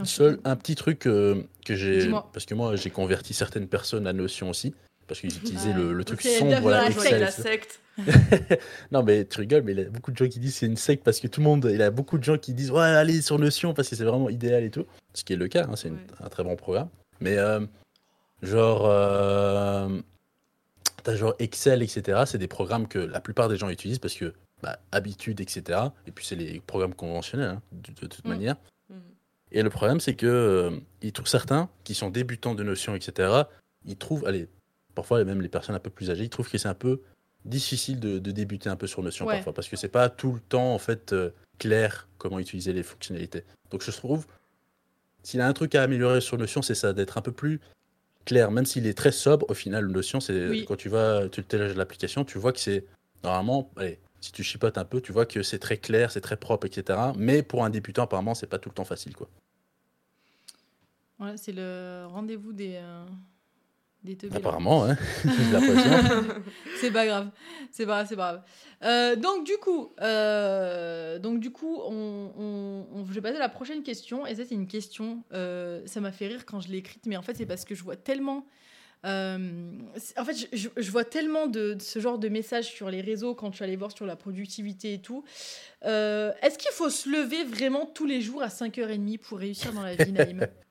Un 0.00 0.04
Seul 0.04 0.38
un 0.44 0.54
petit 0.56 0.74
truc 0.74 1.06
euh, 1.06 1.42
que 1.64 1.74
j'ai. 1.74 2.08
Parce 2.32 2.44
que 2.46 2.54
moi, 2.54 2.76
j'ai 2.76 2.90
converti 2.90 3.34
certaines 3.34 3.66
personnes 3.68 4.06
à 4.06 4.12
Notion 4.12 4.50
aussi. 4.50 4.74
Parce 5.08 5.20
qu'ils 5.20 5.34
utilisaient 5.36 5.72
Ah, 5.74 5.78
le, 5.78 5.92
le 5.94 6.04
truc 6.04 6.20
sombre, 6.20 6.50
la- 6.50 6.60
voilà, 6.60 6.78
la 6.82 6.84
Ah, 6.84 6.90
Excel. 6.90 7.32
secte. 7.32 7.80
Non, 8.92 9.02
mais 9.02 9.24
tu 9.24 9.40
rigoles, 9.40 9.62
mais 9.62 9.72
il 9.72 9.78
y 9.78 9.82
a 9.82 9.88
beaucoup 9.88 10.12
de 10.12 10.16
gens 10.16 10.28
qui 10.28 10.38
disent 10.38 10.52
que 10.52 10.58
c'est 10.58 10.66
une 10.66 10.76
secte 10.76 11.02
parce 11.02 11.18
que 11.18 11.26
tout 11.26 11.40
le 11.40 11.44
monde, 11.44 11.66
il 11.72 11.78
y 11.78 11.82
a 11.82 11.90
beaucoup 11.90 12.18
de 12.18 12.22
gens 12.24 12.36
qui 12.38 12.52
disent 12.52 12.70
ouais, 12.70 12.82
allez 12.82 13.22
sur 13.22 13.38
Notion 13.38 13.72
parce 13.74 13.88
que 13.88 13.96
c'est 13.96 14.04
vraiment 14.04 14.28
idéal 14.28 14.62
et 14.64 14.70
tout. 14.70 14.84
Ce 15.14 15.24
qui 15.24 15.32
est 15.32 15.36
le 15.36 15.48
cas, 15.48 15.64
hein, 15.68 15.74
c'est 15.76 15.90
Ouais. 15.90 15.96
un 16.20 16.28
très 16.28 16.44
bon 16.44 16.54
programme. 16.56 16.90
Mais 17.20 17.38
euh, 17.38 17.60
genre, 18.42 18.86
euh, 18.86 20.00
t'as 21.02 21.16
genre 21.16 21.34
Excel, 21.38 21.82
etc. 21.82 22.22
C'est 22.26 22.38
des 22.38 22.48
programmes 22.48 22.88
que 22.88 22.98
la 22.98 23.20
plupart 23.20 23.48
des 23.48 23.56
gens 23.56 23.68
utilisent 23.68 23.98
parce 23.98 24.14
que 24.14 24.32
bah, 24.62 24.78
habitude, 24.92 25.40
etc. 25.40 25.80
Et 26.06 26.10
puis 26.10 26.24
c'est 26.26 26.34
les 26.36 26.60
programmes 26.60 26.94
conventionnels 26.94 27.50
hein, 27.50 27.62
de, 27.72 27.92
de 28.00 28.06
toute 28.06 28.24
Mm. 28.24 28.28
manière. 28.28 28.56
Mhm. 28.90 29.00
Et 29.52 29.62
le 29.62 29.70
problème, 29.70 30.00
c'est 30.00 30.14
que 30.14 30.26
euh, 30.26 30.70
ils 31.02 31.12
trouvent 31.12 31.28
certains 31.28 31.68
qui 31.84 31.94
sont 31.94 32.10
débutants 32.10 32.54
de 32.54 32.62
Notion, 32.62 32.94
etc. 32.94 33.42
Ils 33.86 33.96
trouvent, 33.96 34.26
allez, 34.26 34.48
parfois 34.94 35.22
même 35.24 35.40
les 35.40 35.48
personnes 35.48 35.74
un 35.74 35.80
peu 35.80 35.90
plus 35.90 36.10
âgées, 36.10 36.24
ils 36.24 36.28
trouvent 36.30 36.50
que 36.50 36.58
c'est 36.58 36.68
un 36.68 36.74
peu 36.74 37.00
difficile 37.44 38.00
de, 38.00 38.18
de 38.18 38.30
débuter 38.32 38.68
un 38.68 38.76
peu 38.76 38.86
sur 38.88 39.02
Notion 39.02 39.24
Ouais. 39.26 39.36
parfois 39.36 39.54
parce 39.54 39.68
que 39.68 39.76
c'est 39.76 39.88
pas 39.88 40.08
tout 40.10 40.32
le 40.32 40.40
temps 40.40 40.74
en 40.74 40.78
fait 40.78 41.12
euh, 41.12 41.30
clair 41.58 42.08
comment 42.18 42.38
utiliser 42.40 42.72
les 42.72 42.82
fonctionnalités. 42.82 43.44
Donc 43.70 43.82
je 43.82 43.90
trouve, 43.92 44.26
s'il 45.22 45.38
y 45.38 45.42
a 45.42 45.46
un 45.46 45.52
truc 45.52 45.74
à 45.76 45.82
améliorer 45.84 46.20
sur 46.20 46.36
Notion, 46.36 46.60
c'est 46.62 46.74
ça, 46.74 46.92
d'être 46.92 47.16
un 47.16 47.22
peu 47.22 47.32
plus 47.32 47.60
clair, 48.28 48.50
même 48.50 48.66
s'il 48.66 48.86
est 48.86 48.96
très 48.96 49.10
sobre. 49.12 49.46
Au 49.48 49.54
final, 49.54 49.86
Notion, 49.86 50.20
c'est 50.20 50.48
Oui. 50.48 50.64
quand 50.68 50.76
tu 50.76 50.88
vas, 50.90 51.28
tu 51.30 51.42
télécharges 51.42 51.76
l'application, 51.76 52.24
tu 52.24 52.38
vois 52.38 52.52
que 52.52 52.60
c'est 52.60 52.84
normalement, 53.24 53.70
allez, 53.76 53.98
si 54.20 54.32
tu 54.32 54.42
chipotes 54.42 54.76
un 54.78 54.84
peu, 54.84 55.00
tu 55.00 55.12
vois 55.12 55.24
que 55.26 55.42
c'est 55.42 55.58
très 55.58 55.78
clair, 55.78 56.10
c'est 56.12 56.20
très 56.20 56.36
propre, 56.36 56.66
etc. 56.66 56.98
Mais 57.16 57.42
pour 57.42 57.64
un 57.64 57.70
débutant, 57.70 58.02
apparemment, 58.04 58.34
c'est 58.34 58.46
pas 58.46 58.58
tout 58.58 58.68
le 58.68 58.74
temps 58.74 58.84
facile, 58.84 59.14
quoi. 59.16 59.28
Voilà, 61.18 61.36
c'est 61.36 61.52
le 61.52 62.04
rendez-vous 62.08 62.52
des. 62.52 62.74
euh, 62.76 63.04
Des 64.04 64.16
teubés, 64.16 64.34
là. 64.34 64.38
Apparemment, 64.38 64.84
hein. 64.84 64.96
C'est 66.80 66.90
pas 66.92 67.04
grave, 67.06 67.30
c'est 67.72 67.84
pas 67.86 68.06
c'est 68.06 68.14
pas 68.16 68.32
grave. 68.32 68.42
Euh, 68.84 69.16
donc 69.16 69.44
du 69.44 69.56
coup, 69.58 69.92
euh, 70.00 71.18
donc 71.18 71.40
du 71.40 71.50
coup, 71.50 71.80
on, 71.84 72.32
on, 72.38 72.86
on- 72.94 73.04
je 73.06 73.12
vais 73.12 73.20
passer 73.20 73.36
à 73.36 73.40
la 73.40 73.48
prochaine 73.48 73.82
question. 73.82 74.24
Et 74.26 74.36
ça, 74.36 74.44
c'est 74.44 74.54
une 74.54 74.68
question. 74.68 75.24
euh, 75.32 75.82
ça 75.86 76.00
m'a 76.00 76.12
fait 76.12 76.28
rire 76.28 76.46
quand 76.46 76.60
je 76.60 76.68
l'ai 76.68 76.78
écrite, 76.78 77.06
mais 77.06 77.16
en 77.16 77.22
fait, 77.22 77.34
c'est 77.36 77.46
parce 77.46 77.64
que 77.64 77.74
je 77.74 77.82
vois 77.82 77.96
tellement. 77.96 78.46
en 79.04 79.38
fait, 80.24 80.36
je, 80.36 80.46
je- 80.56 80.68
je 80.76 80.90
vois 80.92 81.04
tellement 81.04 81.46
de, 81.48 81.74
de 81.74 81.82
ce 81.82 81.98
genre 81.98 82.18
de 82.20 82.28
messages 82.28 82.66
sur 82.66 82.90
les 82.90 83.00
réseaux 83.00 83.34
quand 83.34 83.50
je 83.50 83.56
suis 83.56 83.64
allée 83.64 83.76
voir 83.76 83.90
sur 83.90 84.06
la 84.06 84.14
productivité 84.16 84.94
et 84.94 85.00
tout. 85.00 85.24
Est-ce 85.82 86.56
qu'il 86.56 86.70
faut 86.72 86.90
se 86.90 87.08
lever 87.08 87.42
vraiment 87.42 87.84
tous 87.86 88.06
les 88.06 88.20
jours 88.20 88.42
à 88.44 88.48
5h30 88.48 89.18
pour 89.18 89.38
réussir 89.38 89.72
dans 89.72 89.82
la 89.82 89.96
vie, 89.96 90.12
Naïm? 90.12 90.46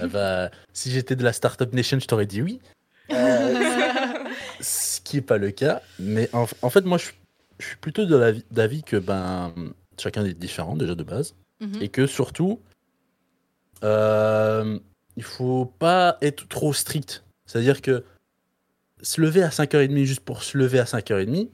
Ah 0.00 0.06
bah, 0.08 0.50
si 0.72 0.90
j'étais 0.90 1.16
de 1.16 1.22
la 1.24 1.32
Startup 1.32 1.72
Nation, 1.72 1.98
je 2.00 2.06
t'aurais 2.06 2.26
dit 2.26 2.42
oui. 2.42 2.60
Euh, 3.12 4.24
ce 4.60 5.00
qui 5.00 5.16
n'est 5.16 5.22
pas 5.22 5.38
le 5.38 5.50
cas. 5.52 5.80
Mais 5.98 6.28
en, 6.32 6.46
en 6.62 6.70
fait, 6.70 6.82
moi, 6.84 6.98
je, 6.98 7.04
suis- 7.06 7.14
je 7.60 7.66
suis 7.66 7.76
plutôt 7.76 8.04
de 8.04 8.42
d'avis 8.50 8.82
que 8.82 8.96
ben, 8.96 9.54
chacun 9.98 10.24
est 10.24 10.34
différent 10.34 10.76
déjà 10.76 10.94
de 10.94 11.02
base. 11.04 11.34
Mhm. 11.60 11.78
Et 11.82 11.88
que 11.88 12.06
surtout, 12.06 12.60
euh, 13.84 14.78
il 15.16 15.22
faut 15.22 15.66
pas 15.78 16.18
être 16.20 16.48
trop 16.48 16.72
strict. 16.72 17.24
C'est-à-dire 17.46 17.80
que 17.80 18.04
se 19.02 19.20
lever 19.20 19.42
à 19.42 19.50
5h30 19.50 20.04
juste 20.04 20.20
pour 20.20 20.42
se 20.42 20.56
lever 20.58 20.78
à 20.80 20.84
5h30, 20.84 21.48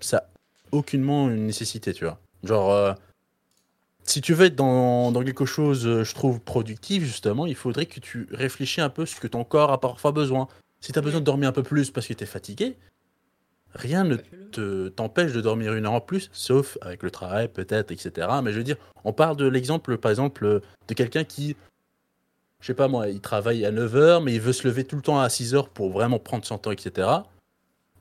ça 0.00 0.16
n'a 0.18 0.26
aucunement 0.72 1.28
une 1.30 1.46
nécessité, 1.46 1.92
tu 1.94 2.04
vois. 2.04 2.20
Genre, 2.44 2.70
euh, 2.72 2.92
si 4.04 4.20
tu 4.20 4.34
veux 4.34 4.46
être 4.46 4.56
dans, 4.56 5.12
quelque 5.24 5.44
chose, 5.44 5.86
euh, 5.86 6.04
je 6.04 6.14
trouve, 6.14 6.40
productif, 6.40 7.04
justement, 7.04 7.46
il 7.46 7.54
faudrait 7.54 7.86
que 7.86 8.00
tu 8.00 8.26
réfléchis 8.32 8.80
un 8.80 8.88
peu 8.88 9.06
ce 9.06 9.20
que 9.20 9.26
ton 9.26 9.44
corps 9.44 9.70
a 9.70 9.80
parfois 9.80 10.12
besoin. 10.12 10.48
Si 10.80 10.92
tu 10.92 10.98
as 10.98 11.02
besoin 11.02 11.20
de 11.20 11.24
dormir 11.24 11.48
un 11.48 11.52
peu 11.52 11.62
plus 11.62 11.90
parce 11.90 12.06
que 12.06 12.14
tu 12.14 12.24
es 12.24 12.26
fatigué, 12.26 12.76
rien 13.74 14.04
ne 14.04 14.88
t'empêche 14.88 15.32
de 15.32 15.40
dormir 15.40 15.74
une 15.74 15.86
heure 15.86 15.92
en 15.92 16.00
plus, 16.00 16.30
sauf 16.32 16.78
avec 16.80 17.02
le 17.02 17.10
travail 17.10 17.48
peut-être, 17.48 17.92
etc. 17.92 18.28
Mais 18.42 18.52
je 18.52 18.58
veux 18.58 18.64
dire, 18.64 18.76
on 19.04 19.12
part 19.12 19.36
de 19.36 19.46
l'exemple, 19.46 19.96
par 19.98 20.10
exemple, 20.10 20.44
euh, 20.44 20.60
de 20.88 20.94
quelqu'un 20.94 21.24
qui, 21.24 21.56
je 22.60 22.66
sais 22.66 22.74
pas 22.74 22.88
moi, 22.88 23.08
il 23.08 23.20
travaille 23.20 23.64
à 23.64 23.72
9h, 23.72 24.22
mais 24.24 24.34
il 24.34 24.40
veut 24.40 24.52
se 24.52 24.66
lever 24.66 24.84
tout 24.84 24.96
le 24.96 25.02
temps 25.02 25.20
à 25.20 25.28
6h 25.28 25.68
pour 25.68 25.90
vraiment 25.90 26.18
prendre 26.18 26.44
son 26.44 26.58
temps, 26.58 26.72
etc. 26.72 27.08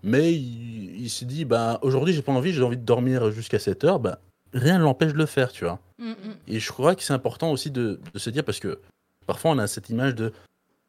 Mais 0.01 0.33
il, 0.33 1.09
se 1.09 1.25
dit, 1.25 1.43
bah, 1.43 1.77
aujourd'hui 1.81 2.13
j'ai 2.13 2.21
pas 2.21 2.31
envie, 2.31 2.53
j'ai 2.53 2.63
envie 2.63 2.77
de 2.77 2.85
dormir 2.85 3.31
jusqu'à 3.31 3.57
7h, 3.57 4.01
bah, 4.01 4.19
rien 4.53 4.77
ne 4.77 4.83
l'empêche 4.83 5.13
de 5.13 5.17
le 5.17 5.25
faire, 5.25 5.51
tu 5.51 5.65
vois. 5.65 5.79
Mm, 5.97 6.09
mm. 6.11 6.15
Et 6.47 6.59
je 6.59 6.71
crois 6.71 6.95
que 6.95 7.03
c'est 7.03 7.13
important 7.13 7.51
aussi 7.51 7.71
de, 7.71 7.99
de 8.13 8.19
se 8.19 8.29
dire, 8.29 8.43
parce 8.43 8.59
que 8.59 8.79
parfois 9.27 9.51
on 9.51 9.57
a 9.57 9.67
cette 9.67 9.89
image 9.89 10.15
de 10.15 10.33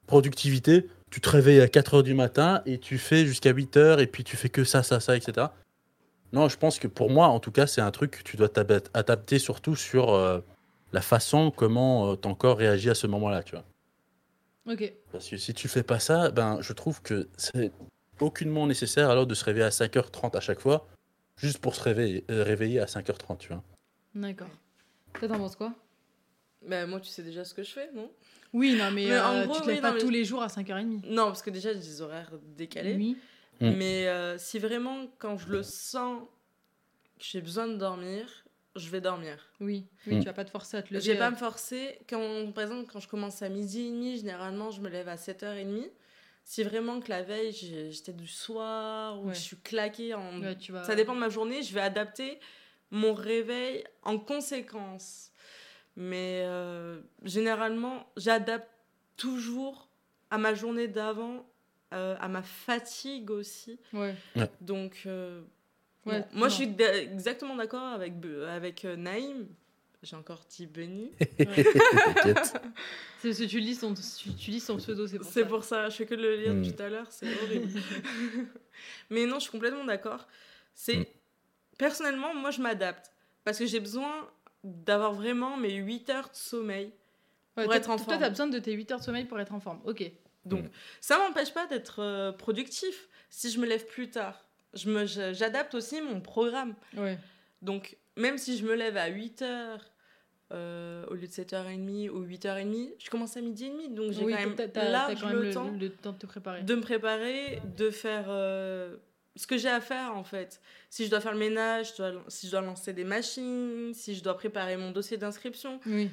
productivité, 0.07 0.89
tu 1.11 1.21
te 1.21 1.29
réveilles 1.29 1.61
à 1.61 1.67
4h 1.67 2.03
du 2.03 2.15
matin 2.15 2.63
et 2.67 2.79
tu 2.79 2.99
fais 2.99 3.27
jusqu'à 3.27 3.53
8h 3.53 4.01
et 4.01 4.07
puis 4.07 4.25
tu 4.25 4.37
fais 4.37 4.49
que 4.49 4.65
ça, 4.65 4.83
ça, 4.83 5.01
ça, 5.01 5.17
etc. 5.17 5.49
Non, 6.33 6.49
je 6.49 6.57
pense 6.57 6.79
que 6.79 6.87
pour 6.89 7.11
moi, 7.11 7.27
en 7.29 7.41
tout 7.41 7.51
cas, 7.51 7.67
c'est 7.67 7.81
un 7.81 7.91
truc 7.91 8.13
que 8.13 8.23
tu 8.23 8.37
dois 8.37 8.49
t'ab- 8.49 8.89
adapter 8.95 9.39
surtout 9.39 9.75
sur 9.75 10.15
euh, 10.15 10.41
la 10.93 11.01
façon 11.01 11.51
comment 11.51 12.13
euh, 12.13 12.17
ton 12.17 12.35
corps 12.35 12.59
réagit 12.59 12.91
à 12.91 12.95
ce 12.95 13.07
moment-là, 13.09 13.43
tu 13.43 13.57
vois. 13.57 13.65
Ok. 14.73 14.93
Parce 15.11 15.29
que 15.29 15.37
si 15.37 15.55
tu 15.55 15.67
fais 15.69 15.83
pas 15.83 15.99
ça, 15.99 16.31
ben, 16.31 16.59
je 16.61 16.73
trouve 16.73 17.03
que 17.03 17.29
c'est 17.37 17.73
aucunement 18.21 18.67
nécessaire 18.67 19.11
alors 19.11 19.27
de 19.27 19.35
se 19.35 19.45
réveiller 19.45 19.65
à 19.67 19.71
5h30 19.71 20.37
à 20.37 20.41
chaque 20.41 20.61
fois, 20.61 20.87
juste 21.41 21.59
pour 21.59 21.75
se 21.75 21.83
réveiller, 21.83 22.25
euh, 22.31 22.43
réveiller 22.45 22.81
à 22.81 22.87
5h30, 22.87 23.39
tu 23.39 23.49
vois. 23.49 23.63
D'accord. 24.15 24.49
Toi, 25.15 25.29
t'en 25.29 25.39
penses 25.39 25.57
quoi? 25.57 25.75
Bah, 26.67 26.87
moi, 26.87 27.01
tu 27.01 27.09
sais 27.09 27.23
déjà 27.23 27.45
ce 27.45 27.55
que 27.55 27.63
je 27.63 27.71
fais, 27.71 27.91
non? 27.93 28.11
Oui, 28.53 28.75
non, 28.77 28.91
mais, 28.91 29.07
Mais 29.07 29.21
en 29.21 29.35
euh, 29.37 29.45
gros, 29.47 29.55
tu 29.57 29.63
te 29.63 29.67
lèves 29.69 29.77
oui, 29.77 29.81
pas 29.83 29.89
non, 29.91 29.95
mais- 29.95 30.01
tous 30.01 30.11
les 30.11 30.25
jours 30.25 30.43
à 30.43 30.49
5h30. 30.49 31.07
Non, 31.07 31.27
parce 31.27 31.43
que 31.43 31.51
déjà, 31.51 31.73
j'ai 31.73 31.79
des 31.79 32.01
horaires 32.03 32.33
décalés. 32.57 32.95
Oui. 32.97 33.17
Mm. 33.61 33.71
Mais 33.77 34.09
euh, 34.09 34.37
si 34.39 34.59
vraiment, 34.59 35.07
quand 35.19 35.39
je 35.39 35.49
le 35.49 35.63
sens 35.63 36.23
que 37.19 37.25
j'ai 37.25 37.41
besoin 37.41 37.69
de 37.69 37.77
dormir, 37.77 38.45
je 38.77 38.89
vais 38.91 39.01
dormir. 39.01 39.37
Oui, 39.61 39.87
oui 40.07 40.17
Mm. 40.17 40.19
tu 40.21 40.25
vas 40.27 40.33
pas 40.33 40.45
te 40.45 40.51
forcer 40.51 40.77
à 40.77 40.83
te 40.83 40.93
lever. 40.93 41.05
Je 41.05 41.13
vais 41.13 41.19
pas 41.19 41.31
me 41.31 41.37
forcer. 41.37 41.99
Quand, 42.09 42.53
par 42.53 42.65
exemple, 42.65 42.91
quand 42.93 43.01
je 43.01 43.09
commence 43.09 43.43
à 43.43 43.49
midi 43.49 43.83
et 43.87 43.91
demi, 43.91 44.19
généralement, 44.19 44.71
je 44.71 44.81
me 44.81 44.89
lève 44.89 45.09
à 45.09 45.17
7h30. 45.17 45.91
Si 46.45 46.63
vraiment 46.65 47.01
que 47.01 47.09
la 47.11 47.23
veille, 47.23 47.53
j'étais 47.53 48.13
du 48.13 48.27
soir 48.27 49.19
ou 49.21 49.27
Ouais. 49.27 49.33
que 49.33 49.39
je 49.39 49.43
suis 49.43 49.57
claquée 49.59 50.15
en... 50.15 50.41
ouais, 50.41 50.57
tu 50.57 50.73
vas... 50.73 50.83
Ça 50.85 50.95
dépend 50.95 51.15
de 51.15 51.21
ma 51.21 51.29
journée, 51.29 51.63
je 51.63 51.73
vais 51.73 51.81
adapter 51.81 52.41
mon 52.91 53.15
réveil 53.15 53.85
en 54.03 54.19
conséquence. 54.19 55.31
Mais 55.97 56.43
euh, 56.45 57.01
généralement, 57.25 58.11
j'adapte 58.17 58.69
toujours 59.17 59.89
à 60.31 60.39
ma 60.39 60.55
journée 60.55 60.89
d'avant, 60.89 61.47
euh, 61.93 62.17
à 62.21 62.29
ma 62.29 62.43
fatigue 62.43 63.31
aussi. 63.31 63.79
Ouais. 63.93 64.15
Donc, 64.61 65.03
euh, 65.07 65.43
Ouais, 66.07 66.21
bon, 66.21 66.27
moi, 66.33 66.49
je 66.49 66.55
suis 66.55 66.75
exactement 66.81 67.55
d'accord 67.57 67.83
avec, 67.85 68.15
avec 68.49 68.87
euh, 68.87 68.97
Naïm. 68.97 69.47
J'ai 70.03 70.17
encore 70.17 70.45
dit 70.49 70.67
Benny. 70.67 71.11
T'inquiète. 71.39 72.55
C'est 73.19 73.29
parce 73.29 73.39
que 73.39 73.45
tu 73.45 73.61
lis 73.61 73.75
son, 73.75 73.93
tu, 73.95 74.35
tu 74.35 74.51
lis 74.51 74.61
son 74.61 74.79
pseudo, 74.79 75.07
c'est 75.07 75.19
pour 75.19 75.27
C'est 75.27 75.43
ça. 75.43 75.47
pour 75.47 75.65
ça, 75.65 75.89
je 75.91 75.97
fais 75.97 76.07
que 76.07 76.15
de 76.15 76.23
le 76.23 76.37
lire 76.37 76.55
Mm. 76.55 76.63
depuis 76.63 76.75
tout 76.77 76.83
à 76.83 76.89
l'heure, 76.89 77.07
c'est 77.11 77.27
horrible. 77.43 77.69
Mais 79.11 79.27
non, 79.27 79.35
je 79.37 79.41
suis 79.43 79.51
complètement 79.51 79.85
d'accord. 79.85 80.27
C'est 80.75 80.97
Mm. 80.97 81.05
personnellement, 81.79 82.35
moi 82.35 82.51
je 82.51 82.61
m'adapte 82.63 83.13
parce 83.45 83.59
que 83.59 83.67
j'ai 83.67 83.81
besoin 83.81 84.29
d'avoir 84.65 85.13
vraiment 85.13 85.57
mes 85.57 85.75
8 85.75 86.09
heures 86.11 86.31
de 86.31 86.35
sommeil. 86.37 86.87
Ouais, 87.57 87.65
pour 87.65 87.65
toi- 87.67 87.77
être 87.77 87.91
en 87.91 87.97
Toi, 87.97 88.05
forme. 88.07 88.19
t'as 88.21 88.29
besoin 88.31 88.47
de 88.47 88.59
tes 88.59 88.73
8 88.73 88.91
heures 88.93 89.01
de 89.01 89.05
sommeil 89.05 89.25
pour 89.27 89.39
être 89.41 89.53
en 89.53 89.61
forme. 89.61 89.81
Ok. 89.85 90.11
Donc 90.47 90.65
Mm. 90.65 90.71
ça 91.03 91.19
m'empêche 91.19 91.53
pas 91.53 91.67
d'être 91.67 92.01
euh, 92.01 92.33
productif 92.33 93.09
si 93.29 93.51
je 93.51 93.61
me 93.61 93.67
lève 93.67 93.85
plus 93.87 94.09
tard. 94.09 94.47
Je 94.73 94.89
me 94.89 95.05
je- 95.05 95.35
j'adapte 95.35 95.75
aussi 95.75 96.01
mon 96.01 96.21
programme. 96.23 96.75
Ouais. 96.97 97.19
Donc 97.61 97.99
même 98.17 98.39
si 98.39 98.57
je 98.57 98.65
me 98.65 98.75
lève 98.75 98.97
à 98.97 99.09
8 99.09 99.43
heures 99.43 99.90
euh, 100.53 101.05
au 101.09 101.15
lieu 101.15 101.27
de 101.27 101.33
7h30 101.33 102.11
ou 102.11 102.25
8h30, 102.25 102.91
je 102.99 103.11
commence 103.11 103.37
à 103.37 103.41
midi 103.41 103.67
et 103.67 103.71
demi. 103.71 103.89
Donc 103.89 104.13
j'ai 104.13 104.25
Oui, 104.25 104.33
quand 104.33 104.41
même 104.41 104.55
t'as- 104.55 104.69
t'as- 104.69 104.81
t'as 104.83 104.91
large 104.91 105.21
quand 105.21 105.29
même 105.29 105.37
le, 105.37 105.43
le, 105.49 105.53
temps 105.55 105.71
le 105.79 105.89
temps 105.91 106.13
de 106.13 106.19
te 106.19 106.27
préparer. 106.27 106.63
de 106.63 106.75
me 106.75 106.81
préparer, 106.81 107.61
de 107.77 107.91
faire 107.91 108.27
euh, 108.29 108.97
ce 109.37 109.47
que 109.47 109.57
j'ai 109.59 109.69
à 109.69 109.81
faire 109.81 110.17
en 110.17 110.25
fait. 110.25 110.61
Si 110.91 111.05
je 111.05 111.11
dois 111.11 111.21
faire 111.21 111.33
le 111.33 111.39
ménage, 111.39 111.93
je 111.93 111.97
dois- 112.03 112.25
si 112.29 112.47
je 112.47 112.51
dois 112.53 112.61
lancer 112.63 112.93
des 112.93 113.05
machines, 113.05 113.93
si 113.95 114.15
je 114.15 114.23
dois 114.23 114.37
préparer 114.37 114.77
mon 114.77 114.91
dossier 114.91 115.17
d'inscription, 115.17 115.79
Oui. 115.87 116.11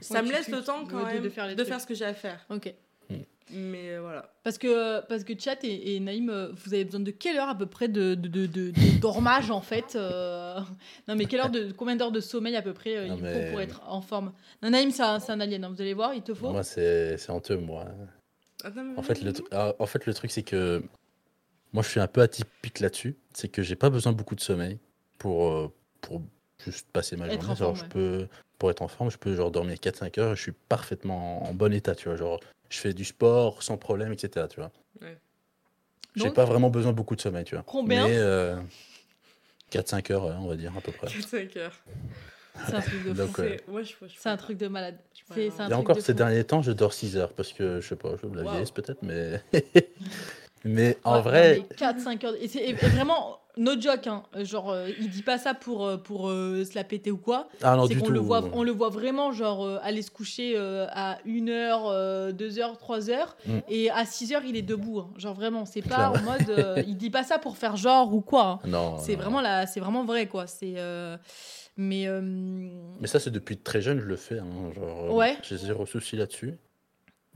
ça 0.00 0.20
Ouais, 0.20 0.22
me 0.26 0.32
laisse 0.32 0.48
le 0.48 0.62
temps 0.62 0.84
quand 0.84 0.98
de- 1.00 1.04
même 1.04 1.22
de 1.22 1.54
de 1.54 1.64
faire 1.64 1.80
ce 1.80 1.86
que 1.86 1.94
j'ai 1.94 2.04
à 2.06 2.14
faire. 2.14 2.44
Ok. 2.50 2.74
Mais 3.52 3.90
euh, 3.92 4.00
voilà. 4.00 4.34
Parce 4.42 4.58
que, 4.58 5.00
parce 5.06 5.22
que 5.22 5.32
Chat 5.38 5.62
et, 5.62 5.94
et 5.94 6.00
Naïm, 6.00 6.30
euh, 6.30 6.48
vous 6.64 6.74
avez 6.74 6.84
besoin 6.84 6.98
de 7.00 7.12
quelle 7.12 7.36
heure 7.36 7.48
à 7.48 7.56
peu 7.56 7.66
près 7.66 7.86
de, 7.86 8.16
de, 8.16 8.26
de, 8.28 8.46
de- 8.46 8.70
de 8.72 9.00
dormage 9.00 9.52
en 9.52 9.60
fait 9.60 9.94
euh, 9.94 10.58
Non 11.08 11.14
mais 11.14 11.26
quelle 11.26 11.38
heure 11.40 11.50
de, 11.50 11.70
combien 11.70 11.94
d'heures 11.94 12.10
de 12.10 12.18
sommeil 12.20 12.56
à 12.56 12.62
peu 12.62 12.72
près 12.72 12.96
euh, 12.96 13.06
Non, 13.06 13.16
il 13.16 13.22
mais- 13.22 13.32
faut 13.44 13.50
pour 13.52 13.60
être 13.60 13.82
en 13.86 14.00
forme? 14.00 14.32
Non 14.64 14.70
Naïm 14.70 14.90
c'est 14.90 15.04
un, 15.04 15.20
c'est 15.20 15.30
un 15.30 15.38
alien, 15.38 15.64
hein, 15.64 15.68
vous 15.72 15.80
allez 15.80 15.94
voir, 15.94 16.12
il 16.12 16.22
te 16.22 16.34
faut. 16.34 16.50
Moi, 16.50 16.64
c'est 16.64 17.16
c'est 17.18 17.30
honteux, 17.30 17.56
moi. 17.56 17.84
Mais 18.64 18.82
En 18.96 19.02
fait, 19.02 19.22
le, 19.22 19.32
ah, 19.52 19.74
en 19.78 19.86
fait, 19.86 20.06
le 20.06 20.14
truc, 20.14 20.32
c'est 20.32 20.42
que 20.42 20.82
moi, 21.72 21.84
je 21.84 21.88
suis 21.88 22.00
un 22.00 22.08
peu 22.08 22.22
atypique 22.22 22.80
là-dessus. 22.80 23.16
C'est 23.32 23.48
que 23.48 23.62
j'ai 23.62 23.76
pas 23.76 23.90
besoin 23.90 24.12
beaucoup 24.12 24.34
de 24.34 24.40
sommeil 24.40 24.78
pour, 25.18 25.72
pour 26.00 26.20
juste 26.64 26.88
passer 26.90 27.16
ma 27.16 27.26
Être 27.26 27.34
journée. 27.34 27.50
en 27.50 27.54
Genre, 27.54 27.76
forme, 27.76 27.76
je 27.76 27.82
ouais. 27.82 27.88
peux, 27.88 28.28
pour 28.58 28.70
être 28.72 28.82
en 28.82 28.88
forme, 28.88 29.10
je 29.10 29.18
peux 29.18 29.36
genre 29.36 29.52
dormir 29.52 29.76
4-5 29.76 30.18
heures 30.18 30.32
et 30.32 30.36
je 30.36 30.42
suis 30.42 30.52
parfaitement 30.68 31.44
en, 31.44 31.50
en 31.50 31.54
bon 31.54 31.72
état, 31.72 31.94
tu 31.94 32.08
vois. 32.08 32.16
Genre, 32.16 32.40
je 32.68 32.78
fais 32.78 32.92
du 32.94 33.04
sport 33.04 33.62
sans 33.62 33.76
problème, 33.76 34.12
etc., 34.12 34.46
tu 34.48 34.60
vois. 34.60 34.70
Ouais. 35.00 35.18
J'ai 36.14 36.30
pas 36.30 36.44
vraiment 36.44 36.70
besoin 36.70 36.92
de 36.92 36.96
beaucoup 36.96 37.14
de 37.16 37.20
sommeil, 37.20 37.44
tu 37.44 37.54
vois. 37.54 37.64
Combien 37.66 38.06
Mais 38.06 38.16
euh, 38.16 38.56
4-5 39.70 40.10
heures, 40.12 40.24
ouais, 40.24 40.34
on 40.38 40.46
va 40.48 40.56
dire, 40.56 40.72
à 40.76 40.80
peu 40.80 40.92
près. 40.92 41.08
5 41.08 41.56
heures. 41.58 41.78
C'est 42.68 42.74
un 42.74 42.80
truc 42.80 43.02
de 43.04 43.14
fou. 43.14 43.32
C'est 43.36 43.70
ouais, 43.70 43.84
je, 43.84 43.94
je 44.06 44.14
C'est 44.18 44.28
un 44.30 44.36
truc 44.36 44.56
de 44.56 44.68
malade. 44.68 44.98
Un 45.30 45.36
Et 45.36 45.50
truc 45.50 45.70
encore, 45.72 45.96
de 45.96 46.00
ces 46.00 46.12
fou. 46.12 46.18
derniers 46.18 46.44
temps, 46.44 46.62
je 46.62 46.72
dors 46.72 46.94
6 46.94 47.16
heures 47.18 47.32
parce 47.34 47.52
que, 47.52 47.80
je 47.80 47.86
sais 47.88 47.96
pas, 47.96 48.14
je 48.16 48.26
la 48.28 48.42
Wow. 48.42 48.50
vieillesse 48.50 48.70
peut-être, 48.70 49.02
mais... 49.02 49.42
mais 50.64 50.96
en 51.04 51.16
Ouais, 51.16 51.22
vrai... 51.22 51.62
4-5 51.76 52.24
heures. 52.24 52.34
Et 52.40 52.48
c'est 52.48 52.64
et 52.66 52.72
vraiment, 52.72 53.40
no 53.58 53.80
joke, 53.80 54.06
hein. 54.06 54.22
genre 54.42 54.70
euh, 54.70 54.88
il 54.98 55.08
dit 55.08 55.22
pas 55.22 55.38
ça 55.38 55.54
pour, 55.54 55.86
euh, 55.86 55.96
pour 55.96 56.28
euh, 56.28 56.64
se 56.64 56.74
la 56.74 56.84
péter 56.84 57.10
ou 57.10 57.16
quoi. 57.16 57.48
Ah 57.62 57.76
c'est 57.88 57.94
qu'on 57.96 58.08
le 58.10 58.18
voit, 58.20 58.42
on 58.52 58.62
le 58.62 58.70
voit 58.72 58.88
vraiment 58.90 59.32
genre 59.32 59.64
euh, 59.64 59.78
aller 59.82 60.02
se 60.02 60.10
coucher 60.10 60.54
euh, 60.56 60.86
à 60.90 61.18
1h, 61.26 62.32
2h, 62.32 62.78
3h 62.78 63.16
Mm. 63.46 63.58
et 63.68 63.90
à 63.90 64.04
6h 64.04 64.40
il 64.46 64.56
est 64.56 64.62
debout. 64.62 65.00
hein. 65.00 65.10
Genre 65.16 65.34
vraiment, 65.34 65.64
c'est 65.64 65.82
pas 65.82 66.10
en 66.10 66.20
mode 66.22 66.48
euh, 66.50 66.82
il 66.86 66.96
dit 66.96 67.10
pas 67.10 67.24
ça 67.24 67.38
pour 67.38 67.56
faire 67.56 67.76
genre 67.76 68.12
ou 68.12 68.20
quoi. 68.20 68.60
hein. 68.64 68.68
Non, 68.68 68.98
C'est 68.98 69.14
vraiment 69.16 69.40
la 69.40 69.66
c'est 69.66 69.80
vraiment 69.80 70.04
vrai 70.04 70.26
quoi, 70.26 70.46
c'est 70.46 70.74
euh, 70.76 71.16
mais 71.76 72.06
euh, 72.08 72.20
Mais 73.00 73.06
ça, 73.06 73.20
c'est 73.20 73.30
depuis 73.30 73.56
très 73.58 73.80
jeune, 73.82 74.00
je 74.00 74.06
le 74.06 74.16
fais. 74.16 74.38
hein, 74.38 74.72
genre, 74.74 75.04
euh, 75.04 75.10
Ouais. 75.12 75.36
J'ai 75.42 75.56
zéro 75.58 75.84
souci 75.86 76.16
là-dessus. 76.16 76.54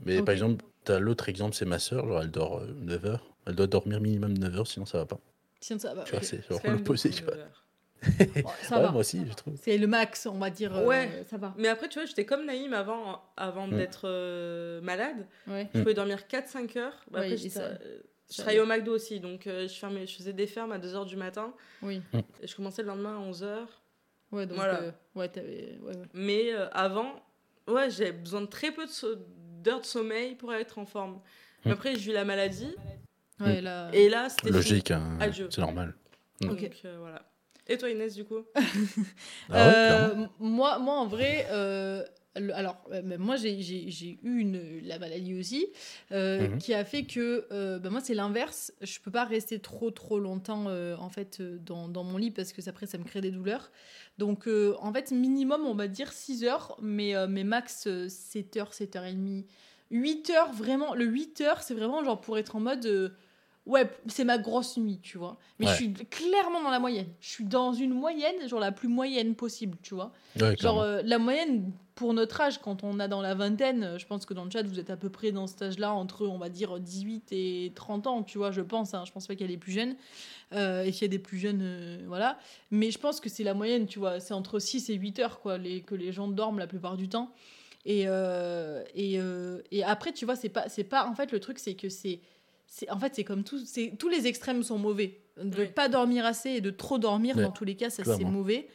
Mais 0.03 0.21
par 0.23 0.33
exemple, 0.33 0.65
t'as 0.83 0.97
l'autre 0.99 1.29
exemple, 1.29 1.55
c'est 1.55 1.65
ma 1.65 1.77
soeur. 1.79 2.07
Genre, 2.07 2.21
elle 2.23 2.31
dort 2.31 2.61
9 2.81 3.05
heures. 3.05 3.25
Elle 3.45 3.53
doit 3.55 3.67
dormir 3.67 3.99
minimum 4.01 4.35
9 4.37 4.57
heures, 4.57 4.67
sinon 4.67 4.85
ça 4.87 4.97
va 4.97 5.05
pas. 5.05 5.19
Sinon 5.61 5.79
ça 5.79 5.93
va. 5.93 6.03
Tu 6.03 6.11
vois, 6.11 6.21
c'est 6.21 6.45
genre 6.47 6.59
tu 6.61 7.23
vois. 7.23 7.33
ça 8.63 8.77
Ouais, 8.77 8.81
va. 8.83 8.91
moi 8.91 9.01
aussi, 9.01 9.23
je 9.27 9.33
trouve. 9.33 9.55
C'est 9.61 9.77
le 9.77 9.85
max, 9.85 10.25
on 10.25 10.39
va 10.39 10.49
dire. 10.49 10.75
euh, 10.75 10.85
Ouais. 10.87 11.23
ça 11.29 11.37
va. 11.37 11.53
Mais 11.57 11.67
après, 11.67 11.87
tu 11.87 11.99
vois, 11.99 12.05
j'étais 12.07 12.25
comme 12.25 12.45
Naïm 12.47 12.73
avant, 12.73 13.21
avant 13.37 13.67
Mm. 13.67 13.77
d'être 13.77 14.01
euh, 14.05 14.81
malade. 14.81 15.27
Ouais. 15.47 15.69
Je 15.73 15.77
Mm. 15.77 15.81
pouvais 15.83 15.93
dormir 15.93 16.25
4-5 16.27 16.77
heures. 16.77 16.99
Bah, 17.11 17.19
Oui, 17.21 17.33
après, 17.33 17.49
ça- 17.49 17.61
euh, 17.61 17.99
je 18.31 18.37
travaillais 18.37 18.59
au 18.59 18.65
McDo 18.65 18.95
aussi, 18.95 19.19
donc 19.19 19.45
euh, 19.45 19.67
je, 19.67 19.73
fermais, 19.75 20.07
je 20.07 20.15
faisais 20.15 20.33
des 20.33 20.47
fermes 20.47 20.71
à 20.71 20.79
2h 20.79 21.05
du 21.05 21.15
matin. 21.15 21.53
Oui. 21.83 22.01
Et 22.41 22.47
je 22.47 22.55
commençais 22.55 22.81
le 22.81 22.87
lendemain 22.87 23.17
à 23.17 23.29
11h. 23.29 23.67
Ouais, 24.31 24.47
donc 24.47 24.55
Voilà. 24.57 24.81
euh, 24.81 24.91
ouais, 25.15 25.29
ouais. 25.35 25.93
Mais 26.15 26.51
euh, 26.53 26.69
avant, 26.71 27.21
ouais, 27.67 27.91
j'avais 27.91 28.13
besoin 28.13 28.41
de 28.41 28.45
très 28.47 28.71
peu 28.71 28.85
de 28.87 28.91
so- 28.91 29.15
d'heures 29.61 29.81
de 29.81 29.85
sommeil 29.85 30.33
pour 30.33 30.51
être 30.55 30.79
en 30.79 30.87
forme. 30.87 31.19
Mais 31.65 31.71
Mm. 31.71 31.73
après, 31.75 31.95
j'ai 31.97 32.09
eu 32.09 32.13
la 32.15 32.25
maladie. 32.25 32.73
Ouais, 33.41 33.61
là... 33.61 33.89
Et 33.93 34.09
là, 34.09 34.29
c'était. 34.29 34.51
Logique, 34.51 34.91
hein, 34.91 35.17
Adieu. 35.19 35.47
c'est 35.49 35.61
normal. 35.61 35.95
Donc, 36.41 36.51
Ok. 36.53 36.71
euh, 36.85 36.97
voilà. 36.99 37.25
Et 37.67 37.77
toi, 37.77 37.89
Inès, 37.89 38.13
du 38.15 38.25
coup 38.25 38.43
Ah 39.49 39.67
ouais, 39.67 39.73
Euh, 39.75 40.25
moi, 40.39 40.79
moi, 40.79 40.95
en 40.95 41.05
vrai, 41.07 41.45
euh, 41.51 42.03
le- 42.35 42.53
alors, 42.55 42.77
moi, 43.19 43.35
j'ai- 43.35 43.59
eu 44.23 44.39
une, 44.39 44.81
la 44.83 44.97
maladie 44.99 45.37
aussi, 45.39 45.67
euh, 46.11 46.47
Mhm. 46.47 46.57
qui 46.57 46.73
a 46.73 46.83
fait 46.85 47.03
que, 47.03 47.45
euh, 47.51 47.77
ben, 47.79 47.89
moi, 47.91 48.01
c'est 48.01 48.13
l'inverse. 48.15 48.73
Je 48.81 48.99
peux 48.99 49.11
pas 49.11 49.25
rester 49.25 49.59
trop, 49.59 49.91
trop 49.91 50.19
longtemps, 50.19 50.65
euh, 50.67 50.95
en 50.97 51.09
fait, 51.09 51.41
dans, 51.41 51.87
dans 51.87 52.03
mon 52.03 52.17
lit 52.17 52.31
parce 52.31 52.51
que 52.53 52.61
ça, 52.61 52.71
après, 52.71 52.87
ça 52.87 52.97
me 52.97 53.03
crée 53.03 53.21
des 53.21 53.31
douleurs. 53.31 53.71
Donc, 54.17 54.47
euh, 54.47 54.75
en 54.79 54.91
fait, 54.91 55.11
minimum, 55.11 55.65
on 55.65 55.75
va 55.75 55.87
dire 55.87 56.11
6 56.11 56.43
heures, 56.43 56.77
mais, 56.81 57.15
euh, 57.15 57.27
mais 57.29 57.43
max 57.43 57.85
euh, 57.87 58.07
7 58.09 58.57
heures, 58.57 58.73
7 58.73 58.95
heures 58.95 59.05
et 59.05 59.13
demie. 59.13 59.45
8 59.91 60.29
heures, 60.31 60.51
vraiment, 60.53 60.95
le 60.95 61.05
8 61.05 61.41
heures, 61.41 61.61
c'est 61.61 61.73
vraiment 61.75 62.03
genre 62.03 62.19
pour 62.21 62.37
être 62.37 62.55
en 62.55 62.59
mode. 62.61 63.13
Euh, 63.71 63.83
Ouais, 63.83 63.89
c'est 64.07 64.23
ma 64.23 64.37
grosse 64.37 64.77
nuit, 64.77 64.99
tu 65.01 65.17
vois. 65.17 65.37
Mais 65.59 65.65
Ouais. 65.65 65.71
je 65.71 65.77
suis 65.77 65.93
clairement 65.93 66.61
dans 66.61 66.69
la 66.71 66.79
moyenne. 66.79 67.07
Je 67.19 67.29
suis 67.29 67.45
dans 67.45 67.73
une 67.73 67.93
moyenne, 67.93 68.47
genre 68.47 68.59
la 68.59 68.71
plus 68.71 68.87
moyenne 68.87 69.35
possible, 69.35 69.77
tu 69.81 69.93
vois. 69.95 70.11
Ouais, 70.39 70.55
Genre 70.57 70.81
euh, 70.81 71.01
la 71.03 71.17
moyenne 71.19 71.71
pour 71.95 72.13
notre 72.13 72.41
âge, 72.41 72.57
quand 72.59 72.83
on 72.83 72.99
a 72.99 73.07
dans 73.07 73.21
la 73.21 73.35
vingtaine, 73.35 73.83
euh, 73.83 73.97
je 73.99 74.05
pense 74.07 74.25
que 74.25 74.33
dans 74.33 74.43
le 74.45 74.49
chat, 74.49 74.63
vous 74.63 74.79
êtes 74.79 74.89
à 74.89 74.97
peu 74.97 75.09
près 75.09 75.31
dans 75.31 75.45
cet 75.47 75.61
âge-là, 75.61 75.93
entre, 75.93 76.25
on 76.25 76.37
va 76.37 76.49
dire, 76.49 76.79
18 76.79 77.31
et 77.31 77.71
30 77.75 78.07
ans, 78.07 78.23
tu 78.23 78.37
vois, 78.37 78.51
je 78.51 78.61
pense. 78.61 78.93
Hein, 78.93 79.03
je 79.05 79.11
pense 79.11 79.27
pas 79.27 79.35
qu'il 79.35 79.45
y 79.45 79.49
a 79.49 79.53
des 79.53 79.59
plus 79.59 79.71
jeunes. 79.73 79.95
Euh, 80.53 80.83
et 80.83 80.91
qu'il 80.91 81.03
y 81.03 81.05
a 81.05 81.07
des 81.07 81.19
plus 81.19 81.37
jeunes, 81.37 81.61
euh, 81.61 82.03
voilà. 82.07 82.37
Mais 82.71 82.91
je 82.91 82.97
pense 82.97 83.19
que 83.21 83.29
c'est 83.29 83.43
la 83.43 83.53
moyenne, 83.53 83.85
tu 83.87 83.99
vois. 83.99 84.19
C'est 84.19 84.33
entre 84.33 84.59
6 84.59 84.89
et 84.89 84.95
8 84.95 85.19
heures, 85.19 85.39
quoi, 85.39 85.57
les, 85.57 85.81
que 85.81 85.95
les 85.95 86.11
gens 86.11 86.27
dorment 86.27 86.59
la 86.59 86.67
plupart 86.67 86.97
du 86.97 87.07
temps. 87.07 87.31
Et, 87.85 88.03
euh, 88.07 88.83
et, 88.95 89.19
euh, 89.19 89.61
et 89.71 89.83
après, 89.83 90.11
tu 90.11 90.25
vois, 90.25 90.35
c'est 90.35 90.49
pas, 90.49 90.69
c'est 90.69 90.83
pas. 90.83 91.07
En 91.07 91.15
fait, 91.15 91.31
le 91.31 91.39
truc, 91.39 91.57
c'est 91.59 91.73
que 91.75 91.89
c'est. 91.89 92.19
C'est- 92.71 92.89
En 92.89 92.97
fait, 92.97 93.13
c'est 93.13 93.23
comme 93.25 93.43
tout. 93.43 93.59
c'est- 93.65 93.95
Tous 93.99 94.07
les 94.09 94.25
extrêmes 94.27 94.63
sont 94.63 94.79
mauvais. 94.79 95.19
De 95.37 95.61
Oui. 95.61 95.67
pas 95.67 95.89
dormir 95.89 96.25
assez 96.25 96.49
et 96.51 96.61
de 96.61 96.69
trop 96.71 96.97
dormir, 96.97 97.35
Ouais, 97.35 97.43
dans 97.43 97.51
tous 97.51 97.65
les 97.65 97.75
cas, 97.75 97.89
ça, 97.89 98.03
c'est 98.03 98.23
mauvais. 98.23 98.67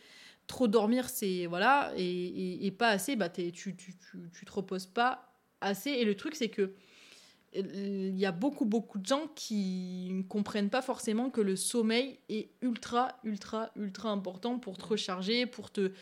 Trop 0.47 0.69
dormir, 0.69 1.09
c'est. 1.09 1.47
Voilà. 1.47 1.93
Et, 1.97 2.05
et- 2.05 2.67
et 2.67 2.71
pas 2.71 2.89
assez, 2.91 3.17
bah, 3.17 3.29
t'es- 3.29 3.51
tu, 3.51 3.75
tu, 3.75 3.95
tu, 3.97 4.19
tu 4.33 4.45
te 4.45 4.53
reposes 4.53 4.87
pas 4.87 5.33
assez. 5.61 5.91
Et 5.91 6.05
le 6.05 6.15
truc, 6.15 6.35
c'est 6.37 6.51
que. 6.51 6.75
Il 7.55 8.19
y 8.19 8.27
a 8.27 8.33
beaucoup, 8.33 8.67
beaucoup 8.67 8.99
de 8.99 9.07
gens 9.07 9.29
qui 9.35 10.11
ne 10.13 10.23
comprennent 10.23 10.69
pas 10.69 10.83
forcément 10.83 11.31
que 11.31 11.41
le 11.41 11.57
sommeil 11.57 12.19
est 12.29 12.51
ultra, 12.61 13.19
ultra, 13.25 13.71
ultra 13.77 14.11
important 14.11 14.59
pour 14.59 14.77
te 14.77 14.85
recharger, 14.85 15.47
pour 15.47 15.71
te. 15.71 15.93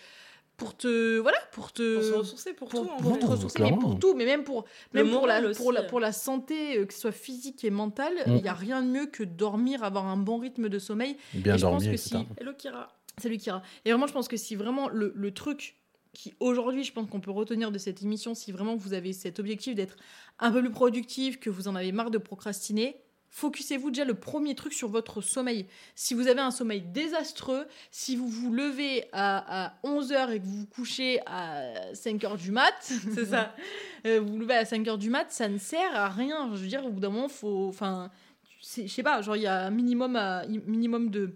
Pour 0.57 0.77
te. 0.77 1.19
Voilà, 1.19 1.39
pour 1.53 1.73
te. 1.73 1.95
Pour 1.97 2.05
se 2.05 2.13
ressourcer 2.13 2.53
pour, 2.53 2.69
pour, 2.69 2.83
tout, 2.87 2.91
en 2.93 2.97
pour 2.99 3.19
te 3.19 3.27
ressourcer, 3.27 3.63
mais 3.63 3.77
pour 3.77 3.99
tout, 3.99 4.15
mais 4.15 4.25
même 4.25 4.45
pour, 4.45 4.65
même 4.93 5.11
pour, 5.11 5.27
la, 5.27 5.41
pour, 5.53 5.73
la, 5.73 5.81
aussi. 5.81 5.89
pour 5.89 6.01
la 6.01 6.13
santé, 6.13 6.79
euh, 6.79 6.85
que 6.87 6.95
ce 6.95 7.01
soit 7.01 7.13
physique 7.13 7.65
et 7.65 7.71
mentale, 7.71 8.15
il 8.27 8.33
Mm. 8.35 8.43
n'y 8.43 8.49
a 8.49 8.55
rien 8.55 8.83
de 8.83 8.87
mieux 8.89 9.07
que 9.07 9.25
dormir, 9.25 9.83
avoir 9.83 10.07
un 10.07 10.17
bon 10.17 10.39
rythme 10.39 10.69
de 10.69 10.79
sommeil. 10.79 11.17
Bien 11.33 11.57
et 11.57 11.59
je 11.59 11.67
pense 11.67 11.85
que 11.87 11.97
si- 11.97 12.15
Hello, 12.39 12.53
Kira. 12.57 12.89
Salut 13.21 13.39
Kira. 13.39 13.63
Et 13.85 13.91
vraiment, 13.91 14.07
je 14.07 14.13
pense 14.13 14.29
que 14.29 14.37
si 14.37 14.55
vraiment 14.55 14.89
le, 14.89 15.13
le 15.17 15.31
truc 15.35 15.77
qui 16.13 16.33
aujourd'hui, 16.39 16.85
je 16.85 16.93
pense 16.93 17.11
qu'on 17.11 17.21
peut 17.21 17.33
retenir 17.33 17.73
de 17.73 17.79
cette 17.79 18.03
émission, 18.03 18.35
si 18.35 18.53
vraiment 18.53 18.77
vous 18.77 18.93
avez 18.95 19.13
cet 19.13 19.41
objectif 19.41 19.75
d'être 19.75 19.97
un 20.39 20.53
peu 20.53 20.61
plus 20.61 20.71
productif, 20.71 21.41
que 21.41 21.51
vous 21.51 21.67
en 21.67 21.75
avez 21.75 21.91
marre 21.91 22.13
de 22.13 22.19
procrastiner, 22.19 22.97
Focussez-vous 23.37 23.91
déjà 23.91 24.05
le 24.05 24.15
premier 24.15 24.55
truc 24.55 24.73
sur 24.73 24.87
votre 24.87 25.21
sommeil. 25.21 25.67
Si 25.97 26.15
vous 26.15 26.29
avez 26.29 26.41
un 26.41 26.53
sommeil 26.53 26.83
désastreux, 26.83 27.67
si 27.91 28.15
vous 28.15 28.29
vous 28.29 28.53
levez 28.53 29.07
à, 29.13 29.65
à 29.65 29.75
11h 29.83 30.31
et 30.31 30.39
que 30.39 30.45
vous 30.45 30.59
vous 30.59 30.67
couchez 30.67 31.19
à 31.27 31.93
5h 31.95 32.37
du 32.37 32.53
mat, 32.53 32.73
C'est 32.81 33.25
ça. 33.25 33.53
euh, 34.07 34.21
vous 34.21 34.35
vous 34.35 34.39
levez 34.39 34.55
à 34.55 34.63
5h 34.63 34.99
du 34.99 35.11
mat, 35.11 35.33
ça 35.33 35.49
ne 35.49 35.59
sert 35.59 35.97
à 35.97 36.11
rien. 36.11 36.49
Je 36.55 36.61
veux 36.61 36.69
dire, 36.69 36.87
au 36.87 36.91
bout 36.91 37.01
d'un 37.01 37.11
moment, 37.11 37.29
faut. 37.29 37.67
Enfin, 37.69 38.13
je 38.63 38.87
sais 38.87 39.03
pas, 39.03 39.21
genre, 39.21 39.35
il 39.35 39.43
y 39.43 39.49
a 39.49 39.67
un 39.67 39.71
minimum, 39.71 40.15
à, 40.15 40.47
minimum 40.47 41.11
de, 41.11 41.35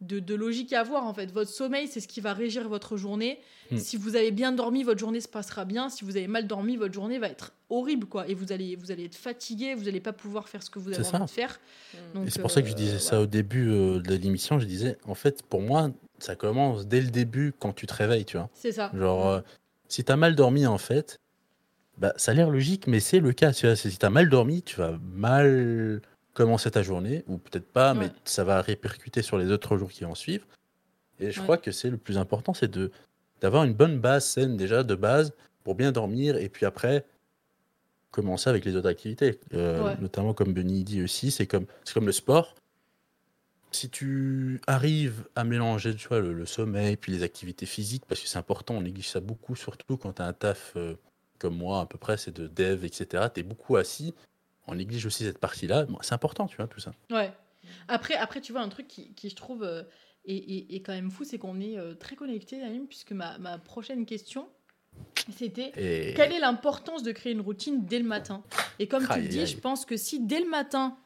de, 0.00 0.18
de 0.18 0.34
logique 0.34 0.72
à 0.72 0.80
avoir 0.80 1.04
en 1.06 1.14
fait. 1.14 1.30
Votre 1.32 1.50
sommeil, 1.50 1.88
c'est 1.88 2.00
ce 2.00 2.08
qui 2.08 2.20
va 2.20 2.32
régir 2.34 2.68
votre 2.68 2.96
journée. 2.96 3.38
Hmm. 3.70 3.78
Si 3.78 3.96
vous 3.96 4.16
avez 4.16 4.30
bien 4.32 4.52
dormi, 4.52 4.82
votre 4.82 5.00
journée 5.00 5.20
se 5.20 5.28
passera 5.28 5.64
bien. 5.64 5.88
Si 5.88 6.04
vous 6.04 6.16
avez 6.16 6.26
mal 6.26 6.46
dormi, 6.46 6.76
votre 6.76 6.92
journée 6.92 7.18
va 7.18 7.28
être 7.28 7.52
horrible 7.70 8.06
quoi. 8.06 8.28
Et 8.28 8.34
vous 8.34 8.52
allez, 8.52 8.76
vous 8.76 8.90
allez 8.90 9.04
être 9.04 9.14
fatigué, 9.14 9.74
vous 9.74 9.84
n'allez 9.84 10.00
pas 10.00 10.12
pouvoir 10.12 10.48
faire 10.48 10.62
ce 10.62 10.68
que 10.70 10.78
vous 10.78 10.88
avez 10.92 11.02
C'est 11.02 11.14
envie 11.14 11.18
ça. 11.18 11.24
de 11.24 11.30
faire. 11.30 11.60
Mm. 11.94 12.14
Donc, 12.18 12.26
Et 12.26 12.30
c'est 12.30 12.40
pour 12.40 12.50
ça 12.50 12.60
que 12.60 12.68
je 12.68 12.72
euh, 12.72 12.76
disais 12.76 12.98
ça 12.98 13.10
voilà. 13.10 13.22
au 13.22 13.26
début 13.26 13.70
euh, 13.70 14.00
de 14.00 14.14
l'émission. 14.14 14.58
Je 14.58 14.66
disais, 14.66 14.98
en 15.06 15.14
fait, 15.14 15.42
pour 15.42 15.62
moi, 15.62 15.90
ça 16.18 16.36
commence 16.36 16.86
dès 16.86 17.00
le 17.00 17.08
début 17.10 17.52
quand 17.58 17.72
tu 17.72 17.86
te 17.86 17.94
réveilles, 17.94 18.24
tu 18.26 18.36
vois. 18.36 18.50
C'est 18.52 18.72
ça. 18.72 18.90
Genre, 18.94 19.26
euh, 19.28 19.40
si 19.88 20.04
t'as 20.04 20.16
mal 20.16 20.34
dormi, 20.34 20.66
en 20.66 20.78
fait, 20.78 21.18
bah, 21.96 22.12
ça 22.16 22.32
a 22.32 22.34
l'air 22.34 22.50
logique, 22.50 22.86
mais 22.88 23.00
c'est 23.00 23.20
le 23.20 23.32
cas. 23.32 23.52
Tu 23.52 23.66
vois, 23.66 23.76
C'est- 23.76 23.88
si 23.90 23.96
t'as 23.98 24.10
mal 24.10 24.28
dormi, 24.28 24.62
tu 24.62 24.76
vas 24.76 24.98
mal 25.02 26.02
commencer 26.34 26.70
ta 26.70 26.82
journée, 26.82 27.24
ou 27.28 27.38
peut-être 27.38 27.66
pas, 27.72 27.94
mais 27.94 28.10
ça 28.24 28.44
va 28.44 28.60
répercuter 28.60 29.22
sur 29.22 29.38
les 29.38 29.50
autres 29.52 29.76
jours 29.78 29.90
qui 29.90 30.04
vont 30.04 30.14
suivre. 30.16 30.46
Et 31.20 31.30
je 31.30 31.38
Ouais. 31.38 31.44
crois 31.44 31.58
que 31.58 31.70
c'est 31.70 31.90
le 31.90 31.96
plus 31.96 32.18
important, 32.18 32.52
c'est 32.54 32.70
de 32.70 32.90
d'avoir 33.40 33.64
une 33.64 33.74
bonne 33.74 33.98
base 34.00 34.24
saine 34.24 34.56
déjà 34.56 34.82
de 34.82 34.94
base 34.94 35.32
pour 35.64 35.74
bien 35.74 35.92
dormir, 35.92 36.36
et 36.36 36.48
puis 36.48 36.66
après 36.66 37.04
commencer 38.10 38.48
avec 38.50 38.64
les 38.64 38.74
autres 38.76 38.88
activités. 38.88 39.38
Euh, 39.54 39.84
Ouais. 39.84 39.96
Notamment 40.00 40.34
comme 40.34 40.52
Benny 40.52 40.82
dit 40.84 41.02
aussi, 41.02 41.30
c'est 41.30 41.46
comme 41.46 41.66
c'est 41.84 41.94
comme 41.94 42.06
le 42.06 42.12
sport. 42.12 42.54
Si 43.72 43.90
tu 43.90 44.60
arrives 44.68 45.26
à 45.34 45.42
mélanger 45.44 45.94
tu 45.96 46.06
vois, 46.08 46.20
le, 46.20 46.32
le 46.32 46.46
sommeil 46.46 46.96
puis 46.96 47.10
les 47.12 47.22
activités 47.24 47.66
physiques, 47.66 48.04
parce 48.08 48.20
que 48.20 48.28
c'est 48.28 48.38
important, 48.38 48.74
on 48.74 48.82
néglige 48.82 49.08
ça 49.10 49.20
beaucoup, 49.20 49.56
surtout 49.56 49.96
quand 49.96 50.12
tu 50.14 50.22
as 50.22 50.26
un 50.26 50.32
taf 50.32 50.72
euh, 50.76 50.94
comme 51.38 51.56
moi, 51.56 51.80
à 51.80 51.86
peu 51.86 51.98
près, 51.98 52.16
c'est 52.16 52.34
de 52.34 52.46
dev, 52.46 52.84
etc. 52.84 53.24
Tu 53.34 53.40
es 53.40 53.42
beaucoup 53.42 53.76
assis, 53.76 54.14
on 54.66 54.74
néglige 54.74 55.06
aussi 55.06 55.24
cette 55.24 55.38
partie-là. 55.38 55.84
Bon, 55.86 55.98
c'est 56.00 56.14
important, 56.14 56.46
tu 56.46 56.56
vois, 56.56 56.66
tout 56.66 56.80
ça. 56.80 56.92
Ouais. 57.10 57.32
Après, 57.88 58.14
après, 58.14 58.40
tu 58.40 58.52
vois, 58.52 58.60
un 58.62 58.68
truc 58.68 58.88
qui, 58.88 59.12
qui, 59.14 59.30
je 59.30 59.36
trouve, 59.36 59.62
euh, 59.62 59.82
est, 60.26 60.36
est- 60.36 60.74
est 60.76 60.80
quand 60.80 60.92
même 60.92 61.10
fou, 61.10 61.24
c'est 61.24 61.38
qu'on 61.38 61.60
est 61.60 61.78
euh, 61.78 61.94
très 61.94 62.16
connectés, 62.16 62.58
Naïm, 62.58 62.86
puisque 62.86 63.12
ma, 63.12 63.38
ma 63.38 63.58
prochaine 63.58 64.06
question, 64.06 64.48
c'était 65.36 65.72
Et 65.76 66.14
quelle 66.14 66.32
est 66.32 66.38
l'importance 66.40 67.02
de 67.02 67.12
créer 67.12 67.32
une 67.32 67.40
routine 67.40 67.84
dès 67.86 67.98
le 67.98 68.04
matin? 68.04 68.42
Et 68.78 68.86
comme 68.86 69.06
tu 69.06 69.20
le 69.20 69.28
dis, 69.28 69.40
aïe. 69.40 69.46
je 69.46 69.56
pense 69.56 69.84
que 69.84 69.96
si 69.96 70.20
dès 70.20 70.40
le 70.40 70.48
matin, 70.48 70.96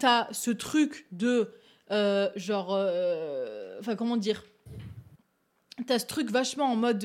tu 0.00 0.06
as 0.06 0.28
ce 0.32 0.50
truc 0.50 1.06
de, 1.12 1.50
euh, 1.90 2.30
genre, 2.36 2.70
enfin, 3.80 3.96
comment 3.96 4.16
dire? 4.16 4.44
T'as 5.86 5.98
ce 6.00 6.06
truc 6.06 6.30
vachement 6.30 6.64
en 6.72 6.76
mode, 6.76 7.04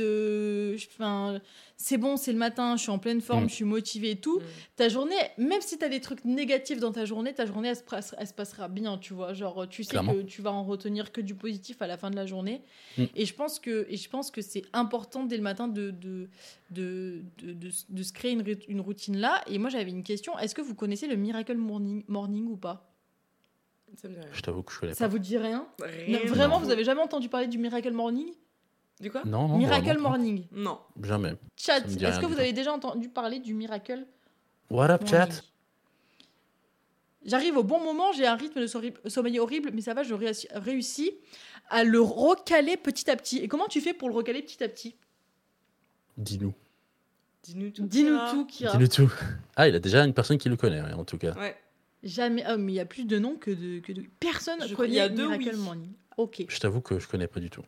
enfin, 0.76 1.40
c'est 1.86 1.98
bon, 1.98 2.16
c'est 2.16 2.32
le 2.32 2.38
matin, 2.38 2.78
je 2.78 2.84
suis 2.84 2.92
en 2.92 2.98
pleine 2.98 3.20
forme, 3.20 3.44
Mm. 3.44 3.50
je 3.50 3.54
suis 3.56 3.66
motivée 3.66 4.12
et 4.12 4.16
tout 4.16 4.40
Mm. 4.40 4.44
ta 4.78 4.88
journée, 4.88 5.16
même 5.38 5.60
si 5.60 5.78
tu 5.78 5.84
as 5.84 5.90
des 5.90 6.00
trucs 6.00 6.24
négatifs 6.24 6.80
dans 6.80 6.94
ta 6.94 7.04
journée, 7.04 7.34
ta 7.34 7.46
journée, 7.46 7.68
elle 7.68 7.76
se, 7.76 7.84
passe- 7.84 8.16
elle 8.18 8.26
se 8.28 8.34
passera 8.34 8.70
bien, 8.70 8.98
tu 8.98 9.14
vois. 9.14 9.34
Genre, 9.34 9.68
tu 9.68 9.84
sais 9.84 9.90
Clairement. 9.90 10.14
que 10.14 10.22
tu 10.22 10.42
vas 10.42 10.54
en 10.54 10.64
retenir 10.64 11.12
que 11.12 11.20
du 11.20 11.36
positif 11.36 11.82
à 11.82 11.88
la 11.88 11.98
fin 11.98 12.10
de 12.10 12.16
la 12.16 12.26
journée. 12.26 12.62
Mm. 12.98 13.04
Et 13.16 13.26
je 13.26 13.34
pense 13.34 13.60
que, 13.60 13.86
et 13.90 13.98
je 13.98 14.10
pense 14.10 14.32
que 14.32 14.42
c'est 14.42 14.64
important 14.72 15.24
dès 15.26 15.36
le 15.36 15.44
matin 15.44 15.68
de, 15.68 15.92
de, 15.92 16.30
de, 16.72 17.22
de, 17.40 17.52
de- 17.54 17.70
de 17.90 18.04
se 18.04 18.14
créer 18.14 18.32
une, 18.32 18.44
une 18.70 18.80
routine 18.80 19.18
là. 19.18 19.42
Et 19.48 19.58
moi, 19.58 19.70
j'avais 19.70 19.92
une 19.92 20.04
question. 20.04 20.40
Est-ce 20.40 20.56
que 20.56 20.62
vous 20.62 20.76
connaissez 20.76 21.08
le 21.08 21.18
Miracle 21.18 21.56
Morning, 21.58 22.04
morning 22.08 22.48
ou 22.48 22.56
pas? 22.56 22.90
Ça 23.96 24.08
me 24.08 24.14
dit 24.16 24.20
rien. 24.22 24.30
je 24.34 24.42
t'avoue 24.42 24.64
que 24.64 24.72
je 24.74 24.80
connais 24.80 24.94
Ça 24.96 25.06
pas. 25.06 25.10
vous 25.10 25.20
dit 25.20 25.38
rien? 25.38 25.68
Rien 25.80 26.20
Non, 26.20 26.26
Vraiment, 26.28 26.60
vous 26.60 26.72
avez 26.72 26.84
jamais 26.84 27.02
entendu 27.02 27.30
parler 27.30 27.48
du 27.48 27.60
Miracle 27.60 27.92
Morning? 27.92 28.32
Du 29.04 29.12
quoi 29.12 29.22
Non, 29.26 29.48
non. 29.50 29.58
Miracle. 29.58 29.98
Morning. 30.00 30.46
Non. 30.54 30.80
Jamais. 31.02 31.34
Chat, 31.58 31.80
est-ce 31.80 32.20
que 32.20 32.26
vous 32.26 32.40
avez 32.40 32.54
déjà 32.54 32.72
entendu 32.74 33.10
parler 33.10 33.40
du 33.40 33.54
Miracle 33.54 34.06
What 34.70 34.90
up, 34.90 35.02
Morning. 35.02 35.08
chat 35.32 35.44
J'arrive 37.26 37.56
au 37.58 37.64
bon 37.64 37.80
moment, 37.82 38.12
j'ai 38.12 38.26
un 38.28 38.36
rythme 38.36 38.60
de 38.62 38.68
sommeil 39.10 39.40
horrible, 39.40 39.72
mais 39.74 39.82
ça 39.82 39.94
va, 39.94 40.04
je 40.04 40.14
réussis- 40.14 41.14
à 41.70 41.84
le 41.86 42.02
recaler 42.02 42.76
petit 42.78 43.10
à 43.10 43.16
petit. 43.16 43.38
Et 43.38 43.48
comment 43.48 43.68
tu 43.68 43.80
fais 43.80 43.94
pour 43.94 44.10
le 44.10 44.16
recaler 44.16 44.42
petit 44.42 44.62
à 44.64 44.68
petit 44.68 44.96
Dis-nous. 46.18 46.54
Dis-nous 47.44 47.70
tout. 47.72 47.86
Dis-nous 47.88 48.10
Kira. 48.18 48.32
tout, 48.32 48.46
Kira. 48.46 48.72
Dis-nous 48.74 48.88
tout. 48.88 49.14
Ah, 49.56 49.68
il 49.70 49.76
a 49.76 49.80
déjà 49.80 50.04
une 50.06 50.14
personne 50.14 50.38
qui 50.38 50.50
le 50.50 50.56
connaît, 50.58 50.82
en 50.82 51.06
tout 51.06 51.18
cas. 51.18 51.34
Ouais. 51.38 51.56
Jamais. 52.04 52.44
Ah, 52.46 52.58
mais 52.58 52.74
il 52.74 52.76
y 52.76 52.80
a 52.82 52.86
plus 52.86 53.06
de 53.06 53.18
noms 53.20 53.36
que 53.36 53.52
de. 53.52 53.80
Que 53.80 53.92
de... 53.94 54.04
Personne 54.20 54.60
Je- 54.68 54.76
connaît 54.76 54.90
il 54.90 54.96
y 54.96 55.00
a 55.00 55.08
deux 55.10 55.28
Miracle 55.28 55.52
oui. 55.54 55.60
Morning. 55.62 55.92
Ok. 56.18 56.44
Je 56.48 56.60
t'avoue 56.60 56.82
que 56.82 57.00
je 57.00 57.08
connais 57.08 57.28
pas 57.28 57.40
du 57.40 57.50
tout. 57.50 57.64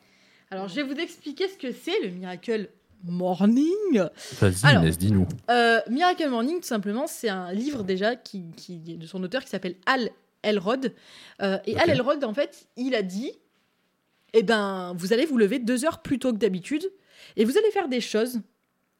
Alors, 0.52 0.68
je 0.68 0.76
vais 0.76 0.84
vous 0.84 1.00
expliquer 1.00 1.48
ce 1.48 1.58
que 1.58 1.72
c'est 1.72 2.00
le 2.02 2.10
Miracle 2.10 2.70
Morning. 3.04 4.04
Vas-y. 4.40 4.76
Inès, 4.76 4.98
dis-nous. 4.98 5.28
Euh, 5.50 5.80
Miracle 5.90 6.28
Morning, 6.30 6.60
tout 6.60 6.68
simplement, 6.68 7.08
c'est 7.08 7.30
un 7.30 7.52
livre 7.52 7.84
déjà 7.84 8.16
qui, 8.16 8.44
de 8.70 9.06
son 9.06 9.24
auteur 9.24 9.44
qui 9.44 9.50
s'appelle 9.50 9.76
Al 9.86 10.10
Elrod. 10.44 10.94
Euh, 11.42 11.58
et. 11.66 11.78
Al 11.78 11.90
Elrod, 11.90 12.24
en 12.24 12.34
fait, 12.34 12.68
il 12.78 12.96
a 12.96 13.02
dit 13.02 13.32
eh 14.34 14.44
ben, 14.44 14.94
vous 14.98 15.14
allez 15.14 15.26
vous 15.26 15.38
lever 15.38 15.60
deux 15.60 15.86
heures 15.86 16.02
plus 16.02 16.20
tôt 16.20 16.34
que 16.34 16.38
d'habitude 16.38 16.86
et 17.38 17.46
vous 17.46 17.58
allez 17.58 17.72
faire 17.72 17.88
des 17.88 18.02
choses 18.02 18.42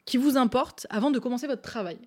qui 0.06 0.18
vous 0.18 0.38
importent 0.38 0.88
avant 0.90 1.12
de 1.12 1.20
commencer 1.20 1.46
votre 1.46 1.62
travail. 1.62 1.98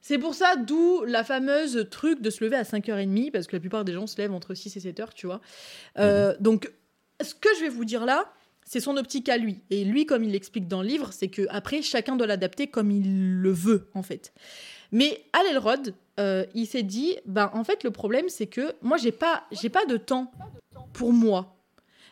C'est 0.00 0.18
pour 0.18 0.34
ça, 0.34 0.54
d'où 0.56 1.02
la 1.04 1.24
fameuse 1.24 1.88
truc 1.90 2.20
de 2.20 2.30
se 2.30 2.44
lever 2.44 2.56
à 2.56 2.62
5h30, 2.62 3.30
parce 3.30 3.46
que 3.46 3.56
la 3.56 3.60
plupart 3.60 3.84
des 3.84 3.94
gens 3.94 4.06
se 4.06 4.16
lèvent 4.18 4.34
entre 4.34 4.54
6 4.54 4.76
et 4.76 4.92
7h, 4.92 5.08
tu 5.14 5.26
vois. 5.26 5.40
Euh, 5.98 6.34
Donc, 6.40 6.70
ce 7.20 7.34
que 7.34 7.48
je 7.56 7.64
vais 7.64 7.68
vous 7.68 7.84
dire 7.84 8.04
là, 8.04 8.32
c'est 8.70 8.80
son 8.80 8.96
optique 8.98 9.28
à 9.30 9.36
lui. 9.38 9.62
Et 9.70 9.84
lui, 9.84 10.04
comme 10.06 10.22
il 10.22 10.30
l'explique 10.32 10.68
dans 10.68 10.82
le 10.82 10.88
livre, 10.88 11.12
c'est 11.12 11.28
que 11.28 11.42
après 11.48 11.80
chacun 11.82 12.16
doit 12.16 12.26
l'adapter 12.26 12.66
comme 12.66 12.90
il 12.90 13.36
le 13.40 13.50
veut, 13.50 13.88
en 13.94 14.02
fait. 14.02 14.32
Mais 14.92 15.22
Al 15.32 15.46
Elrod, 15.46 15.94
euh, 16.20 16.44
il 16.54 16.66
s'est 16.66 16.82
dit, 16.82 17.16
ben 17.26 17.50
en 17.54 17.64
fait 17.64 17.82
le 17.84 17.90
problème 17.90 18.28
c'est 18.28 18.46
que 18.46 18.74
moi 18.82 18.96
j'ai 18.98 19.12
pas, 19.12 19.44
j'ai 19.52 19.68
pas 19.70 19.86
de 19.86 19.96
temps 19.96 20.30
pour 20.92 21.12
moi. 21.12 21.54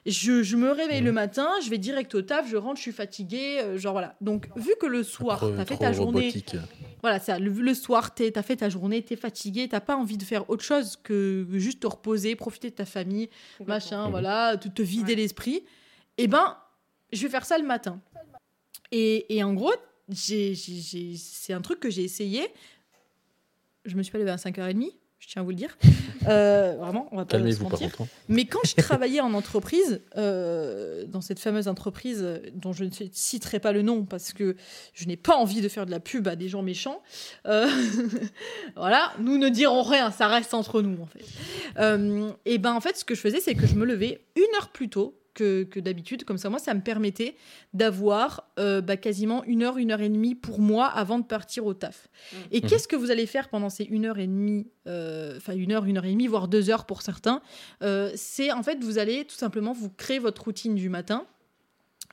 Je, 0.06 0.44
je 0.44 0.56
me 0.56 0.70
réveille 0.70 1.00
le 1.00 1.10
matin, 1.10 1.48
je 1.64 1.68
vais 1.68 1.78
direct 1.78 2.14
au 2.14 2.22
taf, 2.22 2.48
je 2.48 2.56
rentre, 2.56 2.76
je 2.76 2.82
suis 2.82 2.92
fatiguée, 2.92 3.58
euh, 3.60 3.76
genre 3.76 3.92
voilà. 3.92 4.14
Donc 4.20 4.48
vu 4.56 4.70
que 4.80 4.86
le 4.86 5.02
soir, 5.02 5.40
t'as 5.56 5.64
fait 5.64 5.76
ta 5.78 5.92
journée, 5.92 6.28
robotique. 6.28 6.54
voilà, 7.02 7.18
ça, 7.18 7.40
le, 7.40 7.50
le 7.50 7.74
soir, 7.74 8.14
t'as 8.14 8.42
fait 8.42 8.54
ta 8.56 8.68
journée, 8.68 9.02
t'es 9.02 9.16
fatigué, 9.16 9.66
t'as 9.68 9.80
pas 9.80 9.96
envie 9.96 10.16
de 10.16 10.22
faire 10.22 10.48
autre 10.48 10.62
chose 10.62 10.96
que 11.02 11.44
juste 11.54 11.80
te 11.80 11.88
reposer, 11.88 12.36
profiter 12.36 12.70
de 12.70 12.76
ta 12.76 12.84
famille, 12.84 13.28
machin, 13.66 14.04
Mhm. 14.04 14.10
voilà, 14.10 14.56
te, 14.56 14.68
te 14.68 14.82
vider 14.82 15.14
Ouais. 15.14 15.16
l'esprit. 15.22 15.64
Eh 16.18 16.26
ben, 16.26 16.56
je 17.12 17.22
vais 17.22 17.28
faire 17.28 17.44
ça 17.44 17.58
le 17.58 17.64
matin. 17.64 18.00
Et, 18.92 19.36
et 19.36 19.42
en 19.42 19.54
gros, 19.54 19.72
c'est 20.12 21.52
un 21.52 21.60
truc 21.60 21.80
que 21.80 21.90
j'ai 21.90 22.04
essayé. 22.04 22.48
Je 23.84 23.96
me 23.96 24.02
suis 24.02 24.12
pas 24.12 24.18
levée 24.18 24.30
à 24.30 24.36
5h30, 24.36 24.92
je 25.18 25.28
tiens 25.28 25.42
à 25.42 25.44
vous 25.44 25.50
le 25.50 25.56
dire. 25.56 25.76
Euh, 26.28 26.74
vraiment, 26.76 27.08
on 27.12 27.18
va 27.18 27.24
pas 27.24 27.38
se 27.38 27.62
mentir. 27.62 27.90
Mais 28.28 28.46
quand 28.46 28.58
je 28.64 28.74
travaillais 28.74 29.20
en 29.20 29.32
entreprise, 29.32 30.02
euh, 30.16 31.04
dans 31.06 31.20
cette 31.20 31.38
fameuse 31.38 31.68
entreprise 31.68 32.20
euh, 32.22 32.40
dont 32.52 32.72
je 32.72 32.82
ne 32.82 32.90
citerai 33.12 33.60
pas 33.60 33.70
le 33.70 33.82
nom 33.82 34.04
parce 34.04 34.32
que 34.32 34.56
je 34.92 35.06
n'ai 35.06 35.16
pas 35.16 35.36
envie 35.36 35.60
de 35.60 35.68
faire 35.68 35.86
de 35.86 35.92
la 35.92 36.00
pub 36.00 36.26
à 36.26 36.34
des 36.34 36.48
gens 36.48 36.62
méchants, 36.62 37.00
euh, 37.46 37.68
voilà, 38.76 39.12
nous 39.20 39.38
ne 39.38 39.48
dirons 39.48 39.82
rien, 39.82 40.10
ça 40.10 40.26
reste 40.26 40.52
entre 40.52 40.82
nous 40.82 41.00
en 41.00 41.06
fait. 41.06 41.24
Et 42.44 42.58
ben 42.58 42.72
en 42.72 42.80
fait, 42.80 42.96
ce 42.96 43.04
que 43.04 43.14
je 43.14 43.20
faisais, 43.20 43.38
c'est 43.38 43.54
que 43.54 43.66
je 43.66 43.76
me 43.76 43.84
levais 43.84 44.20
une 44.34 44.56
heure 44.56 44.70
plus 44.70 44.88
tôt 44.88 45.14
que, 45.36 45.64
que 45.64 45.78
d'habitude, 45.78 46.24
comme 46.24 46.38
ça 46.38 46.48
moi, 46.50 46.58
ça 46.58 46.74
me 46.74 46.80
permettait 46.80 47.36
d'avoir 47.74 48.48
euh, 48.58 48.80
bah, 48.80 48.96
quasiment 48.96 49.44
une 49.44 49.62
heure, 49.62 49.76
une 49.78 49.92
heure 49.92 50.00
et 50.00 50.08
demie 50.08 50.34
pour 50.34 50.58
moi 50.60 50.86
avant 50.86 51.18
de 51.18 51.24
partir 51.24 51.66
au 51.66 51.74
taf. 51.74 52.08
Mm. 52.32 52.36
Et 52.50 52.60
Mhm. 52.60 52.68
qu'est-ce 52.68 52.88
que 52.88 52.96
vous 52.96 53.10
allez 53.10 53.26
faire 53.26 53.48
pendant 53.48 53.68
ces 53.68 53.84
une 53.84 54.06
heure 54.06 54.18
et 54.18 54.26
demie, 54.26 54.66
euh, 54.86 55.36
enfin 55.36 55.54
une 55.54 55.72
heure, 55.72 55.84
une 55.84 55.98
heure 55.98 56.06
et 56.06 56.10
demie, 56.10 56.26
voire 56.26 56.48
deux 56.48 56.70
heures 56.70 56.86
pour 56.86 57.02
certains 57.02 57.42
euh, 57.82 58.10
c'est 58.16 58.50
en 58.50 58.62
fait, 58.62 58.82
vous 58.82 58.98
allez 58.98 59.24
tout 59.26 59.36
simplement 59.36 59.72
vous 59.72 59.90
créer 59.90 60.18
votre 60.18 60.42
routine 60.44 60.74
du 60.74 60.88
matin 60.88 61.26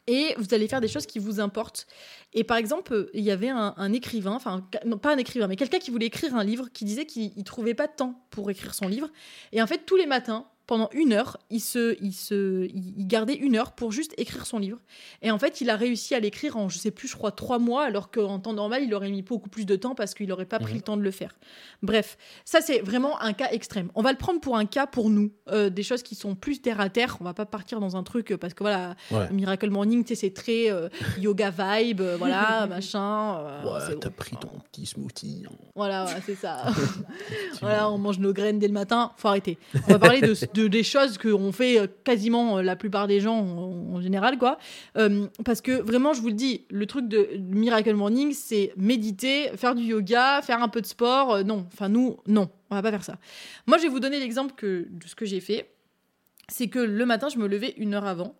et 0.08 0.36
vous 0.38 0.54
allez 0.54 0.68
faire 0.68 0.82
des 0.82 0.90
choses 0.90 1.06
qui 1.06 1.18
vous 1.20 1.40
importent. 1.40 1.88
Et 2.34 2.44
par 2.44 2.58
exemple, 2.58 3.10
il 3.14 3.24
y 3.24 3.32
avait 3.32 3.50
un, 3.50 3.74
un 3.78 3.94
écrivain, 3.94 4.34
enfin, 4.34 4.68
non, 4.86 4.98
pas 4.98 5.14
un 5.14 5.18
écrivain, 5.18 5.48
mais 5.48 5.56
quelqu'un 5.56 5.80
qui 5.80 5.92
voulait 5.92 6.08
écrire 6.08 6.36
un 6.36 6.44
livre 6.44 6.68
qui 6.74 6.84
disait 6.84 7.06
qu'il 7.06 7.32
ne 7.38 7.44
trouvait 7.44 7.74
pas 7.74 7.88
de 7.88 7.94
temps 7.96 8.22
pour 8.30 8.52
écrire 8.52 8.74
son 8.74 8.88
livre. 8.90 9.10
Et 9.54 9.62
en 9.62 9.68
fait, 9.68 9.86
tous 9.86 9.96
les 9.96 10.06
matins, 10.06 10.46
pendant 10.66 10.90
une 10.94 11.12
heure, 11.14 11.38
il, 11.50 11.60
se, 11.60 11.96
il, 12.02 12.14
se, 12.14 12.66
il 12.74 13.06
gardait 13.08 13.36
une 13.36 13.56
heure 13.58 13.74
pour 13.74 13.92
juste 13.92 14.14
écrire 14.18 14.46
son 14.46 14.60
livre. 14.60 14.80
Et 15.22 15.30
en 15.30 15.38
fait, 15.38 15.60
il 15.62 15.70
a 15.70 15.76
réussi 15.76 16.16
à 16.16 16.20
l'écrire 16.22 16.56
en, 16.58 16.70
je 16.70 16.78
sais 16.78 16.92
plus, 16.92 17.08
je 17.10 17.16
crois, 17.16 17.32
trois 17.32 17.60
mois, 17.60 17.84
alors 17.86 18.12
qu'en 18.12 18.40
temps 18.40 18.54
normal, 18.54 18.84
il 18.84 18.94
aurait 18.94 19.10
mis 19.12 19.22
beaucoup 19.24 19.50
plus 19.50 19.66
de 19.66 19.76
temps 19.76 19.94
parce 19.96 20.14
qu'il 20.14 20.28
n'aurait 20.30 20.46
pas 20.46 20.60
pris 20.60 20.72
Mhm. 20.74 20.78
le 20.78 20.84
temps 20.84 20.98
de 20.98 21.02
le 21.02 21.12
faire. 21.12 21.36
Bref, 21.82 22.18
ça, 22.46 22.62
c'est 22.62 22.80
vraiment 22.80 23.22
un 23.22 23.34
cas 23.34 23.50
extrême. 23.52 23.90
On 23.96 24.02
va 24.02 24.12
le 24.12 24.18
prendre 24.18 24.40
pour 24.40 24.56
un 24.58 24.66
cas 24.66 24.88
pour 24.88 25.10
nous. 25.10 25.32
Euh, 25.50 25.70
des 25.70 25.84
choses 25.84 26.02
qui 26.04 26.16
sont 26.16 26.36
plus 26.36 26.62
terre 26.62 26.80
à 26.80 26.90
terre. 26.90 27.18
On 27.20 27.24
va 27.26 27.34
pas 27.34 27.46
partir 27.46 27.80
dans 27.82 27.98
un 27.98 28.04
truc 28.04 28.32
euh, 28.32 28.38
parce 28.38 28.54
que 28.54 28.64
voilà, 28.64 28.96
Ouais. 29.12 29.30
Miracle 29.32 29.70
Morning, 29.70 30.04
c'est 30.16 30.34
très 30.34 30.72
euh, 30.72 30.88
yoga 31.20 31.50
vibe, 31.52 32.00
euh, 32.02 32.16
voilà, 32.18 32.66
machin. 32.70 33.44
Ouais, 33.66 33.96
t'as 34.00 34.10
bon. 34.10 34.16
pris 34.16 34.38
ton 34.38 34.50
petit 34.72 34.86
smoothie. 34.86 35.44
hein. 35.46 35.54
Voilà, 35.76 36.06
ouais, 36.06 36.22
c'est 36.26 36.36
ça. 36.36 36.64
voilà, 37.62 37.90
on 37.92 37.98
mange 37.98 38.20
nos 38.20 38.34
graines 38.34 38.60
dès 38.60 38.68
le 38.68 38.74
matin. 38.74 39.12
Faut 39.18 39.28
arrêter. 39.28 39.58
On 39.88 39.92
va 39.94 40.00
parler 40.00 40.22
de, 40.22 40.34
de- 40.54 40.68
des 40.68 40.84
choses 40.84 41.18
qu'on 41.18 41.52
fait 41.52 41.80
euh, 41.80 41.88
quasiment 42.04 42.58
euh, 42.58 42.62
la 42.62 42.76
plupart 42.76 43.08
des 43.08 43.20
gens 43.20 43.38
en, 43.38 44.02
général, 44.02 44.38
quoi. 44.38 44.58
Euh, 44.98 45.28
parce 45.46 45.62
que 45.62 45.72
vraiment, 45.72 46.14
je 46.14 46.22
vous 46.22 46.28
le 46.28 46.34
dis, 46.34 46.66
le 46.70 46.86
truc 46.86 47.08
de 47.08 47.30
Miracle 47.40 47.94
Morning, 47.94 48.34
c'est 48.34 48.74
méditer, 48.78 49.50
faire 49.56 49.76
du 49.76 49.84
yoga, 49.84 50.42
faire 50.42 50.62
un 50.62 50.70
peu 50.70 50.82
de 50.82 50.86
sport. 50.86 51.44
Non, 51.44 51.66
enfin 51.72 51.90
nous, 51.90 52.18
non, 52.28 52.50
on 52.70 52.76
va 52.76 52.82
pas 52.82 52.92
faire 52.92 53.04
ça. 53.04 53.18
Moi, 53.68 53.78
je 53.78 53.84
vais 53.84 53.90
vous 53.90 54.00
donner 54.00 54.20
l'exemple 54.20 54.54
de 54.64 55.08
ce 55.08 55.16
que 55.16 55.26
j'ai 55.26 55.40
fait. 55.40 55.72
c'est 56.50 56.68
que 56.68 56.80
le 56.80 57.06
matin, 57.06 57.30
je 57.30 57.38
me 57.38 57.48
levais 57.48 57.74
une 57.78 57.94
heure 57.94 58.06
avant. 58.06 58.36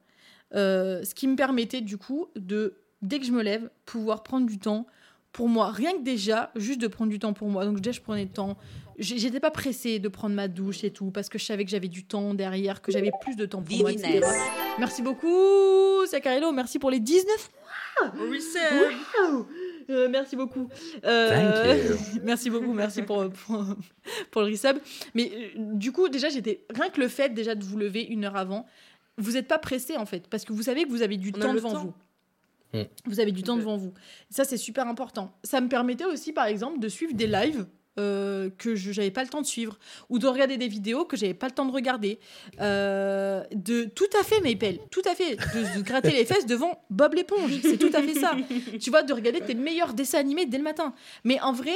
Ce 0.54 1.14
qui 1.14 1.28
me 1.28 1.36
permettait 1.36 1.82
du 1.82 1.98
coup 1.98 2.28
de, 2.36 2.76
dès 3.02 3.20
que 3.20 3.26
je 3.26 3.32
me 3.32 3.42
lève, 3.42 3.70
pouvoir 3.86 4.24
prendre 4.24 4.48
du 4.48 4.60
temps 4.60 4.86
pour 5.34 5.50
moi. 5.50 5.72
Rien 5.72 5.92
que 5.94 6.04
déjà, 6.04 6.52
juste 6.56 6.80
de 6.80 6.88
prendre 6.88 7.12
du 7.12 7.20
temps 7.20 7.34
pour 7.34 7.50
moi. 7.50 7.66
Donc 7.66 7.82
déjà, 7.82 7.92
je 7.92 8.02
prenais 8.02 8.24
le 8.24 8.30
temps. 8.30 8.58
J'étais 9.00 9.40
pas 9.40 9.50
pressée 9.52 9.98
de 10.00 10.08
prendre 10.08 10.36
ma 10.36 10.48
douche 10.48 10.84
et 10.84 10.92
tout, 10.92 11.10
parce 11.10 11.28
que 11.28 11.40
je 11.40 11.44
savais 11.46 11.66
que 11.66 11.72
j'avais 11.72 11.88
du 11.88 12.06
temps 12.06 12.36
derrière, 12.36 12.82
que 12.82 12.92
j'avais 12.92 13.12
plus 13.22 13.36
de 13.36 13.46
temps 13.48 13.64
pour 13.64 13.76
moi, 13.80 13.92
etc. 13.92 14.22
Merci 14.78 15.02
beaucoup, 15.02 16.06
Sacarello. 16.06 16.52
Merci 16.52 16.78
pour 16.78 16.92
les 16.92 17.00
19 17.00 17.52
Oui, 18.30 18.40
c'est. 18.40 18.60
Waouh 19.20 19.48
Euh, 19.90 20.08
merci 20.10 20.36
beaucoup. 20.36 20.70
Euh, 21.04 21.30
Thank 21.30 21.90
you. 21.90 22.20
merci 22.24 22.50
beaucoup, 22.50 22.72
merci 22.74 23.02
pour, 23.02 23.30
pour, 23.32 23.66
pour 24.32 24.42
le 24.42 24.48
resub. 24.48 24.78
Mais 25.14 25.32
euh, 25.34 25.50
du 25.58 25.92
coup, 25.92 26.08
déjà, 26.08 26.30
j'étais. 26.30 26.64
Rien 26.74 26.90
que 26.90 27.02
le 27.02 27.08
fait 27.08 27.34
déjà 27.34 27.56
de 27.56 27.64
vous 27.64 27.78
lever 27.78 28.04
une 28.04 28.24
heure 28.26 28.38
avant, 28.38 28.66
vous 29.18 29.32
n'êtes 29.34 29.48
pas 29.48 29.58
pressé 29.60 29.98
en 29.98 30.06
fait, 30.06 30.28
parce 30.30 30.46
que 30.46 30.54
vous 30.54 30.64
savez 30.64 30.84
que 30.86 30.90
vous 30.90 31.02
avez 31.02 31.18
du 31.18 31.34
On 31.36 31.40
temps 31.40 31.54
devant 31.54 31.72
temps. 31.74 31.84
vous. 31.86 31.94
Mm. 32.74 32.82
Vous 33.06 33.20
avez 33.20 33.32
du 33.32 33.44
temps 33.44 33.58
devant 33.58 33.78
vous. 33.78 33.94
Ça, 34.30 34.44
c'est 34.46 34.58
super 34.58 34.88
important. 34.88 35.36
Ça 35.44 35.62
me 35.62 35.68
permettait 35.70 36.06
aussi, 36.06 36.34
par 36.34 36.46
exemple, 36.48 36.80
de 36.80 36.88
suivre 36.90 37.14
des 37.14 37.28
lives. 37.28 37.66
euh, 38.00 38.50
que 38.58 38.74
je 38.74 38.90
n'avais 38.90 39.12
pas 39.12 39.22
le 39.22 39.30
temps 39.30 39.42
de 39.42 39.46
suivre 39.46 39.78
ou 40.10 40.18
de 40.18 40.26
regarder 40.26 40.58
des 40.58 40.68
vidéos 40.68 41.06
que 41.06 41.16
j'avais 41.16 41.36
pas 41.36 41.46
le 41.46 41.52
temps 41.54 41.66
de 41.68 41.72
regarder 41.72 42.18
Euh, 42.60 43.44
de 43.54 43.84
tout 43.84 44.10
à 44.20 44.24
fait 44.24 44.40
Maple 44.42 44.80
tout 44.90 45.04
à 45.06 45.14
fait 45.14 45.36
de, 45.36 45.78
de 45.78 45.84
gratter 45.84 46.10
les 46.10 46.26
fesses 46.26 46.48
devant 46.48 46.82
Bob 46.90 47.14
l'éponge 47.14 47.52
c'est 47.62 47.78
tout 47.78 47.92
à 47.94 48.02
fait 48.02 48.16
ça 48.16 48.36
tu 48.82 48.90
vois, 48.90 49.04
de 49.04 49.14
regarder 49.14 49.42
tes 49.42 49.54
meilleurs 49.54 49.94
dessins 49.94 50.18
animés 50.18 50.48
dès 50.48 50.58
le 50.58 50.64
matin. 50.64 50.96
Mais 51.24 51.40
en 51.42 51.54
vrai, 51.54 51.76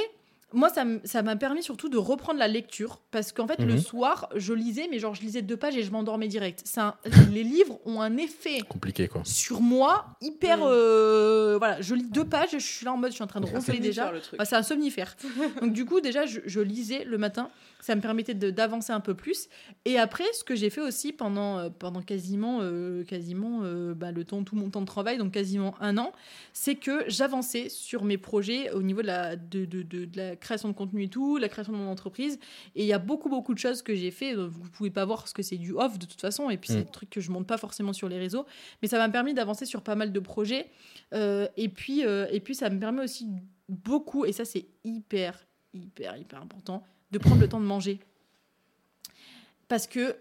moi, 0.53 0.69
ça 0.69 1.21
m'a 1.23 1.35
permis 1.35 1.61
surtout 1.61 1.89
de 1.89 1.97
reprendre 1.97 2.39
la 2.39 2.47
lecture. 2.47 3.01
Parce 3.11 3.31
qu'en 3.33 3.47
fait, 3.47 3.59
le 3.59 3.73
Mhm. 3.73 3.79
soir, 3.79 4.29
je 4.35 4.53
lisais, 4.53 4.87
mais 4.89 4.97
genre, 4.99 5.13
je 5.13 5.21
lisais 5.21 5.41
deux 5.41 5.57
pages 5.57 5.75
et 5.75 5.83
je 5.83 5.91
m'endormais 5.91 6.27
direct. 6.29 6.61
Ça, 6.65 6.97
les 7.33 7.43
livres 7.43 7.79
ont 7.85 7.99
un 8.01 8.15
effet 8.17 8.61
Compliqué, 8.69 9.07
quoi. 9.07 9.21
sur 9.25 9.59
moi 9.61 10.05
hyper. 10.21 10.57
Mhm. 10.59 10.63
euh, 10.67 11.55
voilà, 11.57 11.81
je 11.81 11.95
lis 11.95 12.09
deux 12.09 12.25
pages, 12.25 12.51
je 12.53 12.57
suis 12.59 12.85
là 12.85 12.93
en 12.93 12.97
mode, 12.97 13.11
je 13.11 13.15
suis 13.15 13.23
en 13.23 13.27
train 13.27 13.41
de 13.41 13.45
C'est 13.45 13.53
ronfler 13.55 13.75
somnifère, 13.75 14.05
déjà. 14.05 14.11
le 14.13 14.21
truc. 14.21 14.39
Bah, 14.39 14.45
c'est 14.45 14.55
un 14.55 14.63
somnifère. 14.63 15.15
Donc 15.61 15.73
du 15.73 15.85
coup, 15.85 15.99
déjà, 15.99 16.25
je, 16.25 16.39
je 16.45 16.59
lisais 16.61 17.03
le 17.03 17.17
matin. 17.17 17.49
Ça 17.79 17.95
me 17.95 18.01
permettait 18.01 18.33
d'avancer 18.33 18.91
un 18.91 18.99
peu 18.99 19.13
plus. 19.13 19.47
Et 19.85 19.97
après, 19.97 20.25
ce 20.33 20.43
que 20.43 20.55
j'ai 20.55 20.69
fait 20.69 20.81
aussi 20.81 21.13
pendant, 21.13 21.57
euh, 21.59 21.69
pendant 21.69 22.01
quasiment, 22.01 22.59
euh, 22.61 23.03
quasiment 23.03 23.61
euh, 23.63 23.93
bah, 23.93 24.11
le 24.11 24.23
temps, 24.25 24.43
tout 24.43 24.55
mon 24.55 24.69
temps 24.69 24.81
de 24.81 24.85
travail, 24.87 25.17
donc 25.17 25.31
quasiment 25.33 25.75
un 25.79 25.97
an, 25.97 26.11
c'est 26.53 26.75
que 26.75 27.05
j'avançais 27.07 27.69
sur 27.69 28.03
mes 28.03 28.17
projets 28.17 28.71
au 28.71 28.81
niveau 28.81 29.01
de 29.01 29.07
la, 29.07 29.35
de, 29.35 29.65
de- 29.65 29.83
de- 29.83 30.05
de 30.05 30.17
la 30.17 30.35
création 30.35 30.67
de 30.69 30.73
contenu 30.73 31.03
et 31.03 31.07
tout, 31.09 31.37
la 31.37 31.49
création 31.49 31.71
de 31.73 31.77
mon 31.77 31.89
entreprise. 31.89 32.39
Et 32.75 32.81
il 32.83 32.87
y 32.87 32.93
a 32.93 32.99
beaucoup, 32.99 33.29
beaucoup 33.29 33.53
de 33.53 33.59
choses 33.59 33.81
que 33.81 33.95
j'ai 33.95 34.11
fait. 34.11 34.33
Vous 34.35 34.69
pouvez 34.71 34.89
pas 34.89 35.05
voir 35.05 35.27
ce 35.27 35.33
que 35.33 35.43
c'est 35.43 35.57
du 35.57 35.71
off 35.73 35.97
de 35.99 36.05
toute 36.05 36.19
façon. 36.21 36.49
Et 36.49 36.57
puis, 36.57 36.69
c'est 36.73 36.79
Mm. 36.81 36.83
des 36.85 36.91
trucs 36.91 37.09
que 37.09 37.21
je 37.21 37.31
monte 37.31 37.47
pas 37.47 37.57
forcément 37.57 37.93
sur 37.93 38.09
les 38.09 38.17
réseaux. 38.17 38.45
Mais 38.81 38.87
ça 38.87 38.97
m'a 38.97 39.07
permis 39.09 39.33
d'avancer 39.33 39.65
sur 39.65 39.81
pas 39.81 39.95
mal 39.95 40.11
de 40.11 40.19
projets. 40.19 40.67
Euh, 41.13 41.47
et, 41.57 41.69
puis, 41.69 42.01
et 42.01 42.39
puis, 42.39 42.55
ça 42.55 42.69
me 42.69 42.79
permet 42.79 43.03
aussi 43.03 43.27
beaucoup, 43.69 44.25
et 44.25 44.31
ça, 44.31 44.45
c'est 44.45 44.65
hyper, 44.83 45.45
hyper, 45.73 46.17
hyper 46.17 46.41
important, 46.41 46.83
de 47.11 47.17
prendre 47.17 47.41
le 47.41 47.49
temps 47.49 47.59
de 47.59 47.65
manger. 47.65 47.99
Parce 49.67 49.87
que 49.87 50.15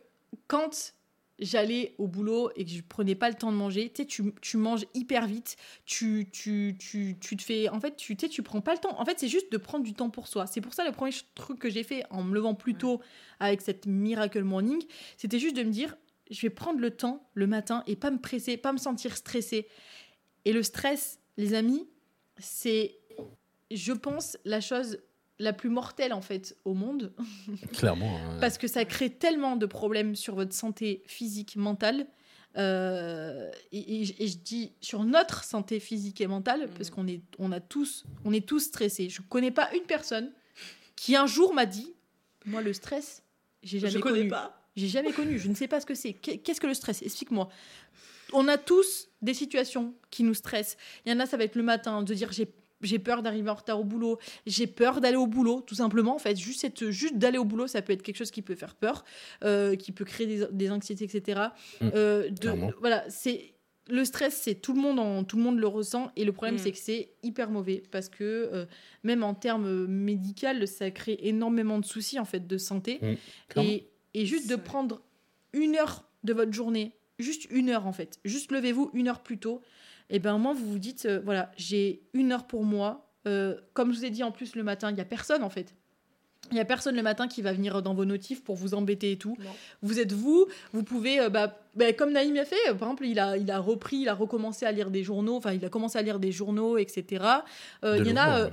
quand 0.47 0.95
j'allais 1.39 1.95
au 1.99 2.07
boulot 2.07 2.51
et 2.57 2.65
que 2.65 2.71
je 2.71 2.81
prenais 2.81 3.15
pas 3.15 3.29
le 3.29 3.35
temps 3.37 3.53
de 3.53 3.57
manger, 3.57 3.91
tu 3.91 4.03
sais, 4.03 4.07
tu, 4.07 4.33
tu 4.41 4.57
manges 4.57 4.87
hyper 4.95 5.27
vite, 5.27 5.57
tu, 5.85 6.29
tu, 6.33 6.77
tu, 6.79 7.17
tu 7.21 7.37
te 7.37 7.43
fais... 7.43 7.69
En 7.69 7.79
fait, 7.79 7.97
tu 7.97 8.17
tu 8.17 8.27
sais, 8.27 8.31
tu 8.31 8.43
prends 8.43 8.61
pas 8.61 8.73
le 8.73 8.79
temps. 8.79 8.99
En 8.99 9.05
fait, 9.05 9.19
c'est 9.19 9.29
juste 9.29 9.53
de 9.53 9.59
prendre 9.59 9.85
du 9.85 9.93
temps 9.93 10.11
pour 10.11 10.29
soi. 10.29 10.47
C'est 10.47 10.61
pour 10.61 10.75
ça, 10.75 10.85
le 10.85 10.93
premier 10.93 11.13
truc 11.35 11.59
que 11.59 11.69
j'ai 11.69 11.83
fait 11.83 12.05
en 12.11 12.23
me 12.23 12.35
levant 12.35 12.55
plus 12.55 12.75
tôt 12.75 13.01
avec 13.39 13.61
cette 13.61 13.87
Miracle 13.87 14.43
Morning, 14.45 14.83
c'était 15.17 15.39
juste 15.39 15.57
de 15.57 15.63
me 15.63 15.71
dire, 15.71 15.97
je 16.31 16.41
vais 16.41 16.51
prendre 16.51 16.81
le 16.81 16.91
temps 16.91 17.29
le 17.35 17.47
matin 17.47 17.85
et 17.87 17.97
pas 17.97 18.11
me 18.11 18.19
presser, 18.19 18.57
pas 18.57 18.73
me 18.73 18.79
sentir 18.79 19.17
stressée. 19.17 19.69
Et 20.45 20.53
le 20.53 20.63
stress, 20.63 21.21
les 21.37 21.55
amis, 21.55 21.87
c'est, 22.39 22.99
je 23.71 23.93
pense, 23.93 24.39
la 24.45 24.61
chose 24.61 24.99
la 25.39 25.53
plus 25.53 25.69
mortelle 25.71 26.13
en 26.13 26.21
fait 26.23 26.57
au 26.65 26.73
monde 26.75 27.13
Clairement. 27.75 28.17
hein. 28.17 28.39
parce 28.41 28.57
que 28.59 28.67
ça 28.69 28.85
crée 28.85 29.11
tellement 29.11 29.57
de 29.57 29.67
problèmes 29.67 30.17
sur 30.17 30.35
votre 30.35 30.55
santé 30.55 31.03
physique, 31.07 31.57
mentale. 31.57 32.07
euh, 32.57 33.51
et, 33.71 33.79
et- 34.03 34.23
et 34.25 34.29
je 34.29 34.39
dis 34.39 34.73
sur 34.81 35.05
notre 35.05 35.45
santé 35.45 35.79
physique 35.79 36.21
et 36.23 36.27
mentale, 36.27 36.63
Mhm. 36.63 36.69
parce 36.71 36.89
qu'on 36.91 37.07
est, 37.07 37.21
on 37.39 37.53
a 37.53 37.61
tous, 37.61 38.05
on 38.25 38.33
est 38.33 38.47
tous 38.47 38.61
stressés. 38.61 39.11
Je 39.11 39.21
connais 39.21 39.51
pas 39.51 39.69
une 39.75 39.83
personne 39.85 40.33
qui 40.95 41.17
un 41.17 41.27
jour 41.27 41.53
m'a 41.53 41.67
dit, 41.67 41.93
moi 42.47 42.63
le 42.63 42.73
stress, 42.73 43.23
j'ai 43.63 43.79
jamais 43.79 43.93
Je 43.93 43.99
connais 43.99 44.19
connu. 44.21 44.31
pas. 44.31 44.63
J'ai 44.75 44.89
jamais 44.89 45.13
connu. 45.13 45.39
Je 45.39 45.49
ne 45.49 45.55
sais 45.55 45.69
pas 45.69 45.81
ce 45.81 45.87
que 45.87 45.95
c'est. 45.95 46.13
Qu'est- 46.15 46.39
Qu'est-ce 46.39 46.61
que 46.61 46.67
le 46.67 46.73
stress? 46.75 47.03
Explique-moi. 47.03 47.49
On 48.33 48.49
a 48.49 48.57
tous 48.59 49.09
des 49.23 49.35
situations 49.35 49.95
qui 50.11 50.23
nous 50.23 50.35
stressent. 50.35 50.77
Il 51.05 51.13
y 51.13 51.15
en 51.15 51.21
a, 51.21 51.27
ça 51.27 51.37
va 51.37 51.45
être 51.45 51.57
le 51.57 51.63
matin, 51.63 52.03
de 52.03 52.15
dire 52.15 52.33
j'ai 52.33 52.47
j'ai 52.83 52.99
peur 52.99 53.23
d'arriver 53.23 53.49
en 53.51 53.55
retard 53.55 53.81
au 53.81 53.85
boulot, 53.85 54.19
j'ai 54.47 54.67
peur 54.67 55.01
d'aller 55.01 55.17
au 55.17 55.27
boulot, 55.27 55.61
tout 55.63 55.75
simplement. 55.75 56.15
En 56.15 56.19
fait, 56.19 56.37
juste, 56.37 56.61
cette- 56.61 56.91
juste 56.91 57.17
d'aller 57.17 57.39
au 57.39 57.45
boulot, 57.45 57.67
ça 57.67 57.83
peut 57.83 57.93
être 57.93 58.03
quelque 58.03 58.17
chose 58.19 58.31
qui 58.31 58.43
peut 58.43 58.55
faire 58.55 58.75
peur, 58.75 59.05
euh, 59.45 59.77
qui 59.77 59.93
peut 59.93 60.05
créer 60.05 60.27
des, 60.27 60.47
des 60.53 60.71
anxiétés, 60.71 61.05
etc. 61.05 61.41
Mm, 61.81 61.89
Euh, 61.95 62.31
de- 62.31 62.75
voilà, 62.81 63.05
c'est 63.09 63.55
le 63.89 64.05
stress, 64.05 64.35
c'est 64.43 64.57
tout 64.57 64.73
le 64.75 64.81
monde, 64.81 64.99
en, 64.99 65.23
tout 65.23 65.37
le 65.37 65.43
monde 65.45 65.59
le 65.61 65.67
ressent, 65.69 66.11
et 66.17 66.25
le 66.25 66.33
problème, 66.33 66.57
Mm. 66.57 66.59
c'est 66.59 66.73
que 66.73 66.79
c'est 66.79 67.11
hyper 67.23 67.51
mauvais 67.51 67.83
parce 67.93 68.09
que 68.09 68.25
euh, 68.53 68.67
même 69.05 69.23
en 69.23 69.33
termes 69.35 69.87
médicaux, 69.87 70.67
ça 70.67 70.91
crée 70.91 71.19
énormément 71.23 71.79
de 71.79 71.85
soucis 71.87 72.19
en 72.19 72.25
fait 72.25 72.47
de 72.47 72.59
santé. 72.59 72.99
Clairement. 73.49 73.71
Et, 73.71 73.89
et 74.15 74.27
juste 74.27 74.51
de 74.51 74.57
prendre 74.57 75.03
une 75.53 75.77
heure 75.77 76.05
de 76.25 76.33
votre 76.33 76.53
journée, 76.53 76.93
juste 77.21 77.47
une 77.51 77.71
heure 77.71 77.87
en 77.87 77.93
fait, 77.93 78.19
juste 78.25 78.51
levez-vous 78.51 78.91
une 78.93 79.07
heure 79.09 79.23
plus 79.23 79.39
tôt, 79.39 79.63
et 80.11 80.19
ben 80.19 80.39
moi 80.39 80.53
vous 80.53 80.67
vous 80.71 80.79
dites, 80.79 81.07
euh, 81.07 81.21
voilà, 81.25 81.51
j'ai 81.57 82.03
une 82.15 82.33
heure 82.33 82.47
pour 82.47 82.65
moi. 82.65 83.13
Euh, 83.27 83.57
comme 83.75 83.93
je 83.93 83.99
vous 83.99 84.05
ai 84.05 84.11
dit 84.11 84.23
en 84.23 84.31
plus 84.31 84.55
le 84.55 84.63
matin, 84.63 84.91
il 84.91 84.95
n'y 84.95 85.01
a 85.01 85.05
personne 85.05 85.43
en 85.43 85.51
fait. 85.51 85.75
Il 86.51 86.55
n'y 86.55 86.61
a 86.61 86.65
personne 86.65 86.95
le 86.95 87.03
matin 87.03 87.27
qui 87.27 87.43
va 87.43 87.53
venir 87.53 87.83
dans 87.83 87.95
vos 87.95 88.05
notifs 88.05 88.43
pour 88.45 88.57
vous 88.57 88.75
embêter 88.75 89.13
et 89.13 89.19
tout. 89.19 89.37
Non. 89.41 89.51
Vous 89.83 89.99
êtes 89.99 90.13
vous, 90.13 90.47
vous 90.73 90.83
pouvez, 90.85 91.21
euh, 91.21 91.29
bah, 91.29 91.59
bah, 91.75 91.93
comme 91.93 92.13
Naïm 92.13 92.37
a 92.37 92.45
fait, 92.45 92.57
euh, 92.69 92.75
par 92.75 92.89
exemple, 92.89 93.07
il 93.07 93.19
a, 93.19 93.37
il 93.37 93.51
a 93.51 93.59
repris, 93.59 93.97
il 93.99 94.09
a 94.09 94.15
recommencé 94.15 94.65
à 94.65 94.73
lire 94.73 94.91
des 94.91 95.03
journaux, 95.03 95.37
enfin, 95.37 95.53
il 95.53 95.65
a 95.65 95.69
commencé 95.69 95.99
à 95.99 96.03
lire 96.03 96.21
des 96.21 96.33
journaux, 96.33 96.79
etc. 96.79 97.25
Euh, 97.85 97.99
De 97.99 98.05
il 98.05 98.11
y 98.11 98.13
en 98.13 98.17
a, 98.17 98.41
euh, 98.43 98.49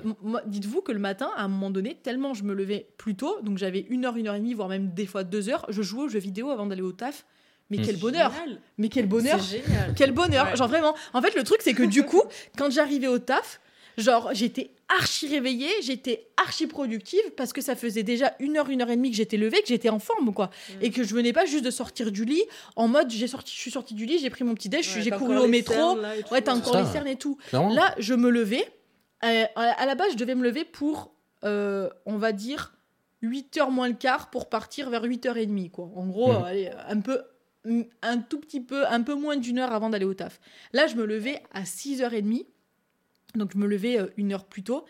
dites-vous 0.47 0.81
que 0.81 0.91
le 0.91 0.99
matin, 0.99 1.29
à 1.35 1.43
un 1.43 1.47
moment 1.47 1.69
donné, 1.69 1.95
tellement 1.95 2.33
je 2.33 2.43
me 2.43 2.53
levais 2.53 2.87
plus 2.97 3.15
tôt, 3.15 3.37
donc 3.43 3.57
j'avais 3.57 3.85
une 3.89 4.05
heure, 4.05 4.17
une 4.17 4.27
heure 4.27 4.35
et 4.35 4.39
demie, 4.39 4.53
voire 4.53 4.69
même 4.69 4.93
des 4.93 5.05
fois 5.05 5.23
deux 5.23 5.49
heures, 5.49 5.65
je 5.69 5.81
jouais 5.81 6.03
aux 6.03 6.09
jeux 6.09 6.19
vidéo 6.19 6.49
avant 6.49 6.65
d'aller 6.65 6.81
au 6.81 6.93
taf. 6.93 7.25
Mais 7.69 7.77
Mm. 7.77 7.81
quel 7.85 7.97
bonheur 7.97 8.31
Génial. 8.33 8.59
Mais 8.77 8.89
quel 8.89 9.07
bonheur 9.07 9.39
C'est 9.43 9.63
génial. 9.63 9.93
quel 9.95 10.11
bonheur 10.11 10.47
Ouais. 10.47 10.55
Genre 10.55 10.67
vraiment. 10.67 10.93
En 11.13 11.21
fait, 11.21 11.35
le 11.35 11.43
truc, 11.43 11.61
c'est 11.61 11.73
que 11.73 11.83
du 11.83 12.03
coup, 12.05 12.21
quand 12.57 12.69
j'arrivais 12.71 13.07
au 13.07 13.19
taf, 13.19 13.59
genre, 13.97 14.29
j'étais 14.33 14.71
archi 14.89 15.27
réveillée, 15.27 15.69
j'étais 15.81 16.27
archi 16.37 16.67
productive 16.67 17.21
parce 17.37 17.51
que 17.53 17.61
ça 17.61 17.75
faisait 17.75 18.03
déjà 18.03 18.35
une 18.39 18.57
heure, 18.57 18.69
une 18.69 18.81
heure 18.81 18.89
et 18.91 18.95
demie 18.95 19.09
que 19.11 19.17
j'étais 19.17 19.37
levée, 19.37 19.61
que 19.61 19.67
j'étais 19.67 19.89
en 19.89 19.97
forme, 19.99 20.33
quoi. 20.33 20.47
Mm. 20.69 20.73
Et 20.83 20.91
que 20.91 21.03
je 21.03 21.15
venais 21.15 21.33
pas 21.33 21.45
juste 21.45 21.63
de 21.65 21.71
sortir 21.71 22.11
du 22.11 22.25
lit 22.25 22.43
en 22.75 22.87
mode, 22.87 23.09
j'ai 23.09 23.27
sorti, 23.27 23.53
je 23.55 23.59
suis 23.59 23.71
sortie 23.71 23.93
du 23.95 24.05
lit, 24.05 24.19
j'ai 24.19 24.29
pris 24.29 24.43
mon 24.43 24.53
petit 24.55 24.69
déj, 24.69 24.93
Ouais, 24.95 25.01
j'ai 25.01 25.09
couru 25.11 25.37
au 25.37 25.47
métro. 25.47 25.73
cernes, 25.73 26.01
là. 26.01 26.13
Ouais, 26.31 26.41
t'as 26.41 26.53
encore 26.53 26.73
ça. 26.73 26.81
les 26.83 26.87
cernes 26.91 27.07
et 27.07 27.15
tout. 27.15 27.37
Clairement. 27.47 27.73
Là, 27.73 27.95
je 27.97 28.13
me 28.13 28.29
levais. 28.29 28.67
euh, 29.23 29.45
à 29.55 29.85
la 29.85 29.95
base, 29.95 30.11
je 30.11 30.17
devais 30.17 30.35
me 30.35 30.43
lever 30.43 30.65
pour, 30.65 31.13
euh, 31.45 31.89
on 32.05 32.17
va 32.17 32.33
dire, 32.33 32.73
8h 33.23 33.69
moins 33.71 33.87
le 33.87 33.93
quart 33.93 34.29
pour 34.29 34.49
partir 34.49 34.89
vers 34.89 35.03
8h30, 35.05 35.71
quoi. 35.71 35.89
En 35.95 36.05
gros, 36.07 36.33
Mhm. 36.33 36.37
euh, 36.39 36.45
allez, 36.45 36.71
un 36.89 36.99
peu, 36.99 37.13
mm, 37.15 37.23
un 38.01 38.17
tout 38.17 38.39
petit 38.39 38.61
peu, 38.61 38.85
un 38.87 39.01
peu 39.01 39.13
moins 39.15 39.37
d'une 39.37 39.59
heure 39.59 39.71
avant 39.71 39.89
d'aller 39.89 40.05
au 40.05 40.13
taf. 40.13 40.39
Là, 40.73 40.87
je 40.87 40.95
me 40.95 41.05
levais 41.05 41.41
à 41.53 41.63
6h30. 41.63 42.45
Donc, 43.35 43.51
je 43.53 43.57
me 43.57 43.65
levais 43.65 43.97
euh, 43.99 44.07
une 44.17 44.31
heure 44.31 44.45
plus 44.45 44.61
tôt. 44.61 44.85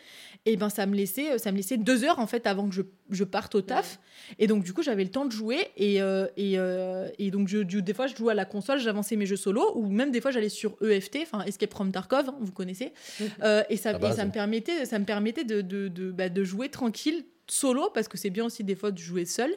Et 0.46 0.58
ben, 0.58 0.68
ça 0.68 0.86
me 0.86 0.96
laissait, 0.96 1.32
euh, 1.32 1.38
ça 1.38 1.54
me 1.54 1.58
laissait 1.58 1.78
deux 1.78 2.04
heures, 2.04 2.20
en 2.20 2.28
fait, 2.28 2.46
avant 2.46 2.68
que 2.68 2.76
je, 2.76 2.82
je 3.10 3.24
parte 3.24 3.56
au 3.56 3.62
taf. 3.62 4.02
Et 4.38 4.48
donc, 4.48 4.66
du 4.66 4.74
coup, 4.74 4.84
j'avais 4.84 5.06
le 5.06 5.10
temps 5.12 5.24
de 5.24 5.32
jouer. 5.32 5.68
Et, 5.78 6.02
euh, 6.02 6.28
et, 6.36 6.56
euh, 6.60 7.08
et 7.20 7.32
donc, 7.32 7.48
je, 7.48 7.60
du- 7.60 7.82
des 7.82 7.94
fois, 7.94 8.08
je 8.08 8.18
jouais 8.18 8.34
à 8.34 8.36
la 8.36 8.44
console, 8.44 8.80
j'avançais 8.80 9.16
mes 9.16 9.26
jeux 9.26 9.38
solo. 9.38 9.72
Ou 9.78 9.88
même, 9.88 10.12
des 10.12 10.20
fois, 10.20 10.32
j'allais 10.32 10.50
sur 10.50 10.76
EFT, 10.84 11.20
enfin, 11.22 11.46
Escape 11.46 11.72
from 11.72 11.94
Tarkov, 11.94 12.28
hein, 12.30 12.36
vous 12.42 12.52
connaissez. 12.52 12.92
Euh, 13.44 13.64
et, 13.70 13.78
ça, 13.78 13.92
et 14.12 14.16
ça 14.18 14.26
me 14.26 14.32
permettait, 14.34 14.86
ça 14.86 15.00
me 15.00 15.06
permettait 15.06 15.46
de, 15.46 15.62
de, 15.62 15.88
de, 15.88 16.12
bah, 16.12 16.28
de 16.28 16.44
jouer 16.44 16.68
tranquille, 16.68 17.24
solo, 17.48 17.92
parce 17.94 18.10
que 18.10 18.18
c'est 18.18 18.30
bien 18.30 18.44
aussi 18.44 18.66
des 18.66 18.76
fois 18.76 18.92
de 18.92 18.98
jouer 18.98 19.24
seul. 19.26 19.54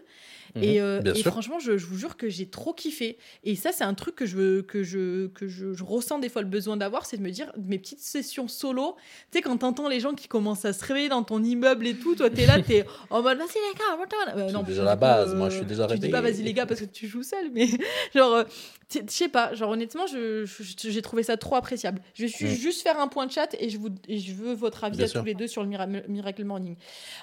Mhm, 0.54 0.62
Et, 0.62 0.80
euh, 0.80 1.00
et 1.14 1.22
franchement, 1.22 1.58
je, 1.58 1.76
je 1.76 1.86
vous 1.86 1.96
jure 1.98 2.16
que 2.16 2.28
j'ai 2.28 2.46
trop 2.46 2.72
kiffé. 2.72 3.18
Et 3.44 3.56
ça, 3.56 3.72
c'est 3.72 3.84
un 3.84 3.94
truc 3.94 4.14
que 4.14 4.26
je, 4.26 4.60
que 4.62 4.82
je, 4.82 5.26
que 5.28 5.48
je, 5.48 5.72
je 5.74 5.84
ressens 5.84 6.18
des 6.18 6.28
fois 6.28 6.42
le 6.42 6.48
besoin 6.48 6.76
d'avoir, 6.76 7.04
c'est 7.06 7.16
de 7.16 7.22
me 7.22 7.30
dire, 7.30 7.52
mes 7.58 7.78
petites 7.78 8.00
sessions 8.00 8.48
solo, 8.48 8.96
tu 9.32 9.38
sais, 9.38 9.42
quand 9.42 9.56
t'entends 9.58 9.88
les 9.88 10.00
gens 10.00 10.14
qui 10.14 10.28
commencent 10.28 10.64
à 10.64 10.72
se 10.72 10.84
réveiller 10.84 11.08
dans 11.08 11.22
ton 11.24 11.42
immeuble 11.42 11.86
et 11.86 11.94
tout, 11.94 12.14
toi, 12.14 12.30
t'es 12.30 12.46
là, 12.46 12.60
t'es 12.62 12.84
en 13.10 13.22
mode, 13.22 13.38
vas-y 13.38 13.46
les 13.46 13.78
gars, 13.78 14.36
Euh, 14.36 14.50
non, 14.52 14.62
déjà 14.62 14.84
la 14.84 14.96
base, 14.96 15.34
moi, 15.34 15.48
je 15.50 15.56
suis 15.58 15.66
déjà 15.66 15.86
Tu 15.86 15.98
dis 15.98 16.08
pas, 16.08 16.20
réveillé. 16.20 16.36
vas-y 16.36 16.44
les 16.44 16.52
gars, 16.54 16.66
parce 16.66 16.80
que 16.80 16.84
tu 16.86 17.06
joues 17.06 17.22
seul, 17.22 17.50
mais 17.52 17.66
genre, 18.14 18.32
euh, 18.34 18.44
je 18.92 19.00
sais 19.08 19.28
pas, 19.28 19.52
genre 19.54 19.70
honnêtement, 19.70 20.06
je- 20.06 20.44
j'ai 20.78 21.02
trouvé 21.02 21.22
ça 21.24 21.36
trop 21.36 21.56
appréciable. 21.56 22.00
Je 22.14 22.26
vais 22.26 22.52
Mm. 22.52 22.56
juste 22.56 22.82
faire 22.82 23.00
un 23.00 23.08
point 23.08 23.26
de 23.26 23.32
chat 23.32 23.48
et 23.58 23.68
je, 23.68 23.78
vous, 23.78 23.88
et 24.08 24.18
je 24.18 24.32
veux 24.32 24.52
votre 24.54 24.84
avis 24.84 24.96
Bien 24.96 25.06
à 25.06 25.08
sûr. 25.08 25.20
tous 25.20 25.26
les 25.26 25.34
deux 25.34 25.48
sur 25.48 25.62
le 25.62 25.68
Mira- 25.68 25.86
Miracle 25.86 26.44
Morning. 26.44 26.76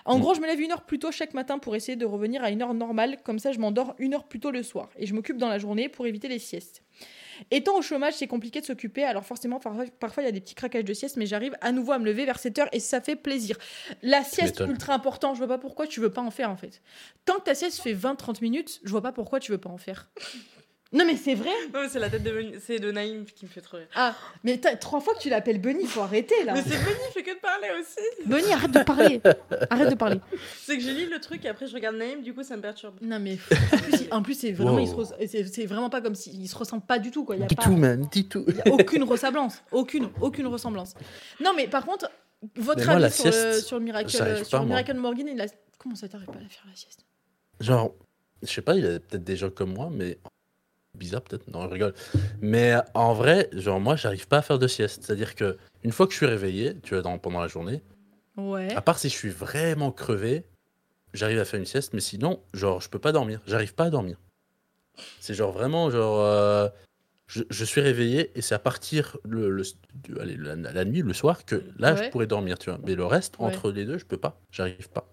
En 0.06 0.18
Mm. 0.18 0.22
gros, 0.22 0.34
je 0.34 0.41
me 0.41 0.48
lève 0.48 0.60
une 0.60 0.72
heure 0.72 0.82
plus 0.82 1.00
tôt 1.00 1.12
chaque 1.12 1.34
matin 1.34 1.60
pour 1.60 1.76
essayer 1.76 1.95
de 1.95 2.06
revenir 2.06 2.44
à 2.44 2.50
une 2.50 2.62
heure 2.62 2.74
normale 2.74 3.12
comme 3.15 3.40
ça 3.40 3.52
je 3.52 3.60
m'endors 3.60 3.95
une 3.99 4.14
heure 4.14 4.27
plus 4.27 4.40
tôt 4.40 4.52
le 4.52 4.64
soir 4.64 4.90
et 4.98 5.06
je 5.06 5.14
m'occupe 5.14 5.38
dans 5.38 5.49
la 5.49 5.60
journée 5.60 5.90
pour 5.90 6.07
éviter 6.07 6.27
les 6.27 6.40
siestes. 6.40 6.84
Étant 7.52 7.77
au 7.77 7.81
chômage, 7.81 8.14
c'est 8.14 8.27
compliqué 8.27 8.61
de 8.61 8.65
s'occuper, 8.65 9.03
alors 9.03 9.26
forcément, 9.26 9.60
parfois, 9.60 10.23
il 10.23 10.26
y 10.26 10.30
a 10.30 10.31
des 10.31 10.40
petits 10.40 10.56
craquages 10.56 10.85
de 10.85 10.94
sieste, 10.94 11.18
mais 11.18 11.26
j'arrive 11.26 11.56
à 11.61 11.72
nouveau 11.72 11.91
à 11.91 11.99
me 11.99 12.06
lever 12.06 12.26
vers 12.26 12.40
7 12.40 12.60
heures 12.60 12.69
et 12.72 12.80
ça 12.80 13.02
fait 13.02 13.15
plaisir. 13.15 13.57
La 14.02 14.23
sieste, 14.23 14.60
ultra 14.60 14.94
important, 14.94 15.34
je 15.34 15.40
vois 15.40 15.48
pas 15.48 15.57
pourquoi 15.57 15.88
tu 15.88 15.99
veux 15.99 16.11
pas 16.11 16.22
en 16.22 16.31
faire 16.31 16.49
en 16.49 16.57
fait. 16.57 16.81
Tant 17.26 17.35
que 17.40 17.44
ta 17.44 17.56
sieste 17.56 17.81
fait 17.81 17.94
20-30 17.94 18.41
minutes, 18.41 18.81
je 18.84 18.91
vois 18.91 19.02
pas 19.02 19.11
pourquoi 19.11 19.40
tu 19.40 19.52
veux 19.52 19.57
pas 19.57 19.69
en 19.69 19.77
faire. 19.77 20.10
Non 20.94 21.06
mais 21.06 21.15
c'est 21.18 21.34
vrai 21.36 21.49
Non, 21.74 21.82
mais 21.82 21.90
c'est 21.90 21.99
la 21.99 22.10
tête 22.10 22.22
de, 22.24 22.53
c'est 22.64 22.78
de 22.80 22.91
Naïm 22.91 23.26
qui 23.26 23.45
me 23.45 23.49
fait 23.49 23.61
trop 23.61 23.78
rire. 23.78 23.88
Ah, 23.95 24.15
mais 24.44 24.57
t'as 24.60 24.76
trois 24.76 24.99
fois 25.02 25.15
que 25.15 25.20
tu 25.20 25.30
l'appelles 25.30 25.60
Bunny, 25.60 25.86
faut 25.86 26.02
arrêter 26.02 26.44
là 26.45 26.53
Mais 26.53 26.61
c'est 26.61 26.70
Benny, 26.70 26.98
il 27.10 27.11
fait 27.14 27.24
que 27.24 27.34
de 27.36 27.40
parler 27.40 27.68
aussi. 27.80 28.28
Bunny, 28.28 28.53
arrête 28.53 28.72
de 28.72 28.84
parler 28.84 29.22
Arrête 29.70 29.90
de 29.90 29.95
parler 29.95 30.20
C'est 30.61 30.78
que 30.78 30.84
je 30.84 30.90
lis 30.91 31.07
le 31.07 31.20
truc 31.20 31.44
et 31.45 31.49
après 31.49 31.65
je 31.68 31.74
regarde 31.74 31.95
Naïm, 31.95 32.22
du 32.22 32.34
coup 32.34 32.44
ça 32.44 32.56
me 32.56 32.61
perturbe. 32.61 32.95
Non 33.02 33.20
mais 33.20 33.38
en 33.72 33.78
plus, 33.78 34.02
il- 34.02 34.14
en 34.14 34.22
plus, 34.22 34.34
c'est 34.40 34.52
vraiment, 34.52 34.74
Wow. 34.76 34.80
il 34.82 34.88
se 34.88 34.94
res- 34.95 35.28
c'est 35.28 35.45
c'est 35.48 35.65
vraiment 35.65 35.90
pas 35.90 36.02
comme 36.02 36.15
s'ils 36.15 36.48
se 36.48 36.56
ressemblent 36.56 36.86
pas 36.86 36.99
du 36.99 37.10
tout 37.11 37.26
quoi. 37.26 37.36
Il 37.36 37.41
y 37.41 37.44
a 37.44 37.48
Du 37.48 37.56
pas- 37.56 37.64
tout, 37.64 37.76
man, 37.76 38.07
du 38.11 38.28
tout. 38.28 38.45
Il 38.48 38.56
y 38.56 38.61
a 38.61 38.74
aucune 38.74 39.03
ressemblance, 39.03 39.64
aucune, 39.72 40.10
aucune 40.22 40.48
ressemblance. 40.48 40.94
Non, 41.40 41.53
mais 41.56 41.68
par 41.68 41.86
contre, 41.86 42.10
votre 42.56 42.80
Mais 42.80 42.86
moi, 42.86 42.94
avis 42.95 43.02
la 43.03 43.10
sur, 43.10 43.26
le, 43.26 43.32
sieste, 43.32 43.65
sur 43.65 43.80
le 43.80 43.86
Miracle, 43.86 44.10
j'arrive 44.10 44.44
sur 44.44 44.49
pas, 44.52 44.57
le 44.60 44.65
moi. 44.68 44.76
Miracle 44.76 44.94
Morgan, 44.99 45.28
il 45.28 45.41
a... 45.41 45.45
comment 45.80 45.95
ça 45.95 46.07
t'arrive 46.07 46.28
pas 46.28 46.38
à 46.40 46.44
la 46.44 46.49
faire 46.49 46.65
la 46.70 46.76
sieste? 46.76 47.06
Genre, 47.61 47.94
je 48.41 48.48
sais 48.52 48.61
pas, 48.61 48.76
il 48.76 48.84
y 48.84 48.88
a 48.88 48.99
peut-être 48.99 49.24
des 49.24 49.38
gens 49.38 49.49
comme 49.49 49.74
moi, 49.74 49.90
mais 49.91 50.18
bizarre 50.98 51.22
peut-être. 51.22 51.48
Non, 51.52 51.64
je 51.68 51.74
rigole. 51.74 51.94
Mais 52.41 52.76
en 52.94 53.14
vrai, 53.14 53.49
genre 53.53 53.80
moi, 53.80 53.95
j'arrive 53.95 54.28
pas 54.28 54.38
à 54.38 54.41
faire 54.41 54.60
de 54.60 54.68
sieste. 54.68 55.03
C'est-à-dire 55.03 55.36
que 55.36 55.57
une 55.84 55.91
fois 55.91 56.06
que 56.07 56.11
je 56.14 56.18
suis 56.18 56.26
réveillé, 56.26 56.76
tu 56.82 56.94
vois, 56.94 57.02
dans, 57.03 57.18
pendant 57.18 57.41
la 57.41 57.48
journée, 57.48 57.82
Ouais. 58.38 58.74
à 58.76 58.82
part 58.82 58.98
si 58.99 59.10
je 59.10 59.14
suis 59.14 59.30
vraiment 59.30 59.91
crevé, 59.91 60.45
j'arrive 61.14 61.40
à 61.40 61.45
faire 61.45 61.60
une 61.60 61.65
sieste, 61.65 61.94
mais 61.94 61.99
sinon, 61.99 62.41
genre, 62.53 62.82
je 62.82 62.90
peux 62.90 62.99
pas 62.99 63.11
dormir. 63.11 63.41
J'arrive 63.45 63.76
pas 63.76 63.86
à 63.86 63.90
dormir. 63.90 64.18
C'est 65.20 65.34
genre 65.34 65.52
vraiment, 65.52 65.90
genre, 65.90 66.20
euh, 66.22 66.68
je, 67.28 67.44
je 67.49 67.65
suis 67.65 67.82
réveillé 67.82 68.32
et 68.36 68.41
c'est 68.41 68.56
à 68.56 68.60
partir 68.60 69.18
le, 69.24 69.49
le- 69.49 69.64
allez, 70.20 70.36
la, 70.38 70.56
la 70.56 70.86
nuit, 70.86 71.02
le 71.02 71.14
soir, 71.14 71.45
que 71.45 71.64
là, 71.78 71.94
Ouais. 71.94 72.06
je 72.06 72.10
pourrais 72.11 72.28
dormir, 72.28 72.57
tu 72.60 72.70
vois. 72.70 72.80
Mais 72.86 72.95
le 72.95 73.06
reste, 73.06 73.38
Ouais. 73.40 73.45
entre 73.45 73.72
les 73.72 73.86
deux, 73.86 73.98
je 73.98 74.06
peux 74.06 74.18
pas. 74.18 74.40
J'arrive 74.52 74.90
pas. 74.90 75.07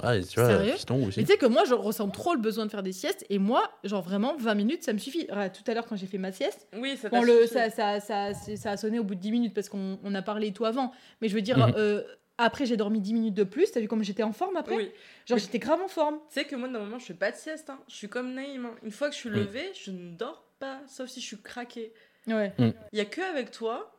Ah, 0.00 0.16
et 0.16 0.24
tu 0.24 0.40
vois, 0.40 0.48
Sérieux 0.48 0.72
piston 0.72 1.06
aussi. 1.06 1.20
Mais 1.20 1.24
tu 1.24 1.32
sais 1.32 1.38
que 1.38 1.46
moi, 1.46 1.64
je 1.64 1.74
ressens 1.74 2.08
trop 2.08 2.34
le 2.34 2.40
besoin 2.40 2.66
de 2.66 2.70
faire 2.70 2.82
des 2.82 2.92
siestes, 2.92 3.24
et 3.30 3.38
moi, 3.38 3.70
genre 3.84 4.02
vraiment, 4.02 4.36
20 4.36 4.54
minutes, 4.54 4.82
ça 4.82 4.92
me 4.92 4.98
suffit. 4.98 5.26
Tout 5.26 5.70
à 5.70 5.74
l'heure, 5.74 5.86
quand 5.86 5.96
j'ai 5.96 6.06
fait 6.06 6.18
ma 6.18 6.32
sieste, 6.32 6.66
Oui, 6.76 6.96
ça 6.96 7.08
bon, 7.08 7.20
t'a 7.20 7.26
le, 7.26 7.42
suffi. 7.42 7.54
ça, 7.54 7.70
ça, 7.70 8.00
ça, 8.00 8.34
c'est- 8.34 8.56
ça 8.56 8.72
a 8.72 8.76
sonné 8.76 8.98
au 8.98 9.04
bout 9.04 9.14
de 9.14 9.20
10 9.20 9.30
minutes 9.30 9.54
parce 9.54 9.68
qu'on 9.68 9.98
on 10.02 10.14
a 10.14 10.22
parlé 10.22 10.48
et 10.48 10.52
tout 10.52 10.64
avant. 10.64 10.92
Mais 11.20 11.28
je 11.28 11.34
veux 11.34 11.42
dire, 11.42 11.58
Mhm. 11.58 11.74
euh, 11.76 12.02
après, 12.38 12.66
j'ai 12.66 12.76
dormi 12.76 13.00
10 13.00 13.14
minutes 13.14 13.34
de 13.34 13.44
plus. 13.44 13.70
T'as 13.70 13.78
vu 13.80 13.86
comme 13.86 14.02
j'étais 14.02 14.24
en 14.24 14.32
forme 14.32 14.56
après 14.56 14.74
Oui. 14.76 14.90
Genre, 15.26 15.38
j'étais 15.38 15.60
grave 15.60 15.80
en 15.80 15.88
forme. 15.88 16.16
Tu 16.28 16.40
sais 16.40 16.44
que 16.44 16.56
moi, 16.56 16.66
normalement, 16.68 16.98
je 16.98 17.04
fais 17.06 17.14
pas 17.14 17.30
de 17.30 17.36
sieste. 17.36 17.70
hein. 17.70 17.78
Je 17.88 17.94
suis 17.94 18.08
comme 18.08 18.34
Naïm. 18.34 18.66
hein. 18.66 18.74
Une 18.82 18.90
fois 18.90 19.08
que 19.08 19.14
je 19.14 19.20
suis 19.20 19.30
Mm. 19.30 19.34
levée, 19.34 19.70
je 19.80 19.92
ne 19.92 20.10
dors 20.16 20.44
pas, 20.58 20.80
sauf 20.88 21.08
si 21.08 21.20
je 21.20 21.26
suis 21.26 21.40
craquée. 21.40 21.92
Ouais. 22.26 22.52
Il 22.58 22.98
y 22.98 23.00
a 23.00 23.04
que 23.04 23.20
avec 23.20 23.52
toi 23.52 23.94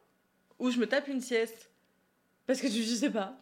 où 0.59 0.69
je 0.72 0.77
me 0.80 0.88
tape 0.88 1.07
une 1.07 1.22
sieste. 1.22 1.69
Parce 2.47 2.59
que 2.59 2.67
tu 2.67 2.84
je 2.84 2.93
sais 2.95 3.09
pas. 3.09 3.38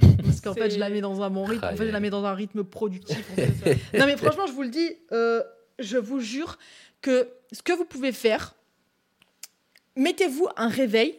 Parce 0.00 0.40
qu'en 0.40 0.54
fait, 0.54 0.70
je 0.70 0.78
la 0.78 0.88
mets 0.90 1.00
dans 1.00 1.22
un 1.22 1.30
bon 1.30 1.44
rythme. 1.44 1.64
En 1.64 1.76
fait, 1.76 1.86
je 1.86 1.92
la 1.92 2.00
mets 2.00 2.10
dans 2.10 2.24
un 2.24 2.34
rythme 2.34 2.64
productif. 2.64 3.24
en 3.32 3.34
fait. 3.36 3.78
Non 3.98 4.06
mais 4.06 4.16
franchement, 4.16 4.46
je 4.46 4.52
vous 4.52 4.62
le 4.62 4.68
dis, 4.68 4.96
euh, 5.12 5.42
je 5.78 5.96
vous 5.98 6.20
jure 6.20 6.58
que 7.00 7.28
ce 7.52 7.62
que 7.62 7.72
vous 7.72 7.84
pouvez 7.84 8.12
faire, 8.12 8.54
mettez-vous 9.96 10.48
un 10.56 10.68
réveil 10.68 11.18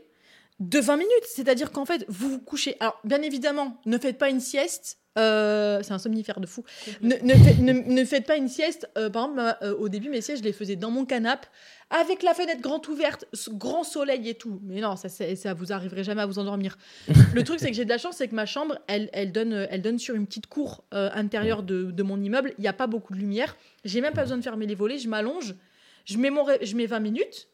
de 0.60 0.80
20 0.80 0.98
minutes. 0.98 1.26
C'est-à-dire 1.28 1.72
qu'en 1.72 1.86
fait, 1.86 2.06
vous 2.08 2.30
vous 2.30 2.40
couchez. 2.40 2.76
Alors, 2.80 3.00
bien 3.04 3.22
évidemment, 3.22 3.80
ne 3.86 3.98
faites 3.98 4.18
pas 4.18 4.30
une 4.30 4.40
sieste. 4.40 4.98
Euh, 5.18 5.80
c'est 5.84 5.94
un 5.94 5.98
somnifère 6.00 6.40
de 6.40 6.46
fou. 6.48 6.64
Ne, 7.02 7.16
ne, 7.24 7.34
faites- 7.34 7.60
ne- 7.60 7.72
ne 7.94 8.06
faites 8.06 8.26
pas 8.26 8.36
une 8.38 8.48
sieste. 8.50 8.90
euh, 8.98 9.10
par 9.10 9.30
exemple, 9.30 9.56
euh, 9.62 9.76
au 9.78 9.90
début, 9.90 10.10
mes 10.10 10.22
siestes, 10.22 10.40
je 10.44 10.48
les 10.48 10.54
faisais 10.54 10.76
dans 10.76 10.92
mon 10.92 11.06
canapé, 11.06 11.48
avec 11.90 12.24
la 12.24 12.34
fenêtre 12.34 12.62
grande 12.62 12.86
ouverte, 12.88 13.26
grand 13.50 13.84
soleil 13.84 14.28
et 14.28 14.34
tout. 14.34 14.60
Mais 14.64 14.82
non, 14.82 14.96
ça, 14.96 15.08
ça 15.10 15.54
vous 15.54 15.72
arriverait 15.72 16.04
jamais 16.04 16.22
à 16.22 16.26
vous 16.26 16.40
endormir. 16.40 16.78
Le 17.34 17.44
truc, 17.44 17.60
c'est 17.60 17.70
que 17.70 17.76
j'ai 17.76 17.86
de 17.86 17.90
la 17.90 17.98
chance, 17.98 18.16
c'est 18.18 18.28
que 18.28 18.36
ma 18.36 18.46
chambre, 18.46 18.78
elle, 18.88 19.10
elle, 19.14 19.32
donne, 19.32 19.68
elle 19.70 19.82
donne 19.82 20.00
sur 20.00 20.16
une 20.16 20.26
petite 20.26 20.48
cour 20.48 20.84
intérieure 20.92 21.64
de, 21.64 21.92
de 21.92 22.04
mon 22.04 22.20
immeuble. 22.22 22.54
Il 22.58 22.62
n'y 22.62 22.68
a 22.68 22.74
pas 22.74 22.88
beaucoup 22.88 23.14
de 23.14 23.20
lumière. 23.20 23.56
J'ai 23.84 24.02
même 24.02 24.14
pas 24.14 24.24
besoin 24.24 24.38
de 24.38 24.44
fermer 24.44 24.66
les 24.66 24.76
volets. 24.76 24.98
Je 24.98 25.08
m'allonge, 25.08 25.56
je 26.06 26.18
mets, 26.18 26.30
mon 26.32 26.46
je 26.62 26.76
mets 26.76 26.88
20 26.88 27.00
minutes, 27.00 27.48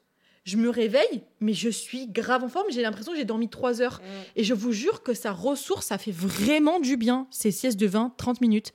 je 0.44 0.58
me 0.58 0.70
réveille, 0.70 1.24
mais 1.40 1.54
je 1.54 1.70
suis 1.70 2.08
grave 2.08 2.44
en 2.44 2.50
forme. 2.50 2.68
J'ai 2.72 2.82
l'impression 2.82 3.12
que 3.12 3.18
j'ai 3.18 3.26
dormi 3.26 3.50
3 3.50 3.82
heures. 3.82 4.02
Mm. 4.02 4.06
Et 4.38 4.44
je 4.44 4.54
vous 4.54 4.72
jure 4.72 5.04
que 5.04 5.14
ça 5.14 5.32
ressource, 5.32 5.88
ça 5.88 5.98
fait 5.98 6.12
vraiment 6.12 6.80
du 6.80 6.98
bien, 6.98 7.28
ces 7.30 7.52
siestes 7.52 7.80
de 7.80 7.88
20-30 7.88 8.38
minutes. 8.42 8.74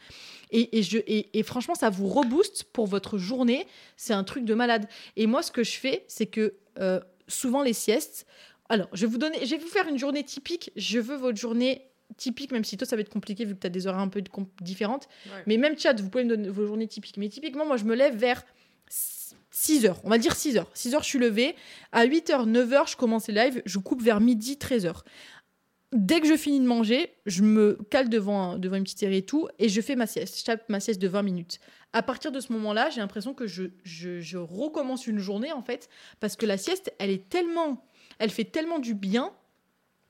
Et, 0.52 0.78
et 0.78 0.82
je, 0.82 0.98
et, 0.98 1.38
et 1.38 1.42
franchement, 1.42 1.74
ça 1.74 1.90
vous 1.90 2.06
rebooste 2.06 2.64
pour 2.72 2.86
votre 2.86 3.18
journée. 3.18 3.66
C'est 3.96 4.14
un 4.14 4.22
truc 4.22 4.44
de 4.44 4.54
malade. 4.54 4.86
Et 5.16 5.26
moi, 5.26 5.42
ce 5.42 5.50
que 5.50 5.64
je 5.64 5.72
fais, 5.72 6.04
c'est 6.06 6.26
que 6.26 6.54
euh, 6.78 7.00
souvent 7.26 7.62
les 7.62 7.72
siestes. 7.72 8.26
Alors, 8.68 8.88
je 8.92 9.06
vais 9.06 9.10
vous 9.10 9.18
donner, 9.18 9.44
je 9.44 9.50
vais 9.50 9.58
vous 9.58 9.68
faire 9.68 9.88
une 9.88 9.98
journée 9.98 10.22
typique. 10.22 10.70
Je 10.76 11.00
veux 11.00 11.16
votre 11.16 11.38
journée 11.38 11.88
typique, 12.16 12.52
même 12.52 12.64
si 12.64 12.76
toi, 12.76 12.86
ça 12.86 12.94
va 12.94 13.02
être 13.02 13.12
compliqué 13.12 13.44
vu 13.44 13.56
que 13.56 13.60
tu 13.60 13.66
as 13.66 13.70
des 13.70 13.88
horaires 13.88 14.00
un 14.00 14.08
peu 14.08 14.22
différentes. 14.60 15.08
Ouais. 15.26 15.42
Mais 15.46 15.56
même 15.56 15.76
chat, 15.76 16.00
vous 16.00 16.08
pouvez 16.08 16.22
me 16.22 16.30
donner 16.30 16.48
vos 16.48 16.64
journées 16.64 16.86
typiques. 16.86 17.16
Mais 17.16 17.28
typiquement, 17.28 17.66
moi, 17.66 17.76
je 17.76 17.84
me 17.84 17.96
lève 17.96 18.16
vers 18.16 18.44
6 19.58 19.86
heures. 19.86 20.00
On 20.04 20.10
va 20.10 20.18
dire 20.18 20.36
6 20.36 20.58
heures. 20.58 20.68
6 20.74 20.94
heures, 20.94 21.02
je 21.02 21.08
suis 21.08 21.18
levée. 21.18 21.56
À 21.90 22.04
8 22.04 22.28
heures, 22.28 22.46
9 22.46 22.72
heures, 22.74 22.86
je 22.86 22.96
commence 22.96 23.26
les 23.28 23.34
lives. 23.34 23.62
Je 23.64 23.78
coupe 23.78 24.02
vers 24.02 24.20
midi, 24.20 24.58
13 24.58 24.84
heures. 24.84 25.02
Dès 25.92 26.20
que 26.20 26.28
je 26.28 26.36
finis 26.36 26.60
de 26.60 26.66
manger, 26.66 27.14
je 27.24 27.42
me 27.42 27.78
cale 27.90 28.10
devant, 28.10 28.58
devant 28.58 28.76
une 28.76 28.82
petite 28.82 28.98
série 28.98 29.16
et 29.16 29.24
tout, 29.24 29.48
et 29.58 29.70
je 29.70 29.80
fais 29.80 29.96
ma 29.96 30.06
sieste. 30.06 30.38
Je 30.38 30.44
tape 30.44 30.68
ma 30.68 30.78
sieste 30.78 31.00
de 31.00 31.08
20 31.08 31.22
minutes. 31.22 31.58
À 31.94 32.02
partir 32.02 32.32
de 32.32 32.40
ce 32.40 32.52
moment-là, 32.52 32.90
j'ai 32.90 33.00
l'impression 33.00 33.32
que 33.32 33.46
je, 33.46 33.64
je, 33.82 34.36
recommence 34.36 35.06
une 35.06 35.20
journée, 35.20 35.52
en 35.52 35.62
fait, 35.62 35.88
parce 36.20 36.36
que 36.36 36.44
la 36.44 36.58
sieste, 36.58 36.92
elle 36.98 37.10
est 37.10 37.30
tellement, 37.30 37.82
elle 38.18 38.30
fait 38.30 38.44
tellement 38.44 38.78
du 38.78 38.92
bien 38.92 39.32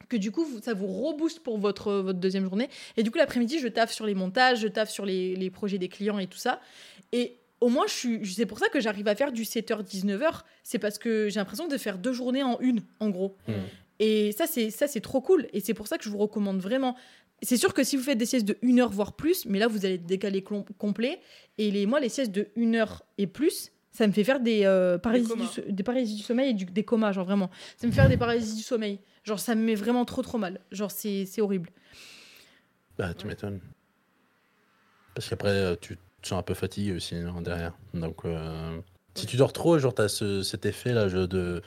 que 0.08 0.16
du 0.16 0.32
coup, 0.32 0.44
ça 0.60 0.74
vous 0.74 0.88
rebooste 0.88 1.40
pour 1.40 1.58
votre, 1.58 1.92
votre 1.92 2.18
deuxième 2.18 2.44
journée. 2.44 2.68
Et 2.96 3.04
du 3.04 3.12
coup, 3.12 3.18
l'après-midi, 3.18 3.60
je 3.60 3.68
taffe 3.68 3.92
sur 3.92 4.06
les 4.06 4.14
montages, 4.16 4.58
je 4.58 4.68
taffe 4.68 4.90
sur 4.90 5.06
les, 5.06 5.36
les 5.36 5.50
projets 5.50 5.78
des 5.78 5.88
clients 5.88 6.18
et 6.18 6.26
tout 6.26 6.38
ça. 6.38 6.60
Et 7.12 7.38
au 7.60 7.68
moins, 7.68 7.86
je 7.86 7.92
suis, 7.92 8.26
c'est 8.34 8.46
pour 8.46 8.58
ça 8.58 8.68
que 8.68 8.80
j'arrive 8.80 9.08
à 9.08 9.14
faire 9.16 9.32
du 9.32 9.44
7h-19h. 9.44 10.42
C'est 10.62 10.78
parce 10.78 10.98
que 10.98 11.28
j'ai 11.28 11.40
l'impression 11.40 11.68
de 11.68 11.76
faire 11.78 11.98
deux 11.98 12.12
journées 12.12 12.42
en 12.42 12.58
une, 12.60 12.82
en 13.00 13.08
gros. 13.10 13.36
Mm. 13.48 13.52
Et 13.98 14.32
ça, 14.32 14.46
c'est 14.46 14.70
ça, 14.70 14.86
c'est 14.86 15.00
trop 15.00 15.20
cool. 15.22 15.46
Et 15.52 15.60
c'est 15.60 15.72
pour 15.74 15.86
ça 15.88 15.96
que 15.98 16.04
je 16.04 16.10
vous 16.10 16.18
recommande 16.18 16.58
vraiment. 16.60 16.96
C'est 17.42 17.56
sûr 17.56 17.72
que 17.74 17.82
si 17.84 17.96
vous 17.96 18.02
faites 18.02 18.18
des 18.18 18.26
siestes 18.26 18.46
de 18.46 18.56
1 18.62 18.78
heure, 18.78 18.90
voire 18.90 19.14
plus, 19.14 19.44
mais 19.46 19.58
là, 19.58 19.68
vous 19.68 19.84
allez 19.86 19.94
être 19.94 20.06
décalé 20.06 20.40
clom- 20.42 20.64
complet. 20.78 21.20
Et 21.58 21.70
les, 21.70 21.86
moi, 21.86 22.00
les 22.00 22.08
siestes 22.08 22.32
de 22.32 22.48
1 22.56 22.74
heure 22.74 23.04
et 23.18 23.26
plus, 23.26 23.72
ça 23.90 24.06
me 24.06 24.12
fait 24.12 24.24
faire 24.24 24.40
des, 24.40 24.64
euh, 24.64 24.98
paralysies, 24.98 25.34
du, 25.36 25.46
so- 25.46 25.62
des 25.68 25.82
paralysies 25.82 26.16
du 26.16 26.22
sommeil 26.22 26.50
et 26.50 26.54
du- 26.54 26.64
des 26.66 26.84
comas, 26.84 27.12
genre 27.12 27.24
vraiment. 27.26 27.50
Ça 27.78 27.86
me 27.86 27.92
fait 27.92 28.00
faire 28.00 28.08
des 28.10 28.16
paralysies 28.18 28.56
du 28.56 28.62
sommeil. 28.62 29.00
Genre, 29.24 29.40
ça 29.40 29.54
me 29.54 29.62
met 29.62 29.74
vraiment 29.74 30.04
trop, 30.04 30.22
trop 30.22 30.38
mal. 30.38 30.60
Genre, 30.72 30.90
c'est 30.90 31.24
c'est 31.26 31.40
horrible. 31.40 31.70
Bah, 32.98 33.12
tu 33.14 33.26
m'étonnes. 33.26 33.60
Parce 35.14 35.28
qu'après, 35.28 35.48
euh, 35.50 35.76
tu 35.80 35.96
un 36.34 36.42
peu 36.42 36.54
fatigué 36.54 36.92
aussi 36.92 37.14
non, 37.16 37.40
derrière. 37.40 37.72
Donc, 37.94 38.24
euh, 38.24 38.78
si 39.14 39.26
tu 39.26 39.36
dors 39.36 39.52
trop, 39.52 39.78
genre, 39.78 39.94
t'as 39.94 40.08
ce, 40.08 40.42
cet 40.42 40.66
effet-là 40.66 41.08
je- 41.08 41.26
de. 41.26 41.62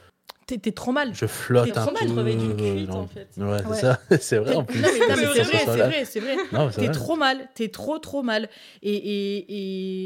T'es 0.47 0.57
t'es 0.57 0.71
trop 0.71 0.91
mal. 0.91 1.13
Je 1.13 1.27
flotte 1.27 1.65
T'es 1.71 1.77
un 1.77 1.85
trop 1.85 1.91
peu. 1.91 1.99
mal, 1.99 2.03
tu 2.07 2.09
te 2.09 2.17
réveilles 2.17 2.35
d'une 2.37 2.51
euh, 2.59 2.75
cuite, 2.75 2.89
non. 2.89 2.95
en 3.01 3.07
fait. 3.07 3.29
Ouais, 3.37 3.57
c'est 3.59 3.67
Ouais. 3.67 3.75
ça. 3.77 3.99
c'est 4.19 4.37
vrai 4.39 4.55
en 4.55 4.63
plus. 4.65 4.81
C'est 4.83 4.99
vrai, 5.43 6.05
c'est 6.05 6.19
vrai, 6.19 6.37
c'est 6.71 6.79
T'es 6.79 6.89
trop 6.91 7.15
mal, 7.15 7.47
t'es 7.53 7.67
trop 7.69 7.99
trop 7.99 8.23
mal. 8.23 8.49
Et, 8.81 8.91
et, 8.95 9.37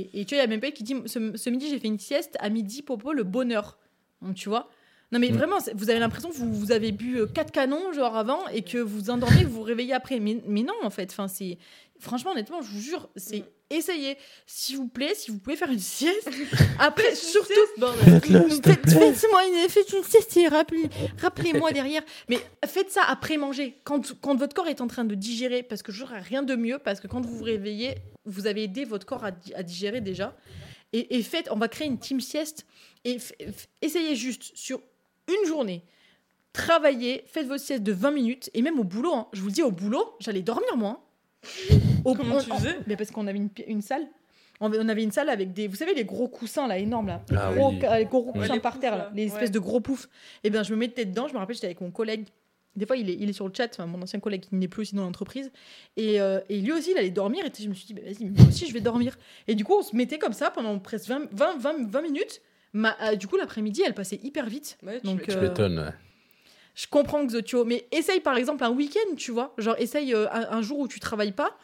et, 0.02 0.20
et 0.22 0.26
tu 0.26 0.36
vois, 0.36 0.44
il 0.44 0.46
y 0.46 0.48
a 0.48 0.48
même 0.50 0.60
pas 0.60 0.72
qui 0.72 0.84
dit 0.84 0.96
ce, 1.06 1.32
ce 1.38 1.50
midi 1.50 1.70
j'ai 1.70 1.80
fait 1.80 1.88
une 1.88 2.00
sieste, 2.00 2.36
à 2.40 2.50
midi 2.50 2.82
popo 2.82 3.14
le 3.14 3.24
bonheur. 3.24 3.78
Donc 4.22 4.36
tu 4.36 4.50
vois 4.50 4.70
Non 5.14 5.20
mais 5.20 5.32
Mm. 5.32 5.38
vraiment, 5.38 5.56
vous 5.76 5.90
avez 5.90 6.00
l'impression 6.00 6.30
que 6.30 6.36
vous, 6.36 6.54
vous 6.54 6.72
avez 6.74 6.92
bu 6.92 7.20
euh, 7.20 7.26
quatre 7.26 7.52
canons 7.52 7.94
genre 7.94 8.18
avant 8.18 8.46
et 8.50 8.64
que 8.64 8.78
vous 8.80 9.10
endormez, 9.10 9.46
vous 9.46 9.52
vous 9.60 9.62
réveillez 9.64 9.94
après. 9.94 10.20
Mais, 10.20 10.42
mais 10.46 10.64
non 10.64 10.74
en 10.84 10.90
fait, 10.90 11.10
enfin 11.12 11.30
c'est 11.30 11.58
franchement 12.00 12.32
honnêtement, 12.32 12.62
je 12.62 12.68
vous 12.70 12.82
jure, 12.82 13.08
c'est 13.16 13.40
Mm. 13.40 13.46
Essayez 13.76 14.18
s'il 14.46 14.78
vous 14.78 14.88
plaît, 14.88 15.14
si 15.16 15.32
vous 15.32 15.38
pouvez 15.40 15.56
faire 15.56 15.70
une 15.72 15.80
sieste. 15.80 16.30
Après 16.80 17.16
surtout. 17.16 17.54
Faites-moi 19.14 19.46
une, 19.46 19.70
faites 19.70 19.92
une 19.94 20.04
sieste 20.04 20.36
et 20.38 20.48
rappelez- 20.48 20.90
rappelez-moi 21.22 21.72
derrière. 21.74 22.02
Mais 22.30 22.40
faites 22.66 22.92
ça 22.92 23.02
après 23.08 23.38
manger. 23.38 23.80
Quand, 23.84 24.14
quand 24.22 24.36
votre 24.36 24.54
corps 24.56 24.68
est 24.68 24.82
en 24.82 24.88
train 24.88 25.06
de 25.06 25.16
digérer, 25.16 25.64
parce 25.64 25.82
que 25.84 25.92
je 25.92 26.02
n'aurai 26.04 26.20
rien 26.20 26.44
de 26.44 26.56
mieux, 26.56 26.80
parce 26.80 27.00
que 27.00 27.08
quand 27.08 27.26
vous 27.26 27.38
vous 27.38 27.44
réveillez, 27.44 27.96
vous 28.26 28.48
avez 28.48 28.64
aidé 28.64 28.86
votre 28.86 29.06
corps 29.06 29.24
à, 29.26 29.32
di- 29.32 29.54
à 29.54 29.64
digérer 29.64 30.02
déjà. 30.02 30.36
Et, 30.94 31.18
et 31.18 31.24
faites, 31.24 31.48
on 31.52 31.58
va 31.58 31.68
créer 31.68 31.88
une 31.88 31.98
team 32.00 32.22
sieste. 32.22 32.66
Et 33.06 33.18
essayez 33.82 34.16
juste 34.16 34.52
sur 34.56 34.80
une 35.28 35.48
journée. 35.48 35.84
Travaillez, 36.54 37.24
faites 37.28 37.48
votre 37.48 37.64
sieste 37.64 37.82
de 37.84 37.92
20 37.94 38.12
minutes. 38.12 38.50
Et 38.54 38.62
même 38.62 38.80
au 38.80 38.84
boulot, 38.84 39.14
hein. 39.14 39.28
je 39.34 39.42
vous 39.42 39.48
le 39.48 39.54
dis, 39.54 39.64
au 39.64 39.72
boulot, 39.72 40.14
j'allais 40.20 40.44
dormir 40.44 40.78
moi. 40.78 41.04
hein. 41.72 41.76
Au- 42.06 42.14
Comment 42.16 42.40
tu 42.42 42.52
on- 42.52 42.56
faisais 42.58 42.78
mais 42.88 42.96
Parce 42.96 43.12
qu'on 43.12 43.28
avait 43.28 43.40
une, 43.68 43.82
salle. 43.82 44.06
On 44.60 44.72
avait- 44.90 45.04
une 45.04 45.12
salle 45.12 45.30
avec 45.30 45.54
des. 45.54 45.68
Vous 45.68 45.76
savez, 45.76 45.94
les 45.94 46.06
gros 46.06 46.28
coussins 46.28 46.68
là, 46.68 46.78
énormes 46.78 47.08
là. 47.08 47.22
Ah 47.36 47.52
gros, 47.54 47.70
oui. 47.70 47.80
ca- 47.82 47.98
les 48.00 48.06
gros 48.06 48.32
coussins 48.32 48.60
par 48.60 48.74
poufs, 48.74 48.82
terre, 48.82 48.98
là. 48.98 49.12
les 49.14 49.26
espèces 49.26 49.44
Ouais. 49.44 49.50
de 49.50 49.60
gros 49.60 49.80
poufs. 49.82 50.08
Et 50.44 50.50
bien, 50.50 50.64
je 50.64 50.72
me 50.74 50.78
mettais 50.80 51.06
dedans. 51.06 51.28
Je 51.28 51.34
me 51.34 51.40
rappelle, 51.40 51.56
j'étais 51.56 51.68
avec 51.68 51.82
mon 51.82 51.92
collègue 51.92 52.26
des 52.76 52.88
fois, 52.88 52.98
il 52.98 53.08
est, 53.08 53.14
il 53.20 53.30
est 53.30 53.34
sur 53.34 53.48
le 53.48 53.54
chat, 53.56 53.68
enfin, 53.72 53.86
mon 53.86 54.02
ancien 54.02 54.20
collègue 54.20 54.42
qui 54.50 54.56
n'est 54.56 54.68
plus 54.68 54.82
aussi 54.82 54.96
dans 54.96 55.04
l'entreprise. 55.04 55.52
Et, 55.96 56.20
euh, 56.20 56.40
et 56.50 56.60
lui 56.60 56.72
aussi, 56.72 56.90
il 56.90 56.98
allait 56.98 57.12
dormir. 57.12 57.46
Et 57.46 57.52
je 57.62 57.70
me 57.70 57.74
suis 57.76 57.86
dit, 57.86 57.94
bah, 57.94 58.02
vas-y, 58.04 58.26
moi 58.32 58.48
aussi, 58.48 58.66
je 58.66 58.74
vais 58.74 58.82
dormir. 58.82 59.16
Et 59.48 59.54
du 59.54 59.64
coup, 59.64 59.74
on 59.78 59.84
se 59.84 59.96
mettait 59.96 60.18
comme 60.18 60.34
ça 60.34 60.50
pendant 60.50 60.80
presque 60.80 61.08
20, 61.08 61.28
20, 61.32 61.58
20, 61.60 61.88
20 61.88 62.02
minutes. 62.02 62.42
Ma- 62.74 62.98
euh, 63.04 63.16
du 63.16 63.28
coup, 63.28 63.38
l'après-midi, 63.38 63.84
elle 63.86 63.94
passait 63.94 64.20
hyper 64.24 64.48
vite. 64.48 64.80
Ouais, 64.82 65.00
tu 65.02 65.06
Donc, 65.06 65.28
m'étonnes. 65.28 65.76
Tu 65.76 65.82
Euh. 65.82 65.92
Je 66.74 66.88
comprends 66.88 67.24
Xotio, 67.24 67.64
mais 67.64 67.86
essaye 67.92 68.22
par 68.22 68.36
exemple 68.38 68.64
un 68.64 68.72
week-end, 68.72 69.16
tu 69.18 69.30
vois. 69.32 69.54
Genre, 69.60 69.76
essaye 69.78 70.12
euh, 70.16 70.28
un, 70.32 70.58
un 70.58 70.62
jour 70.64 70.80
où 70.80 70.88
tu 70.88 71.00
travailles 71.00 71.32
pas. 71.32 71.56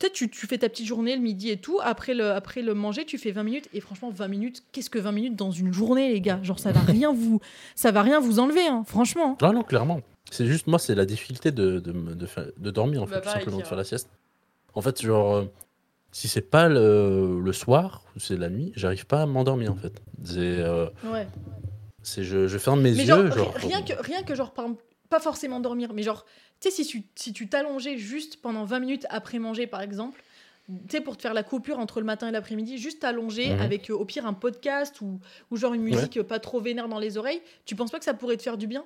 Peut-être 0.00 0.14
tu, 0.14 0.28
tu 0.30 0.46
fais 0.46 0.58
ta 0.58 0.68
petite 0.68 0.86
journée 0.86 1.14
le 1.14 1.20
midi 1.22 1.50
et 1.50 1.58
tout. 1.58 1.78
Après 1.82 2.14
le, 2.14 2.30
après 2.32 2.62
le 2.62 2.74
manger, 2.74 3.04
tu 3.04 3.18
fais 3.18 3.30
20 3.32 3.42
minutes. 3.44 3.68
Et 3.74 3.80
franchement, 3.80 4.10
20 4.10 4.26
minutes, 4.28 4.62
qu'est-ce 4.72 4.90
que 4.90 4.98
20 4.98 5.12
minutes 5.12 5.36
dans 5.36 5.50
une 5.52 5.72
journée, 5.72 6.08
les 6.12 6.20
gars? 6.22 6.40
Genre, 6.42 6.58
ça 6.58 6.72
va 6.72 6.80
rien 6.86 7.12
vous, 7.12 7.38
ça 7.76 7.92
va 7.92 8.02
rien 8.02 8.18
vous 8.18 8.38
enlever, 8.40 8.66
hein, 8.66 8.82
franchement. 8.86 9.36
Non, 9.42 9.52
non, 9.52 9.62
clairement. 9.62 10.00
C'est 10.30 10.46
juste, 10.46 10.66
moi, 10.66 10.78
c'est 10.78 10.94
la 10.94 11.04
difficulté 11.04 11.52
de, 11.52 11.80
de, 11.80 11.92
de, 12.56 12.70
dormir, 12.70 13.02
en 13.02 13.06
Bah, 13.06 13.16
fait, 13.16 13.20
tout 13.20 13.28
simplement, 13.28 13.56
de 13.58 13.62
Kira. 13.62 13.68
faire 13.68 13.78
la 13.78 13.84
sieste. 13.84 14.08
En 14.74 14.80
fait, 14.80 15.02
genre, 15.02 15.34
euh, 15.36 15.44
si 16.12 16.28
c'est 16.28 16.40
pas 16.50 16.68
le, 16.68 17.40
le 17.44 17.52
soir, 17.52 18.02
ou 18.16 18.20
c'est 18.20 18.36
la 18.38 18.48
nuit, 18.48 18.72
j'arrive 18.76 19.04
pas 19.06 19.22
à 19.22 19.26
m'endormir, 19.26 19.72
en 19.72 19.76
fait. 19.76 20.00
C'est, 20.24 20.38
euh, 20.38 20.86
Ouais. 21.04 21.26
c'est 22.02 22.24
je, 22.24 22.46
je 22.46 22.58
ferme 22.58 22.80
mes 22.80 22.92
Mais 22.92 22.98
yeux, 23.04 23.04
genre, 23.04 23.32
genre. 23.32 23.54
ri- 23.54 23.66
rien 23.68 23.82
que, 23.82 23.92
rien 24.02 24.22
que 24.22 24.34
genre, 24.34 24.52
par 24.52 24.64
exemple, 24.64 24.82
pas 25.10 25.20
forcément 25.20 25.60
dormir, 25.60 25.92
mais 25.92 26.02
genre, 26.02 26.24
tu 26.60 26.70
sais, 26.70 26.82
si 26.82 26.86
tu 26.86 27.02
si 27.16 27.32
tu 27.34 27.48
t'allongeais 27.48 27.98
juste 27.98 28.40
pendant 28.40 28.64
20 28.64 28.80
minutes 28.80 29.06
après 29.10 29.38
manger, 29.38 29.66
par 29.66 29.82
exemple, 29.82 30.22
tu 30.68 30.74
sais, 30.88 31.00
pour 31.00 31.16
te 31.16 31.22
faire 31.22 31.34
la 31.34 31.42
coupure 31.42 31.78
entre 31.80 32.00
le 32.00 32.06
matin 32.06 32.28
et 32.28 32.30
l'après-midi, 32.32 32.78
juste 32.78 33.00
t'allonger 33.00 33.52
Mhm. 33.54 33.60
avec 33.60 33.90
euh, 33.90 33.94
au 33.94 34.04
pire 34.04 34.24
un 34.24 34.32
podcast 34.34 35.00
ou, 35.00 35.18
ou 35.50 35.56
genre 35.56 35.74
une 35.74 35.82
musique 35.82 36.16
euh, 36.16 36.22
pas 36.24 36.38
trop 36.38 36.60
vénère 36.60 36.88
dans 36.88 36.98
les 37.00 37.18
oreilles, 37.18 37.42
tu 37.66 37.74
penses 37.76 37.90
pas 37.90 37.98
que 37.98 38.04
ça 38.04 38.14
pourrait 38.14 38.36
te 38.36 38.42
faire 38.42 38.56
du 38.56 38.66
bien? 38.68 38.84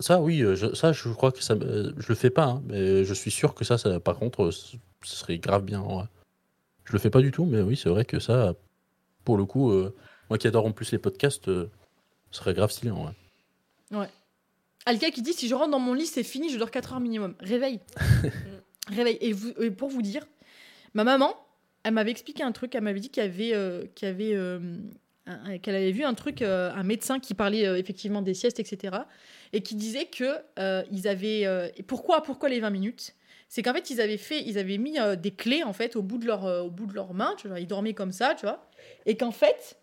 Ça, 0.00 0.20
oui, 0.20 0.42
euh, 0.42 0.56
je, 0.56 0.74
ça, 0.74 0.92
je 0.92 1.08
crois 1.08 1.32
que 1.32 1.42
ça, 1.42 1.54
euh, 1.54 1.92
je 1.96 2.08
le 2.08 2.14
fais 2.14 2.28
pas, 2.30 2.44
hein, 2.46 2.62
mais 2.66 3.04
je 3.04 3.14
suis 3.14 3.30
sûr 3.30 3.54
que 3.54 3.64
ça, 3.64 3.78
ça 3.78 3.98
par 4.00 4.18
contre, 4.18 4.50
ce 4.50 4.76
serait 5.02 5.38
grave 5.38 5.64
bien. 5.64 5.80
ouais. 5.80 6.04
Je 6.84 6.92
le 6.92 6.98
fais 6.98 7.10
pas 7.10 7.20
du 7.22 7.30
tout, 7.30 7.46
mais 7.46 7.62
oui, 7.62 7.76
c'est 7.76 7.88
vrai 7.88 8.04
que 8.04 8.18
ça, 8.20 8.54
pour 9.24 9.38
le 9.38 9.46
coup, 9.46 9.70
euh, 9.70 9.94
moi 10.28 10.36
qui 10.36 10.46
adore 10.48 10.66
en 10.66 10.72
plus 10.72 10.92
les 10.92 10.98
podcasts, 10.98 11.46
ce 11.46 11.68
serait 12.30 12.52
grave 12.52 12.70
stylé. 12.72 12.90
en 12.90 13.04
vrai. 13.90 14.10
Alka 14.86 15.10
qui 15.10 15.22
dit 15.22 15.32
si 15.32 15.48
je 15.48 15.54
rentre 15.54 15.70
dans 15.70 15.78
mon 15.78 15.94
lit, 15.94 16.06
c'est 16.06 16.22
fini, 16.22 16.50
je 16.50 16.58
dors 16.58 16.70
4 16.70 16.92
heures 16.94 17.00
minimum. 17.00 17.34
Réveil. 17.40 17.80
Réveil. 18.88 19.16
Et, 19.20 19.32
vous- 19.32 19.54
et 19.62 19.70
pour 19.70 19.88
vous 19.88 20.02
dire, 20.02 20.26
ma 20.92 21.04
maman, 21.04 21.34
elle 21.84 21.94
m'avait 21.94 22.10
expliqué 22.10 22.42
un 22.42 22.52
truc. 22.52 22.74
Elle 22.74 22.82
m'avait 22.82 23.00
dit 23.00 23.08
qu'il 23.08 23.22
y 23.22 23.26
avait, 23.26 23.54
euh, 23.54 23.86
qu'il 23.94 24.08
y 24.08 24.10
avait, 24.10 24.34
euh, 24.34 24.58
un- 25.26 25.56
qu'elle 25.58 25.74
avait 25.74 25.92
vu 25.92 26.04
un 26.04 26.12
truc, 26.14 26.42
euh, 26.42 26.70
un 26.74 26.82
médecin 26.82 27.18
qui 27.18 27.32
parlait 27.34 27.62
effectivement 27.78 28.20
des 28.20 28.34
siestes, 28.34 28.60
etc. 28.60 28.94
Et 29.54 29.62
qui 29.62 29.74
disait 29.74 30.06
que 30.06 30.36
ils 30.90 31.08
avaient. 31.08 31.72
pourquoi, 31.86 32.22
pourquoi 32.22 32.48
les 32.50 32.60
20 32.60 32.70
minutes? 32.70 33.14
C'est 33.48 33.62
qu'en 33.62 33.72
fait, 33.72 33.88
ils 33.90 34.00
avaient 34.00 34.16
fait, 34.18 34.42
ils 34.44 34.58
avaient 34.58 34.78
mis 34.78 34.96
des 35.18 35.30
clés 35.30 35.62
en 35.62 35.72
fait 35.72 35.94
au 35.96 36.02
bout 36.02 36.18
de 36.18 36.26
leur, 36.26 36.44
au 36.64 36.70
bout 36.70 36.86
de 36.86 36.92
leurs 36.94 37.14
mains. 37.14 37.34
Tu 37.38 37.48
vois, 37.48 37.60
ils 37.60 37.66
dormaient 37.66 37.94
comme 37.94 38.12
ça, 38.12 38.34
tu 38.34 38.44
vois. 38.46 38.68
Et 39.06 39.16
qu'en 39.16 39.30
fait, 39.30 39.78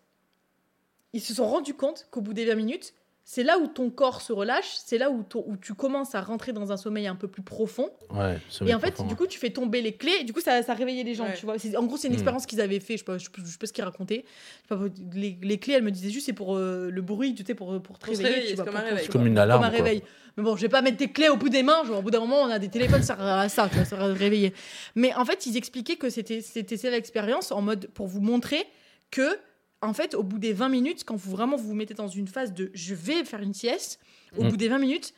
ils 1.12 1.20
se 1.22 1.34
sont 1.34 1.46
rendus 1.46 1.74
compte 1.74 2.06
qu'au 2.10 2.20
bout 2.20 2.34
des 2.34 2.44
20 2.44 2.54
minutes, 2.54 2.92
c'est 3.24 3.44
là 3.44 3.58
où 3.58 3.66
ton 3.68 3.88
corps 3.90 4.20
se 4.20 4.32
relâche, 4.32 4.72
c'est 4.84 4.98
là 4.98 5.10
où, 5.10 5.22
ton- 5.22 5.44
où 5.46 5.56
tu 5.56 5.74
commences 5.74 6.14
à 6.14 6.20
rentrer 6.20 6.52
dans 6.52 6.72
un 6.72 6.76
sommeil 6.76 7.06
un 7.06 7.14
peu 7.14 7.28
plus 7.28 7.42
profond. 7.42 7.88
Ouais, 8.10 8.38
Et 8.66 8.74
en 8.74 8.80
fait, 8.80 8.90
profond, 8.92 9.08
du 9.08 9.14
coup, 9.16 9.26
tu 9.28 9.38
fais 9.38 9.50
tomber 9.50 9.80
les 9.80 9.92
clés. 9.92 10.16
Et 10.20 10.24
du 10.24 10.32
coup, 10.32 10.40
ça, 10.40 10.62
ça 10.62 10.74
réveillait 10.74 11.04
les 11.04 11.14
gens, 11.14 11.26
Ouais. 11.26 11.34
tu 11.34 11.46
vois. 11.46 11.54
En 11.78 11.84
gros, 11.84 11.96
c'est 11.96 12.08
une 12.08 12.12
Hmm. 12.12 12.16
expérience 12.16 12.46
qu'ils 12.46 12.60
avaient 12.60 12.80
fait. 12.80 12.94
Je 12.94 12.98
sais 12.98 13.04
pas, 13.04 13.18
je 13.18 13.24
sais 13.24 13.30
pas- 13.30 13.42
je 13.44 13.50
sais 13.50 13.58
pas 13.58 13.66
ce 13.66 13.72
qu'ils 13.72 13.84
racontaient. 13.84 14.24
Pas, 14.68 14.78
les, 15.14 15.38
les 15.40 15.58
clés, 15.58 15.74
elle 15.74 15.84
me 15.84 15.90
disait 15.92 16.10
juste, 16.10 16.26
c'est 16.26 16.32
pour 16.32 16.56
euh, 16.56 16.90
le 16.90 17.00
bruit, 17.02 17.34
tu 17.34 17.44
sais, 17.44 17.54
pour, 17.54 17.80
pour 17.80 17.98
te 17.98 18.06
réveiller. 18.06 18.48
c'est 18.48 18.56
comme 18.56 18.66
pour- 18.66 18.76
un 18.76 18.80
réveil. 18.80 19.06
Comme 19.08 19.26
une 19.26 19.38
alarme. 19.38 19.62
Comme 19.62 19.72
un 19.72 19.76
quoi. 19.76 19.84
réveil. 19.84 20.02
Mais 20.36 20.42
bon, 20.42 20.56
je 20.56 20.62
vais 20.62 20.68
pas 20.70 20.82
mettre 20.82 20.96
tes 20.96 21.12
clés 21.12 21.28
au 21.28 21.36
bout 21.36 21.48
des 21.50 21.62
mains. 21.62 21.84
Genre, 21.84 21.98
au 21.98 22.02
bout 22.02 22.10
d'un 22.10 22.20
moment, 22.20 22.40
on 22.42 22.50
a 22.50 22.58
des 22.58 22.68
téléphones, 22.70 23.02
ça 23.02 23.16
sert 23.16 23.24
à 23.26 23.48
ça, 23.48 23.68
tu 23.68 23.76
vois, 23.76 23.84
ça 23.84 23.96
réveiller. 24.02 24.52
Mais 24.94 25.14
en 25.14 25.24
fait, 25.24 25.46
ils 25.46 25.56
expliquaient 25.56 25.96
que 25.96 26.10
c'était 26.10 26.40
c'était 26.40 26.76
ça 26.78 26.90
l'expérience 26.90 27.52
en 27.52 27.60
mode 27.62 27.86
pour 27.94 28.06
vous 28.08 28.20
montrer 28.20 28.66
que, 29.10 29.36
en 29.82 29.92
fait, 29.92 30.14
au 30.14 30.22
bout 30.22 30.38
des 30.38 30.52
20 30.52 30.68
minutes, 30.68 31.04
quand 31.04 31.16
vous 31.16 31.30
vraiment 31.30 31.56
vous 31.56 31.68
vous 31.68 31.74
mettez 31.74 31.94
dans 31.94 32.08
une 32.08 32.28
phase 32.28 32.52
de 32.54 32.70
je 32.74 32.94
vais 32.94 33.24
faire 33.24 33.40
une 33.40 33.54
sieste, 33.54 33.98
au 34.38 34.44
Mm. 34.44 34.48
bout 34.48 34.56
des 34.56 34.68
20 34.68 34.78
minutes, 34.78 35.12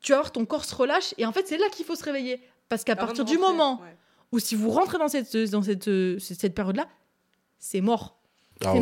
tu 0.00 0.12
vas 0.12 0.18
voir 0.18 0.32
ton 0.32 0.44
corps 0.46 0.64
se 0.64 0.74
relâche 0.74 1.14
et 1.18 1.26
en 1.26 1.32
fait, 1.32 1.46
c'est 1.48 1.58
là 1.58 1.66
qu'il 1.72 1.84
faut 1.84 1.96
se 1.96 2.04
réveiller. 2.04 2.40
Parce 2.68 2.84
qu'à 2.84 2.96
partir 2.96 3.24
du 3.24 3.36
rentrer, 3.36 3.52
moment 3.52 3.80
ouais. 3.82 3.96
où 4.32 4.38
si 4.38 4.54
vous 4.54 4.70
rentrez 4.70 4.98
dans 4.98 5.08
cette, 5.08 5.36
dans 5.50 5.62
cette, 5.62 5.88
euh, 5.88 6.18
cette 6.18 6.54
période-là, 6.54 6.88
c'est 7.58 7.80
mort. 7.80 8.18
Ah 8.66 8.72
c'est 8.72 8.78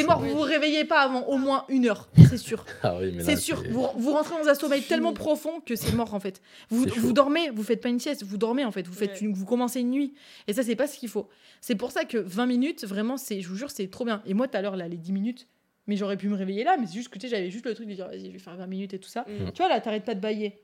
ouais, 0.00 0.06
mort. 0.06 0.20
c'est 0.20 0.28
vous 0.28 0.34
vous 0.36 0.40
réveillez 0.40 0.84
pas 0.84 1.00
avant 1.02 1.22
au 1.26 1.38
moins 1.38 1.64
une 1.68 1.86
heure, 1.86 2.08
c'est 2.28 2.36
sûr. 2.38 2.64
Ah 2.82 2.96
oui, 3.00 3.16
C'est 3.20 3.36
sûr, 3.36 3.62
vous, 3.70 3.86
vous 3.96 4.12
rentrez 4.12 4.34
dans 4.42 4.48
un 4.48 4.54
sommeil 4.54 4.82
tellement 4.82 5.12
profond 5.12 5.60
que 5.64 5.76
c'est 5.76 5.92
mort 5.92 6.14
en 6.14 6.20
fait. 6.20 6.40
Vous, 6.70 6.86
vous 6.96 7.12
dormez, 7.12 7.50
vous 7.50 7.62
faites 7.62 7.80
pas 7.80 7.88
une 7.88 8.00
sieste, 8.00 8.22
vous 8.24 8.36
dormez 8.36 8.64
en 8.64 8.70
fait, 8.72 8.86
vous, 8.86 8.92
faites 8.94 9.12
Ouais. 9.12 9.18
une- 9.26 9.32
vous 9.34 9.44
commencez 9.46 9.80
une 9.80 9.90
nuit. 9.90 10.14
Et 10.48 10.52
ça, 10.52 10.62
c'est 10.62 10.76
pas 10.76 10.86
ce 10.86 10.98
qu'il 10.98 11.08
faut. 11.08 11.28
C'est 11.60 11.74
pour 11.76 11.90
ça 11.92 12.04
que 12.04 12.18
20 12.18 12.46
minutes, 12.46 12.84
vraiment, 12.84 13.16
c'est, 13.16 13.40
je 13.40 13.48
vous 13.48 13.56
jure, 13.56 13.70
c'est 13.70 13.86
trop 13.88 14.04
bien. 14.04 14.22
Et 14.26 14.34
moi, 14.34 14.48
tout 14.48 14.56
à 14.56 14.62
l'heure, 14.62 14.76
là, 14.76 14.88
les 14.88 14.96
10 14.96 15.12
minutes, 15.12 15.46
mais 15.86 15.96
j'aurais 15.96 16.16
pu 16.16 16.28
me 16.28 16.36
réveiller 16.36 16.64
là, 16.64 16.76
mais 16.78 16.86
c'est 16.86 16.94
juste 16.94 17.08
que 17.08 17.18
tu 17.18 17.26
sais, 17.28 17.36
j'avais 17.36 17.50
juste 17.50 17.66
le 17.66 17.74
truc 17.74 17.88
de 17.88 17.94
dire, 17.94 18.06
vas-y, 18.08 18.26
je 18.26 18.30
vais 18.32 18.38
faire 18.38 18.56
20 18.56 18.66
minutes 18.66 18.94
et 18.94 18.98
tout 18.98 19.08
ça. 19.08 19.22
Mm. 19.28 19.50
Tu 19.52 19.58
vois, 19.58 19.68
là, 19.68 19.80
t'arrêtes 19.80 20.04
pas 20.04 20.14
de 20.14 20.20
bailler. 20.20 20.58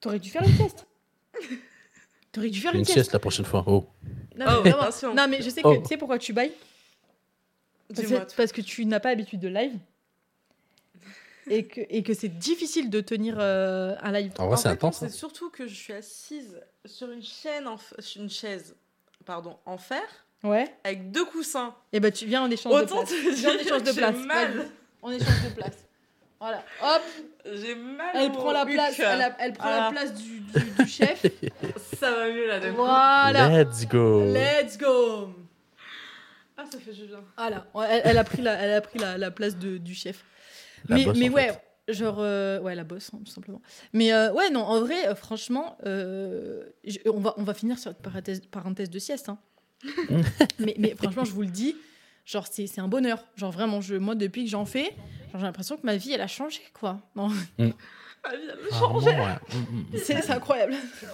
T'aurais 0.00 0.18
dû 0.18 0.30
faire 0.30 0.42
une 0.42 0.54
sieste. 0.54 0.86
T'aurais 2.32 2.50
dû 2.50 2.60
faire 2.60 2.72
Une 2.74 2.80
une, 2.80 2.84
sieste 2.84 3.12
la 3.12 3.18
prochaine 3.18 3.44
fois. 3.44 3.64
Oh. 3.66 3.86
Non, 4.36 4.46
Oh, 4.48 4.60
mais 4.62 4.70
vraiment. 4.70 4.82
attention. 4.84 5.14
Non, 5.14 5.26
mais 5.28 5.42
je 5.42 5.48
sais 5.50 5.62
que, 5.62 5.68
Oh. 5.68 5.76
tu 5.78 5.86
sais 5.88 5.96
pourquoi 5.96 6.18
tu 6.18 6.32
bailles? 6.32 6.52
Parce 7.94 8.06
que, 8.08 8.36
parce 8.36 8.52
que 8.52 8.60
tu 8.60 8.84
n'as 8.86 9.00
pas 9.00 9.10
l'habitude 9.10 9.40
de 9.40 9.48
live. 9.48 9.74
Et 11.50 11.64
que, 11.66 11.80
et 11.88 12.02
que 12.02 12.12
c'est 12.12 12.28
difficile 12.28 12.90
de 12.90 13.00
tenir 13.00 13.36
euh, 13.40 13.94
un 14.02 14.12
live. 14.12 14.32
En 14.38 14.48
vrai, 14.48 14.58
c'est 14.58 14.68
intense. 14.68 15.02
hein. 15.02 15.06
C'est 15.08 15.16
surtout 15.16 15.48
que 15.48 15.66
je 15.66 15.74
suis 15.74 15.94
assise 15.94 16.60
sur 16.84 17.10
une 17.10 17.22
chaîne, 17.22 17.66
en 17.66 17.76
f- 17.76 17.98
sur 18.00 18.20
une 18.20 18.28
chaise, 18.28 18.76
pardon, 19.24 19.56
en 19.64 19.78
fer, 19.78 20.02
Ouais. 20.44 20.66
avec 20.84 21.10
deux 21.10 21.24
coussins. 21.24 21.74
Et 21.94 22.00
bah 22.00 22.10
tu 22.10 22.26
viens 22.26 22.42
en 22.42 22.50
échange 22.50 22.70
Autant 22.74 23.02
de 23.02 23.08
te 23.08 23.22
place. 23.24 23.38
Viens 23.38 23.50
en 23.54 23.58
échange 23.58 23.82
de 23.82 23.92
place. 23.92 24.14
j'ai 24.18 24.26
mal. 24.26 24.66
On 25.02 25.10
échange 25.10 25.44
de 25.48 25.54
place. 25.54 25.76
Voilà. 26.38 26.62
Hop. 26.82 27.02
J'ai 27.50 27.74
mal. 27.74 28.10
Elle 28.14 28.30
prend 28.32 28.52
la 28.52 28.66
place. 28.66 28.98
Elle, 29.00 29.22
a- 29.22 29.36
elle 29.40 29.52
prend 29.54 29.70
la 29.70 29.90
place 29.90 30.12
du, 30.14 30.40
du- 30.40 30.70
du 30.82 30.86
chef. 30.86 31.24
Ça 31.98 32.10
va 32.14 32.28
mieux 32.30 32.46
là. 32.46 32.60
Voilà. 32.72 33.64
Let's 33.64 33.88
go. 33.88 34.22
Let's 34.22 34.76
go. 34.76 35.30
Ah, 36.60 36.64
ça 36.70 36.78
fait 36.78 36.92
du 36.92 37.06
bien. 37.06 37.20
Voilà. 37.36 37.66
Elle, 37.88 38.02
elle 38.04 38.18
a 38.18 38.24
pris 38.24 38.42
la, 38.42 38.52
elle 38.54 38.72
a 38.74 38.80
pris 38.80 38.98
la, 38.98 39.16
la 39.16 39.30
place 39.30 39.56
de, 39.56 39.78
du 39.78 39.94
chef. 39.94 40.24
La 40.88 40.96
mais 40.96 41.06
mais 41.16 41.28
en 41.30 41.32
ouais. 41.32 41.48
fait. 41.52 41.62
Genre, 41.94 42.16
euh, 42.18 42.60
ouais, 42.60 42.74
la 42.74 42.84
bosse, 42.84 43.10
hein, 43.14 43.20
tout 43.24 43.32
simplement. 43.32 43.62
Mais 43.94 44.12
euh, 44.12 44.30
ouais, 44.34 44.50
non, 44.50 44.60
en 44.60 44.80
vrai, 44.80 45.08
euh, 45.08 45.14
franchement, 45.14 45.78
euh, 45.86 46.64
je- 46.84 46.98
on, 47.06 47.18
va, 47.20 47.32
on 47.38 47.44
va 47.44 47.54
finir 47.54 47.78
sur 47.78 47.90
cette 47.92 48.02
parenthèse, 48.02 48.42
parenthèse 48.50 48.90
de 48.90 48.98
sieste. 48.98 49.30
hein. 49.30 49.38
mais, 50.58 50.74
mais 50.78 50.94
franchement, 50.96 51.24
je 51.24 51.30
vous 51.30 51.40
le 51.42 51.48
dis, 51.48 51.74
genre, 52.26 52.46
c'est 52.46 52.66
c'est 52.66 52.82
un 52.82 52.88
bonheur. 52.88 53.24
Genre, 53.36 53.50
vraiment, 53.52 53.80
je, 53.80 53.94
moi, 53.94 54.14
depuis 54.16 54.44
que 54.44 54.50
j'en 54.50 54.66
fais, 54.66 54.92
genre, 55.32 55.40
j'ai 55.40 55.46
l'impression 55.46 55.78
que 55.78 55.86
ma 55.86 55.96
vie, 55.96 56.12
elle 56.12 56.20
a 56.20 56.26
changé, 56.26 56.60
quoi. 56.74 57.00
Non, 57.16 57.28
Ah, 58.24 58.30
oui, 58.34 58.40
elle 58.42 58.50
a 58.50 58.54
Rarement, 58.76 59.00
changé. 59.00 59.16
ouais. 59.16 59.36
Mm, 59.54 59.76
mm, 59.76 59.86
mm. 59.94 59.98
c'est 60.04 60.30
incroyable. 60.30 60.74
C'est 61.00 61.06
ça 61.06 61.12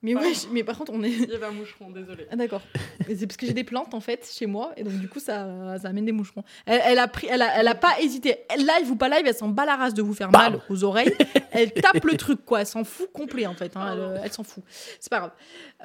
Mais 0.00 0.14
ouais, 0.14 0.32
mais 0.52 0.62
par 0.62 0.78
contre, 0.78 0.92
on 0.94 1.02
est. 1.02 1.10
Il 1.10 1.28
y 1.28 1.34
avait 1.34 1.46
un 1.46 1.50
moucheron, 1.50 1.90
désolé. 1.90 2.28
Ah 2.30 2.36
d'accord. 2.36 2.62
C'est 3.08 3.26
parce 3.26 3.36
que 3.36 3.46
j'ai 3.46 3.52
des 3.52 3.64
plantes 3.64 3.94
en 3.94 4.00
fait 4.00 4.24
chez 4.32 4.46
moi 4.46 4.72
et 4.76 4.84
donc 4.84 4.92
du 4.94 5.08
coup 5.08 5.18
ça, 5.18 5.76
ça 5.82 5.88
amène 5.88 6.04
des 6.04 6.12
moucherons. 6.12 6.44
Elle, 6.66 6.80
elle 6.84 6.98
a 7.00 7.08
pris, 7.08 7.26
elle 7.28 7.42
a, 7.42 7.58
elle 7.58 7.66
a 7.66 7.74
pas 7.74 7.98
hésité. 8.00 8.38
Elle, 8.48 8.60
live 8.60 8.92
ou 8.92 8.96
pas 8.96 9.08
live, 9.08 9.24
elle 9.26 9.34
s'en 9.34 9.48
bat 9.48 9.64
la 9.66 9.74
race 9.74 9.94
de 9.94 10.02
vous 10.02 10.14
faire 10.14 10.30
Bam. 10.30 10.52
mal 10.52 10.62
aux 10.68 10.84
oreilles. 10.84 11.12
Elle 11.50 11.72
tape 11.72 12.04
le 12.04 12.16
truc 12.16 12.44
quoi. 12.44 12.60
Elle 12.60 12.66
s'en 12.66 12.84
fout 12.84 13.10
complet 13.12 13.46
en 13.46 13.54
fait. 13.54 13.76
hein. 13.76 14.20
Elle, 14.22 14.32
s'en 14.32 14.44
fout. 14.44 14.62
C'est 15.00 15.10
pas 15.10 15.18
grave. 15.18 15.32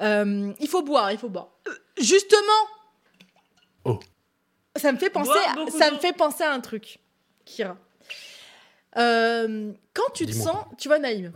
Euh, 0.00 0.52
il 0.60 0.68
faut 0.68 0.82
boire, 0.82 1.10
il 1.10 1.18
faut 1.18 1.28
boire. 1.28 1.48
Euh, 1.66 1.72
Justement. 2.00 2.38
Oh. 3.84 3.98
Ça 4.76 4.92
me 4.92 4.98
fait 4.98 5.10
penser, 5.10 5.30
à, 5.30 5.70
ça 5.70 5.90
me 5.90 5.98
fait 5.98 6.12
penser 6.12 6.44
à 6.44 6.52
un 6.52 6.60
truc, 6.60 6.98
Kira. 7.44 7.76
Euh, 8.96 9.72
quand 9.92 10.12
tu 10.14 10.26
te 10.26 10.32
sens, 10.32 10.56
tu 10.78 10.88
vois 10.88 10.98
Naïm, 11.00 11.32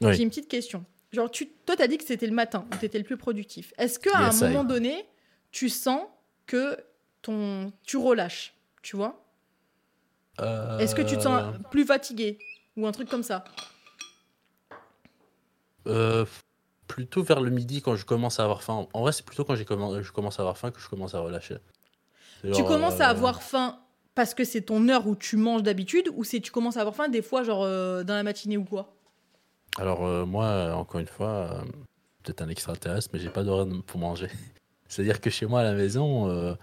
Oui. 0.00 0.14
j'ai 0.14 0.22
une 0.22 0.28
petite 0.28 0.48
question. 0.48 0.84
Genre, 1.12 1.30
tu, 1.30 1.48
toi, 1.66 1.76
t'as 1.76 1.86
dit 1.88 1.98
que 1.98 2.04
c'était 2.04 2.26
le 2.26 2.32
matin 2.34 2.66
où 2.72 2.76
t'étais 2.76 2.98
le 2.98 3.04
plus 3.04 3.16
productif. 3.16 3.72
Est-ce 3.78 3.98
qu'à 3.98 4.10
Yes, 4.26 4.42
un 4.42 4.46
moment 4.48 4.64
donné, 4.64 5.08
tu 5.50 5.68
sens 5.68 6.02
que 6.46 6.76
ton, 7.22 7.72
tu 7.84 7.96
relâches, 7.96 8.54
tu 8.82 8.96
vois? 8.96 9.24
Est-ce 10.78 10.94
que 10.94 11.02
tu 11.02 11.16
te 11.16 11.22
sens 11.22 11.42
Euh, 11.42 11.58
plus 11.70 11.84
fatigué 11.84 12.38
ou 12.76 12.86
un 12.86 12.92
truc 12.92 13.08
comme 13.10 13.22
ça? 13.24 13.44
Euh, 15.86 16.24
Plutôt 16.86 17.22
vers 17.22 17.40
le 17.40 17.50
midi 17.50 17.82
quand 17.82 17.94
je 17.94 18.04
commence 18.04 18.40
à 18.40 18.44
avoir 18.44 18.62
faim. 18.64 18.88
En 18.94 19.02
vrai, 19.02 19.12
c'est 19.12 19.24
plutôt 19.24 19.44
quand 19.44 19.54
je 19.54 19.62
commence 19.62 20.38
à 20.38 20.42
avoir 20.42 20.58
faim 20.58 20.72
que 20.72 20.80
je 20.80 20.88
commence 20.88 21.14
à 21.14 21.20
relâcher. 21.20 21.58
Tu 22.42 22.64
commences 22.64 23.00
à 23.00 23.06
euh, 23.06 23.10
avoir 23.10 23.42
faim 23.44 23.78
parce 24.16 24.34
que 24.34 24.42
c'est 24.44 24.62
ton 24.62 24.88
heure 24.88 25.06
où 25.06 25.14
tu 25.14 25.36
manges 25.36 25.62
d'habitude 25.62 26.08
ou 26.14 26.24
c'est 26.24 26.40
tu 26.40 26.50
commences 26.50 26.76
à 26.76 26.80
avoir 26.80 26.96
faim 26.96 27.08
des 27.08 27.22
fois 27.22 27.44
genre 27.44 27.62
euh, 27.62 28.02
dans 28.02 28.14
la 28.14 28.24
matinée 28.24 28.56
ou 28.56 28.64
quoi? 28.64 28.92
Alors 29.80 30.04
euh, 30.04 30.26
moi, 30.26 30.74
encore 30.74 31.00
une 31.00 31.06
fois, 31.06 31.28
euh, 31.28 31.62
peut-être 32.22 32.42
un 32.42 32.48
extraterrestre, 32.50 33.08
mais 33.14 33.18
j'ai 33.18 33.30
pas 33.30 33.42
d'horaire 33.42 33.66
pour 33.86 33.98
manger. 33.98 34.28
C'est-à-dire 34.88 35.20
que 35.20 35.30
chez 35.30 35.46
moi 35.46 35.60
à 35.60 35.64
la 35.64 35.72
maison, 35.72 36.28
euh, 36.28 36.54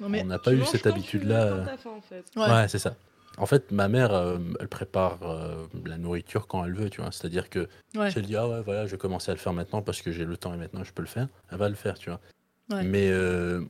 Non 0.00 0.08
mais 0.08 0.22
on 0.22 0.26
n'a 0.26 0.38
pas 0.38 0.54
eu 0.54 0.64
cette 0.64 0.86
habitude-là. 0.86 1.64
en 1.86 2.00
fait. 2.00 2.24
ouais. 2.36 2.48
Ouais, 2.50 2.68
c'est 2.68 2.78
ça. 2.78 2.94
En 3.38 3.46
fait, 3.46 3.70
ma 3.72 3.88
mère, 3.88 4.12
euh, 4.14 4.38
elle 4.60 4.68
prépare 4.68 5.18
euh, 5.22 5.66
la 5.86 5.98
nourriture 5.98 6.46
quand 6.46 6.64
elle 6.64 6.74
veut, 6.74 6.88
tu 6.90 7.00
vois. 7.02 7.12
C'est-à-dire 7.12 7.50
que 7.50 7.68
Ouais. 7.96 8.10
si 8.10 8.18
elle 8.18 8.26
dit, 8.26 8.36
ah 8.36 8.48
ouais, 8.48 8.62
voilà, 8.62 8.86
je 8.86 8.92
vais 8.92 8.98
commencer 8.98 9.30
à 9.30 9.34
le 9.34 9.40
faire 9.40 9.52
maintenant 9.52 9.82
parce 9.82 10.00
que 10.02 10.10
j'ai 10.12 10.24
le 10.24 10.36
temps 10.36 10.52
et 10.54 10.56
maintenant 10.56 10.84
je 10.84 10.92
peux 10.92 11.02
le 11.02 11.08
faire, 11.08 11.28
elle 11.50 11.58
va 11.58 11.68
le 11.68 11.74
faire, 11.74 11.98
tu 11.98 12.08
vois. 12.10 12.20
Ouais. 12.70 12.84
Mais 12.84 13.10
euh, 13.10 13.62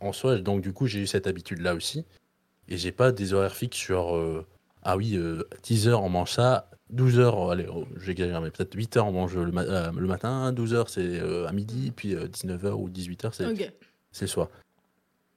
en 0.00 0.12
soi, 0.12 0.36
donc 0.38 0.60
du 0.62 0.72
coup, 0.74 0.86
j'ai 0.86 1.00
eu 1.00 1.06
cette 1.06 1.26
habitude-là 1.26 1.74
aussi. 1.74 2.04
Et 2.68 2.76
j'ai 2.76 2.92
pas 2.92 3.12
des 3.12 3.32
horaires 3.34 3.54
fixes 3.54 3.76
sur, 3.78 4.14
euh, 4.16 4.46
ah 4.82 4.96
oui, 4.96 5.14
euh, 5.16 5.42
10 5.62 5.88
heures 5.88 6.02
on 6.02 6.08
mange 6.08 6.32
ça, 6.32 6.68
12 6.92 7.18
heures, 7.18 7.50
allez, 7.50 7.66
oh, 7.72 7.86
j'exagère, 8.00 8.40
mais 8.40 8.50
peut-être 8.50 8.74
8 8.74 8.96
heures 8.96 9.06
on 9.06 9.12
mange 9.12 9.36
le, 9.36 9.50
ma- 9.50 9.62
euh, 9.62 9.90
le 9.92 10.06
matin, 10.06 10.52
12 10.52 10.74
heures 10.74 10.88
c'est 10.88 11.00
euh, 11.20 11.48
à 11.48 11.52
midi, 11.52 11.90
puis 11.94 12.14
19 12.14 12.64
heures 12.66 12.80
ou 12.80 12.88
18 12.88 13.24
heures 13.24 13.34
c'est 13.34 13.46
Ok. 13.46 13.72
c'est 14.12 14.24
le 14.26 14.28
soir. 14.28 14.48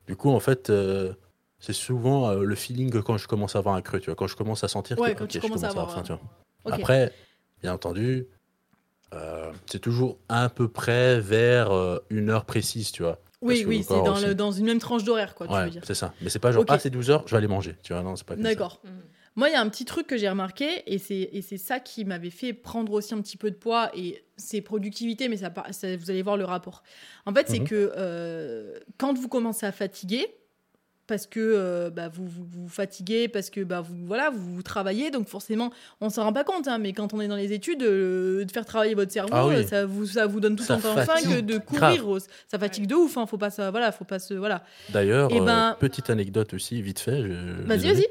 Du 0.08 0.16
coup, 0.16 0.30
en 0.30 0.40
fait, 0.40 0.70
euh, 0.70 1.14
c'est 1.60 1.74
souvent 1.74 2.30
euh, 2.30 2.44
le 2.44 2.56
feeling 2.56 2.92
que 2.92 3.00
quand 3.00 3.18
je 3.18 3.28
commence 3.28 3.56
à 3.56 3.60
avoir 3.60 3.76
un 3.76 3.82
creux, 3.82 4.00
tu 4.00 4.06
vois, 4.06 4.16
quand 4.16 4.28
je 4.28 4.36
commence 4.36 4.64
à 4.64 4.68
sentir 4.68 5.00
Ouais, 5.00 5.14
que 5.14 5.20
quand 5.20 5.28
tu 5.28 5.38
je 5.38 5.42
commences 5.42 5.64
à 5.64 5.70
avoir, 5.70 5.92
faim, 5.92 6.04
tu 6.04 6.14
vois. 6.14 6.22
Ok. 6.66 6.74
Après, 6.74 7.12
bien 7.62 7.74
entendu, 7.74 8.28
euh, 9.14 9.52
c'est 9.66 9.80
toujours 9.80 10.20
à 10.30 10.50
peu 10.50 10.68
près 10.68 11.20
vers 11.20 11.72
euh, 11.72 12.00
une 12.10 12.30
heure 12.30 12.46
précise, 12.46 12.92
tu 12.92 13.04
vois. 13.04 13.20
Oui, 13.42 13.64
oui, 13.68 13.84
c'est 13.84 14.34
dans, 14.36 14.52
une 14.52 14.66
même 14.66 14.80
tranche 14.80 15.04
d'horaire, 15.04 15.36
quoi, 15.36 15.48
tu 15.48 15.54
ouais, 15.54 15.66
veux 15.66 15.70
dire. 15.70 15.84
c'est 15.86 15.94
ça. 15.94 16.14
Mais 16.22 16.30
c'est 16.30 16.40
pas 16.40 16.52
genre, 16.52 16.66
ah, 16.68 16.80
c'est 16.80 16.90
12 16.90 17.10
heures, 17.10 17.24
je 17.26 17.32
vais 17.32 17.38
aller 17.38 17.48
manger, 17.48 17.76
tu 17.84 17.94
vois, 17.94 18.02
non, 18.02 18.16
c'est 18.16 18.26
pas. 18.26 18.36
D'accord. 18.36 18.82
Moi, 19.38 19.50
il 19.50 19.52
y 19.52 19.56
a 19.56 19.62
un 19.62 19.68
petit 19.70 19.84
truc 19.86 20.08
que 20.08 20.16
j'ai 20.18 20.30
remarqué, 20.30 20.84
et 20.88 20.98
c'est 20.98 21.30
et 21.34 21.42
c'est 21.42 21.58
ça 21.58 21.80
qui 21.82 22.06
m'avait 22.06 22.30
fait 22.30 22.54
prendre 22.54 22.94
aussi 22.94 23.14
un 23.14 23.22
petit 23.22 23.36
peu 23.38 23.52
de 23.52 23.56
poids, 23.56 23.92
et 23.94 24.24
c'est 24.38 24.62
productivité, 24.62 25.28
mais 25.28 25.38
ça, 25.38 25.52
vous 25.98 26.10
allez 26.12 26.22
voir 26.22 26.38
le 26.38 26.46
rapport. 26.46 26.84
En 27.26 27.34
fait, 27.34 27.48
c'est 27.50 27.60
Mhm. 27.60 27.68
que 27.68 27.92
euh, 27.98 28.80
quand 28.98 29.18
vous 29.18 29.28
commencez 29.28 29.66
à 29.66 29.72
fatiguer, 29.74 30.26
parce 31.08 31.28
que 31.28 31.40
euh, 31.40 31.90
bah, 31.92 32.08
vous, 32.08 32.26
vous 32.26 32.46
vous 32.50 32.68
fatiguez, 32.70 33.28
parce 33.28 33.50
que 33.50 33.62
bah, 33.62 33.82
vous, 33.82 33.94
voilà, 34.08 34.30
vous, 34.32 34.56
vous 34.56 34.64
travaillez, 34.64 35.12
donc 35.12 35.28
forcément, 35.28 35.70
on 36.02 36.10
s'en 36.10 36.24
rend 36.24 36.34
pas 36.34 36.44
compte, 36.46 36.68
hein, 36.68 36.78
mais 36.80 36.94
quand 36.94 37.14
on 37.14 37.20
est 37.22 37.28
dans 37.28 37.36
les 37.36 37.52
études, 37.54 37.84
euh, 37.84 38.44
de 38.46 38.52
faire 38.52 38.66
travailler 38.66 38.96
votre 38.96 39.12
cerveau, 39.12 39.34
Ah 39.36 39.48
oui. 39.48 39.68
ça, 39.68 39.86
vous, 39.86 40.06
ça 40.08 40.26
vous 40.28 40.40
donne 40.40 40.56
tout 40.56 40.64
Ça 40.64 40.78
le 40.78 40.82
temps 40.82 40.96
faim 40.96 41.06
fatigue 41.06 41.30
que 41.36 41.42
de 41.42 41.58
courir. 41.60 42.04
grave. 42.06 42.24
Ça 42.48 42.58
fatigue 42.58 42.88
de 42.88 42.96
ouf, 42.96 43.18
hein, 43.18 43.26
faut 43.28 43.38
pas 43.38 43.50
ça, 43.52 43.70
voilà, 43.70 43.92
faut 43.92 44.06
pas 44.06 44.18
se, 44.18 44.34
voilà. 44.34 44.64
D'ailleurs, 44.90 45.30
Eh 45.32 45.42
euh, 45.42 45.44
ben- 45.46 45.76
petite 45.80 46.10
anecdote 46.10 46.54
aussi, 46.54 46.82
vite 46.82 47.00
fait. 47.00 47.22
je- 47.22 47.64
Vas-y, 47.68 47.92
vas-y. 47.94 48.08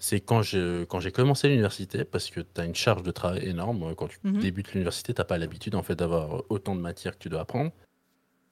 C'est 0.00 0.20
quand 0.20 0.42
j'ai 0.42 0.86
quand 0.88 1.00
j'ai 1.00 1.10
commencé 1.10 1.48
l'université, 1.48 2.04
parce 2.04 2.30
que 2.30 2.40
tu 2.40 2.60
as 2.60 2.64
une 2.64 2.74
charge 2.74 3.02
de 3.02 3.10
travail 3.10 3.44
énorme. 3.48 3.94
Quand 3.96 4.06
tu 4.08 4.18
Mhm. 4.22 4.38
débutes 4.40 4.72
l'université, 4.72 5.12
tu 5.12 5.24
pas 5.24 5.38
l'habitude 5.38 5.74
en 5.74 5.82
fait 5.82 5.96
d'avoir 5.96 6.44
autant 6.50 6.76
de 6.76 6.80
matière 6.80 7.14
que 7.14 7.22
tu 7.22 7.28
dois 7.28 7.40
apprendre. 7.40 7.72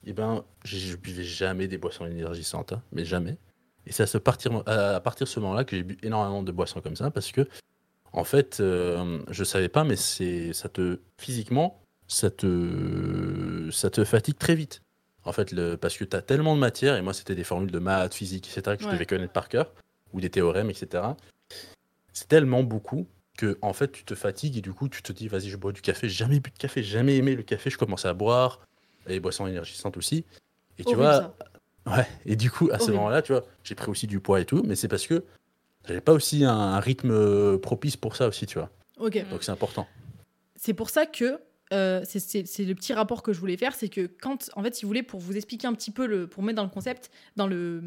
Et 0.05 0.13
ben, 0.13 0.45
je 0.65 0.97
buvais 0.97 1.25
jamais 1.25 1.69
des 1.69 1.79
boissons 1.79 2.07
énergisantes, 2.07 2.73
hein, 2.73 2.83
mais 2.93 3.05
jamais. 3.05 3.37
Et 3.87 3.93
c'est 3.93 4.03
à, 4.03 4.07
ce 4.07 4.19
partir, 4.19 4.63
à 4.67 5.01
partir 5.01 5.27
de 5.27 5.31
ce 5.31 5.39
moment-là 5.41 5.65
que 5.65 5.77
j'ai 5.77 5.83
bu 5.85 5.97
énormément 6.03 6.43
de 6.43 6.51
boissons 6.53 6.81
comme 6.81 6.97
ça, 6.97 7.11
parce 7.11 7.31
que, 7.31 7.47
en 8.13 8.25
fait, 8.25 8.59
euh, 8.61 9.21
je 9.31 9.45
savais 9.45 9.69
pas, 9.69 9.85
mais 9.85 9.97
c'est 9.97 10.53
ça 10.53 10.69
te 10.69 10.99
physiquement, 11.19 11.81
ça 12.09 12.31
te, 12.31 13.69
ça 13.73 13.91
te 13.91 14.05
fatigue 14.05 14.39
très 14.39 14.55
vite. 14.57 14.81
En 15.25 15.33
fait, 15.33 15.51
le, 15.53 15.77
parce 15.77 15.97
que 15.97 16.05
tu 16.05 16.17
as 16.17 16.23
tellement 16.23 16.55
de 16.55 16.61
matière, 16.61 16.97
et 16.97 17.03
moi, 17.03 17.13
c'était 17.15 17.35
des 17.37 17.45
formules 17.45 17.71
de 17.73 17.79
maths, 17.81 18.15
physique, 18.15 18.49
etc., 18.49 18.77
que 18.77 18.85
je 18.85 18.89
devais 18.89 19.07
connaître 19.07 19.33
par 19.33 19.49
cœur, 19.49 19.73
ou 20.13 20.21
des 20.21 20.31
théorèmes, 20.31 20.71
etc. 20.71 21.03
C'est 22.17 22.29
tellement 22.29 22.63
beaucoup 22.63 23.07
que, 23.37 23.59
en 23.61 23.75
fait, 23.75 23.93
tu 23.93 24.03
te 24.03 24.15
fatigues 24.15 24.57
et 24.57 24.63
du 24.63 24.73
coup, 24.73 24.89
tu 24.89 25.03
te 25.03 25.13
dis, 25.13 25.29
vas-y, 25.29 25.51
je 25.51 25.59
bois 25.59 25.73
du 25.73 25.83
café. 25.83 26.09
J'ai 26.09 26.15
jamais 26.25 26.41
bu 26.41 26.51
de 26.51 26.57
café, 26.57 26.83
j'ai 26.83 26.93
jamais 26.93 27.15
aimé 27.17 27.35
le 27.37 27.43
café. 27.43 27.69
Je 27.69 27.77
commençais 27.77 28.09
à 28.09 28.15
boire, 28.15 28.67
et 29.07 29.11
les 29.11 29.21
boissons 29.21 29.47
énergisantes 29.47 29.99
aussi. 29.99 30.25
Et 30.79 30.85
tu 30.85 30.95
Horrible, 30.95 31.03
vois, 31.03 31.13
ça. 31.13 31.37
Ouais, 31.95 32.07
et 32.25 32.35
du 32.37 32.51
coup, 32.51 32.71
à 32.73 32.79
ce 32.79 32.91
moment-là, 32.91 33.21
tu 33.21 33.33
vois, 33.33 33.45
j'ai 33.65 33.75
pris 33.75 33.91
aussi 33.91 34.07
du 34.07 34.19
poids 34.19 34.41
et 34.41 34.47
tout, 34.47 34.63
mais 34.67 34.77
c'est 34.77 34.89
parce 34.89 35.07
que 35.07 35.25
j'avais 35.87 36.01
pas 36.01 36.15
aussi 36.15 36.43
un, 36.47 36.57
un 36.57 36.81
rythme 36.81 37.11
euh, 37.11 37.59
propice 37.59 37.99
pour 37.99 38.17
ça 38.17 38.29
aussi, 38.29 38.47
tu 38.47 38.59
vois. 38.59 38.71
Ok. 38.99 39.23
Donc 39.29 39.43
c'est 39.45 39.53
important. 39.53 39.87
C'est 40.55 40.73
pour 40.73 40.89
ça 40.89 41.05
que 41.05 41.39
euh, 41.75 42.01
c'est- 42.07 42.19
c'est 42.19 42.47
c'est 42.47 42.65
le 42.65 42.75
petit 42.75 42.95
rapport 42.95 43.23
que 43.23 43.35
je 43.35 43.41
voulais 43.41 43.59
faire, 43.59 43.75
c'est 43.75 43.91
que 43.91 44.07
quand, 44.07 44.49
en 44.57 44.63
fait, 44.63 44.75
si 44.75 44.87
vous 44.87 44.89
voulez, 44.89 45.03
pour 45.03 45.21
vous 45.21 45.37
expliquer 45.37 45.67
un 45.67 45.75
petit 45.75 45.91
peu, 45.91 46.07
le, 46.07 46.27
pour 46.29 46.43
mettre 46.43 46.57
dans 46.57 46.65
le 46.65 46.71
concept, 46.71 47.11
dans 47.37 47.47
le, 47.47 47.83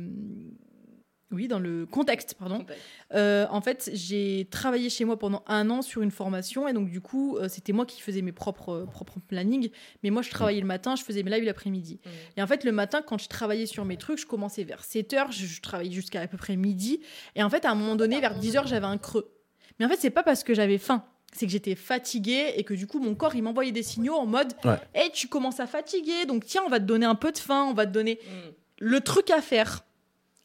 oui, 1.32 1.48
dans 1.48 1.60
le 1.60 1.86
contexte, 1.86 2.36
pardon. 2.40 2.66
euh, 3.14 3.46
en 3.52 3.62
fait, 3.62 3.90
j'ai 3.94 4.48
travaillé 4.50 4.90
chez 4.90 5.06
moi 5.06 5.18
pendant 5.20 5.44
un 5.48 5.70
an 5.70 5.82
sur 5.82 6.02
une 6.02 6.10
formation 6.12 6.68
et 6.68 6.74
donc 6.74 6.90
du 6.90 7.02
coup, 7.02 7.38
euh, 7.38 7.48
c'était 7.48 7.72
moi 7.72 7.86
qui 7.86 8.02
faisais 8.02 8.22
mes 8.22 8.32
propres 8.32 8.88
propres 8.92 9.20
plannings. 9.20 9.70
Mais 10.04 10.10
moi, 10.10 10.22
je 10.22 10.32
travaillais 10.32 10.62
le 10.62 10.68
matin, 10.68 10.96
je 10.96 11.04
faisais 11.04 11.22
mes 11.22 11.32
lives 11.32 11.44
l'après-midi. 11.44 12.00
Mm. 12.04 12.10
Et 12.38 12.42
en 12.42 12.48
fait, 12.48 12.64
le 12.64 12.72
matin, 12.72 13.02
quand 13.06 13.20
je 13.20 13.30
travaillais 13.30 13.68
sur 13.68 13.86
mes 13.86 13.98
trucs, 13.98 14.20
je 14.20 14.26
commençais 14.26 14.64
vers 14.64 14.84
7 14.84 15.14
heures, 15.14 15.32
je, 15.32 15.46
je 15.46 15.62
travaillais 15.62 15.92
jusqu'à 15.92 16.22
à 16.22 16.28
peu 16.28 16.38
près 16.38 16.56
midi. 16.56 17.02
Et 17.36 17.44
en 17.44 17.50
fait, 17.50 17.66
à 17.66 17.72
un 17.72 17.76
moment 17.76 17.96
donné, 17.96 18.20
vers 18.20 18.36
10 18.36 18.58
heures, 18.58 18.68
j'avais 18.68 18.88
un 18.88 18.98
creux. 18.98 19.32
Mais 19.80 19.86
en 19.86 19.90
fait, 19.90 19.98
c'est 19.98 20.10
pas 20.10 20.24
parce 20.24 20.44
que 20.44 20.54
j'avais 20.54 20.78
faim. 20.78 21.06
C'est 21.32 21.46
que 21.46 21.52
j'étais 21.52 21.76
fatiguée 21.76 22.54
et 22.56 22.64
que 22.64 22.74
du 22.74 22.88
coup, 22.88 23.00
mon 23.00 23.14
corps, 23.14 23.36
il 23.36 23.44
m'envoyait 23.44 23.72
des 23.72 23.84
signaux 23.84 24.16
en 24.16 24.26
mode 24.26 24.54
Ouais. 24.66 24.80
Hey, 24.96 25.12
tu 25.12 25.28
commences 25.28 25.60
à 25.60 25.68
fatiguer, 25.68 26.26
donc 26.26 26.44
tiens, 26.46 26.64
on 26.66 26.70
va 26.70 26.80
te 26.80 26.86
donner 26.86 27.06
un 27.06 27.16
peu 27.16 27.32
de 27.32 27.38
faim, 27.38 27.68
on 27.70 27.74
va 27.74 27.86
te 27.86 27.92
donner. 27.92 28.20
Mm. 28.24 28.50
Le 28.82 29.02
truc 29.02 29.30
à 29.30 29.42
faire, 29.42 29.84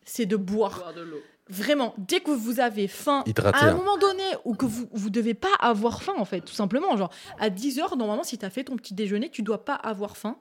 c'est 0.04 0.26
de 0.26 0.36
boire. 0.36 0.78
Boire 0.78 0.94
de 0.94 1.02
l'eau. 1.02 1.22
Vraiment, 1.50 1.94
dès 1.98 2.20
que 2.20 2.30
vous 2.30 2.58
avez 2.58 2.88
faim, 2.88 3.22
Hydraté. 3.26 3.58
à 3.58 3.64
un 3.64 3.72
hein. 3.72 3.74
moment 3.76 3.98
donné, 3.98 4.22
ou 4.46 4.54
que 4.54 4.64
vous 4.64 4.88
vous 4.92 5.10
devez 5.10 5.34
pas 5.34 5.52
avoir 5.60 6.02
faim, 6.02 6.14
en 6.16 6.24
fait, 6.24 6.40
tout 6.40 6.54
simplement. 6.54 6.96
Genre, 6.96 7.10
à 7.38 7.50
10 7.50 7.80
heures, 7.80 7.96
normalement, 7.96 8.24
si 8.24 8.38
tu 8.38 8.46
as 8.46 8.50
fait 8.50 8.64
ton 8.64 8.76
petit 8.76 8.94
déjeuner, 8.94 9.28
tu 9.28 9.42
dois 9.42 9.64
pas 9.64 9.74
avoir 9.74 10.16
faim. 10.16 10.38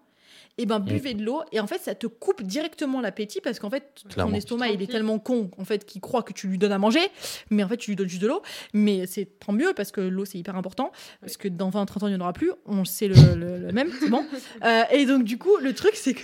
Et 0.57 0.65
ben, 0.65 0.79
buvez 0.79 1.15
de 1.15 1.23
l'eau. 1.23 1.41
Et 1.51 1.59
en 1.59 1.67
fait, 1.67 1.79
ça 1.79 1.95
te 1.95 2.05
coupe 2.05 2.43
directement 2.43 3.01
l'appétit 3.01 3.41
parce 3.41 3.59
qu'en 3.59 3.71
fait, 3.71 4.03
ton 4.15 4.31
estomac, 4.33 4.69
il 4.69 4.81
est 4.81 4.87
tellement 4.91 5.17
con, 5.17 5.49
en 5.57 5.65
fait, 5.65 5.83
qu'il 5.83 5.99
croit 5.99 6.21
que 6.21 6.31
tu 6.31 6.47
lui 6.47 6.57
donnes 6.59 6.71
à 6.71 6.77
manger. 6.77 7.01
Mais 7.49 7.63
en 7.63 7.67
fait, 7.67 7.77
tu 7.77 7.91
lui 7.91 7.95
donnes 7.95 8.07
juste 8.07 8.21
de 8.21 8.27
l'eau. 8.27 8.41
Mais 8.71 9.07
c'est 9.07 9.25
tant 9.39 9.51
mieux 9.51 9.73
parce 9.75 9.91
que 9.91 9.99
l'eau, 10.01 10.25
c'est 10.25 10.37
hyper 10.37 10.55
important. 10.55 10.91
Parce 11.21 11.37
que 11.37 11.47
dans 11.47 11.71
20-30 11.71 12.03
ans, 12.03 12.07
il 12.07 12.11
n'y 12.11 12.17
en 12.17 12.21
aura 12.21 12.33
plus. 12.33 12.51
On 12.65 12.85
sait 12.85 13.07
le, 13.07 13.15
le- 13.35 13.57
le 13.57 13.71
même, 13.71 13.91
c'est 13.99 14.09
bon. 14.09 14.25
Euh, 14.63 14.83
et 14.91 15.05
donc, 15.05 15.23
du 15.23 15.37
coup, 15.37 15.57
le 15.57 15.73
truc, 15.73 15.95
c'est 15.95 16.13
que. 16.13 16.21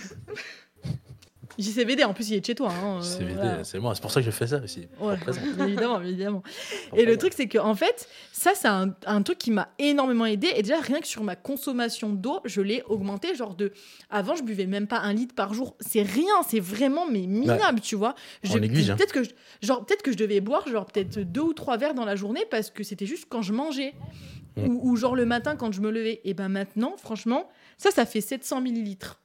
JCVD, 1.60 2.04
en 2.04 2.14
plus, 2.14 2.30
il 2.30 2.34
est 2.36 2.40
de 2.40 2.46
chez 2.46 2.54
toi. 2.54 2.70
hein, 2.72 3.00
euh, 3.02 3.34
voilà. 3.34 3.64
c'est 3.64 3.78
moi, 3.78 3.94
c'est 3.94 4.00
pour 4.00 4.10
ça 4.10 4.20
que 4.20 4.26
je 4.26 4.30
fais 4.30 4.46
ça 4.46 4.60
aussi. 4.62 4.88
Ouais, 5.00 5.14
évidemment, 5.60 6.00
évidemment. 6.00 6.42
Et 6.96 7.04
le 7.04 7.16
truc, 7.16 7.32
c'est 7.36 7.46
que 7.48 7.58
en 7.58 7.74
fait, 7.74 8.08
ça, 8.32 8.52
c'est 8.54 8.68
un, 8.68 8.94
un 9.06 9.22
truc 9.22 9.38
qui 9.38 9.50
m'a 9.50 9.68
énormément 9.78 10.26
aidé. 10.26 10.48
Et 10.56 10.62
déjà, 10.62 10.80
rien 10.80 11.00
que 11.00 11.06
sur 11.06 11.22
ma 11.24 11.36
consommation 11.36 12.10
d'eau, 12.10 12.40
je 12.44 12.60
l'ai 12.60 12.82
augmenté. 12.88 13.34
Genre 13.34 13.54
de. 13.54 13.72
Avant, 14.10 14.34
je 14.36 14.42
buvais 14.42 14.66
même 14.66 14.86
pas 14.86 14.98
un 15.00 15.12
litre 15.12 15.34
par 15.34 15.54
jour. 15.54 15.76
C'est 15.80 16.02
rien, 16.02 16.24
c'est 16.48 16.60
vraiment 16.60 17.06
mais 17.10 17.26
minable, 17.26 17.80
tu 17.80 17.96
vois. 17.96 18.14
Je- 18.42 18.58
néglige, 18.58 18.90
hein. 18.90 18.96
Peut-être 18.96 19.12
que, 19.12 19.22
je- 19.24 19.30
genre, 19.62 19.84
peut-être 19.84 20.02
que 20.02 20.12
je 20.12 20.16
devais 20.16 20.40
boire 20.40 20.66
genre 20.68 20.86
peut-être 20.86 21.18
deux 21.20 21.40
ou 21.40 21.52
trois 21.52 21.76
verres 21.76 21.94
dans 21.94 22.04
la 22.04 22.16
journée 22.16 22.44
parce 22.50 22.70
que 22.70 22.82
c'était 22.84 23.06
juste 23.06 23.26
quand 23.28 23.42
je 23.42 23.52
mangeais. 23.52 23.94
Ou, 24.56 24.90
ou 24.90 24.96
genre 24.96 25.14
le 25.16 25.24
matin 25.24 25.56
quand 25.56 25.72
je 25.72 25.80
me 25.80 25.90
levais. 25.90 26.20
Et 26.24 26.34
ben 26.34 26.48
maintenant, 26.48 26.94
franchement, 26.98 27.48
ça, 27.78 27.90
ça 27.90 28.04
fait 28.04 28.20
700 28.20 28.60
millilitres. 28.60 29.20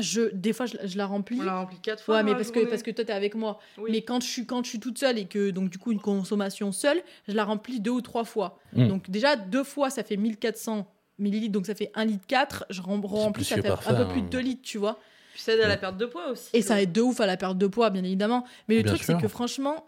Je, 0.00 0.32
des 0.32 0.52
fois, 0.52 0.66
je, 0.66 0.76
je 0.84 0.96
la 0.98 1.06
remplis. 1.06 1.38
On 1.40 1.44
l'a 1.44 1.56
rempli 1.60 1.78
quatre 1.80 2.02
fois. 2.02 2.16
Ouais, 2.16 2.22
mais 2.22 2.30
la 2.32 2.36
parce 2.36 2.50
que, 2.50 2.64
parce 2.64 2.82
que 2.82 2.90
toi, 2.90 3.04
t'es 3.04 3.12
avec 3.12 3.34
moi. 3.34 3.58
Oui. 3.78 3.90
Mais 3.92 4.02
quand 4.02 4.20
je, 4.22 4.28
suis, 4.28 4.46
quand 4.46 4.62
je 4.64 4.68
suis 4.70 4.80
toute 4.80 4.98
seule 4.98 5.18
et 5.18 5.26
que, 5.26 5.50
donc, 5.50 5.70
du 5.70 5.78
coup, 5.78 5.92
une 5.92 6.00
consommation 6.00 6.72
seule, 6.72 7.02
je 7.28 7.32
la 7.34 7.44
remplis 7.44 7.80
deux 7.80 7.90
ou 7.90 8.00
trois 8.00 8.24
fois. 8.24 8.58
Mm. 8.74 8.88
Donc, 8.88 9.10
déjà, 9.10 9.36
deux 9.36 9.64
fois, 9.64 9.90
ça 9.90 10.02
fait 10.02 10.16
1400 10.16 10.86
millilitres, 11.18 11.52
donc 11.52 11.66
ça 11.66 11.74
fait 11.74 11.90
1 11.94 12.04
litre 12.06 12.26
4. 12.26 12.66
Je 12.70 12.80
rem- 12.82 13.04
remplis, 13.04 13.42
plus 13.42 13.44
ça 13.44 13.56
fait 13.56 13.68
parfait, 13.68 13.90
un 13.90 13.94
peu 13.96 14.02
hein. 14.02 14.08
plus 14.12 14.22
de 14.22 14.28
2 14.28 14.38
litres, 14.38 14.62
tu 14.62 14.78
vois. 14.78 14.98
Puis 15.32 15.42
ça 15.42 15.52
aide 15.54 15.60
à 15.60 15.68
la 15.68 15.76
perte 15.76 15.96
de 15.96 16.06
poids 16.06 16.28
aussi. 16.30 16.48
Et 16.52 16.62
ça 16.62 16.80
aide 16.82 16.92
de 16.92 17.00
ouf 17.00 17.20
à 17.20 17.26
la 17.26 17.36
perte 17.36 17.56
de 17.56 17.66
poids, 17.66 17.90
bien 17.90 18.02
évidemment. 18.02 18.44
Mais 18.68 18.76
le 18.76 18.82
Bien 18.82 18.92
truc, 18.94 19.04
c'est 19.04 19.16
que 19.16 19.28
franchement, 19.28 19.86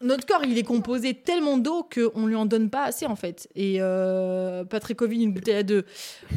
notre 0.00 0.26
corps, 0.26 0.42
il 0.44 0.56
est 0.56 0.62
composé 0.62 1.14
tellement 1.14 1.58
d'eau 1.58 1.84
qu'on 1.92 2.26
lui 2.26 2.36
en 2.36 2.46
donne 2.46 2.70
pas 2.70 2.84
assez, 2.84 3.06
en 3.06 3.16
fait. 3.16 3.48
Et 3.56 3.78
euh, 3.80 4.64
Patrick 4.64 4.96
Covid, 4.96 5.22
une 5.22 5.32
bouteille 5.32 5.56
à 5.56 5.62
deux. 5.64 5.84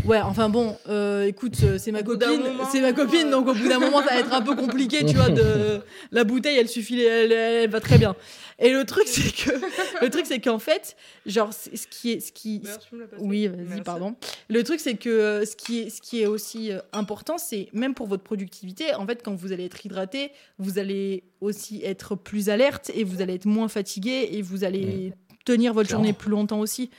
Ouais, 0.06 0.20
enfin 0.20 0.50
bon, 0.50 0.76
euh, 0.90 1.26
écoute, 1.26 1.56
euh, 1.64 1.78
c'est 1.78 1.92
ma 1.92 2.02
copine. 2.02 2.42
C'est 2.72 2.82
ma 2.82 2.94
copine, 2.94 3.30
donc 3.30 3.48
au 3.48 3.54
bout 3.54 3.68
d'un 3.68 3.80
moment, 3.80 4.00
ça 4.00 4.16
va 4.16 4.20
être 4.20 4.34
un 4.34 4.42
peu 4.42 4.56
compliqué, 4.56 5.06
tu 5.06 5.16
vois. 5.16 5.30
De... 5.30 5.82
La 6.12 6.24
bouteille, 6.24 6.58
elle 6.58 6.70
suffit, 6.70 7.02
elle, 7.02 7.32
elle 7.32 7.70
va 7.70 7.80
très 7.80 8.00
bien. 8.00 8.16
Et 8.62 8.72
le 8.72 8.86
truc, 8.86 9.04
c'est 9.08 9.32
que, 9.36 9.52
le 10.04 10.10
truc, 10.10 10.26
c'est 10.26 10.40
qu'en 10.40 10.60
fait, 10.60 10.96
genre, 11.26 11.52
c'est- 11.52 11.76
ce 11.76 11.88
qui 11.88 12.12
est, 12.12 12.20
ce 12.20 12.32
qui, 12.32 12.62
oui, 13.20 13.48
vas-y, 13.48 13.58
Merci. 13.66 13.82
pardon. 13.82 14.16
Le 14.50 14.64
truc, 14.64 14.80
c'est 14.80 14.96
que 14.96 15.10
euh, 15.10 15.46
ce 15.46 15.56
qui 15.56 15.80
est, 15.80 15.90
ce 15.90 16.02
qui 16.02 16.22
est 16.22 16.28
aussi 16.28 16.72
euh, 16.72 16.80
important, 16.94 17.38
c'est 17.38 17.68
même 17.74 17.94
pour 17.94 18.08
votre 18.08 18.24
productivité, 18.24 18.94
en 18.94 19.06
fait, 19.08 19.22
quand 19.24 19.34
vous 19.36 19.52
allez 19.52 19.66
être 19.66 19.86
hydraté, 19.86 20.32
vous 20.60 20.78
allez 20.80 21.24
aussi 21.42 21.82
être 21.84 22.16
plus 22.16 22.50
alerte 22.50 22.92
et 22.94 23.04
vous 23.04 23.22
allez 23.22 23.34
être 23.34 23.46
moins 23.48 23.68
fatigué 23.68 24.30
et 24.32 24.42
vous 24.42 24.64
allez 24.64 25.14
tenir 25.44 25.74
votre 25.74 25.88
Clairement. 25.88 26.04
journée 26.06 26.14
plus 26.18 26.30
longtemps 26.30 26.60
aussi. 26.60 26.92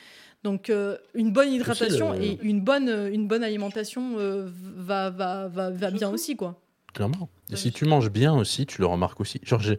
Donc, 0.42 0.70
euh, 0.70 0.96
une 1.14 1.30
bonne 1.32 1.52
hydratation 1.52 2.12
le- 2.12 2.20
et 2.24 2.38
une 2.42 2.60
bonne, 2.60 2.88
euh, 2.88 3.08
une 3.12 3.28
bonne 3.28 3.44
alimentation 3.44 4.14
euh, 4.18 4.48
va, 4.50 5.10
va, 5.10 5.46
va, 5.46 5.70
va 5.70 5.90
bien 5.92 6.10
aussi, 6.10 6.34
quoi. 6.34 6.60
Clairement. 6.92 7.28
Et 7.48 7.52
Ouais, 7.52 7.56
si 7.56 7.68
je- 7.68 7.74
tu 7.74 7.84
manges 7.84 8.10
bien 8.10 8.34
aussi, 8.34 8.66
tu 8.66 8.80
le 8.80 8.86
remarques 8.88 9.20
aussi. 9.20 9.40
Genre, 9.44 9.60
j'ai- 9.60 9.78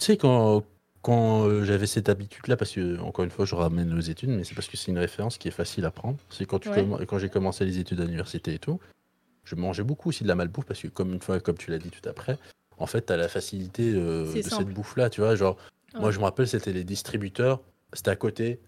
tu 0.00 0.06
sais, 0.06 0.16
quand, 0.16 0.64
quand 1.02 1.46
euh, 1.46 1.64
j'avais 1.64 1.86
cette 1.86 2.08
habitude-là, 2.08 2.56
parce 2.56 2.72
que, 2.72 2.98
encore 3.00 3.24
une 3.24 3.30
fois, 3.30 3.44
je 3.44 3.54
ramène 3.54 3.92
aux 3.96 4.00
études, 4.00 4.30
mais 4.30 4.44
c'est 4.44 4.54
parce 4.54 4.66
que 4.68 4.76
c'est 4.76 4.90
une 4.90 4.98
référence 4.98 5.38
qui 5.38 5.48
est 5.48 5.52
facile 5.52 5.84
à 5.84 5.90
prendre. 5.90 6.18
C'est 6.30 6.46
quand, 6.46 6.58
tu 6.58 6.68
Ouais. 6.70 7.06
quand 7.06 7.18
j'ai 7.18 7.28
commencé 7.28 7.64
les 7.64 7.78
études 7.78 8.00
à 8.00 8.04
l'université 8.04 8.54
et 8.54 8.58
tout, 8.58 8.80
je 9.44 9.54
mangeais 9.54 9.82
beaucoup 9.84 10.08
aussi 10.08 10.22
de 10.22 10.28
la 10.28 10.34
malbouffe, 10.34 10.64
parce 10.64 10.80
que, 10.80 10.88
comme 10.88 11.12
une 11.12 11.20
fois, 11.20 11.38
comme 11.40 11.56
tu 11.56 11.70
l'as 11.70 11.78
dit 11.78 11.90
tout 11.90 12.08
après, 12.08 12.38
en 12.78 12.86
fait, 12.86 13.06
tu 13.06 13.12
as 13.12 13.16
la 13.18 13.28
facilité 13.28 13.92
euh, 13.94 14.32
de 14.32 14.42
simple. 14.42 14.64
cette 14.64 14.74
bouffe-là, 14.74 15.10
tu 15.10 15.20
vois. 15.20 15.34
Genre, 15.36 15.56
Moi, 15.94 16.10
je 16.12 16.18
me 16.18 16.24
rappelle, 16.24 16.48
c'était 16.48 16.72
les 16.72 16.84
distributeurs. 16.84 17.60
C'était 17.92 18.10
à 18.10 18.16
côté. 18.16 18.60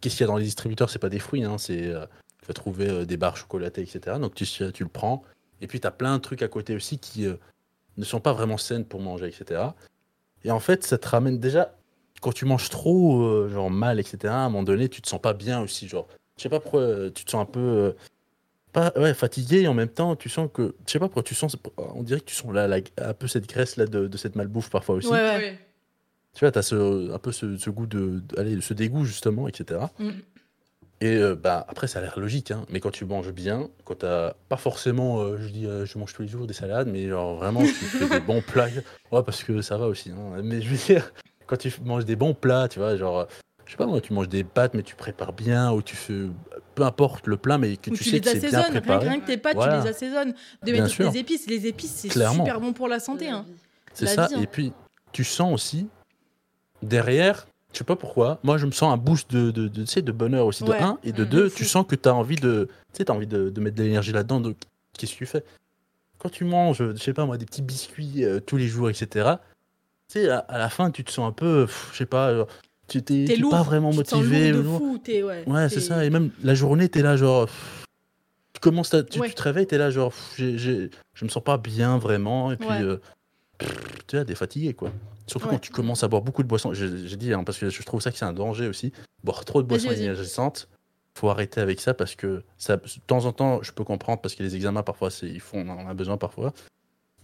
Qu'est-ce 0.00 0.16
qu'il 0.16 0.22
y 0.22 0.24
a 0.24 0.32
dans 0.32 0.36
les 0.38 0.44
distributeurs? 0.44 0.90
C'est 0.90 0.98
pas 0.98 1.08
des 1.10 1.18
fruits, 1.20 1.44
hein, 1.44 1.58
c'est. 1.58 1.86
euh, 1.86 2.06
tu 2.40 2.46
vas 2.48 2.54
trouver 2.54 2.88
euh, 2.88 3.04
des 3.04 3.16
barres 3.16 3.36
chocolatées, 3.36 3.82
etc. 3.82 4.18
Donc, 4.20 4.34
tu, 4.34 4.44
tu 4.46 4.82
le 4.82 4.88
prends. 4.88 5.22
Et 5.60 5.66
puis, 5.68 5.80
tu 5.80 5.86
as 5.86 5.90
plein 5.90 6.16
de 6.16 6.22
trucs 6.22 6.42
à 6.42 6.48
côté 6.48 6.74
aussi 6.74 6.98
qui 6.98 7.26
ne 7.96 8.04
sont 8.04 8.20
pas 8.20 8.32
vraiment 8.32 8.58
saines 8.58 8.84
pour 8.84 9.00
manger, 9.00 9.26
etc. 9.28 9.62
Et 10.46 10.50
en 10.52 10.60
fait, 10.60 10.84
ça 10.84 10.96
te 10.96 11.08
ramène 11.08 11.38
déjà. 11.38 11.74
Quand 12.22 12.32
tu 12.32 12.44
manges 12.46 12.70
trop, 12.70 13.22
euh, 13.24 13.48
genre 13.52 13.70
mal, 13.70 13.98
etc., 14.00 14.32
à 14.32 14.38
un 14.38 14.48
moment 14.48 14.62
donné, 14.62 14.88
tu 14.88 15.02
te 15.02 15.08
sens 15.08 15.20
pas 15.20 15.34
bien 15.34 15.60
aussi. 15.60 15.86
Genre, 15.88 16.06
je 16.38 16.42
sais 16.44 16.48
pas 16.48 16.60
pourquoi, 16.60 16.80
euh, 16.80 17.10
tu 17.10 17.24
te 17.24 17.30
sens 17.32 17.42
un 17.42 17.50
peu. 17.50 17.60
euh, 17.60 17.92
pas, 18.72 18.92
ouais, 18.96 19.12
fatigué 19.14 19.62
et 19.62 19.68
en 19.68 19.74
même 19.74 19.88
temps, 19.88 20.16
tu 20.16 20.28
sens 20.28 20.48
que. 20.52 20.74
Je 20.86 20.92
sais 20.92 20.98
pas 20.98 21.06
pourquoi, 21.06 21.22
tu 21.24 21.34
sens. 21.34 21.56
On 21.78 22.02
dirait 22.02 22.20
que 22.20 22.26
tu 22.26 22.34
sens 22.34 22.52
là, 22.54 22.68
la- 22.68 22.78
un 22.98 23.12
peu 23.14 23.26
cette 23.26 23.48
graisse 23.48 23.76
là 23.76 23.86
de, 23.86 24.06
de 24.06 24.16
cette 24.16 24.36
malbouffe 24.36 24.70
parfois 24.70 24.94
aussi. 24.96 25.08
Ouais, 25.08 25.18
ouais. 25.18 25.58
Tu 26.34 26.40
vois, 26.40 26.52
tu 26.52 26.58
as 26.58 26.62
ce, 26.62 27.10
un 27.12 27.18
peu 27.18 27.32
ce, 27.32 27.56
ce 27.56 27.70
goût 27.70 27.86
de, 27.86 28.20
de- 28.20 28.38
allez, 28.38 28.60
ce 28.60 28.74
dégoût 28.74 29.04
justement, 29.04 29.48
etc. 29.48 29.80
Mm. 29.98 30.10
Et 31.02 31.14
euh, 31.16 31.34
bah, 31.34 31.64
après, 31.68 31.88
ça 31.88 31.98
a 31.98 32.02
l'air 32.02 32.18
logique, 32.18 32.50
hein, 32.50 32.64
mais 32.70 32.80
quand 32.80 32.90
tu 32.90 33.04
manges 33.04 33.30
bien, 33.30 33.68
quand 33.84 33.96
tu 33.98 34.06
pas 34.48 34.56
forcément, 34.56 35.20
euh, 35.20 35.36
je 35.38 35.48
dis, 35.48 35.66
euh, 35.66 35.84
je 35.84 35.98
mange 35.98 36.14
tous 36.14 36.22
les 36.22 36.28
jours 36.28 36.46
des 36.46 36.54
salades, 36.54 36.88
mais 36.88 37.06
genre 37.08 37.34
vraiment, 37.36 37.60
tu 37.62 37.66
fais 37.72 38.08
des 38.08 38.20
bons 38.20 38.40
plats. 38.40 38.68
Ouais, 39.12 39.22
parce 39.22 39.44
que 39.44 39.60
ça 39.60 39.76
va 39.76 39.86
aussi. 39.88 40.10
hein, 40.10 40.40
mais 40.42 40.62
je 40.62 40.68
veux 40.70 40.76
dire, 40.94 41.12
quand 41.46 41.58
tu 41.58 41.70
manges 41.84 42.06
des 42.06 42.16
bons 42.16 42.32
plats, 42.32 42.68
tu 42.68 42.78
vois, 42.78 42.96
genre, 42.96 43.26
je 43.66 43.72
sais 43.72 43.76
pas 43.76 43.84
moi, 43.86 44.00
tu 44.00 44.14
manges 44.14 44.30
des 44.30 44.42
pâtes, 44.42 44.72
mais 44.72 44.82
tu 44.82 44.94
prépares 44.94 45.34
bien, 45.34 45.70
ou 45.70 45.82
tu 45.82 45.96
fais, 45.96 46.14
peu 46.74 46.82
importe 46.84 47.26
le 47.26 47.36
plat, 47.36 47.58
mais 47.58 47.76
que 47.76 47.90
tu, 47.90 47.96
tu, 47.98 48.04
sais 48.04 48.10
les 48.12 48.20
que 48.22 48.30
c'est 48.30 48.48
bien 48.48 48.62
préparé. 48.62 49.08
rien 49.08 49.20
que 49.20 49.26
tes 49.26 49.36
pâtes, 49.36 49.54
Voilà. 49.56 49.78
tu 49.80 49.84
les 49.84 49.90
assaisonnes. 49.90 50.32
De 50.64 50.72
Bien 50.72 50.82
mettre 50.82 50.94
sûr. 50.94 51.10
des 51.12 51.18
épices, 51.18 51.46
les 51.46 51.66
épices, 51.66 51.92
c'est 51.94 52.08
Clairement. 52.08 52.44
super 52.44 52.58
bon 52.58 52.72
pour 52.72 52.88
la 52.88 53.00
santé. 53.00 53.28
Hein. 53.28 53.44
C'est 53.92 54.06
la 54.06 54.14
ça. 54.14 54.26
vie, 54.28 54.34
hein. 54.36 54.40
Et 54.42 54.46
puis, 54.46 54.72
tu 55.12 55.24
sens 55.24 55.52
aussi, 55.52 55.88
derrière, 56.82 57.46
je 57.76 57.80
sais 57.80 57.84
pas 57.84 57.96
pourquoi, 57.96 58.40
moi 58.42 58.56
je 58.56 58.64
me 58.64 58.70
sens 58.70 58.90
un 58.90 58.96
boost 58.96 59.30
de, 59.30 59.50
de, 59.50 59.68
de, 59.68 59.84
tu 59.84 60.02
de 60.02 60.10
bonheur 60.12 60.46
aussi, 60.46 60.64
de 60.64 60.72
1 60.72 60.98
et 61.04 61.12
de 61.12 61.24
Mm, 61.24 61.28
2. 61.28 61.42
de 61.44 61.48
Tu 61.50 61.66
sens 61.66 61.84
que 61.86 61.94
tu 61.94 62.08
as 62.08 62.14
envie 62.14 62.36
de, 62.36 62.68
tu 62.94 63.04
t'as 63.04 63.12
envie 63.12 63.26
de, 63.26 63.50
de 63.50 63.60
mettre 63.60 63.76
de 63.76 63.82
l'énergie 63.82 64.12
là-dedans. 64.12 64.40
Donc, 64.40 64.56
qu'est-ce 64.96 65.12
que 65.12 65.18
tu 65.18 65.26
fais? 65.26 65.44
Quand 66.18 66.30
tu 66.30 66.44
manges, 66.44 66.78
je 66.78 66.96
sais 66.96 67.12
pas 67.12 67.26
moi, 67.26 67.36
des 67.36 67.44
petits 67.44 67.60
biscuits 67.60 68.24
euh, 68.24 68.40
tous 68.40 68.56
les 68.56 68.66
jours, 68.66 68.88
etc. 68.88 69.34
Tu 70.08 70.20
sais, 70.20 70.30
à, 70.30 70.38
à 70.38 70.56
la 70.56 70.70
fin, 70.70 70.90
tu 70.90 71.04
te 71.04 71.10
sens 71.12 71.28
un 71.28 71.32
peu, 71.32 71.66
je 71.92 71.98
sais 71.98 72.06
pas, 72.06 72.34
genre, 72.34 72.46
tu 72.88 73.02
t'es 73.02 73.26
pas 73.50 73.62
vraiment 73.62 73.90
tu 73.90 74.02
te 74.02 74.14
motivé. 74.16 74.52
lourd 74.52 74.62
de 74.62 74.68
ou- 74.68 74.78
fou. 74.78 74.98
t'es- 75.04 75.22
ouais, 75.22 75.44
Ouais, 75.46 75.68
c'est 75.68 75.80
ça. 75.82 76.02
Et 76.02 76.08
même 76.08 76.30
la 76.42 76.54
journée, 76.54 76.88
t'es 76.88 77.02
là, 77.02 77.16
genre. 77.18 77.44
pff, 77.44 77.82
Tu 78.54 78.60
commences, 78.60 78.88
ta- 78.88 79.02
tu, 79.02 79.20
Ouais. 79.20 79.28
tu 79.28 79.34
te 79.34 79.42
réveilles, 79.42 79.66
t'es 79.66 79.76
là, 79.76 79.90
genre, 79.90 80.10
pff, 80.12 80.32
j'ai- 80.38 80.56
j'ai- 80.56 80.90
je 81.12 81.24
me 81.26 81.28
sens 81.28 81.44
pas 81.44 81.58
bien 81.58 81.98
vraiment. 81.98 82.50
Et 82.52 82.56
puis, 82.56 82.66
Ouais. 82.68 82.80
euh, 82.80 82.96
tu 84.06 84.16
vois, 84.16 84.24
t'es 84.24 84.34
fatigué, 84.34 84.72
quoi. 84.72 84.90
Surtout 85.26 85.46
Ouais. 85.46 85.54
quand 85.54 85.58
tu 85.60 85.72
commences 85.72 86.04
à 86.04 86.08
boire 86.08 86.22
beaucoup 86.22 86.42
de 86.42 86.48
boissons. 86.48 86.72
J'ai 86.72 87.16
dit, 87.16 87.32
hein, 87.32 87.42
parce 87.44 87.58
que 87.58 87.68
je 87.70 87.82
trouve 87.82 88.00
ça 88.00 88.10
que 88.12 88.18
c'est 88.18 88.24
un 88.24 88.32
danger 88.32 88.68
aussi. 88.68 88.92
Boire 89.24 89.44
trop 89.44 89.62
de 89.62 89.66
boissons 89.66 89.90
énergisantes, 89.90 90.68
faut 91.14 91.28
arrêter 91.30 91.60
avec 91.60 91.80
ça 91.80 91.94
parce 91.94 92.14
que 92.14 92.42
ça, 92.58 92.76
de 92.76 92.82
temps 93.06 93.24
en 93.24 93.32
temps, 93.32 93.62
je 93.62 93.72
peux 93.72 93.84
comprendre 93.84 94.20
parce 94.20 94.34
que 94.34 94.42
les 94.42 94.54
examens, 94.54 94.82
parfois, 94.82 95.08
ils 95.22 95.40
font, 95.40 95.66
on 95.66 95.70
en 95.70 95.88
a 95.88 95.94
besoin 95.94 96.16
parfois. 96.16 96.52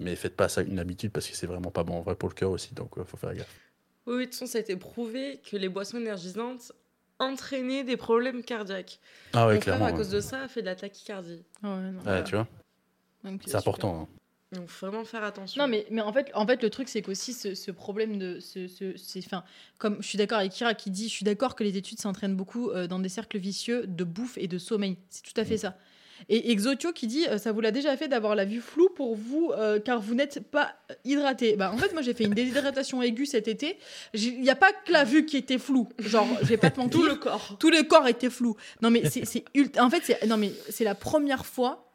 Mais 0.00 0.16
faites 0.16 0.34
pas 0.36 0.48
ça 0.48 0.62
une 0.62 0.78
habitude 0.78 1.12
parce 1.12 1.28
que 1.28 1.36
c'est 1.36 1.46
vraiment 1.46 1.70
pas 1.70 1.84
bon 1.84 1.94
en 1.98 2.00
vrai 2.00 2.16
pour 2.16 2.28
le 2.28 2.34
cœur 2.34 2.50
aussi. 2.50 2.74
Donc, 2.74 2.96
euh, 2.98 3.04
faut 3.04 3.16
faire 3.16 3.34
gaffe. 3.34 3.46
Oui, 4.06 4.16
de 4.20 4.24
toute 4.24 4.32
façon, 4.34 4.46
ça 4.46 4.58
a 4.58 4.60
été 4.62 4.74
prouvé 4.74 5.40
que 5.48 5.56
les 5.56 5.68
boissons 5.68 5.98
énergisantes 5.98 6.72
entraînaient 7.20 7.84
des 7.84 7.96
problèmes 7.96 8.42
cardiaques. 8.42 8.98
Ah 9.32 9.46
ouais, 9.46 9.54
Mon 9.54 9.60
frère, 9.60 9.74
clairement. 9.76 9.84
à 9.86 9.90
ouais. 9.92 9.96
cause 9.96 10.08
de 10.10 10.18
ça, 10.20 10.40
a 10.40 10.48
fait 10.48 10.60
de 10.62 10.66
la 10.66 10.74
tachycardie. 10.74 11.44
Ouais, 11.62 11.68
non, 11.68 11.76
Ouais, 11.98 12.02
voilà. 12.02 12.22
tu 12.22 12.34
vois, 12.34 12.48
c'est 13.46 13.54
important. 13.54 14.08
hein. 14.10 14.21
Donc, 14.52 14.68
faut 14.68 14.86
vraiment 14.86 15.04
faire 15.04 15.24
attention. 15.24 15.62
Non, 15.62 15.68
mais, 15.68 15.86
mais 15.90 16.02
en, 16.02 16.12
fait, 16.12 16.30
en 16.34 16.46
fait, 16.46 16.62
le 16.62 16.68
truc, 16.70 16.88
c'est 16.88 17.00
qu'aussi 17.02 17.32
ce, 17.32 17.54
ce 17.54 17.70
problème 17.70 18.18
de. 18.18 18.38
Ce, 18.40 18.66
ce, 18.68 18.96
c'est- 18.96 19.20
enfin, 19.24 19.44
comme 19.78 19.96
je 20.02 20.06
suis 20.08 20.18
d'accord 20.18 20.38
avec 20.38 20.52
Kira 20.52 20.74
qui 20.74 20.90
dit 20.90 21.08
je 21.08 21.12
suis 21.14 21.24
d'accord 21.24 21.54
que 21.54 21.64
les 21.64 21.76
études 21.76 22.00
s'entraînent 22.00 22.36
beaucoup 22.36 22.70
euh, 22.70 22.86
dans 22.86 22.98
des 22.98 23.08
cercles 23.08 23.38
vicieux 23.38 23.86
de 23.86 24.04
bouffe 24.04 24.36
et 24.36 24.48
de 24.48 24.58
sommeil. 24.58 24.96
C'est 25.10 25.22
tout 25.22 25.40
à 25.40 25.44
fait 25.44 25.54
Mm. 25.54 25.58
ça. 25.58 25.76
Et 26.28 26.52
Exotio 26.52 26.92
qui 26.92 27.08
dit 27.08 27.26
euh, 27.26 27.36
ça 27.38 27.50
vous 27.50 27.60
l'a 27.60 27.72
déjà 27.72 27.96
fait 27.96 28.06
d'avoir 28.06 28.36
la 28.36 28.44
vue 28.44 28.60
floue 28.60 28.90
pour 28.94 29.16
vous 29.16 29.50
euh, 29.56 29.80
car 29.80 30.00
vous 30.00 30.14
n'êtes 30.14 30.38
pas 30.50 30.74
hydraté. 31.04 31.56
Bah, 31.56 31.72
en 31.72 31.78
fait, 31.78 31.92
moi, 31.94 32.02
j'ai 32.02 32.14
fait 32.14 32.24
une 32.24 32.34
déshydratation 32.34 33.02
aiguë 33.02 33.26
cet 33.26 33.48
été. 33.48 33.76
Il 34.14 34.40
n'y 34.40 34.50
a 34.50 34.54
pas 34.54 34.70
que 34.72 34.92
la 34.92 35.02
vue 35.02 35.24
qui 35.26 35.36
était 35.38 35.58
floue. 35.58 35.88
Genre, 35.98 36.28
je 36.42 36.46
vais 36.46 36.58
pas 36.58 36.70
te 36.70 36.78
mentir. 36.78 37.00
Tout 37.00 37.06
le 37.06 37.14
corps. 37.16 37.56
Tout 37.58 37.70
le 37.70 37.82
corps 37.82 38.06
était 38.06 38.30
flou. 38.30 38.56
Non 38.82 38.90
mais 38.90 39.08
c'est 39.10 39.24
c'est 39.24 39.44
ult- 39.54 39.80
en 39.80 39.90
fait 39.90 40.02
c'est 40.04 40.24
non 40.26 40.36
mais 40.36 40.52
c'est 40.68 40.84
la 40.84 40.94
première 40.94 41.44
fois 41.46 41.88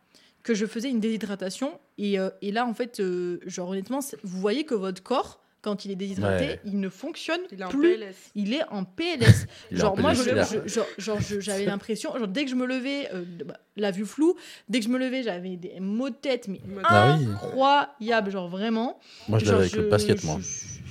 que 0.43 0.53
je 0.53 0.65
faisais 0.65 0.89
une 0.89 0.99
déshydratation 0.99 1.79
et, 1.97 2.19
euh, 2.19 2.29
et 2.41 2.51
là 2.51 2.65
en 2.65 2.73
fait 2.73 2.99
euh, 2.99 3.39
genre 3.45 3.69
honnêtement 3.69 3.99
vous 4.23 4.39
voyez 4.39 4.63
que 4.63 4.75
votre 4.75 5.03
corps 5.03 5.41
quand 5.61 5.83
il 5.83 5.91
est 5.91 5.95
déshydraté 5.95 6.45
Ouais. 6.45 6.59
il 6.65 6.79
ne 6.79 6.87
fonctionne 6.87 7.41
Il 7.51 7.57
plus 7.65 7.97
PLS. 7.97 8.15
il 8.35 8.53
est 8.53 8.63
en 8.69 8.85
PLS 8.85 9.47
Il 9.71 9.77
est 9.77 9.79
genre 9.81 9.93
en 9.93 10.01
moi 10.01 10.13
je, 10.13 10.23
PLS, 10.23 10.47
je- 10.65 10.67
genre, 10.73 10.85
genre, 10.97 11.19
je- 11.19 11.39
j'avais 11.41 11.65
l'impression 11.65 12.15
genre 12.17 12.27
dès 12.27 12.45
que 12.45 12.51
je 12.51 12.55
me 12.55 12.65
levais 12.65 13.09
euh, 13.13 13.25
bah, 13.45 13.57
la 13.75 13.91
vue 13.91 14.05
floue 14.05 14.35
dès 14.69 14.79
que 14.79 14.85
je 14.85 14.89
me 14.89 14.97
levais 14.99 15.23
j'avais 15.23 15.57
des 15.57 15.79
maux 15.81 16.09
de 16.11 16.15
tête 16.15 16.47
mais 16.47 16.61
Ah 16.85 17.17
oui. 17.19 17.25
incroyable 17.25 18.31
genre 18.31 18.47
vraiment 18.47 18.99
Moi, 19.27 19.39
je 19.39 19.45
l'avais 19.45 19.57
avec 19.61 19.73
le 19.73 19.83
je- 19.83 19.89
basket, 19.89 20.21
je- 20.21 20.25
moi. 20.27 20.37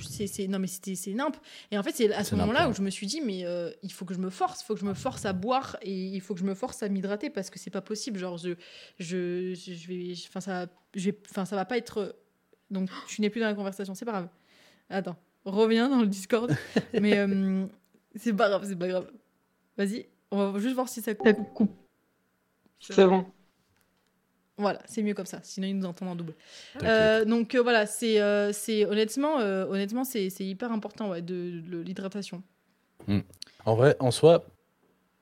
C'est, 0.07 0.27
c'est- 0.27 0.47
non, 0.47 0.59
mais 0.59 0.67
c'était, 0.67 0.95
c'est 0.95 1.13
nimp. 1.13 1.35
Et 1.71 1.77
en 1.77 1.83
fait, 1.83 1.95
c'est 1.95 2.11
à 2.13 2.23
ce 2.23 2.35
moment-là 2.35 2.69
où 2.69 2.73
je 2.73 2.81
me 2.81 2.89
suis 2.89 3.07
dit, 3.07 3.21
mais 3.21 3.45
euh, 3.45 3.71
il 3.83 3.91
faut 3.91 4.05
que 4.05 4.13
je 4.13 4.19
me 4.19 4.29
force, 4.29 4.61
il 4.61 4.65
faut 4.65 4.73
que 4.73 4.79
je 4.79 4.85
me 4.85 4.93
force 4.93 5.25
à 5.25 5.33
boire 5.33 5.77
et 5.81 5.93
il 5.93 6.21
faut 6.21 6.33
que 6.33 6.39
je 6.39 6.45
me 6.45 6.53
force 6.55 6.81
à 6.83 6.89
m'hydrater 6.89 7.29
parce 7.29 7.49
que 7.49 7.59
c'est 7.59 7.69
pas 7.69 7.81
possible. 7.81 8.19
Genre, 8.19 8.37
je, 8.37 8.51
je, 8.99 9.53
je, 9.55 9.87
vais, 9.87 10.13
enfin, 10.27 10.41
ça, 10.41 10.67
je 10.95 11.09
vais- 11.11 11.19
enfin, 11.29 11.45
ça 11.45 11.55
va 11.55 11.65
pas 11.65 11.77
être. 11.77 12.15
Donc, 12.71 12.89
tu 13.07 13.21
n'es 13.21 13.29
plus 13.29 13.39
dans 13.41 13.47
la 13.47 13.53
conversation, 13.55 13.93
c'est 13.95 14.05
pas 14.05 14.11
grave. 14.11 14.29
Attends, 14.89 15.15
reviens 15.45 15.89
dans 15.89 16.01
le 16.01 16.07
Discord. 16.07 16.55
mais 17.01 17.17
euh, 17.17 17.65
c'est 18.15 18.33
pas 18.33 18.49
grave, 18.49 18.65
c'est 18.67 18.75
pas 18.75 18.87
grave. 18.87 19.11
Vas-y, 19.77 20.07
on 20.31 20.51
va 20.51 20.59
juste 20.59 20.75
voir 20.75 20.89
si 20.89 21.01
ça 21.01 21.13
coupe. 21.15 21.27
C'est 22.79 22.93
bon. 23.07 23.25
Voilà, 24.57 24.79
c'est 24.87 25.03
mieux 25.03 25.13
comme 25.13 25.25
ça. 25.27 25.39
Sinon, 25.43 25.67
ils 25.67 25.77
nous 25.77 25.85
entendent 25.85 26.09
en 26.09 26.15
double. 26.15 26.33
Euh, 26.83 27.25
donc 27.25 27.53
euh, 27.53 27.61
voilà, 27.61 27.85
c'est 27.85 28.19
euh, 28.19 28.51
c'est 28.51 28.85
honnêtement, 28.85 29.39
euh, 29.39 29.65
honnêtement, 29.67 30.03
c'est 30.03 30.29
c'est 30.31 30.45
hyper 30.45 30.71
important 30.71 31.11
ouais, 31.11 31.21
de, 31.21 31.61
de 31.61 31.77
l'hydratation. 31.79 32.41
En 33.65 33.75
vrai, 33.75 33.95
en 33.99 34.11
soi, 34.11 34.45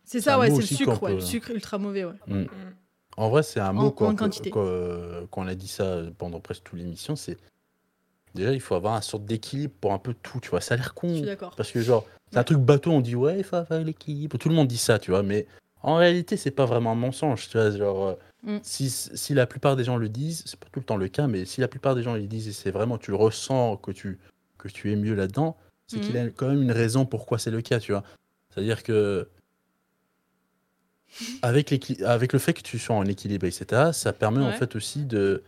C'est 0.04 0.22
ça, 0.22 0.40
ouais, 0.40 0.50
c'est 0.52 0.58
le 0.58 0.62
sucre, 0.64 1.02
ouais, 1.04 1.10
peut- 1.12 1.16
le 1.16 1.22
sucre 1.22 1.52
ultra 1.52 1.78
mauvais, 1.78 2.06
ouais. 2.06 2.14
mm. 2.28 2.46
en 3.18 3.30
vrai, 3.30 3.44
c'est 3.44 3.60
un 3.60 3.74
mot 3.74 3.88
En- 3.88 3.92
quand, 3.92 4.08
en 4.10 4.16
quantité. 4.16 4.50
quand, 4.52 4.66
quand 5.32 5.44
on 5.44 5.48
a 5.48 5.56
dit 5.56 5.68
ça 5.68 6.02
pendant 6.18 6.40
presque 6.40 6.64
toute 6.64 6.80
l'émission. 6.80 7.16
C'est 7.16 7.38
déjà, 8.34 8.54
il 8.54 8.62
faut 8.62 8.76
avoir 8.76 8.94
un 8.94 9.02
sorte 9.02 9.26
d'équilibre 9.26 9.74
pour 9.82 9.94
un 9.94 10.00
peu 10.00 10.14
tout. 10.14 10.40
Tu 10.40 10.50
vois, 10.50 10.62
ça 10.62 10.76
a 10.76 10.78
l'air 10.78 10.88
Je 10.88 10.94
con 10.94 11.14
suis 11.16 11.24
d'accord. 11.24 11.56
parce 11.58 11.72
que 11.72 11.82
genre, 11.82 12.06
c'est 12.32 12.38
un 12.38 12.44
truc 12.44 12.60
bateau. 12.60 12.92
On 12.92 13.02
dit 13.02 13.16
ouais, 13.16 13.38
il 13.40 13.44
faut 13.44 13.56
avoir 13.58 13.82
l'équilibre. 13.82 14.38
Tout 14.38 14.50
le 14.50 14.56
monde 14.56 14.68
dit 14.68 14.78
ça, 14.78 14.98
tu 15.00 15.12
vois, 15.12 15.24
mais 15.24 15.46
en 15.82 15.96
réalité, 15.96 16.38
c'est 16.38 16.52
pas 16.52 16.66
vraiment 16.66 16.92
un 16.94 16.96
mensonge. 16.96 17.50
Tu 17.50 17.58
vois, 17.58 17.72
genre, 17.72 18.08
euh, 18.08 18.14
Mm. 18.46 18.58
si, 18.62 18.90
si 18.92 19.34
la 19.34 19.48
plupart 19.48 19.76
des 19.76 19.84
gens 19.84 19.98
le 19.98 20.08
disent, 20.08 20.44
c'est 20.46 20.60
pas 20.60 20.68
tout 20.72 20.80
le 20.80 20.86
temps 20.86 20.98
le 20.98 21.08
cas, 21.08 21.26
mais 21.28 21.46
si 21.46 21.62
la 21.62 21.68
plupart 21.68 21.96
des 21.96 22.04
gens 22.04 22.14
le 22.14 22.22
disent 22.28 22.48
et 22.48 22.54
c'est 22.54 22.72
vraiment 22.72 22.98
tu 23.00 23.10
le 23.12 23.18
ressens 23.18 23.78
que 23.78 23.92
tu 23.92 24.20
que 24.60 24.68
tu 24.68 24.92
es 24.92 24.96
mieux 24.96 25.16
là-dedans, 25.16 25.58
c'est 25.88 25.98
Mm. 25.98 26.02
qu'il 26.02 26.16
y 26.16 26.20
a 26.20 26.30
quand 26.30 26.48
même 26.48 26.62
une 26.62 26.72
raison 26.72 27.06
pourquoi 27.06 27.38
c'est 27.40 27.52
le 27.52 27.62
cas, 27.62 27.80
tu 27.80 27.92
vois. 27.92 28.04
C'est-à-dire 28.54 28.84
que 28.84 29.28
avec, 31.42 31.74
avec 32.04 32.34
le 32.34 32.40
fait 32.40 32.54
que 32.54 32.62
tu 32.62 32.80
sois 32.80 32.96
en 32.96 33.06
équilibre, 33.06 33.46
etc., 33.46 33.94
ça 33.94 34.14
permet 34.14 34.42
en 34.44 34.52
fait 34.54 34.76
aussi 34.76 35.06
de 35.06 35.44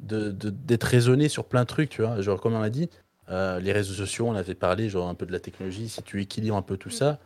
de- 0.00 0.30
de- 0.30 0.50
d'être 0.50 0.84
raisonné 0.84 1.28
sur 1.30 1.46
plein 1.46 1.62
de 1.62 1.68
trucs, 1.68 1.88
tu 1.88 2.02
vois. 2.02 2.20
Genre, 2.20 2.38
comme 2.38 2.52
on 2.52 2.60
a 2.60 2.68
dit, 2.68 2.90
euh, 3.30 3.58
les 3.60 3.72
réseaux 3.72 3.94
sociaux, 3.94 4.26
on 4.28 4.34
avait 4.34 4.54
parlé 4.54 4.90
genre 4.90 5.08
un 5.08 5.14
peu 5.14 5.24
de 5.24 5.32
la 5.32 5.40
technologie, 5.40 5.88
si 5.88 6.02
tu 6.02 6.20
équilibres 6.20 6.54
un 6.56 6.60
peu 6.62 6.76
tout 6.76 6.90
ça, 6.90 7.18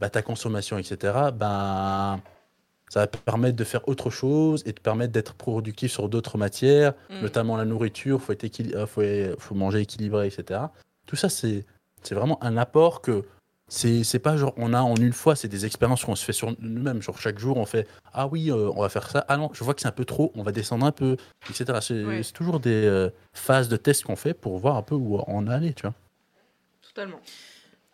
bah, 0.00 0.08
ta 0.08 0.22
consommation, 0.22 0.78
etc., 0.78 1.30
bah, 1.32 2.18
ça 2.88 3.00
va 3.00 3.06
permettre 3.06 3.56
de 3.56 3.64
faire 3.64 3.86
autre 3.88 4.10
chose 4.10 4.62
et 4.66 4.72
te 4.72 4.80
permettre 4.80 5.12
d'être 5.12 5.34
productif 5.34 5.90
sur 5.92 6.08
d'autres 6.08 6.38
matières, 6.38 6.94
Mm. 7.10 7.20
notamment 7.22 7.56
la 7.56 7.64
nourriture, 7.64 8.20
faut, 8.22 8.32
être 8.32 8.60
euh, 8.74 8.86
faut, 8.86 9.02
faut 9.40 9.54
manger 9.54 9.80
équilibré, 9.80 10.26
etc. 10.28 10.60
Tout 11.06 11.16
ça, 11.16 11.28
c'est 11.28 11.64
c'est 12.02 12.14
vraiment 12.14 12.42
un 12.44 12.56
apport 12.56 13.00
que 13.02 13.24
c'est 13.68 14.04
c'est 14.04 14.20
pas 14.20 14.36
genre 14.36 14.54
on 14.56 14.72
a 14.72 14.80
en 14.80 14.94
une 14.94 15.12
fois, 15.12 15.34
c'est 15.34 15.48
des 15.48 15.66
expériences 15.66 16.04
qu'on 16.04 16.14
se 16.14 16.24
fait 16.24 16.32
sur 16.32 16.54
nous-mêmes. 16.60 17.02
Genre 17.02 17.18
chaque 17.18 17.38
jour, 17.40 17.56
on 17.56 17.66
fait 17.66 17.88
Ah 18.12 18.28
oui, 18.28 18.50
euh, 18.52 18.70
on 18.76 18.82
va 18.82 18.88
faire 18.88 19.10
ça. 19.10 19.24
Ah 19.28 19.36
non, 19.36 19.50
je 19.52 19.64
vois 19.64 19.74
que 19.74 19.80
c'est 19.80 19.88
un 19.88 19.92
peu 19.92 20.04
trop, 20.04 20.30
on 20.36 20.44
va 20.44 20.52
descendre 20.52 20.86
un 20.86 20.92
peu, 20.92 21.16
etc. 21.50 21.78
C'est 21.82 22.04
Ouais. 22.04 22.22
c'est 22.22 22.32
toujours 22.32 22.60
des 22.60 22.70
euh, 22.86 23.10
phases 23.34 23.68
de 23.68 23.76
tests 23.76 24.04
qu'on 24.04 24.14
fait 24.14 24.34
pour 24.34 24.56
voir 24.58 24.76
un 24.76 24.82
peu 24.82 24.94
où 24.94 25.20
on 25.26 25.48
est 25.48 25.52
allé, 25.52 25.74
tu 25.74 25.82
vois. 25.82 25.94
Totalement. 26.82 27.18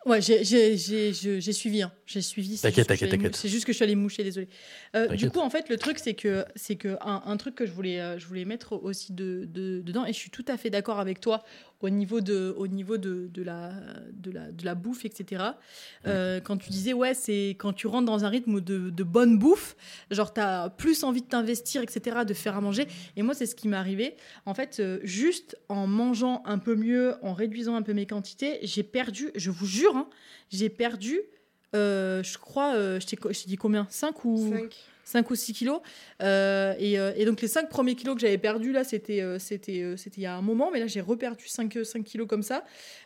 Ouais, 0.05 0.21
j'ai- 0.21 0.43
j'ai 0.43 0.77
j'ai- 0.77 1.13
je- 1.13 1.39
j'ai 1.39 1.53
suivi, 1.53 1.81
hein. 1.81 1.91
J'ai 2.05 2.21
suivi. 2.21 2.59
T'inquiète, 2.59 2.87
t'inquiète, 2.87 3.09
t'inquiète. 3.11 3.35
C'est 3.35 3.47
juste 3.49 3.65
que 3.65 3.71
je 3.71 3.77
suis 3.77 3.83
allée 3.83 3.95
moucher, 3.95 4.23
désolé. 4.23 4.47
Euh, 4.95 5.07
du 5.07 5.29
coup, 5.29 5.39
en 5.39 5.49
fait, 5.49 5.69
le 5.69 5.77
truc, 5.77 5.99
c'est 5.99 6.13
que 6.13 6.45
c'est 6.55 6.75
que 6.75 6.97
un, 7.01 7.23
un 7.25 7.37
truc 7.37 7.55
que 7.55 7.65
je 7.65 7.71
voulais, 7.71 7.99
euh, 8.01 8.19
je 8.19 8.25
voulais 8.27 8.45
mettre 8.45 8.73
aussi 8.73 9.13
de, 9.13 9.45
de- 9.45 9.81
dedans, 9.81 10.05
et 10.05 10.13
je 10.13 10.17
suis 10.17 10.29
tout 10.29 10.45
à 10.47 10.57
fait 10.57 10.69
d'accord 10.69 10.99
avec 10.99 11.19
toi 11.19 11.43
au 11.81 11.89
niveau 11.89 12.21
de, 12.21 12.53
au 12.57 12.67
niveau 12.67 12.97
de, 12.97 13.27
de, 13.27 13.43
la, 13.43 13.73
de, 14.13 14.31
la, 14.31 14.51
de 14.51 14.63
la 14.65 14.73
bouffe, 14.73 15.03
etc. 15.03 15.43
Euh, 16.07 16.39
quand 16.39 16.57
tu 16.57 16.69
disais, 16.69 16.93
ouais, 16.93 17.13
c'est 17.13 17.49
quand 17.59 17.73
tu 17.73 17.87
rentres 17.87 18.05
dans 18.05 18.23
un 18.23 18.29
rythme 18.29 18.61
de, 18.61 18.89
de 18.89 19.03
bonne 19.03 19.37
bouffe, 19.37 19.75
genre, 20.09 20.33
tu 20.33 20.39
as 20.39 20.69
plus 20.69 21.03
envie 21.03 21.21
de 21.21 21.27
t'investir, 21.27 21.81
etc., 21.81 22.19
de 22.25 22.33
faire 22.33 22.55
à 22.55 22.61
manger. 22.61 22.87
Et 23.17 23.21
moi, 23.21 23.33
c'est 23.33 23.45
ce 23.45 23.55
qui 23.55 23.67
m'est 23.67 23.75
arrivé. 23.77 24.15
En 24.45 24.53
fait, 24.53 24.77
euh, 24.79 24.99
juste 25.03 25.57
en 25.67 25.87
mangeant 25.87 26.41
un 26.45 26.57
peu 26.57 26.75
mieux, 26.75 27.15
en 27.21 27.33
réduisant 27.33 27.75
un 27.75 27.81
peu 27.81 27.93
mes 27.93 28.05
quantités, 28.05 28.59
j'ai 28.63 28.83
perdu, 28.83 29.31
je 29.35 29.51
vous 29.51 29.65
jure, 29.65 29.95
hein, 29.97 30.09
j'ai 30.51 30.69
perdu, 30.69 31.19
je 31.73 32.37
crois, 32.37 32.99
je 32.99 33.05
t'ai 33.05 33.47
dit 33.47 33.57
combien? 33.57 33.87
5 33.89 34.25
ou 34.25 34.49
5. 34.49 34.73
5 35.05 35.29
ou 35.31 35.35
6 35.35 35.51
kilos. 35.53 35.81
Euh, 36.21 36.73
et, 36.79 36.97
euh, 36.97 37.11
et 37.17 37.25
donc 37.25 37.41
les 37.41 37.49
5 37.49 37.67
premiers 37.69 37.93
kilos 37.93 38.15
que 38.15 38.21
j'avais 38.21 38.37
perdus, 38.37 38.71
là, 38.71 38.85
c'était 38.85 39.21
euh, 39.21 39.37
c'était 39.37 39.81
euh, 39.81 39.97
c'était 39.97 40.21
il 40.21 40.23
y 40.23 40.27
a 40.27 40.35
un 40.35 40.41
moment, 40.41 40.69
mais 40.71 40.79
là, 40.79 40.87
j'ai 40.87 41.01
reperdu 41.01 41.45
5, 41.47 41.77
5 41.83 42.03
kilos 42.05 42.25
comme 42.27 42.41
ça. 42.41 42.63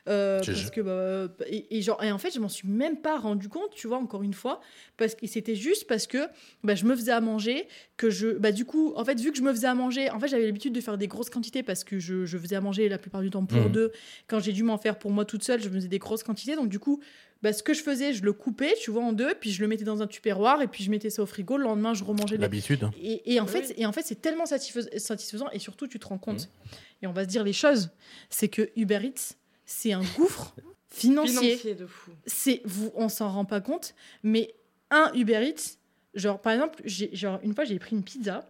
Euh, 0.07 0.39
parce 0.45 0.69
que, 0.69 0.81
bah, 0.81 1.34
et, 1.49 1.76
et 1.76 1.81
genre, 1.81 2.02
et 2.03 2.11
en 2.11 2.19
fait, 2.19 2.31
je 2.31 2.39
m'en 2.39 2.49
suis 2.49 2.68
même 2.68 2.98
pas 2.98 3.18
rendu 3.18 3.49
compte, 3.49 3.72
tu 3.73 3.88
vois, 3.88 3.98
encore 3.98 4.22
une 4.22 4.35
fois, 4.35 4.61
parce 4.95 5.15
que 5.15 5.26
c'était 5.26 5.56
juste 5.56 5.88
parce 5.88 6.06
que 6.06 6.27
bah, 6.64 6.76
je 6.76 6.85
me 6.85 6.95
faisais 6.95 7.11
à 7.11 7.19
manger, 7.19 7.68
que 7.98 8.10
je... 8.11 8.27
Bah, 8.30 8.52
du 8.52 8.64
coup, 8.64 8.94
en 8.95 9.03
fait, 9.03 9.19
vu 9.19 9.31
que 9.31 9.38
je 9.38 9.44
me 9.44 9.52
faisais 9.52 9.68
à 9.68 9.73
manger, 9.73 10.11
en 10.11 10.19
fait, 10.19 10.27
j'avais 10.27 10.45
l'habitude 10.45 10.73
de 10.73 10.81
faire 10.81 10.98
des 10.99 11.07
grosses 11.07 11.31
quantités 11.31 11.64
parce 11.64 11.84
que 11.84 11.98
je, 11.99 12.26
je 12.26 12.38
faisais 12.38 12.56
à 12.56 12.61
manger 12.61 12.88
la 12.89 12.99
plupart 12.99 13.22
du 13.22 13.31
temps 13.31 13.45
pour 13.45 13.57
Mhm. 13.64 13.72
deux. 13.72 13.91
Quand 14.27 14.39
j'ai 14.39 14.53
dû 14.53 14.61
m'en 14.64 14.77
faire 14.77 14.99
pour 14.99 15.10
moi 15.11 15.26
toute 15.26 15.44
seule, 15.44 15.61
je 15.64 15.68
me 15.69 15.73
faisais 15.76 15.88
des 15.88 15.99
grosses 15.99 16.23
quantités. 16.23 16.56
Donc, 16.56 16.69
du 16.69 16.77
coup, 16.80 17.02
bah, 17.41 17.53
ce 17.53 17.61
que 17.64 17.73
je 17.73 17.81
faisais, 17.84 18.14
je 18.14 18.23
le 18.23 18.34
coupais, 18.34 18.73
tu 18.81 18.89
vois, 18.91 19.03
en 19.03 19.14
deux, 19.14 19.34
puis 19.35 19.51
je 19.51 19.61
le 19.61 19.68
mettais 19.68 19.84
dans 19.84 20.01
un 20.01 20.07
tupperware, 20.07 20.61
et 20.61 20.68
puis 20.68 20.84
je 20.84 20.89
mettais 20.89 21.09
ça 21.09 21.22
au 21.22 21.26
frigo. 21.26 21.57
Le 21.57 21.64
lendemain, 21.64 21.93
je 21.93 22.03
remangeais 22.03 22.35
les... 22.38 22.41
L'habitude. 22.41 22.84
hein. 22.84 22.91
Et, 23.01 23.34
et 23.34 23.39
en 23.39 23.45
Oui. 23.45 23.51
fait, 23.51 23.73
et 23.77 23.85
en 23.85 23.91
fait, 23.91 24.01
c'est 24.03 24.22
tellement 24.22 24.45
satisfais- 24.45 24.97
satisfaisant, 24.99 25.49
et 25.51 25.59
surtout, 25.59 25.88
tu 25.88 25.99
te 25.99 26.07
rends 26.07 26.18
compte. 26.18 26.41
Mhm. 26.47 26.77
Et 27.03 27.07
on 27.07 27.11
va 27.14 27.23
se 27.23 27.30
dire 27.30 27.43
les 27.43 27.53
choses. 27.53 27.89
C'est 28.30 28.47
que 28.47 28.69
Uber 28.76 28.99
Eats, 29.03 29.35
c'est 29.65 29.93
un 29.93 30.01
gouffre 30.15 30.55
financier. 30.89 31.38
Financier 31.57 31.76
de 31.76 31.85
fou. 31.85 32.11
C'est, 32.26 32.61
vous, 32.65 32.91
on 32.95 33.07
s'en 33.09 33.30
rend 33.30 33.45
pas 33.45 33.61
compte, 33.61 33.93
mais 34.23 34.55
un 34.89 35.11
Uber 35.14 35.47
Eats, 35.47 35.77
genre, 36.15 36.39
par 36.41 36.53
exemple, 36.53 36.81
j'ai, 36.85 37.15
genre, 37.15 37.39
une 37.43 37.53
fois, 37.53 37.65
j'ai 37.65 37.77
pris 37.77 37.95
une 37.95 38.03
pizza. 38.03 38.47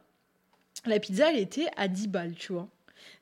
La 0.86 1.00
pizza, 1.00 1.32
elle 1.32 1.40
était 1.40 1.68
à 1.76 1.88
10 1.90 2.08
balles, 2.08 2.36
tu 2.36 2.54
vois. 2.54 2.70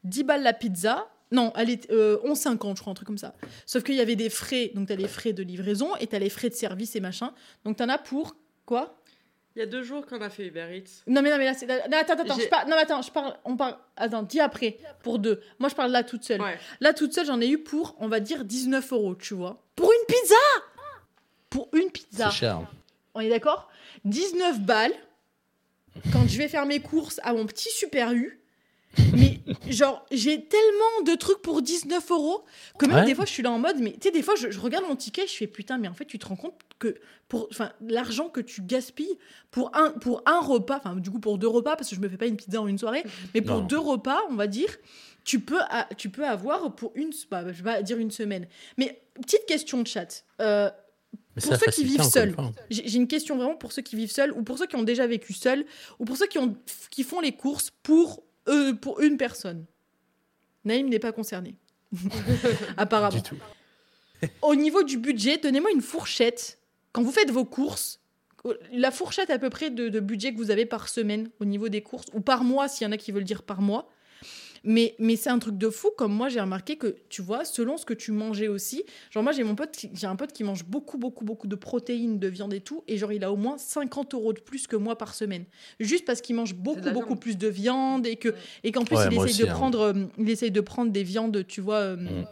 10 0.04 0.24
balles 0.26 0.44
la 0.44 0.54
pizza. 0.54 1.08
Non, 1.32 1.52
elle 1.56 1.70
est 1.72 1.90
euh, 1.92 2.18
11,50, 2.24 2.76
je 2.78 2.82
crois, 2.82 2.92
un 2.92 2.94
truc 2.94 3.08
comme 3.08 3.18
ça. 3.18 3.34
Sauf 3.66 3.84
qu'il 3.84 3.96
y 3.96 4.02
avait 4.02 4.16
des 4.16 4.30
frais, 4.30 4.72
donc 4.76 4.88
t'as 4.88 4.96
les 4.96 5.08
frais 5.08 5.34
de 5.34 5.42
livraison 5.44 5.96
et 5.98 6.08
t'as 6.08 6.20
les 6.20 6.30
frais 6.30 6.50
de 6.50 6.54
service 6.56 6.96
et 6.96 7.00
machin. 7.00 7.34
Donc 7.66 7.78
t'en 7.78 7.90
as 7.90 7.98
pour 7.98 8.36
quoi? 8.66 9.02
Il 9.56 9.60
y 9.60 9.62
a 9.62 9.66
deux 9.66 9.84
jours 9.84 10.06
qu'on 10.06 10.22
a 10.22 10.30
fait 10.30 10.48
Uber 10.48 10.68
Eats. 10.78 11.04
Non 11.08 11.22
mais 11.22 11.32
non 11.32 11.38
mais 11.38 11.46
là 11.46 11.54
c'est 11.54 11.66
non, 11.66 11.98
attends 11.98 12.14
attends 12.14 12.36
J'ai- 12.36 12.44
je 12.44 12.50
parle 12.50 12.70
non 12.70 12.76
mais 12.76 12.82
attends 12.82 13.02
je 13.02 13.10
parle 13.10 13.36
on 13.46 13.56
parle 13.56 13.78
attends 13.96 14.22
dis 14.24 14.42
après 14.42 14.78
pour 15.02 15.18
deux 15.18 15.42
moi 15.60 15.70
je 15.70 15.76
parle 15.76 15.92
là 15.92 16.04
toute 16.04 16.26
seule 16.26 16.42
Ouais. 16.42 16.60
là 16.82 16.94
toute 16.94 17.14
seule 17.14 17.26
j'en 17.26 17.40
ai 17.40 17.48
eu 17.48 17.58
pour 17.60 17.96
on 18.00 18.10
va 18.10 18.20
dire 18.20 18.44
19 18.44 18.92
euros 18.92 19.16
tu 19.16 19.34
vois 19.34 19.64
pour 19.78 19.90
une 19.92 20.06
pizza? 20.14 20.36
Pour 21.50 21.70
une 21.74 21.90
pizza 21.90 22.30
C'est 22.32 22.36
cher. 22.38 22.70
on 23.14 23.22
est 23.22 23.30
d'accord? 23.30 23.70
19 24.04 24.60
balles 24.60 24.92
quand 26.12 26.28
je 26.28 26.38
vais 26.38 26.50
faire 26.50 26.66
mes 26.66 26.82
courses 26.82 27.22
à 27.24 27.32
mon 27.34 27.46
petit 27.46 27.70
Super 27.72 28.12
U. 28.12 28.42
Mais 29.14 29.40
genre, 29.70 30.06
j'ai 30.12 30.46
tellement 30.46 31.02
de 31.06 31.16
trucs 31.16 31.42
pour 31.42 31.62
19 31.62 32.12
euros 32.12 32.44
que 32.80 32.86
même 32.86 32.96
Ouais. 32.98 33.06
des 33.06 33.16
fois, 33.16 33.26
je 33.26 33.32
suis 33.32 33.44
là 33.44 33.52
en 33.52 33.60
mode, 33.60 33.78
mais 33.80 33.92
tu 33.94 34.00
sais, 34.04 34.12
des 34.12 34.22
fois, 34.22 34.36
je, 34.36 34.50
je 34.52 34.60
regarde 34.60 34.86
mon 34.88 34.96
ticket, 34.96 35.28
je 35.28 35.34
fais 35.34 35.48
putain, 35.48 35.78
mais 35.78 35.88
en 35.88 35.94
fait, 35.94 36.06
tu 36.06 36.18
te 36.20 36.26
rends 36.28 36.36
compte 36.36 36.56
que 36.80 36.96
pour 37.28 37.50
l'argent 37.82 38.30
que 38.30 38.40
tu 38.42 38.62
gaspilles 38.62 39.18
pour 39.52 39.76
un, 39.76 39.92
pour 39.92 40.22
un 40.26 40.40
repas, 40.40 40.78
enfin, 40.78 40.96
du 40.96 41.10
coup, 41.12 41.20
pour 41.20 41.38
deux 41.38 41.48
repas, 41.48 41.76
parce 41.76 41.90
que 41.90 41.96
je 41.96 42.02
me 42.02 42.08
fais 42.10 42.18
pas 42.18 42.28
une 42.28 42.38
pizza 42.38 42.62
en 42.62 42.68
une 42.68 42.78
soirée, 42.78 43.04
mais 43.34 43.42
pour 43.42 43.58
Non. 43.58 43.66
deux 43.66 43.80
repas, 43.80 44.20
on 44.30 44.36
va 44.36 44.48
dire, 44.48 44.70
tu 45.24 45.40
peux, 45.40 45.60
a- 45.70 45.88
tu 45.98 46.10
peux 46.10 46.26
avoir 46.26 46.76
pour 46.76 46.92
une, 46.96 47.12
bah, 47.32 47.44
je 47.52 47.64
vais 47.64 47.64
pas 47.64 47.82
dire 47.82 47.98
une 47.98 48.12
semaine. 48.12 48.48
Mais 48.78 49.02
petite 49.22 49.46
question 49.46 49.82
de 49.82 49.88
chat. 49.88 50.24
Euh, 50.42 50.70
Pour 51.34 51.44
ça 51.44 51.58
ceux 51.58 51.72
qui 51.72 51.84
vivent 51.84 52.04
seuls. 52.04 52.36
j'ai 52.70 52.88
j'ai 52.88 52.98
une 52.98 53.08
question 53.08 53.36
vraiment 53.38 53.56
pour 53.56 53.72
ceux 53.72 53.82
qui 53.82 53.96
vivent 53.96 54.12
seuls 54.12 54.32
ou 54.34 54.44
pour 54.44 54.58
ceux 54.60 54.68
qui 54.68 54.76
ont 54.76 54.84
déjà 54.84 55.08
vécu 55.08 55.34
seuls 55.34 55.66
ou 56.00 56.06
pour 56.06 56.16
ceux 56.18 56.28
qui, 56.28 56.38
ont, 56.38 56.56
qui 56.92 57.04
font 57.04 57.22
les 57.22 57.32
courses 57.32 57.72
pour, 57.82 58.24
eux, 58.48 58.76
pour 58.76 59.02
une 59.02 59.18
personne. 59.18 59.66
Naïm 60.64 60.90
n'est 60.90 61.00
pas 61.00 61.12
concerné. 61.12 61.56
Apparemment. 62.78 63.16
Du 63.16 63.22
tout. 63.22 63.38
Au 64.42 64.56
niveau 64.56 64.84
du 64.84 64.98
budget, 64.98 65.38
donnez-moi 65.38 65.72
une 65.72 65.82
fourchette. 65.82 66.60
Quand 66.92 67.04
vous 67.04 67.12
faites 67.12 67.32
vos 67.32 67.46
courses, 67.46 68.00
la 68.72 68.92
fourchette 68.92 69.30
à 69.30 69.40
peu 69.40 69.50
près 69.50 69.70
de, 69.70 69.90
de 69.90 70.00
budget 70.00 70.34
que 70.34 70.38
vous 70.38 70.52
avez 70.52 70.66
par 70.66 70.90
semaine 70.90 71.30
au 71.40 71.46
niveau 71.46 71.70
des 71.70 71.82
courses, 71.82 72.06
ou 72.14 72.22
par 72.22 72.44
mois, 72.44 72.68
s'il 72.68 72.86
y 72.86 72.88
en 72.88 72.92
a 72.92 72.98
qui 72.98 73.12
veulent 73.12 73.24
dire 73.24 73.44
par 73.44 73.62
mois. 73.62 73.90
Mais, 74.66 74.96
mais 75.00 75.16
c'est 75.16 75.30
un 75.30 75.38
truc 75.40 75.58
de 75.58 75.70
fou, 75.70 75.90
comme 75.96 76.12
moi 76.12 76.28
j'ai 76.28 76.42
remarqué 76.42 76.76
que, 76.76 76.96
tu 77.10 77.22
vois, 77.22 77.46
selon 77.46 77.78
ce 77.78 77.86
que 77.86 77.94
tu 77.94 78.12
mangeais 78.12 78.48
aussi, 78.48 78.84
genre 79.12 79.22
moi 79.24 79.32
j'ai 79.32 79.44
mon 79.44 79.56
pote, 79.56 79.72
qui- 79.72 79.90
j'ai 79.94 80.08
un 80.08 80.16
pote 80.16 80.34
qui 80.34 80.44
mange 80.44 80.66
beaucoup, 80.66 80.98
beaucoup, 80.98 81.24
beaucoup 81.24 81.48
de 81.48 81.56
protéines, 81.56 82.18
de 82.20 82.28
viande 82.28 82.54
et 82.54 82.62
tout, 82.62 82.84
et 82.88 82.98
genre 82.98 83.12
il 83.14 83.24
a 83.24 83.32
au 83.32 83.36
moins 83.36 83.58
50 83.58 84.14
euros 84.16 84.34
de 84.34 84.40
plus 84.40 84.66
que 84.68 84.76
moi 84.76 84.98
par 84.98 85.14
semaine. 85.14 85.46
Juste 85.80 86.04
parce 86.06 86.20
qu'il 86.22 86.36
mange 86.36 86.56
beaucoup, 86.56 86.82
beaucoup 86.92 87.10
viande. 87.10 87.20
plus 87.22 87.38
de 87.38 87.48
viande, 87.48 88.08
et 88.08 88.16
que 88.16 88.34
et 88.64 88.72
qu'en 88.72 88.84
plus 88.84 88.96
Ouais, 88.98 89.06
il, 89.10 89.16
moi 89.16 89.26
essaye 89.26 89.34
aussi, 89.36 89.44
de 89.44 89.50
hein. 89.50 89.54
prendre, 89.54 89.80
euh, 89.82 89.94
il 90.18 90.30
essaye 90.30 90.52
de 90.52 90.62
prendre 90.62 90.92
des 90.92 91.04
viandes, 91.04 91.46
tu 91.48 91.62
vois... 91.62 91.76
euh, 91.78 91.96
Mm. 91.96 92.26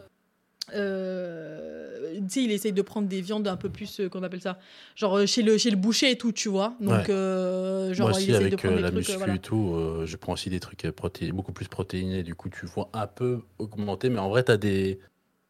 Euh, 0.74 2.14
tu 2.16 2.30
sais, 2.30 2.44
il 2.44 2.52
essaye 2.52 2.72
de 2.74 2.82
prendre 2.82 3.08
des 3.08 3.22
viandes 3.22 3.48
un 3.48 3.58
peu 3.58 3.70
plus, 3.70 4.00
euh, 4.00 4.10
qu'on 4.10 4.24
appelle 4.24 4.42
ça, 4.42 4.60
genre 4.96 5.18
euh, 5.18 5.26
chez 5.26 5.42
le, 5.42 5.58
chez 5.58 5.70
le 5.70 5.76
boucher 5.78 6.12
et 6.12 6.18
tout, 6.18 6.32
tu 6.32 6.50
vois. 6.50 6.76
Donc, 6.80 6.92
Ouais. 7.08 7.10
euh, 7.10 7.94
genre, 7.94 8.10
Moi 8.10 8.20
il 8.20 8.24
aussi, 8.24 8.32
de 8.32 8.36
avec 8.36 8.56
prendre 8.58 8.74
euh, 8.74 8.78
des 8.78 8.82
la 8.84 8.90
trucs. 8.92 9.00
muscu 9.00 9.18
voilà. 9.18 9.36
et 9.36 9.40
tout, 9.40 9.76
je 10.06 10.16
prends 10.18 10.34
aussi 10.34 10.50
des 10.50 10.60
trucs 10.60 10.86
beaucoup 11.34 11.52
plus 11.54 11.68
protéinés. 11.68 12.24
Du 12.24 12.36
coup, 12.36 12.50
tu 12.50 12.66
vois 12.66 12.90
un 12.94 13.08
peu 13.08 13.42
augmenter. 13.60 14.10
Mais 14.10 14.20
en 14.20 14.30
vrai, 14.30 14.50
as 14.50 14.58
des... 14.58 15.00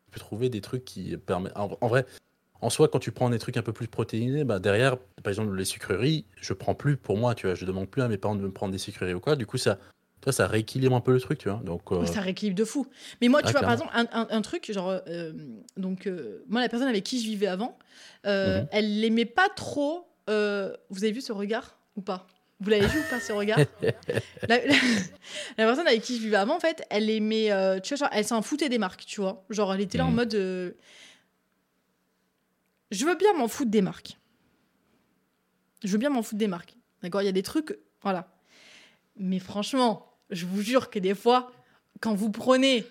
tu 0.05 0.11
peux 0.11 0.19
trouver 0.19 0.49
des 0.49 0.61
trucs 0.61 0.85
qui 0.85 1.15
permettent. 1.17 1.55
En, 1.57 1.77
en 1.79 1.87
vrai, 1.87 2.05
en 2.61 2.69
soi, 2.69 2.87
quand 2.87 2.99
tu 2.99 3.11
prends 3.11 3.29
des 3.29 3.39
trucs 3.39 3.57
un 3.57 3.61
peu 3.61 3.73
plus 3.73 3.87
protéinés, 3.87 4.43
bah, 4.45 4.59
derrière, 4.59 4.97
par 4.97 5.29
exemple, 5.29 5.55
les 5.55 5.65
sucreries, 5.65 6.25
je 6.39 6.53
prends 6.53 6.75
plus 6.75 6.97
pour 6.97 7.17
moi. 7.17 7.35
Tu 7.35 7.45
vois, 7.45 7.55
je 7.55 7.65
demande 7.65 7.89
plus 7.89 8.01
à 8.01 8.07
mes 8.07 8.17
parents 8.17 8.35
de 8.35 8.41
me 8.41 8.51
prendre 8.51 8.71
des 8.71 8.77
sucreries 8.77 9.13
ou 9.13 9.19
quoi. 9.19 9.35
Du 9.35 9.45
coup, 9.45 9.57
ça, 9.57 9.77
toi, 10.23 10.31
ça 10.31 10.47
rééquilibre 10.47 10.95
un 10.95 11.01
peu 11.01 11.11
le 11.11 11.19
truc, 11.19 11.37
tu 11.39 11.49
vois. 11.49 11.61
Donc, 11.63 11.91
euh, 11.91 12.05
Ça 12.05 12.21
rééquilibre 12.21 12.57
de 12.57 12.63
fou. 12.65 12.87
Mais 13.21 13.27
moi, 13.27 13.41
tu 13.41 13.49
Ah, 13.49 13.51
vois, 13.51 13.61
par 13.61 13.73
exemple, 13.73 13.91
un, 13.93 14.05
un- 14.13 14.27
un 14.29 14.41
truc, 14.41 14.71
genre, 14.71 14.89
euh, 15.07 15.33
donc, 15.77 16.07
euh, 16.07 16.43
moi, 16.47 16.61
la 16.61 16.69
personne 16.69 16.87
avec 16.87 17.03
qui 17.03 17.19
je 17.19 17.25
vivais 17.25 17.47
avant, 17.47 17.77
Mhm. 18.25 18.67
elle 18.71 18.99
l'aimait 19.01 19.25
pas 19.25 19.49
trop. 19.49 20.07
vous 20.27 21.03
avez 21.03 21.11
vu 21.11 21.19
ce 21.21 21.33
regard 21.33 21.77
ou 21.97 22.01
pas? 22.01 22.25
Vous 22.61 22.69
l'avez 22.69 22.87
vu 22.87 22.99
ou 22.99 23.03
pas 23.03 23.19
ce 23.19 23.33
regard? 23.33 23.59
La, 24.47 24.57
la- 24.65 24.73
la 25.57 25.65
personne 25.65 25.87
avec 25.87 26.01
qui 26.01 26.15
je 26.17 26.21
vivais 26.21 26.35
avant, 26.37 26.55
en 26.55 26.59
fait, 26.59 26.83
elle 26.89 27.09
aimait, 27.09 27.49
tu 27.81 27.89
vois, 27.95 27.97
genre, 27.97 28.09
elle 28.13 28.25
s'en 28.25 28.41
foutait 28.41 28.69
des 28.69 28.77
marques, 28.77 29.05
tu 29.05 29.19
vois. 29.21 29.43
Genre, 29.49 29.73
elle 29.73 29.81
était 29.81 29.97
là 29.97 30.05
en 30.05 30.09
Mhm. 30.09 30.15
mode, 30.15 30.33
je 32.91 33.05
veux 33.05 33.15
bien 33.15 33.33
m'en 33.33 33.47
foutre 33.47 33.71
des 33.71 33.81
marques. 33.81 34.17
Je 35.83 35.89
veux 35.91 35.97
bien 35.97 36.09
m'en 36.09 36.23
foutre 36.23 36.39
des 36.39 36.47
marques. 36.47 36.75
D'accord? 37.01 37.21
Il 37.21 37.25
y 37.25 37.29
a 37.29 37.33
des 37.33 37.43
trucs, 37.43 37.77
voilà. 38.01 38.27
Mais 39.17 39.39
franchement, 39.39 40.12
je 40.33 40.45
vous 40.45 40.61
jure 40.61 40.89
que 40.89 40.99
des 40.99 41.15
fois, 41.15 41.51
quand 42.01 42.13
vous 42.15 42.29
prenez 42.31 42.85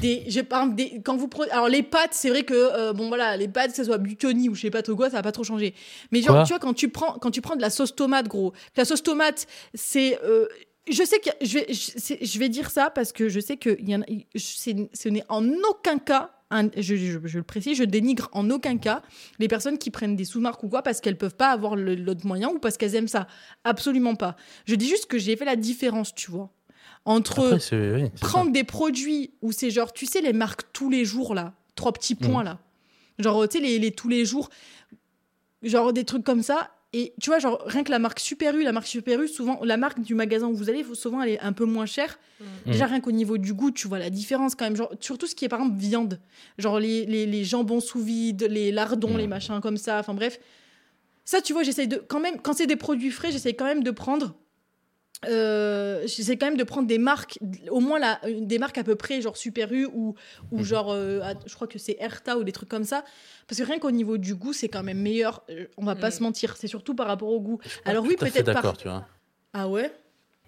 des, 0.00 0.24
je 0.28 0.40
parle 0.40 0.74
des, 0.74 1.00
quand 1.04 1.16
vous 1.16 1.28
prenez, 1.28 1.50
alors 1.52 1.68
les 1.68 1.82
pâtes, 1.84 2.12
c'est 2.12 2.30
vrai 2.30 2.42
que 2.42 2.54
euh, 2.54 2.92
bon 2.92 3.06
voilà, 3.08 3.36
les 3.36 3.46
pâtes, 3.46 3.70
que 3.70 3.76
ce 3.76 3.84
soit 3.84 3.98
Buconi 3.98 4.48
ou 4.48 4.54
je 4.54 4.62
sais 4.62 4.70
pas 4.70 4.82
trop 4.82 4.96
quoi, 4.96 5.08
ça 5.10 5.16
va 5.16 5.22
pas 5.22 5.30
trop 5.32 5.44
changer. 5.44 5.74
Mais 6.10 6.20
genre, 6.20 6.34
Quoi 6.34 6.44
tu 6.44 6.48
vois, 6.52 6.58
quand 6.58 6.74
tu 6.74 6.88
prends, 6.88 7.12
quand 7.18 7.30
tu 7.30 7.40
prends 7.40 7.54
de 7.56 7.60
la 7.62 7.70
sauce 7.70 7.94
tomate, 7.94 8.26
gros, 8.26 8.52
la 8.76 8.84
sauce 8.84 9.02
tomate, 9.04 9.46
c'est, 9.74 10.18
euh, 10.24 10.46
je 10.90 11.04
sais 11.04 11.20
que 11.20 11.30
je 11.42 11.58
vais, 11.58 11.66
je, 11.70 12.38
vais 12.40 12.48
dire 12.48 12.70
ça 12.70 12.90
parce 12.90 13.12
que 13.12 13.28
je 13.28 13.38
sais 13.40 13.56
que 13.56 13.80
y 13.80 13.94
en 13.94 14.00
a, 14.02 14.04
ce 14.36 15.08
n'est 15.08 15.24
en 15.28 15.46
aucun 15.70 15.98
cas. 15.98 16.30
un- 16.50 16.70
je, 16.76 16.96
je- 16.96 17.18
je 17.26 17.36
le 17.38 17.44
précise, 17.44 17.76
je 17.76 17.84
dénigre 17.84 18.30
en 18.32 18.48
aucun 18.50 18.78
cas 18.78 19.02
les 19.38 19.48
personnes 19.48 19.76
qui 19.76 19.90
prennent 19.90 20.16
des 20.16 20.24
sous-marques 20.24 20.62
ou 20.64 20.68
quoi 20.70 20.80
parce 20.82 21.00
qu'elles 21.02 21.18
peuvent 21.18 21.36
pas 21.36 21.50
avoir 21.50 21.76
l'autre 21.76 22.26
moyen 22.26 22.48
ou 22.48 22.58
parce 22.58 22.78
qu'elles 22.78 22.94
aiment 22.94 23.06
ça. 23.06 23.26
Absolument 23.64 24.14
pas. 24.14 24.34
Je 24.66 24.74
dis 24.74 24.88
juste 24.88 25.06
que 25.06 25.18
j'ai 25.18 25.36
fait 25.36 25.44
la 25.44 25.56
différence, 25.56 26.14
tu 26.14 26.30
vois, 26.30 26.50
entre 27.04 27.40
après, 27.46 27.60
c'est 27.60 27.92
oui, 27.94 28.10
c'est 28.14 28.20
ça. 28.20 28.26
prendre 28.28 28.52
des 28.52 28.64
produits 28.64 29.30
où 29.42 29.52
c'est 29.52 29.70
genre, 29.70 29.92
tu 29.92 30.06
sais, 30.06 30.20
les 30.20 30.32
marques 30.32 30.62
tous 30.72 30.90
les 30.90 31.04
jours, 31.04 31.34
là, 31.34 31.54
trois 31.74 31.92
petits 31.92 32.14
points, 32.14 32.42
là. 32.44 32.58
Genre, 33.18 33.48
tu 33.48 33.58
sais, 33.58 33.64
les, 33.64 33.78
les 33.78 33.90
tous 33.92 34.08
les 34.08 34.24
jours, 34.24 34.50
genre 35.62 35.92
des 35.92 36.04
trucs 36.04 36.24
comme 36.24 36.42
ça. 36.42 36.70
Et 36.94 37.12
tu 37.20 37.28
vois, 37.28 37.38
genre, 37.38 37.62
rien 37.66 37.84
que 37.84 37.90
la 37.90 37.98
marque 37.98 38.18
Super 38.18 38.54
U, 38.56 38.62
la 38.62 38.72
marque 38.72 38.86
Super 38.86 39.20
U, 39.20 39.28
souvent, 39.28 39.60
la 39.62 39.76
marque 39.76 40.00
du 40.00 40.14
magasin 40.14 40.46
où 40.46 40.54
vous 40.54 40.70
allez, 40.70 40.86
souvent, 40.94 41.20
elle 41.22 41.30
est 41.32 41.40
un 41.40 41.52
peu 41.52 41.66
moins 41.66 41.84
chère. 41.84 42.18
Mm. 42.40 42.44
Déjà, 42.70 42.86
rien 42.86 43.00
qu'au 43.00 43.10
niveau 43.12 43.36
du 43.36 43.52
goût, 43.52 43.70
tu 43.70 43.88
vois 43.88 43.98
la 43.98 44.08
différence 44.08 44.54
quand 44.54 44.64
même. 44.64 44.74
Genre, 44.76 44.90
surtout 45.00 45.26
ce 45.26 45.34
qui 45.34 45.44
est, 45.44 45.48
par 45.50 45.60
exemple, 45.60 45.78
viande. 45.78 46.18
Genre, 46.56 46.80
les, 46.80 47.04
les, 47.04 47.26
les 47.26 47.44
jambons 47.44 47.80
sous 47.80 48.00
vide, 48.00 48.46
les 48.48 48.72
lardons, 48.72 49.12
Mm. 49.14 49.18
les 49.18 49.26
machins 49.26 49.60
comme 49.60 49.76
ça. 49.76 49.98
Enfin, 49.98 50.14
bref. 50.14 50.40
Ça, 51.26 51.42
tu 51.42 51.52
vois, 51.52 51.62
j'essaye 51.62 51.88
de. 51.88 51.96
Quand 52.08 52.20
même, 52.20 52.40
quand 52.40 52.54
c'est 52.54 52.66
des 52.66 52.76
produits 52.76 53.10
frais, 53.10 53.32
j'essaye 53.32 53.54
quand 53.54 53.66
même 53.66 53.82
de 53.82 53.90
prendre. 53.90 54.34
Euh, 55.26 56.02
j'essaie 56.06 56.36
quand 56.36 56.46
même 56.46 56.56
de 56.56 56.64
prendre 56.64 56.86
des 56.86 56.98
marques, 56.98 57.38
au 57.70 57.80
moins 57.80 57.98
la, 57.98 58.20
des 58.40 58.58
marques 58.58 58.78
à 58.78 58.84
peu 58.84 58.94
près 58.94 59.20
genre 59.20 59.36
Super 59.36 59.72
U 59.72 59.86
ou, 59.92 60.14
ou 60.52 60.58
Mhm. 60.58 60.64
genre, 60.64 60.90
euh, 60.92 61.20
je 61.46 61.54
crois 61.54 61.66
que 61.66 61.78
c'est 61.78 61.96
Erta 61.98 62.38
ou 62.38 62.44
des 62.44 62.52
trucs 62.52 62.68
comme 62.68 62.84
ça. 62.84 63.04
Parce 63.48 63.60
que 63.60 63.66
rien 63.66 63.78
qu'au 63.78 63.90
niveau 63.90 64.16
du 64.18 64.34
goût, 64.34 64.52
c'est 64.52 64.68
quand 64.68 64.82
même 64.82 65.00
meilleur. 65.00 65.42
Euh, 65.50 65.66
On 65.76 65.84
va 65.84 65.96
pas 65.96 66.08
Mhm. 66.08 66.12
se 66.12 66.22
mentir, 66.22 66.56
c'est 66.56 66.68
surtout 66.68 66.94
par 66.94 67.06
rapport 67.08 67.28
au 67.30 67.40
goût. 67.40 67.58
Alors 67.84 68.04
oui, 68.04 68.16
peut-être 68.16 68.44
par- 68.44 68.54
d'accord, 68.54 68.76
tu 68.76 68.88
vois. 68.88 69.06
Ah 69.54 69.68
ouais? 69.68 69.92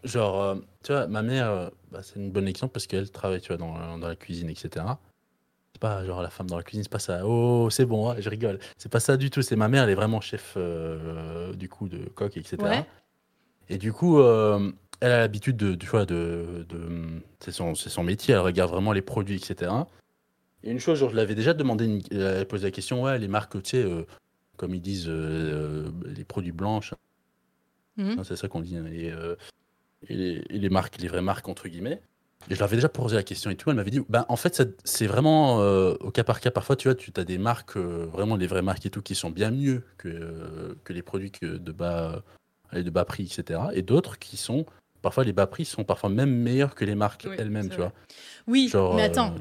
Genre, 0.05 0.41
euh, 0.43 0.55
tu 0.85 0.93
vois, 0.93 1.07
ma 1.09 1.23
mère, 1.23 1.51
euh, 1.51 1.69
bah, 1.91 2.01
c'est 2.03 2.17
une 2.17 2.31
bonne 2.31 2.47
exemple 2.49 2.73
parce 2.73 2.87
qu'elle 2.87 3.11
travaille, 3.11 3.41
tu 3.41 3.49
vois, 3.49 3.57
dans, 3.57 3.99
dans 3.99 4.09
la 4.09 4.17
cuisine, 4.17 4.49
etc. 4.49 4.99
c'est 5.73 5.81
pas 5.81 6.05
genre 6.05 6.23
la 6.23 6.31
femme 6.31 6.47
dans 6.49 6.57
la 6.57 6.63
cuisine, 6.63 6.83
c'est 6.85 6.93
pas 6.93 6.99
ça. 6.99 7.27
Oh, 7.27 7.69
c'est 7.71 7.85
bon, 7.87 8.11
ouais, 8.13 8.23
je 8.23 8.29
rigole. 8.31 8.59
C'est 8.79 8.91
pas 8.91 9.01
ça 9.01 9.17
du 9.17 9.31
tout. 9.31 9.43
C'est 9.43 9.57
ma 9.57 9.69
mère, 9.69 9.85
elle 9.85 9.91
est 9.91 9.95
vraiment 9.95 10.21
chef 10.21 10.55
euh, 10.57 11.53
du 11.55 11.69
coup 11.69 11.89
de 11.89 12.09
coq, 12.11 12.37
etc. 12.37 12.57
Ouais. 12.63 12.87
Et 13.71 13.79
du 13.79 13.93
coup, 13.93 14.19
euh, 14.19 14.71
elle 15.01 15.13
a 15.13 15.19
l'habitude 15.21 15.57
de, 15.57 15.75
tu 15.75 15.87
vois, 15.87 16.05
de, 16.05 16.67
de 16.69 16.79
c'est 17.39 17.53
son, 17.53 17.75
c'est 17.75 17.89
son 17.89 18.03
métier. 18.03 18.35
Elle 18.35 18.41
regarde 18.41 18.71
vraiment 18.71 18.93
les 18.93 19.01
produits, 19.01 19.37
etc. 19.37 19.71
Et 20.65 20.71
une 20.73 20.81
chose, 20.81 20.99
genre, 20.99 21.11
je 21.11 21.17
l'avais 21.17 21.35
déjà 21.37 21.55
demandé, 21.55 21.87
une- 21.87 22.03
elle 22.11 22.47
posé 22.47 22.65
la 22.67 22.71
question, 22.73 23.03
ouais, 23.05 23.19
les 23.19 23.29
marques, 23.29 23.63
tu 23.63 23.71
sais, 23.71 23.83
euh, 23.83 24.03
comme 24.59 24.75
ils 24.75 24.83
disent, 24.83 25.07
euh, 25.09 25.89
les 26.05 26.25
produits 26.25 26.53
blanches, 26.53 26.93
Mhm. 27.97 28.17
hein, 28.19 28.25
c'est 28.25 28.37
ça 28.37 28.49
qu'on 28.49 28.61
dit, 28.61 28.77
hein, 28.77 28.85
et, 28.93 29.11
euh, 29.11 29.37
et 30.09 30.15
les, 30.15 30.45
et 30.51 30.59
les 30.59 30.69
marques, 30.69 30.99
les 31.01 31.09
vraies 31.09 31.23
marques 31.23 31.49
entre 31.49 31.69
guillemets. 31.69 32.03
Et 32.51 32.55
je 32.55 32.59
leur 32.59 32.69
avais 32.69 32.77
déjà 32.77 32.89
posé 32.89 33.17
la 33.17 33.23
question 33.23 33.51
et 33.51 33.57
tout. 33.57 33.71
Elle 33.71 33.77
m'avait 33.77 33.91
dit, 33.91 34.01
ben, 34.09 34.25
en 34.29 34.37
fait, 34.37 34.63
c'est 34.85 35.07
vraiment 35.07 35.61
euh, 35.61 35.95
au 36.01 36.11
cas 36.11 36.25
par 36.25 36.41
cas. 36.41 36.51
Parfois, 36.51 36.75
tu 36.75 36.89
vois, 36.89 36.95
tu 36.95 37.13
as 37.17 37.25
des 37.25 37.37
marques, 37.39 37.77
euh, 37.77 38.07
vraiment 38.11 38.37
les 38.37 38.47
vraies 38.47 38.63
marques 38.63 38.85
et 38.87 38.91
tout, 38.91 39.03
qui 39.03 39.15
sont 39.15 39.31
bien 39.31 39.51
mieux 39.51 39.85
que, 39.99 40.09
euh, 40.09 40.75
que 40.85 40.93
les 40.95 41.03
produits 41.03 41.31
que 41.31 41.59
de 41.59 41.73
bas, 41.73 42.23
allez, 42.71 42.85
de 42.85 42.91
bas 42.91 43.05
prix, 43.05 43.25
etc. 43.25 43.61
Et 43.75 43.83
d'autres 43.83 44.19
qui 44.19 44.37
sont, 44.37 44.67
parfois, 45.03 45.25
les 45.25 45.33
bas 45.33 45.47
prix 45.47 45.65
sont 45.65 45.85
parfois 45.85 46.11
même 46.11 46.31
meilleurs 46.31 46.75
que 46.75 46.85
les 46.85 46.95
marques 46.95 47.27
Oui, 47.29 47.37
elles-mêmes, 47.39 47.69
tu 47.71 47.77
vois. 47.77 47.93
Oui, 48.47 48.69
Genre, 48.69 48.95
mais 48.95 49.03
euh, 49.03 49.07
attends. 49.07 49.35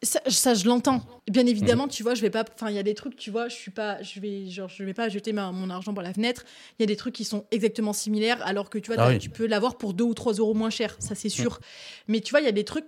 Ça, 0.00 0.20
ça, 0.28 0.54
je 0.54 0.64
l'entends. 0.68 1.02
Bien 1.28 1.44
évidemment, 1.44 1.88
tu 1.88 2.04
vois, 2.04 2.14
je 2.14 2.22
vais 2.22 2.30
pas. 2.30 2.44
Enfin, 2.54 2.70
il 2.70 2.76
y 2.76 2.78
a 2.78 2.84
des 2.84 2.94
trucs, 2.94 3.16
tu 3.16 3.32
vois, 3.32 3.48
je 3.48 3.56
suis 3.56 3.72
pas. 3.72 4.00
Je 4.00 4.20
vais, 4.20 4.46
genre, 4.48 4.68
je 4.68 4.84
vais 4.84 4.94
pas 4.94 5.08
jeter 5.08 5.32
ma- 5.32 5.50
mon 5.50 5.70
argent 5.70 5.92
par 5.92 6.04
la 6.04 6.14
fenêtre. 6.14 6.44
Il 6.78 6.82
y 6.82 6.84
a 6.84 6.86
des 6.86 6.94
trucs 6.94 7.14
qui 7.16 7.24
sont 7.24 7.46
exactement 7.50 7.92
similaires, 7.92 8.40
alors 8.46 8.70
que 8.70 8.78
tu 8.78 8.92
vois, 8.92 9.02
Ah 9.02 9.08
oui. 9.08 9.18
tu 9.18 9.28
peux 9.28 9.46
l'avoir 9.48 9.76
pour 9.76 9.94
2 9.94 10.04
ou 10.04 10.14
3 10.14 10.34
euros 10.34 10.54
moins 10.54 10.70
cher, 10.70 10.94
ça 11.00 11.16
c'est 11.16 11.28
sûr. 11.28 11.58
Mais 12.06 12.20
tu 12.20 12.30
vois, 12.30 12.40
il 12.40 12.44
y 12.44 12.48
a 12.48 12.52
des 12.52 12.62
trucs. 12.64 12.84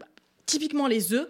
Typiquement 0.47 0.86
les 0.86 1.12
œufs. 1.12 1.28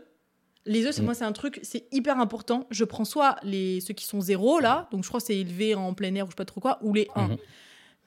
Les 0.66 0.84
œufs, 0.84 0.94
c'est 0.94 1.00
Mm. 1.00 1.04
moi, 1.06 1.14
c'est 1.14 1.24
un 1.24 1.32
truc, 1.32 1.60
c'est 1.62 1.86
hyper 1.92 2.18
important. 2.20 2.66
Je 2.70 2.84
prends 2.84 3.06
soit 3.06 3.36
les 3.42 3.80
ceux 3.80 3.94
qui 3.94 4.04
sont 4.04 4.20
zéro 4.20 4.60
là, 4.60 4.86
donc 4.92 5.02
je 5.04 5.08
crois 5.08 5.20
que 5.20 5.26
c'est 5.26 5.38
élevé 5.38 5.74
en 5.74 5.94
plein 5.94 6.14
air 6.14 6.26
ou 6.26 6.28
je 6.28 6.32
sais 6.32 6.36
pas 6.36 6.44
trop 6.44 6.60
quoi, 6.60 6.78
ou 6.82 6.92
les 6.92 7.08
1. 7.16 7.38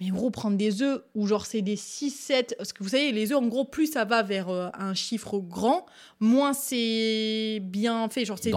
Mais 0.02 0.10
gros, 0.10 0.32
prendre 0.32 0.58
des 0.58 0.82
œufs 0.82 1.02
où 1.16 1.28
genre 1.28 1.46
c'est 1.46 1.62
des 1.62 1.76
6, 1.76 2.10
7, 2.10 2.56
parce 2.58 2.74
que 2.74 2.84
vous 2.84 2.90
savez, 2.90 3.12
les 3.12 3.32
œufs, 3.32 3.38
en 3.38 3.46
gros, 3.48 3.64
plus 3.64 3.88
ça 3.88 4.06
va 4.06 4.24
vers 4.24 4.50
euh, 4.50 4.68
un 4.74 4.94
chiffre 4.96 5.38
grand, 5.38 5.86
moins 6.20 6.52
c'est 6.54 7.60
bien 7.62 8.10
fait. 8.10 8.26
Genre, 8.26 8.38
c'est 8.42 8.50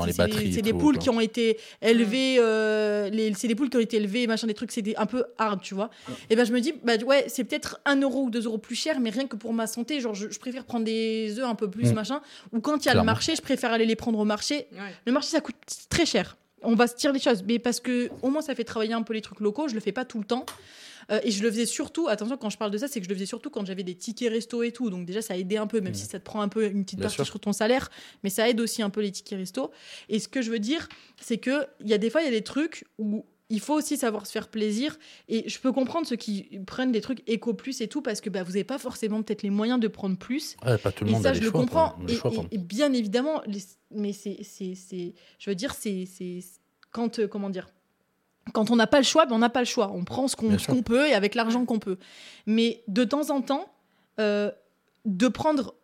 des 0.63 0.73
poules 0.73 0.95
quoi. 0.95 1.03
qui 1.03 1.11
ont 1.11 1.21
été 1.21 1.59
élevées, 1.83 2.37
euh, 2.39 3.11
les- 3.11 3.35
c'est 3.35 3.49
des 3.49 3.55
poules 3.55 3.69
qui 3.71 3.77
ont 3.77 3.81
été 3.81 3.99
élevées, 3.99 4.27
machin, 4.27 4.47
des 4.47 4.55
trucs, 4.55 4.73
c'est 4.73 4.97
un 4.97 5.07
peu 5.07 5.25
hard, 5.39 5.61
tu 5.61 5.75
vois. 5.75 5.91
Et 6.31 6.37
ben 6.37 6.45
je 6.47 6.53
me 6.53 6.61
dis, 6.61 6.73
bah 6.83 6.95
ouais, 7.07 7.27
c'est 7.29 7.45
peut-être 7.45 7.81
1 7.85 8.01
euro 8.01 8.25
ou 8.25 8.31
2 8.31 8.45
euros 8.47 8.59
plus 8.59 8.75
cher, 8.75 8.99
mais 8.99 9.11
rien 9.11 9.27
que 9.27 9.37
pour 9.37 9.53
ma 9.53 9.67
santé, 9.67 10.01
genre, 10.01 10.15
je, 10.15 10.31
je 10.31 10.39
préfère 10.39 10.65
prendre 10.65 10.85
des 10.87 11.39
œufs 11.39 11.45
un 11.47 11.55
peu 11.55 11.71
plus, 11.71 11.91
Mm. 11.91 11.95
machin. 11.95 12.21
Ou 12.53 12.61
quand 12.61 12.85
il 12.85 12.89
y 12.89 12.91
a 12.91 12.95
le 12.95 13.03
marché, 13.03 13.37
je 13.37 13.43
préfère 13.43 13.73
aller 13.73 13.87
les 13.87 13.97
prendre 13.97 14.19
au 14.19 14.25
marché 14.25 14.67
Ouais. 14.73 14.79
le 15.07 15.13
marché, 15.13 15.29
ça 15.29 15.41
coûte 15.41 15.55
très 15.91 16.07
cher. 16.07 16.37
On 16.67 16.75
va 16.75 16.87
se 16.87 16.95
tirer 16.97 17.13
les 17.15 17.19
choses, 17.21 17.43
mais 17.47 17.59
parce 17.59 17.81
que 17.81 18.11
au 18.23 18.29
moins 18.31 18.43
ça 18.43 18.55
fait 18.55 18.65
travailler 18.65 18.93
un 18.93 19.03
peu 19.03 19.15
les 19.15 19.23
trucs 19.23 19.41
locaux. 19.41 19.69
Je 19.69 19.75
le 19.75 19.81
fais 19.81 19.93
pas 19.93 20.05
tout 20.05 20.19
le 20.19 20.25
temps. 20.25 20.45
Euh, 21.13 21.21
et 21.23 21.31
je 21.31 21.41
le 21.45 21.51
faisais 21.53 21.67
surtout, 21.67 22.09
attention 22.09 22.37
quand 22.37 22.51
je 22.51 22.59
parle 22.59 22.73
de 22.73 22.79
ça, 22.79 22.89
c'est 22.89 22.99
que 22.99 23.05
je 23.05 23.09
le 23.09 23.15
faisais 23.15 23.27
surtout 23.27 23.49
quand 23.49 23.65
j'avais 23.65 23.85
des 23.85 23.95
tickets 23.95 24.29
resto 24.33 24.65
et 24.65 24.73
tout. 24.73 24.91
Donc 24.91 25.07
déjà 25.07 25.23
ça 25.23 25.35
a 25.35 25.37
aidé 25.37 25.57
un 25.57 25.69
peu, 25.69 25.81
même 25.81 25.93
Mhm. 25.93 25.99
si 25.99 26.07
ça 26.07 26.19
te 26.19 26.25
prend 26.25 26.41
un 26.41 26.49
peu 26.49 26.67
une 26.67 26.85
petite 26.85 26.99
Bien 26.99 27.05
partie 27.05 27.15
sûr. 27.15 27.27
sur 27.27 27.39
ton 27.39 27.53
salaire, 27.53 27.91
mais 28.25 28.31
ça 28.31 28.49
aide 28.49 28.61
aussi 28.61 28.83
un 28.83 28.91
peu 28.91 29.01
les 29.03 29.13
tickets 29.13 29.39
resto. 29.39 29.71
Et 30.09 30.19
ce 30.19 30.27
que 30.27 30.43
je 30.43 30.51
veux 30.51 30.59
dire, 30.59 30.89
c'est 31.21 31.39
que 31.39 31.65
il 31.81 31.89
y 31.89 31.95
a 31.95 31.99
des 31.99 32.11
fois 32.11 32.23
il 32.23 32.25
y 32.25 32.29
a 32.29 32.33
des 32.33 32.43
trucs 32.43 32.85
où 32.99 33.25
il 33.49 33.61
faut 33.61 33.75
aussi 33.75 33.97
savoir 33.97 34.27
se 34.27 34.33
faire 34.33 34.49
plaisir. 34.49 34.99
Et 35.29 35.49
je 35.49 35.59
peux 35.61 35.71
comprendre 35.73 36.07
ceux 36.07 36.17
qui 36.17 36.59
prennent 36.67 36.91
des 36.93 37.01
trucs 37.01 37.23
éco 37.29 37.55
plus 37.55 37.81
et 37.81 37.89
tout 37.89 38.03
parce 38.03 38.21
que 38.21 38.29
bah, 38.31 38.43
vous 38.43 38.51
n'avez 38.53 38.65
pas 38.65 38.79
forcément 38.79 39.23
peut-être 39.23 39.43
les 39.43 39.51
moyens 39.51 39.79
de 39.79 39.89
prendre 39.89 40.17
plus. 40.17 40.57
Ouais, 40.65 40.77
pas 40.79 40.91
tout 40.93 41.05
le 41.05 41.11
Et 41.11 41.13
monde 41.15 41.23
ça, 41.23 41.31
a 41.31 41.33
je 41.33 41.39
les 41.41 41.45
le 41.47 41.51
choix, 41.53 41.61
comprends. 41.61 41.91
quoi. 41.91 42.05
Et, 42.09 42.15
choix, 42.17 42.31
et- 42.33 42.35
pardon. 42.35 42.49
et 42.51 42.59
bien 42.59 42.93
évidemment, 42.93 43.43
les- 43.47 43.63
mais 43.93 44.13
c'est, 44.13 44.39
c'est, 44.43 44.75
je 45.39 45.51
veux 45.51 45.55
dire, 45.55 45.75
c'est, 45.75 46.07
c'est 46.07 46.41
quand, 46.91 47.19
euh, 47.21 47.29
comment 47.29 47.51
dire, 47.51 47.69
quand 48.53 48.71
on 48.71 48.77
n'a 48.77 48.87
pas 48.87 48.99
le 48.99 49.05
choix, 49.05 49.27
ben 49.27 49.35
on 49.35 49.39
n'a 49.39 49.51
pas 49.51 49.61
le 49.61 49.67
choix. 49.67 49.91
On 49.93 50.05
prend 50.05 50.29
ce 50.29 50.37
qu'on 50.37 50.83
peut 50.83 51.07
et 51.09 51.15
avec 51.15 51.35
l'argent 51.35 51.65
qu'on 51.65 51.79
peut. 51.81 51.99
Mais 52.47 52.83
de 52.89 53.05
temps 53.05 53.31
en 53.31 53.43
temps, 53.43 53.67
euh, 54.21 54.51
de 55.05 55.29
prendre 55.29 55.75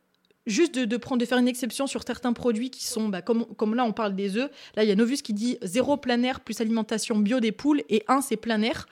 juste 0.47 0.75
de, 0.75 0.85
de 0.85 0.97
prendre 0.97 1.21
de 1.21 1.27
faire 1.27 1.39
une 1.39 1.49
exception 1.49 1.87
sur 1.87 2.03
certains 2.07 2.33
produits 2.33 2.71
qui 2.71 2.85
sont 2.85 3.09
bah, 3.09 3.23
comme, 3.23 3.45
comme 3.57 3.75
là 3.75 3.85
on 3.85 3.93
parle 3.93 4.15
des 4.17 4.37
œufs 4.37 4.51
là 4.77 4.83
il 4.83 4.89
y 4.89 4.93
a 4.93 4.97
Novus 4.97 5.19
qui 5.23 5.33
dit 5.33 5.57
zéro 5.63 5.97
plein 5.97 6.23
air 6.23 6.41
plus 6.41 6.61
alimentation 6.61 7.17
bio 7.19 7.39
des 7.41 7.53
poules 7.53 7.83
et 7.89 8.03
un 8.09 8.21
c'est 8.21 8.37
plein 8.37 8.61
air 8.63 8.87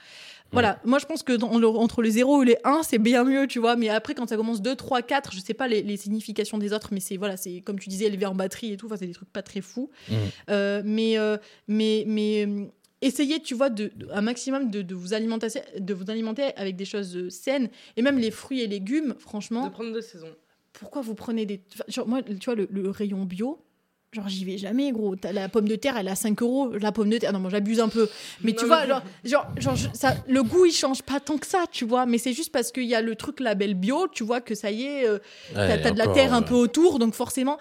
voilà, 0.53 0.81
moi 0.85 0.99
je 0.99 1.07
pense 1.07 1.23
que 1.23 1.33
dans 1.33 1.57
le- 1.61 1.69
entre 1.69 2.03
les 2.03 2.11
0 2.11 2.43
et 2.43 2.47
les 2.47 2.57
1, 2.65 2.83
c'est 2.83 2.99
bien 2.99 3.23
mieux, 3.23 3.47
tu 3.47 3.61
vois. 3.61 3.77
Mais 3.77 3.89
après, 3.89 4.17
quand 4.17 4.29
ça 4.29 4.37
commence 4.37 4.61
2, 4.61 4.75
3, 4.75 5.01
4, 5.03 5.33
je 5.33 5.39
sais 5.39 5.55
pas 5.55 5.69
les, 5.69 5.81
les 5.81 5.97
significations 5.97 6.59
des 6.59 6.73
autres, 6.73 6.89
mais 6.91 6.99
c'est 6.99 7.17
voilà, 7.17 7.37
c'est 7.37 7.61
comme 7.61 7.79
tu 7.79 7.89
disais, 7.89 8.07
élevé 8.07 8.27
en 8.27 8.35
batterie 8.35 8.73
et 8.73 8.77
tout, 8.77 8.87
enfin, 8.87 8.97
c'est 8.99 9.07
des 9.07 9.13
trucs 9.13 9.31
pas 9.33 9.43
très 9.43 9.61
fous. 9.61 9.91
Mhm. 10.09 10.17
Euh, 10.51 10.83
mais, 10.85 11.19
euh, 11.19 11.37
mais, 11.69 12.03
mais 12.09 12.47
euh, 12.49 12.65
essayez, 13.01 13.39
tu 13.41 13.55
vois, 13.55 13.71
de, 13.71 13.93
de- 13.95 14.09
un 14.13 14.23
maximum 14.23 14.73
de, 14.73 14.83
de 14.83 14.93
vous 14.97 15.15
alimenter, 15.15 15.47
de 15.79 15.95
vous 15.95 16.11
alimenter 16.11 16.47
avec 16.57 16.75
des 16.75 16.85
choses 16.85 17.29
saines. 17.29 17.69
Et 17.97 18.03
même 18.03 18.19
les 18.19 18.33
fruits 18.33 18.61
et 18.61 18.67
légumes, 18.67 19.15
franchement, 19.21 19.67
De 19.67 19.71
prendre 19.71 19.93
de 19.93 20.01
saison. 20.01 20.35
Pourquoi 20.73 21.03
vous 21.03 21.15
prenez 21.15 21.47
des. 21.47 21.61
enfin, 21.75 21.85
genre, 21.89 22.09
moi, 22.09 22.23
tu 22.23 22.45
vois, 22.45 22.55
le, 22.55 22.69
le 22.71 22.91
rayon 22.91 23.25
bio. 23.25 23.65
Genre, 24.13 24.29
j'y 24.29 24.45
vais 24.45 24.59
jamais, 24.59 24.91
gros. 24.91 25.15
T'as 25.15 25.31
La 25.33 25.49
pomme 25.49 25.69
de 25.69 25.77
terre, 25.77 25.97
elle 25.97 26.09
a 26.09 26.17
5 26.17 26.43
euros. 26.43 26.73
La 26.81 26.91
pomme 26.91 27.11
de 27.11 27.19
terre, 27.19 27.33
non, 27.33 27.39
moi, 27.39 27.49
j'abuse 27.51 27.79
un 27.79 27.89
peu. 27.89 28.09
Mais 28.43 28.53
tu 28.55 28.63
Non, 28.63 28.67
vois, 28.69 28.81
mais- 28.83 28.89
genre, 28.89 29.03
genre, 29.25 29.47
genre 29.57 29.77
je- 29.77 29.89
ça, 29.95 30.17
le 30.27 30.43
goût, 30.43 30.67
il 30.67 30.73
change 30.73 31.03
pas 31.03 31.21
tant 31.21 31.39
que 31.39 31.47
ça, 31.47 31.65
tu 31.71 31.85
vois. 31.85 32.07
Mais 32.07 32.19
c'est 32.19 32.33
juste 32.33 32.51
parce 32.51 32.73
qu'il 32.73 32.87
y 32.87 32.95
a 32.97 33.03
le 33.03 33.15
truc 33.15 33.39
label 33.39 33.75
bio, 33.75 34.09
tu 34.09 34.25
vois, 34.25 34.41
que 34.41 34.57
ça 34.57 34.73
y 34.73 34.83
est, 34.83 35.07
euh, 35.09 35.19
t'as 35.55 35.67
Ouais, 35.69 35.81
t'as 35.81 35.91
de 35.93 35.99
la 35.99 36.09
terre 36.09 36.35
un 36.35 36.43
peu 36.43 36.55
autour, 36.55 36.99
donc 36.99 37.15
forcément, 37.15 37.57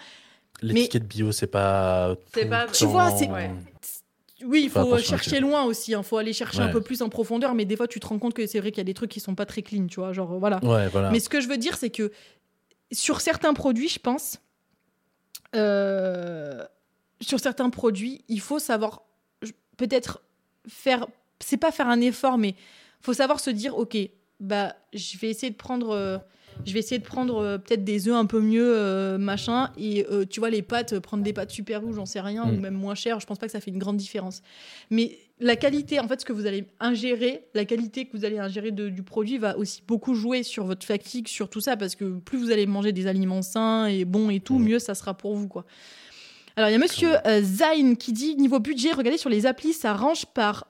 L'étiquette 0.62 1.06
bio, 1.08 1.30
c'est 1.32 1.46
pas. 1.46 2.16
C'est 2.34 2.46
pas- 2.46 2.66
Tu 2.66 2.84
vois, 2.84 3.10
c'est- 3.16 3.30
Ouais. 3.30 3.50
oui, 4.44 4.62
il 4.64 4.70
Faut 4.70 4.98
chercher 4.98 5.40
loin 5.40 5.64
aussi. 5.64 5.92
Il 5.92 6.02
faut 6.02 6.16
aller 6.18 6.32
chercher 6.32 6.62
un 6.62 6.68
peu 6.68 6.80
plus 6.80 7.00
en 7.02 7.08
profondeur, 7.08 7.54
mais 7.54 7.64
des 7.64 7.76
fois, 7.76 7.86
tu 7.86 8.00
te 8.00 8.06
rends 8.06 8.18
compte 8.18 8.34
que 8.34 8.46
c'est 8.46 8.58
vrai 8.60 8.70
qu'il 8.70 8.78
y 8.78 8.80
a 8.80 8.84
des 8.84 8.92
trucs 8.94 9.10
qui 9.10 9.20
sont 9.20 9.34
pas 9.34 9.46
très 9.46 9.62
clean, 9.62 9.86
tu 9.86 10.00
vois. 10.00 10.12
Genre, 10.12 10.38
voilà. 10.38 10.58
Ouais, 10.64 10.88
voilà. 10.88 11.10
Mais 11.12 11.20
ce 11.20 11.28
que 11.28 11.40
je 11.40 11.48
veux 11.48 11.58
dire, 11.58 11.76
c'est 11.76 11.90
que 11.90 12.10
sur 12.92 13.20
certains 13.20 13.54
produits, 13.54 13.88
je 13.88 13.98
pense, 13.98 14.38
euh, 15.54 16.64
sur 17.20 17.40
certains 17.40 17.70
produits, 17.70 18.24
il 18.28 18.40
faut 18.40 18.58
savoir 18.58 19.02
peut-être 19.76 20.22
faire, 20.68 21.06
c'est 21.40 21.56
pas 21.56 21.72
faire 21.72 21.88
un 21.88 22.00
effort, 22.00 22.38
mais 22.38 22.54
faut 23.00 23.14
savoir 23.14 23.40
se 23.40 23.50
dire, 23.50 23.76
ok, 23.76 23.96
bah, 24.40 24.74
je 24.92 25.18
vais 25.18 25.28
essayer 25.28 25.50
de 25.50 25.56
prendre, 25.56 25.90
euh, 25.90 26.18
je 26.64 26.72
vais 26.72 26.78
essayer 26.80 26.98
de 26.98 27.04
prendre 27.06 27.36
euh, 27.38 27.58
peut-être 27.58 27.84
des 27.84 28.08
œufs 28.08 28.14
un 28.14 28.26
peu 28.26 28.40
mieux, 28.40 29.16
machin, 29.18 29.70
et 29.78 30.06
tu 30.30 30.40
vois 30.40 30.50
les 30.50 30.62
pâtes, 30.62 30.98
prendre 30.98 31.22
des 31.22 31.32
pâtes 31.32 31.50
super 31.50 31.80
rouges, 31.82 31.96
j'en 31.96 32.06
sais 32.06 32.20
rien, 32.20 32.44
Mm. 32.46 32.54
ou 32.56 32.60
même 32.60 32.74
moins 32.74 32.94
cher, 32.94 33.20
je 33.20 33.26
pense 33.26 33.38
pas 33.38 33.46
que 33.46 33.52
ça 33.52 33.60
fait 33.60 33.70
une 33.70 33.78
grande 33.78 33.96
différence. 33.96 34.42
Mais 34.90 35.18
la 35.40 35.56
qualité, 35.56 35.98
en 36.00 36.06
fait, 36.06 36.20
ce 36.20 36.24
que 36.24 36.32
vous 36.32 36.46
allez 36.46 36.66
ingérer, 36.80 37.46
la 37.54 37.64
qualité 37.64 38.06
que 38.06 38.16
vous 38.16 38.24
allez 38.24 38.38
ingérer 38.38 38.70
de- 38.70 38.88
du 38.88 39.02
produit 39.02 39.38
va 39.38 39.56
aussi 39.56 39.82
beaucoup 39.86 40.14
jouer 40.14 40.42
sur 40.42 40.64
votre 40.64 40.84
fatigue, 40.86 41.28
sur 41.28 41.48
tout 41.48 41.60
ça, 41.60 41.76
parce 41.76 41.94
que 41.96 42.18
plus 42.18 42.38
vous 42.38 42.50
allez 42.50 42.66
manger 42.66 42.92
des 42.92 43.06
aliments 43.06 43.42
sains 43.42 43.86
et 43.86 44.04
bons 44.04 44.30
et 44.30 44.40
tout, 44.40 44.58
Mhm. 44.58 44.64
mieux 44.68 44.78
ça 44.78 44.94
sera 44.94 45.14
pour 45.14 45.34
vous, 45.34 45.48
quoi. 45.48 45.64
Alors, 46.56 46.68
il 46.68 46.72
y 46.72 46.76
a 46.76 46.78
monsieur 46.78 47.10
euh, 47.26 47.40
Zayn 47.42 47.94
qui 47.96 48.12
dit 48.12 48.36
niveau 48.36 48.58
budget, 48.60 48.92
regardez 48.92 49.18
sur 49.18 49.30
les 49.30 49.46
applis, 49.46 49.72
ça 49.72 49.94
range 49.94 50.26
par 50.26 50.66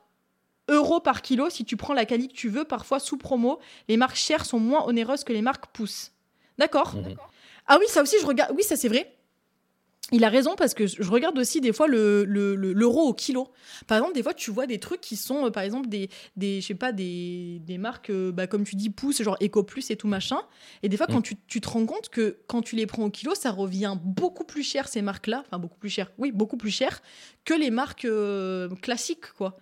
euros 0.68 1.00
par 1.00 1.20
kilo. 1.22 1.50
Si 1.50 1.64
tu 1.64 1.76
prends 1.76 1.94
la 1.94 2.04
qualité 2.04 2.32
que 2.32 2.38
tu 2.38 2.48
veux, 2.48 2.64
parfois 2.64 3.00
sous 3.00 3.16
promo, 3.16 3.58
les 3.88 3.96
marques 3.96 4.14
chères 4.16 4.44
sont 4.46 4.60
moins 4.60 4.84
onéreuses 4.86 5.24
que 5.24 5.32
les 5.32 5.42
marques 5.42 5.66
pouces. 5.72 6.12
D'accord 6.58 6.94
Mhm. 6.94 7.16
Ah 7.66 7.76
oui, 7.80 7.86
ça 7.88 8.02
aussi, 8.02 8.16
je 8.20 8.26
regarde. 8.26 8.52
Oui, 8.56 8.62
ça 8.62 8.76
c'est 8.76 8.88
vrai. 8.88 9.12
Il 10.12 10.24
a 10.24 10.28
raison 10.28 10.54
parce 10.56 10.74
que 10.74 10.86
je 10.86 11.10
regarde 11.10 11.38
aussi 11.38 11.60
des 11.60 11.72
fois 11.72 11.86
le 11.86 12.24
le- 12.24 12.54
le- 12.54 12.72
l'euro 12.72 13.02
au 13.08 13.14
kilo. 13.14 13.48
Par 13.86 13.98
exemple, 13.98 14.14
des 14.14 14.22
fois 14.22 14.34
tu 14.34 14.50
vois 14.50 14.66
des 14.66 14.78
trucs 14.78 15.00
qui 15.00 15.16
sont 15.16 15.46
euh, 15.46 15.50
par 15.50 15.62
exemple 15.62 15.88
des 15.88 16.08
des 16.36 16.60
je 16.60 16.66
sais 16.66 16.74
pas 16.74 16.92
des, 16.92 17.60
des 17.64 17.78
marques 17.78 18.10
euh, 18.10 18.32
bah, 18.32 18.46
comme 18.46 18.64
tu 18.64 18.76
dis 18.76 18.90
pouces 18.90 19.22
genre 19.22 19.36
Eco 19.42 19.62
Plus 19.62 19.90
et 19.90 19.96
tout 19.96 20.08
machin. 20.08 20.38
Et 20.82 20.88
des 20.88 20.96
fois 20.96 21.06
Mm. 21.08 21.12
quand 21.12 21.22
tu, 21.22 21.36
tu 21.46 21.60
te 21.60 21.68
rends 21.68 21.86
compte 21.86 22.08
que 22.08 22.38
quand 22.46 22.62
tu 22.62 22.76
les 22.76 22.86
prends 22.86 23.04
au 23.04 23.10
kilo, 23.10 23.34
ça 23.34 23.50
revient 23.50 23.96
beaucoup 24.02 24.44
plus 24.44 24.62
cher 24.62 24.88
ces 24.88 25.02
marques-là, 25.02 25.42
enfin 25.46 25.58
beaucoup 25.58 25.78
plus 25.78 25.90
cher. 25.90 26.10
Oui, 26.18 26.32
beaucoup 26.32 26.56
plus 26.56 26.70
cher 26.70 27.02
que 27.44 27.54
les 27.54 27.70
marques 27.70 28.04
euh, 28.04 28.68
classiques 28.82 29.32
quoi. 29.36 29.56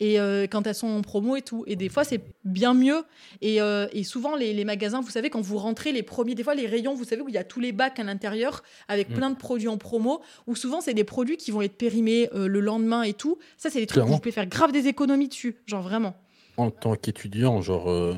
Et 0.00 0.18
euh, 0.18 0.46
quand 0.48 0.66
elles 0.66 0.74
sont 0.74 0.88
en 0.88 1.02
promo 1.02 1.36
et 1.36 1.42
tout. 1.42 1.62
Et 1.68 1.76
des 1.76 1.88
fois, 1.88 2.02
c'est 2.04 2.20
bien 2.44 2.74
mieux. 2.74 3.04
Et, 3.40 3.60
euh, 3.60 3.86
et 3.92 4.02
souvent, 4.02 4.34
les, 4.34 4.52
les 4.52 4.64
magasins, 4.64 5.00
vous 5.00 5.10
savez, 5.10 5.30
quand 5.30 5.40
vous 5.40 5.56
rentrez, 5.56 5.92
les 5.92 6.02
premiers, 6.02 6.34
des 6.34 6.42
fois, 6.42 6.54
les 6.56 6.66
rayons, 6.66 6.94
vous 6.94 7.04
savez, 7.04 7.22
où 7.22 7.28
il 7.28 7.34
y 7.34 7.38
a 7.38 7.44
tous 7.44 7.60
les 7.60 7.70
bacs 7.72 7.98
à 8.00 8.02
l'intérieur 8.04 8.62
avec 8.88 9.10
Mm. 9.10 9.14
plein 9.14 9.30
de 9.30 9.36
produits 9.36 9.68
en 9.68 9.78
promo, 9.78 10.20
où 10.48 10.56
souvent, 10.56 10.80
c'est 10.80 10.94
des 10.94 11.04
produits 11.04 11.36
qui 11.36 11.50
vont 11.52 11.62
être 11.62 11.76
périmés 11.76 12.28
euh, 12.34 12.48
le 12.48 12.60
lendemain 12.60 13.02
et 13.04 13.12
tout. 13.14 13.38
Ça, 13.56 13.70
c'est 13.70 13.78
des 13.80 13.86
trucs 13.86 14.02
où 14.04 14.08
vous 14.08 14.18
pouvez 14.18 14.32
faire 14.32 14.46
grave 14.46 14.72
des 14.72 14.88
économies 14.88 15.28
dessus. 15.28 15.56
Genre 15.66 15.82
vraiment. 15.82 16.14
En 16.56 16.70
tant 16.70 16.96
qu'étudiant, 16.96 17.60
genre, 17.62 17.88
euh, 17.90 18.14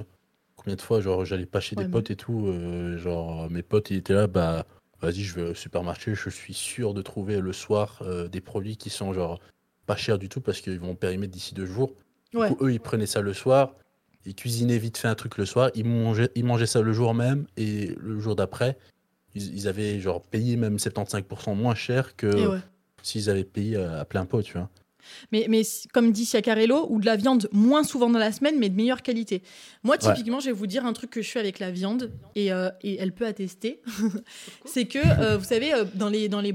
combien 0.56 0.76
de 0.76 0.80
fois, 0.82 1.00
genre, 1.02 1.24
j'allais 1.26 1.46
pas 1.46 1.60
chez 1.60 1.76
Ouais, 1.76 1.82
des 1.82 1.88
mais- 1.88 1.92
potes 1.92 2.10
et 2.10 2.16
tout, 2.16 2.50
genre, 2.96 3.50
mes 3.50 3.62
potes, 3.62 3.90
ils 3.90 3.98
étaient 3.98 4.14
là, 4.14 4.26
bah, 4.26 4.64
vas-y, 5.02 5.20
je 5.20 5.34
vais 5.34 5.50
au 5.50 5.54
supermarché, 5.54 6.14
je 6.14 6.30
suis 6.30 6.54
sûr 6.54 6.94
de 6.94 7.02
trouver 7.02 7.40
le 7.40 7.52
soir 7.52 7.98
euh, 8.02 8.28
des 8.28 8.40
produits 8.40 8.76
qui 8.78 8.88
sont, 8.90 9.12
genre, 9.12 9.38
pas 9.86 9.96
chers 9.96 10.18
du 10.18 10.28
tout 10.28 10.40
parce 10.40 10.60
qu'ils 10.60 10.78
vont 10.80 10.94
périmer 10.94 11.26
d'ici 11.28 11.54
deux 11.54 11.66
jours. 11.66 11.92
Du 12.32 12.38
Ouais. 12.38 12.48
coup, 12.48 12.58
eux, 12.60 12.72
ils 12.72 12.80
prenaient 12.80 13.06
ça 13.06 13.20
le 13.20 13.32
soir, 13.32 13.74
ils 14.24 14.34
cuisinaient 14.34 14.78
vite 14.78 14.98
fait 14.98 15.08
un 15.08 15.14
truc 15.14 15.38
le 15.38 15.46
soir, 15.46 15.70
ils 15.74 15.84
mangeaient, 15.84 16.30
ils 16.34 16.44
mangeaient 16.44 16.66
ça 16.66 16.82
le 16.82 16.92
jour 16.92 17.14
même 17.14 17.46
et 17.56 17.94
le 17.98 18.18
jour 18.20 18.36
d'après, 18.36 18.76
ils, 19.34 19.54
ils 19.54 19.68
avaient, 19.68 20.00
genre, 20.00 20.20
payé 20.22 20.56
même 20.56 20.76
75% 20.76 21.54
moins 21.54 21.74
cher 21.74 22.16
que 22.16 22.48
ouais. 22.48 22.58
s'ils 23.02 23.30
avaient 23.30 23.44
payé 23.44 23.76
à, 23.76 24.00
à 24.00 24.04
plein 24.04 24.24
pot, 24.26 24.42
tu 24.42 24.54
vois. 24.54 24.68
Mais, 25.32 25.46
comme 25.92 26.12
dit 26.12 26.24
Siacarello, 26.24 26.86
ou 26.90 27.00
de 27.00 27.06
la 27.06 27.16
viande 27.16 27.48
moins 27.52 27.82
souvent 27.84 28.10
dans 28.10 28.18
la 28.18 28.32
semaine, 28.32 28.58
mais 28.58 28.68
de 28.68 28.74
meilleure 28.76 29.02
qualité. 29.02 29.42
Moi, 29.82 29.96
Ouais. 30.02 30.14
typiquement, 30.14 30.40
je 30.40 30.46
vais 30.46 30.52
vous 30.52 30.66
dire 30.66 30.84
un 30.86 30.92
truc 30.92 31.10
que 31.10 31.22
je 31.22 31.30
fais 31.30 31.40
avec 31.40 31.58
la 31.58 31.70
viande, 31.70 32.10
et, 32.34 32.52
euh, 32.52 32.68
et 32.82 32.96
elle 32.96 33.12
peut 33.12 33.26
attester. 33.26 33.80
c'est 34.64 34.86
que, 34.86 34.98
euh, 34.98 35.36
vous 35.38 35.44
savez, 35.44 35.72
euh, 35.74 35.84
dans, 35.94 36.08
les, 36.08 36.28
dans, 36.28 36.40
les 36.40 36.54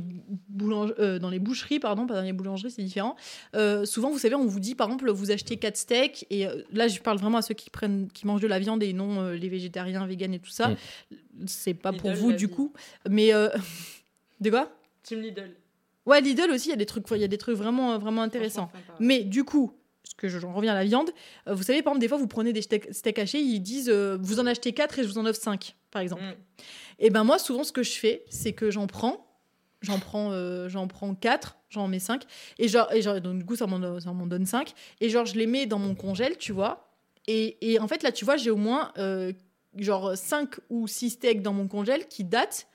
euh, 0.99 1.19
dans 1.19 1.29
les 1.29 1.39
boucheries, 1.39 1.79
pardon, 1.79 2.05
pas 2.07 2.13
dans 2.15 2.21
les 2.21 2.33
boulangeries, 2.33 2.71
c'est 2.71 2.83
différent. 2.83 3.15
euh, 3.55 3.85
souvent, 3.85 4.11
vous 4.11 4.19
savez, 4.19 4.35
on 4.35 4.45
vous 4.45 4.59
dit, 4.59 4.75
par 4.75 4.87
exemple, 4.87 5.09
vous 5.11 5.31
achetez 5.31 5.57
4 5.57 5.77
steaks, 5.77 6.25
et 6.29 6.47
euh, 6.47 6.61
là, 6.71 6.87
je 6.87 6.99
parle 6.99 7.17
vraiment 7.17 7.37
à 7.39 7.41
ceux 7.41 7.53
qui, 7.53 7.69
prennent, 7.69 8.09
qui 8.13 8.27
mangent 8.27 8.41
de 8.41 8.47
la 8.47 8.59
viande 8.59 8.83
et 8.83 8.93
non 8.93 9.21
euh, 9.21 9.33
les 9.35 9.49
végétariens, 9.49 10.05
véganes 10.05 10.33
et 10.33 10.39
tout 10.39 10.49
ça. 10.51 10.69
Mm. 10.69 10.75
C'est 11.47 11.73
pas 11.73 11.91
pour 11.93 12.11
vous, 12.11 12.31
du 12.33 12.45
vie. 12.47 12.51
coup. 12.51 12.73
Mais. 13.09 13.33
euh, 13.33 13.49
de 14.41 14.49
quoi? 14.49 14.71
Team 15.03 15.21
Lidl. 15.21 15.51
Ouais, 16.05 16.21
Lidl 16.21 16.49
aussi, 16.51 16.67
il 16.67 16.71
y 16.71 16.73
a 16.73 16.77
des 16.77 16.85
trucs, 16.85 17.05
il 17.11 17.17
y 17.17 17.23
a 17.23 17.27
des 17.27 17.37
trucs 17.37 17.55
vraiment, 17.55 17.97
vraiment 17.99 18.21
intéressants. 18.23 18.69
Mais 18.99 19.23
du 19.23 19.43
coup, 19.43 19.73
parce 20.03 20.13
que 20.15 20.27
je- 20.27 20.39
j'en 20.39 20.53
reviens 20.53 20.71
à 20.71 20.75
la 20.75 20.83
viande, 20.83 21.11
euh, 21.47 21.53
vous 21.53 21.63
savez, 21.63 21.81
par 21.81 21.91
exemple, 21.91 22.01
des 22.01 22.07
fois, 22.07 22.17
vous 22.17 22.27
prenez 22.27 22.53
des 22.53 22.61
steaks, 22.61 23.19
hachés, 23.19 23.39
ils 23.39 23.59
disent 23.59 23.89
euh, 23.89 24.17
vous 24.19 24.39
en 24.39 24.45
achetez 24.47 24.73
4 24.73 24.99
et 24.99 25.03
je 25.03 25.07
vous 25.07 25.17
en 25.19 25.25
offre 25.25 25.39
5, 25.39 25.75
par 25.91 26.01
exemple. 26.01 26.23
Mm. 26.23 26.33
Et 26.99 27.09
ben 27.09 27.23
moi, 27.23 27.37
souvent, 27.39 27.63
ce 27.63 27.71
que 27.71 27.83
je 27.83 27.91
fais, 27.93 28.25
c'est 28.29 28.53
que 28.53 28.71
j'en 28.71 28.87
prends, 28.87 29.27
j'en 29.81 29.99
prends, 29.99 30.31
euh, 30.31 30.69
j'en 30.69 30.87
prends 30.87 31.13
4, 31.15 31.57
j'en 31.69 31.87
mets 31.87 31.99
5, 31.99 32.23
et 32.59 32.67
genre, 32.67 32.91
et 32.93 33.01
genre 33.01 33.19
donc, 33.21 33.37
du 33.39 33.45
coup, 33.45 33.55
ça 33.55 33.67
m'en 33.67 33.99
ça 33.99 34.11
m'en 34.11 34.25
donne 34.27 34.45
5, 34.45 34.73
et 35.01 35.09
genre, 35.09 35.25
je 35.25 35.35
les 35.35 35.47
mets 35.47 35.65
dans 35.67 35.79
mon 35.79 35.95
congèle, 35.95 36.37
tu 36.37 36.51
vois. 36.51 36.89
Et, 37.27 37.57
et 37.73 37.79
en 37.79 37.87
fait, 37.87 38.01
là, 38.03 38.11
tu 38.11 38.25
vois, 38.25 38.37
j'ai 38.37 38.49
au 38.49 38.57
moins 38.57 38.91
euh, 38.97 39.31
genre 39.77 40.17
5 40.17 40.55
ou 40.69 40.87
6 40.87 41.11
steaks 41.11 41.41
dans 41.43 41.53
mon 41.53 41.67
congèle 41.67 42.07
qui 42.07 42.23
datent. 42.23 42.67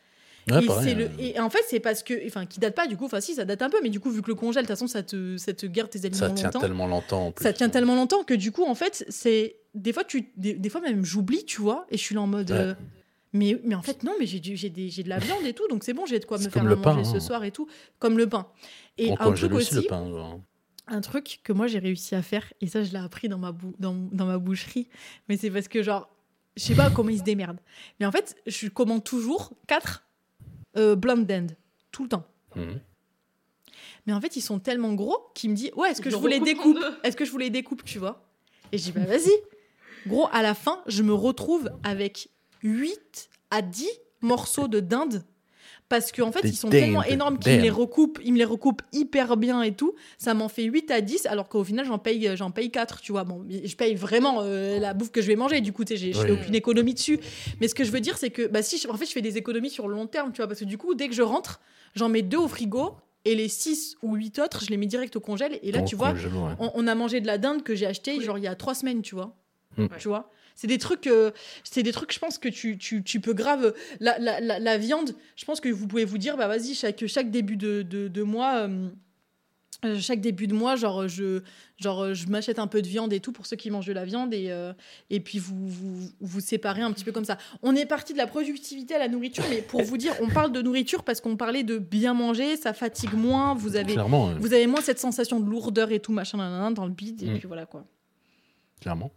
Ouais, 0.49 0.63
et, 0.63 0.67
pareil, 0.67 0.89
c'est 0.89 0.95
le, 0.95 1.11
et 1.19 1.41
en 1.41 1.51
fait, 1.51 1.63
c'est 1.69 1.81
parce 1.81 2.03
que. 2.03 2.15
Enfin, 2.27 2.47
qui 2.47 2.61
date 2.61 2.75
pas, 2.75 2.87
du 2.87 2.97
coup. 2.97 3.07
Enfin, 3.07 3.21
si, 3.21 3.35
ça 3.35 3.45
date 3.45 3.63
un 3.63 3.71
peu, 3.71 3.79
mais 3.83 3.91
du 3.91 3.99
coup, 4.01 4.11
vu 4.11 4.23
que 4.23 4.29
le 4.29 4.35
congèle, 4.37 4.63
de 4.63 4.67
toute 4.69 4.77
façon, 4.77 4.87
ça 4.87 5.03
te, 5.03 5.37
ça 5.37 5.53
te 5.53 5.67
garde 5.67 5.91
tes 5.91 5.99
aliments 6.05 6.19
ça 6.19 6.31
tient 6.31 6.45
longtemps. 6.47 6.61
tellement 6.61 6.87
longtemps 6.87 7.27
en 7.27 7.33
plus. 7.33 7.43
Ça 7.43 7.53
tient 7.53 7.69
tellement 7.69 7.97
longtemps 7.97 8.23
que 8.25 8.35
du 8.35 8.53
coup, 8.53 8.65
en 8.65 8.75
fait, 8.75 9.05
c'est. 9.09 9.57
Des 9.75 9.93
fois, 9.93 10.05
tu... 10.05 10.31
des, 10.37 10.55
des 10.55 10.69
fois 10.69 10.81
même, 10.81 11.05
j'oublie, 11.05 11.45
tu 11.45 11.61
vois, 11.61 11.87
et 11.91 11.97
je 11.99 12.03
suis 12.03 12.15
là 12.15 12.21
en 12.23 12.27
mode. 12.27 12.51
Ouais. 12.51 12.57
euh, 12.57 12.75
Mais, 13.33 13.61
mais 13.65 13.75
en 13.75 13.83
fait, 13.83 14.05
non, 14.05 14.13
mais 14.19 14.25
j'ai 14.27 14.39
de 14.41 15.09
la 15.09 15.19
viande 15.19 15.45
et 15.45 15.53
tout, 15.53 15.67
donc 15.69 15.85
c'est 15.85 15.93
bon, 15.93 16.07
j'ai 16.07 16.19
de 16.19 16.25
quoi 16.25 16.39
me 16.39 16.49
faire 16.49 16.65
le 16.65 16.81
pain, 16.81 16.95
manger 16.95 17.11
ce 17.11 17.17
hein. 17.17 17.21
soir 17.21 17.45
et 17.45 17.51
tout. 17.51 17.67
Comme 17.99 18.17
le 18.17 18.29
pain. 18.29 18.47
Et 18.99 19.11
On 19.11 19.21
un 19.21 19.33
truc 19.33 19.53
aussi 19.53 19.75
le 19.75 19.83
pain. 19.83 20.09
genre. 20.09 20.41
un 20.87 21.01
truc 21.01 21.41
que 21.43 21.53
moi 21.53 21.67
j'ai 21.67 21.81
réussi 21.81 22.15
à 22.15 22.23
faire, 22.23 22.51
et 22.61 22.69
ça 22.69 22.85
je 22.85 22.93
l'ai 22.93 22.99
appris 22.99 23.29
dans 23.29 23.37
ma, 23.39 23.51
bou- 23.53 23.75
dans, 23.81 23.95
dans 24.13 24.25
ma 24.27 24.39
boucherie, 24.39 24.89
mais 25.29 25.37
c'est 25.37 25.51
parce 25.51 25.67
que 25.69 25.83
genre, 25.83 26.09
je 26.57 26.63
sais 26.63 26.75
pas 26.75 26.89
comment 26.89 27.11
ils 27.11 27.19
se 27.19 27.25
démerdent. 27.25 27.61
Mais 28.01 28.07
en 28.07 28.13
fait, 28.13 28.37
je 28.47 28.69
commande 28.69 29.05
toujours 29.05 29.53
4 30.77 30.95
blind 30.95 31.31
end, 31.33 31.47
tout 31.91 32.05
le 32.05 32.09
temps. 32.09 32.27
Mhm. 32.55 32.81
Mais 34.07 34.13
en 34.13 34.21
fait, 34.21 34.37
ils 34.37 34.41
sont 34.41 34.61
tellement 34.61 34.95
gros 34.95 35.19
qu'il 35.35 35.51
me 35.51 35.57
dit 35.57 35.71
Ouais, 35.77 35.91
est-ce 35.91 36.01
que 36.01 36.11
Je 36.11 36.17
je 36.17 36.21
vous 36.21 36.29
les 36.29 36.41
découpe. 36.41 36.79
Est-ce 37.03 37.17
que 37.17 37.25
je 37.25 37.31
vous 37.33 37.39
les 37.39 37.51
découpe, 37.51 37.85
tu 37.85 37.99
vois? 37.99 38.25
Et 38.73 38.79
je 38.79 38.85
dis 38.85 38.93
Bah 38.93 39.05
vas-y. 39.05 39.33
Gros, 40.07 40.29
à 40.33 40.43
la 40.43 40.55
fin, 40.55 40.83
je 40.87 41.03
me 41.03 41.13
retrouve 41.13 41.71
avec 41.83 42.29
8 42.63 43.29
à 43.51 43.63
10 43.63 43.89
morceaux 44.21 44.69
de 44.69 44.79
dinde. 44.81 45.25
Parce 45.89 46.11
qu'en 46.11 46.33
fait, 46.33 46.43
Des 46.43 46.49
ils 46.49 46.57
sont 46.57 46.69
tellement 46.69 47.05
énormes 47.05 47.39
qu'ils 47.39 47.57
me 47.59 47.63
les 47.63 47.71
recoupent, 47.71 48.19
ils 48.25 48.33
me 48.33 48.39
les 48.39 48.45
recoupent 48.45 48.83
hyper 48.93 49.37
bien 49.37 49.63
et 49.63 49.73
tout. 49.73 49.95
Ça 50.19 50.35
m'en 50.35 50.49
fait 50.49 50.65
8 50.65 50.91
à 50.91 51.01
10, 51.01 51.27
alors 51.27 51.49
qu'au 51.49 51.63
final, 51.63 51.87
j'en 51.87 51.99
paye, 51.99 52.29
j'en 52.35 52.51
paye 52.51 52.71
4, 52.73 53.01
tu 53.01 53.13
vois. 53.13 53.23
Bon, 53.23 53.45
je 53.49 53.77
paye 53.77 53.95
vraiment 53.95 54.41
euh, 54.43 54.81
la 54.81 54.95
bouffe 54.95 55.13
que 55.13 55.23
je 55.23 55.29
vais 55.29 55.37
manger, 55.37 55.61
du 55.61 55.73
coup, 55.73 55.85
tu 55.85 55.93
sais, 55.93 55.97
j'ai- 55.97 56.13
je 56.13 56.19
fais 56.21 56.33
Oui. 56.33 56.39
aucune 56.41 56.55
économie 56.57 56.95
dessus. 56.95 57.21
Mais 57.61 57.69
ce 57.69 57.75
que 57.77 57.85
je 57.85 57.93
veux 57.93 58.01
dire, 58.01 58.19
c'est 58.19 58.31
que, 58.31 58.49
bah 58.49 58.63
si, 58.63 58.79
je- 58.79 58.89
en 58.89 58.95
fait, 58.97 59.07
je 59.07 59.13
fais 59.13 59.23
des 59.23 59.37
économies 59.39 59.71
sur 59.71 59.87
le 59.87 59.95
long 59.95 60.07
terme, 60.09 60.33
tu 60.33 60.39
vois, 60.39 60.49
parce 60.49 60.59
que 60.61 60.65
du 60.65 60.77
coup, 60.77 60.95
dès 60.97 61.09
que 61.09 61.15
je 61.15 61.23
rentre, 61.23 61.61
j'en 61.95 62.09
mets 62.09 62.23
deux 62.23 62.39
au 62.39 62.49
frigo, 62.49 62.97
et 63.25 63.35
les 63.37 63.49
6 63.49 63.97
ou 64.03 64.15
8 64.17 64.39
autres, 64.41 64.65
je 64.65 64.71
les 64.71 64.77
mets 64.77 64.87
direct 64.87 65.15
au 65.17 65.21
congèle. 65.21 65.59
Et 65.63 65.71
là, 65.73 65.83
tu 65.83 65.95
vois, 65.97 66.13
ouais. 66.13 66.21
on, 66.59 66.71
on 66.75 66.87
a 66.89 66.95
mangé 66.97 67.21
de 67.21 67.27
la 67.29 67.39
dinde 67.39 67.63
que 67.63 67.75
j'ai 67.77 67.87
acheté 67.87 68.17
Oui. 68.19 68.25
genre 68.25 68.39
il 68.39 68.45
y 68.45 68.49
a 68.49 68.55
trois 68.55 68.75
semaines, 68.75 69.03
tu 69.03 69.15
vois. 69.15 69.37
Mm. 69.77 69.87
Tu 69.99 70.09
vois? 70.09 70.31
C'est 70.57 70.67
des 70.67 70.79
trucs, 70.79 71.07
euh, 71.07 71.31
c'est 71.63 71.83
des 71.85 71.93
trucs, 71.93 72.13
je 72.13 72.19
pense 72.19 72.39
que 72.39 72.49
tu, 72.49 72.77
tu, 72.79 73.05
tu 73.05 73.21
peux 73.21 73.35
grave. 73.35 73.73
La, 74.01 74.19
la, 74.19 74.41
la, 74.41 74.59
la 74.59 74.79
viande, 74.79 75.15
je 75.37 75.45
pense 75.45 75.61
que 75.61 75.69
vous 75.69 75.87
pouvez 75.87 76.05
vous 76.05 76.19
dire, 76.19 76.37
bah 76.37 76.49
vas-y, 76.49 76.75
chaque, 76.75 77.07
chaque 77.07 77.31
début 77.31 77.57
de, 77.57 77.83
de, 77.83 78.09
de 78.09 78.23
mois, 78.23 78.67
euh, 78.67 78.89
euh, 79.85 79.99
chaque 80.01 80.23
début 80.23 80.47
de 80.47 80.55
mois, 80.55 80.75
genre 80.75 81.07
je, 81.07 81.43
genre 81.77 82.15
je 82.15 82.27
m'achète 82.29 82.59
un 82.59 82.67
peu 82.67 82.81
de 82.81 82.89
viande 82.89 83.13
et 83.13 83.21
tout 83.21 83.31
pour 83.33 83.45
ceux 83.45 83.57
qui 83.57 83.71
mangent 83.71 83.87
de 83.87 83.93
la 83.93 84.07
viande 84.07 84.33
et, 84.33 84.47
euh, 84.51 84.73
et 85.11 85.21
puis 85.21 85.39
vous, 85.39 85.69
vous 85.69 86.09
vous 86.19 86.41
séparez 86.41 86.81
un 86.81 86.91
petit 86.93 87.05
peu 87.05 87.13
comme 87.13 87.27
ça. 87.27 87.37
On 87.63 87.77
est 87.77 87.85
parti 87.85 88.15
de 88.15 88.19
la 88.19 88.27
productivité 88.27 88.95
à 88.95 88.99
la 88.99 89.09
nourriture, 89.09 89.45
mais 89.51 89.61
pour 89.61 89.83
vous 89.83 89.99
dire, 89.99 90.15
on 90.23 90.29
parle 90.31 90.51
de 90.53 90.63
nourriture 90.63 91.05
parce 91.05 91.21
qu'on 91.21 91.37
parlait 91.37 91.63
de 91.63 91.77
bien 91.77 92.15
manger, 92.15 92.57
ça 92.57 92.73
fatigue 92.73 93.13
moins, 93.13 93.53
vous 93.55 93.77
avez 93.77 93.93
Clairement, 93.93 94.33
vous 94.41 94.55
avez 94.55 94.67
moins 94.67 94.81
cette 94.81 94.99
sensation 94.99 95.39
de 95.41 95.49
lourdeur 95.51 95.93
et 95.93 96.01
tout, 96.01 96.13
machin, 96.13 96.71
dans 96.71 96.87
le 96.87 96.93
bide, 96.93 97.23
et 97.23 97.27
Mm. 97.27 97.39
puis 97.39 97.47
voilà 97.47 97.67
quoi. 97.67 97.85
clairement. 98.81 99.11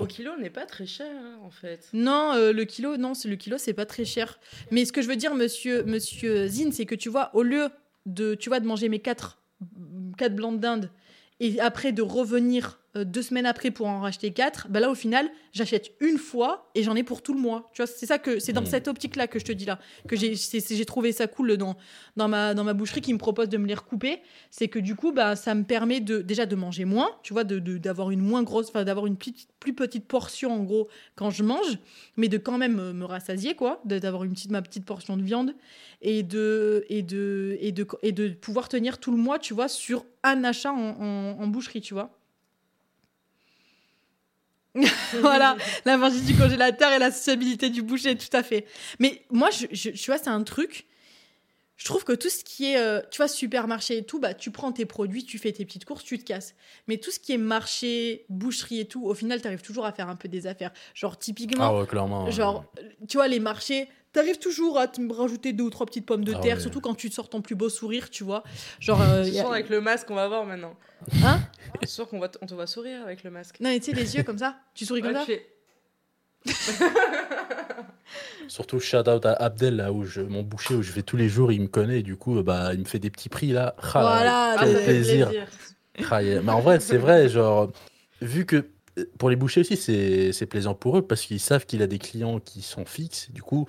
Au 0.00 0.06
kilo, 0.06 0.36
n'est 0.38 0.50
pas 0.50 0.66
très 0.66 0.86
cher, 0.86 1.10
hein, 1.10 1.38
en 1.42 1.50
fait. 1.50 1.88
Non, 1.92 2.32
euh, 2.34 2.52
le 2.52 2.64
kilo, 2.64 2.96
non, 2.96 3.14
c'est 3.14 3.28
le 3.28 3.36
kilo, 3.36 3.58
c'est 3.58 3.74
pas 3.74 3.86
très 3.86 4.04
cher. 4.04 4.38
Mais 4.70 4.84
ce 4.84 4.92
que 4.92 5.02
je 5.02 5.08
veux 5.08 5.16
dire, 5.16 5.34
monsieur, 5.34 5.84
monsieur 5.84 6.46
Zine, 6.46 6.72
c'est 6.72 6.86
que 6.86 6.94
tu 6.94 7.08
vois, 7.08 7.30
au 7.34 7.42
lieu 7.42 7.68
de, 8.06 8.34
tu 8.34 8.48
vois, 8.48 8.60
de 8.60 8.66
manger 8.66 8.88
mes 8.88 9.00
quatre, 9.00 9.38
quatre 10.16 10.34
blancs 10.34 10.56
de 10.56 10.60
dinde 10.60 10.90
et 11.40 11.60
après 11.60 11.92
de 11.92 12.02
revenir 12.02 12.80
euh, 12.96 13.04
deux 13.04 13.22
semaines 13.22 13.46
après 13.46 13.70
pour 13.70 13.86
en 13.88 14.00
racheter 14.00 14.32
quatre, 14.32 14.68
bah 14.70 14.80
là 14.80 14.90
au 14.90 14.94
final, 14.94 15.28
j'achète 15.52 15.92
une 16.00 16.18
fois 16.18 16.70
et 16.74 16.82
j'en 16.82 16.94
ai 16.94 17.02
pour 17.02 17.22
tout 17.22 17.34
le 17.34 17.40
mois. 17.40 17.70
Tu 17.74 17.82
vois, 17.82 17.86
c'est 17.86 18.06
ça 18.06 18.18
que 18.18 18.38
c'est 18.38 18.52
dans 18.52 18.62
Mm. 18.62 18.66
cette 18.66 18.88
optique-là 18.88 19.26
que 19.26 19.38
je 19.38 19.44
te 19.44 19.52
dis 19.52 19.64
là 19.64 19.78
que 20.08 20.16
j'ai 20.16 20.84
trouvé 20.84 21.12
ça 21.12 21.26
cool 21.26 21.56
dans 21.56 21.76
dans 22.16 22.28
ma 22.28 22.54
dans 22.54 22.64
ma 22.64 22.72
boucherie 22.74 23.00
qui 23.00 23.12
me 23.12 23.18
propose 23.18 23.48
de 23.48 23.56
me 23.58 23.66
les 23.66 23.74
recouper. 23.74 24.20
C'est 24.50 24.68
que 24.68 24.78
du 24.78 24.94
coup, 24.94 25.12
bah 25.12 25.34
ça 25.36 25.54
me 25.54 25.64
permet 25.64 26.00
de 26.00 26.20
déjà 26.22 26.46
de 26.46 26.56
manger 26.56 26.84
moins, 26.84 27.10
tu 27.22 27.32
vois, 27.32 27.44
de 27.44 27.58
d'avoir 27.78 28.10
une 28.10 28.20
moins 28.20 28.42
grosse, 28.42 28.68
enfin 28.68 28.84
d'avoir 28.84 29.06
une 29.06 29.16
petite- 29.16 29.48
plus 29.60 29.74
petite 29.74 30.06
portion 30.06 30.52
en 30.52 30.62
gros 30.62 30.88
quand 31.16 31.30
je 31.30 31.42
mange, 31.42 31.78
mais 32.16 32.28
de 32.28 32.38
quand 32.38 32.58
même 32.58 32.78
euh, 32.78 32.92
me 32.92 33.04
rassasier 33.06 33.54
quoi, 33.54 33.80
d'avoir 33.84 34.24
une 34.24 34.32
petite 34.32 34.50
ma 34.50 34.62
petite 34.62 34.84
portion 34.84 35.16
de 35.16 35.22
viande 35.22 35.54
et 36.02 36.22
de 36.22 36.84
et 36.88 37.02
de 37.02 37.56
et 37.60 37.72
de 37.72 37.86
et 38.02 38.12
de 38.12 38.28
pouvoir 38.28 38.68
tenir 38.68 38.98
tout 38.98 39.10
le 39.10 39.16
mois, 39.16 39.38
tu 39.38 39.54
vois, 39.54 39.68
sur 39.68 40.04
un 40.22 40.44
achat 40.44 40.72
en, 40.72 40.76
en- 41.00 41.40
en 41.42 41.46
boucherie, 41.48 41.80
tu 41.80 41.94
vois. 41.94 42.10
voilà, 45.20 45.56
la 45.84 45.96
magie 45.96 46.20
du 46.22 46.34
congélateur 46.36 46.92
et 46.92 46.98
la 46.98 47.10
sociabilité 47.12 47.70
du 47.70 47.82
boucher, 47.82 48.16
tout 48.16 48.34
à 48.36 48.42
fait. 48.42 48.66
Mais 48.98 49.22
moi, 49.30 49.50
je, 49.50 49.66
je- 49.70 49.90
tu 49.90 50.10
vois, 50.10 50.18
c'est 50.18 50.28
un 50.30 50.42
truc. 50.42 50.86
Je 51.76 51.84
trouve 51.86 52.04
que 52.04 52.12
tout 52.12 52.28
ce 52.30 52.44
qui 52.44 52.66
est, 52.70 52.78
euh, 52.78 53.00
tu 53.10 53.16
vois, 53.16 53.26
supermarché 53.28 53.98
et 53.98 54.04
tout, 54.04 54.20
bah, 54.20 54.32
tu 54.32 54.52
prends 54.52 54.70
tes 54.70 54.84
produits, 54.86 55.24
tu 55.24 55.38
fais 55.38 55.50
tes 55.50 55.64
petites 55.64 55.84
courses, 55.84 56.04
tu 56.04 56.18
te 56.18 56.24
casses. 56.24 56.54
Mais 56.86 56.98
tout 56.98 57.10
ce 57.10 57.18
qui 57.18 57.32
est 57.32 57.36
marché, 57.38 58.24
boucherie 58.28 58.80
et 58.80 58.84
tout, 58.84 59.04
au 59.04 59.14
final, 59.14 59.40
tu 59.40 59.48
arrives 59.48 59.60
toujours 59.62 59.84
à 59.84 59.92
faire 59.92 60.08
un 60.08 60.14
peu 60.14 60.28
des 60.28 60.46
affaires. 60.46 60.72
Genre, 60.94 61.18
typiquement, 61.18 61.64
Ah 61.64 61.80
ouais, 61.80 61.86
clairement. 61.86 62.30
Genre, 62.30 62.64
tu 63.08 63.16
vois, 63.16 63.26
les 63.26 63.40
marchés, 63.40 63.88
t'arrives 64.14 64.38
toujours 64.38 64.78
à 64.78 64.88
te 64.88 65.00
rajouter 65.12 65.52
deux 65.52 65.64
ou 65.64 65.70
trois 65.70 65.84
petites 65.84 66.06
pommes 66.06 66.24
de 66.24 66.32
Ah 66.34 66.38
terre, 66.40 66.56
ouais. 66.56 66.62
surtout 66.62 66.80
quand 66.80 66.94
tu 66.94 67.10
sors 67.10 67.28
ton 67.28 67.42
plus 67.42 67.54
beau 67.54 67.68
sourire, 67.68 68.08
tu 68.08 68.24
vois. 68.24 68.42
Genre, 68.80 69.00
euh, 69.02 69.24
a- 69.24 69.50
avec 69.52 69.68
le 69.68 69.82
masque, 69.82 70.10
on 70.10 70.14
va 70.14 70.26
voir 70.28 70.46
maintenant. 70.46 70.74
Hein 71.22 71.40
C'est 71.82 71.90
sûr 71.90 72.08
qu'on 72.08 72.18
on 72.22 72.46
te 72.46 72.54
voit 72.54 72.66
sourire 72.66 73.02
avec 73.02 73.22
le 73.24 73.30
masque. 73.30 73.60
Non, 73.60 73.68
mais 73.68 73.78
tu 73.80 73.86
sais, 73.90 73.92
les 73.92 74.16
yeux 74.16 74.22
comme 74.22 74.38
ça, 74.38 74.56
tu 74.74 74.86
souris 74.86 75.02
comme 75.02 75.12
ça. 75.12 75.24
fais- 75.26 75.46
Surtout 78.48 78.78
shout 78.78 79.08
out 79.08 79.24
à 79.26 79.32
Abdel, 79.32 79.76
là 79.76 79.92
où 79.92 80.04
je, 80.04 80.20
mon 80.20 80.42
boucher, 80.42 80.74
où 80.74 80.82
je 80.82 80.92
vais 80.92 81.02
tous 81.02 81.16
les 81.16 81.28
jours, 81.28 81.50
il 81.52 81.62
me 81.62 81.66
connaît, 81.66 82.00
et 82.00 82.02
du 82.02 82.16
coup, 82.16 82.42
bah, 82.42 82.74
il 82.74 82.80
me 82.80 82.84
fait 82.84 82.98
des 82.98 83.10
petits 83.10 83.28
prix 83.30 83.48
là. 83.52 83.74
Ah, 83.78 84.00
Voilà, 84.00 84.56
quel 84.60 84.76
fait 84.76 84.84
plaisir. 84.84 85.30
Ah, 86.10 86.22
yeah. 86.22 86.42
Mais 86.42 86.52
en 86.52 86.60
vrai, 86.60 86.80
c'est 86.80 86.98
vrai, 86.98 87.28
genre, 87.28 87.70
vu 88.20 88.44
que 88.44 88.66
euh, 88.98 89.04
pour 89.18 89.30
les 89.30 89.36
bouchers 89.36 89.60
aussi, 89.62 89.76
c'est 89.76 90.32
c'est 90.32 90.46
plaisant 90.46 90.74
pour 90.74 90.98
eux 90.98 91.02
parce 91.02 91.22
qu'ils 91.22 91.40
savent 91.40 91.66
qu'il 91.66 91.82
a 91.82 91.86
des 91.86 91.98
clients 91.98 92.38
qui 92.40 92.62
sont 92.62 92.84
fixes. 92.84 93.30
Du 93.30 93.42
coup, 93.42 93.66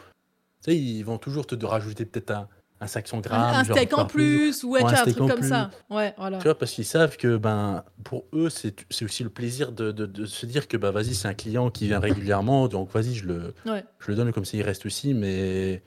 tu 0.65 0.71
sais, 0.71 0.77
ils 0.77 1.03
vont 1.03 1.17
toujours 1.17 1.45
te 1.45 1.53
de 1.55 1.65
rajouter 1.65 2.05
peut-être 2.05 2.31
un, 2.31 2.47
un 2.81 2.87
500 2.87 3.17
Un, 3.17 3.21
grammes. 3.21 3.41
un 3.55 3.63
genre, 3.63 3.77
steak 3.77 3.93
en 3.97 4.05
plus, 4.05 4.63
ou 4.63 4.71
ouais, 4.71 4.83
un 4.83 4.95
steak 4.95 5.15
truc 5.15 5.29
comme 5.29 5.39
plus. 5.39 5.49
ça. 5.49 5.69
Ouais, 5.89 6.13
voilà. 6.17 6.39
Tu 6.39 6.43
vois, 6.45 6.57
parce 6.57 6.71
qu'ils 6.71 6.85
savent 6.85 7.15
que 7.17 7.37
ben, 7.37 7.83
pour 8.03 8.25
eux, 8.33 8.49
c'est 8.49 8.75
c'est 8.89 9.05
aussi 9.05 9.23
le 9.23 9.29
plaisir 9.29 9.71
de, 9.71 9.91
de- 9.91 10.05
de 10.05 10.25
se 10.25 10.45
dire 10.45 10.67
que 10.67 10.75
bah, 10.75 10.91
vas-y, 10.91 11.13
c'est 11.15 11.27
un 11.27 11.33
client 11.33 11.69
qui 11.69 11.87
vient 11.87 11.99
régulièrement, 11.99 12.67
donc 12.67 12.91
vas-y, 12.91 13.13
je 13.13 13.25
le, 13.27 13.53
Ouais. 13.65 13.83
je 13.99 14.11
le 14.11 14.15
donne 14.17 14.31
comme 14.33 14.45
ça, 14.45 14.57
il 14.57 14.63
reste 14.63 14.85
aussi. 14.85 15.13
Mais 15.13 15.83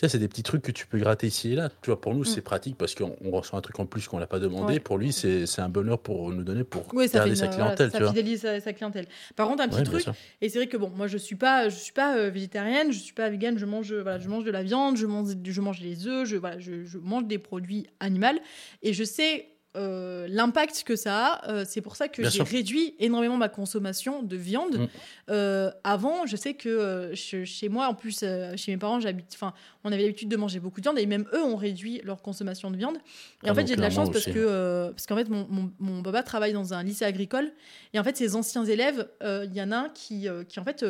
tu 0.00 0.06
sais, 0.06 0.12
c'est 0.12 0.18
des 0.18 0.28
petits 0.28 0.42
trucs 0.42 0.62
que 0.62 0.72
tu 0.72 0.86
peux 0.86 0.96
gratter 0.98 1.26
ici 1.26 1.52
et 1.52 1.56
là. 1.56 1.68
Tu 1.82 1.90
vois, 1.90 2.00
pour 2.00 2.14
nous, 2.14 2.22
Mm. 2.22 2.24
c'est 2.24 2.40
pratique 2.40 2.78
parce 2.78 2.94
qu'on 2.94 3.16
on 3.22 3.30
reçoit 3.32 3.58
un 3.58 3.62
truc 3.62 3.78
en 3.80 3.84
plus 3.84 4.08
qu'on 4.08 4.18
l'a 4.18 4.26
pas 4.26 4.38
demandé. 4.38 4.72
Ouais. 4.74 4.80
Pour 4.80 4.96
lui, 4.96 5.12
c'est 5.12 5.44
un 5.58 5.68
bonheur 5.68 5.98
pour 5.98 6.30
nous 6.30 6.42
donner 6.42 6.64
pour 6.64 6.86
Oui, 6.94 7.06
garder 7.08 7.34
sa 7.36 7.48
voilà, 7.48 7.62
clientèle. 7.64 7.90
ça 7.90 7.98
tu 7.98 8.02
vois. 8.04 8.12
fidélise 8.14 8.40
sa, 8.40 8.58
sa 8.60 8.72
clientèle. 8.72 9.04
Par 9.36 9.46
contre, 9.46 9.62
un 9.62 9.68
petit 9.68 9.80
Ouais, 9.80 9.84
truc, 10.00 10.06
et 10.40 10.48
c'est 10.48 10.58
vrai 10.58 10.68
que 10.68 10.78
bon, 10.78 10.88
moi 10.96 11.06
je 11.06 11.18
suis 11.18 11.36
pas, 11.36 11.68
je 11.68 11.76
suis 11.76 11.92
pas 11.92 12.16
euh, 12.16 12.30
végétarienne, 12.30 12.92
je 12.92 12.98
suis 12.98 13.12
pas 13.12 13.28
végane, 13.28 13.58
je 13.58 13.66
mange, 13.66 13.92
voilà, 13.92 14.18
je 14.18 14.28
mange 14.30 14.44
de 14.44 14.50
la 14.50 14.62
viande, 14.62 14.96
je 14.96 15.04
mange, 15.06 15.34
je 15.44 15.60
mange 15.60 15.80
des 15.82 16.06
œufs, 16.06 16.26
je, 16.26 16.36
voilà, 16.38 16.58
je, 16.58 16.84
je 16.84 16.96
mange 16.96 17.26
des 17.26 17.38
produits 17.38 17.86
animaux, 18.00 18.40
et 18.82 18.94
je 18.94 19.04
sais 19.04 19.48
euh, 19.76 20.26
l'impact 20.28 20.82
que 20.84 20.96
ça 20.96 21.26
a, 21.26 21.50
euh, 21.52 21.64
c'est 21.66 21.80
pour 21.80 21.94
ça 21.96 22.08
que 22.08 22.28
j'ai 22.28 22.42
réduit 22.42 22.94
énormément 22.98 23.36
ma 23.36 23.48
consommation 23.48 24.22
de 24.22 24.36
viande. 24.36 24.76
Mm. 24.78 24.86
Euh, 25.30 25.70
avant, 25.84 26.26
je 26.26 26.34
sais 26.36 26.54
que 26.54 27.12
che- 27.14 27.44
chez 27.44 27.68
moi, 27.68 27.86
en 27.86 27.94
plus, 27.94 28.24
chez 28.56 28.72
mes 28.72 28.76
parents, 28.78 28.98
j'habite, 29.00 29.26
enfin, 29.34 29.52
on 29.84 29.92
avait 29.92 30.02
l'habitude 30.02 30.28
de 30.28 30.36
manger 30.36 30.58
beaucoup 30.60 30.80
de 30.80 30.84
viande 30.84 30.98
et 30.98 31.06
même 31.06 31.24
eux 31.32 31.42
ont 31.44 31.56
réduit 31.56 32.00
leur 32.04 32.20
consommation 32.20 32.70
de 32.70 32.76
viande. 32.76 32.96
Et 32.96 33.00
Ah 33.48 33.52
en 33.52 33.54
fait, 33.54 33.62
non, 33.62 33.66
j'ai 33.68 33.76
de 33.76 33.80
la 33.80 33.90
chance 33.90 34.10
parce 34.10 34.24
que, 34.24 34.32
euh, 34.36 34.90
parce 34.90 35.06
qu'en 35.06 35.16
fait, 35.16 35.28
mon, 35.28 35.46
mon, 35.48 35.70
mon 35.78 36.02
papa 36.02 36.22
travaille 36.24 36.52
dans 36.52 36.74
un 36.74 36.82
lycée 36.82 37.04
agricole 37.04 37.52
et 37.94 37.98
en 38.00 38.04
fait, 38.04 38.16
ses 38.16 38.34
anciens 38.36 38.64
élèves, 38.64 39.08
il 39.22 39.54
y 39.54 39.62
en 39.62 39.70
a 39.72 39.76
un 39.76 39.88
qui, 39.90 40.26
qui 40.48 40.58
en 40.60 40.64
fait, 40.64 40.84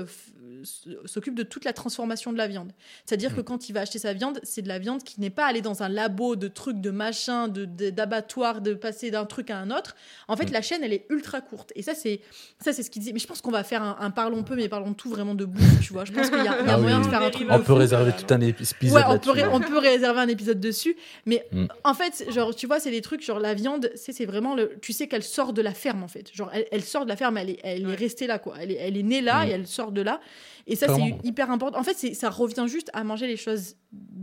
s'occupe 1.05 1.35
de 1.35 1.43
toute 1.43 1.65
la 1.65 1.73
transformation 1.73 2.32
de 2.32 2.39
la 2.39 2.47
viande. 2.48 2.73
C'est-à-dire 3.05 3.35
que 3.35 3.40
Mm. 3.40 3.44
quand 3.44 3.69
il 3.69 3.73
va 3.73 3.81
acheter 3.81 3.98
sa 3.98 4.12
viande, 4.12 4.40
c'est 4.43 4.62
de 4.62 4.69
la 4.69 4.78
viande 4.78 5.02
qui 5.02 5.20
n'est 5.20 5.31
pas 5.31 5.47
allée 5.47 5.61
dans 5.61 5.82
un 5.82 5.89
labo 5.89 6.36
de 6.36 6.48
trucs, 6.48 6.81
de 6.81 6.90
machin, 6.90 7.48
de, 7.48 7.65
de- 7.65 7.90
de 8.71 8.75
passer 8.75 9.11
d'un 9.11 9.25
truc 9.27 9.51
à 9.51 9.59
un 9.59 9.71
autre. 9.71 9.95
En 10.29 10.37
fait, 10.37 10.47
Mm. 10.47 10.53
la 10.53 10.63
chaîne, 10.63 10.83
elle 10.85 10.93
est 10.93 11.05
ultra 11.11 11.41
courte. 11.41 11.73
Et 11.77 11.83
ça, 11.83 11.95
c'est 11.95 12.21
ça, 12.63 12.73
c'est 12.73 12.83
ce 12.83 12.91
qu'il 12.91 13.01
disait. 13.01 13.13
Mais 13.13 13.19
je 13.19 13.27
pense 13.27 13.41
qu'on 13.41 13.51
va 13.51 13.65
faire 13.65 13.83
un, 13.83 13.97
un 14.01 14.11
parlons 14.11 14.43
peu, 14.43 14.55
mais 14.57 14.69
parlons 14.69 14.95
tout 14.95 15.11
vraiment 15.11 15.35
de 15.35 15.45
bouffe, 15.45 15.81
tu 15.83 15.93
vois. 15.93 16.05
Je 16.05 16.13
pense 16.13 16.31
qu'il 16.31 16.39
y 16.45 16.49
a, 16.49 16.61
il 16.63 16.67
y 16.67 16.71
a 16.71 16.75
Ah 16.75 16.79
moyen 16.79 17.01
de 17.01 17.07
faire 17.07 17.23
un 17.23 17.31
truc. 17.31 17.47
On 17.51 17.59
peut 17.59 17.65
fou. 17.65 17.75
réserver 17.75 18.13
tout 18.13 18.33
un 18.33 18.41
épisode 18.41 18.93
Ouais, 18.93 19.03
on 19.07 19.19
peut, 19.19 19.31
on 19.53 19.81
réserver 19.81 20.21
un 20.21 20.29
épisode 20.29 20.61
dessus. 20.61 20.97
Mais 21.27 21.45
Mm. 21.53 21.67
en 21.85 21.95
fait, 21.95 22.27
genre, 22.31 22.55
tu 22.55 22.67
vois, 22.67 22.81
c'est 22.81 22.91
des 22.91 23.01
trucs, 23.03 23.23
genre 23.25 23.41
la 23.41 23.55
viande, 23.55 23.91
c'est 23.95 24.13
c'est 24.13 24.27
vraiment 24.27 24.55
le. 24.55 24.73
Tu 24.81 24.93
sais 24.93 25.07
qu'elle 25.09 25.23
sort 25.23 25.53
de 25.53 25.63
la 25.63 25.75
ferme, 25.75 26.03
en 26.03 26.09
fait. 26.09 26.31
Genre, 26.35 26.51
elle, 26.53 26.67
elle 26.71 26.83
sort 26.83 27.05
de 27.05 27.09
la 27.09 27.17
ferme, 27.17 27.37
elle 27.39 27.51
est, 27.51 27.59
elle 27.63 27.89
est 27.89 27.95
restée 27.95 28.27
là, 28.27 28.39
quoi. 28.39 28.55
Elle 28.61 28.71
est, 28.73 28.77
elle 28.77 28.97
est 28.97 29.03
née 29.03 29.21
là 29.21 29.45
Mm. 29.45 29.49
et 29.49 29.51
elle 29.53 29.67
sort 29.67 29.93
de 29.93 30.03
là. 30.03 30.21
Et 30.66 30.77
ça, 30.77 30.87
c'est 30.95 31.27
hyper 31.28 31.51
important. 31.51 31.78
En 31.78 31.82
fait, 31.82 31.97
c'est- 31.97 32.15
ça 32.15 32.31
revient 32.31 32.65
juste 32.69 32.91
à 32.93 33.05
manger 33.05 33.27
les 33.27 33.37
choses 33.37 33.77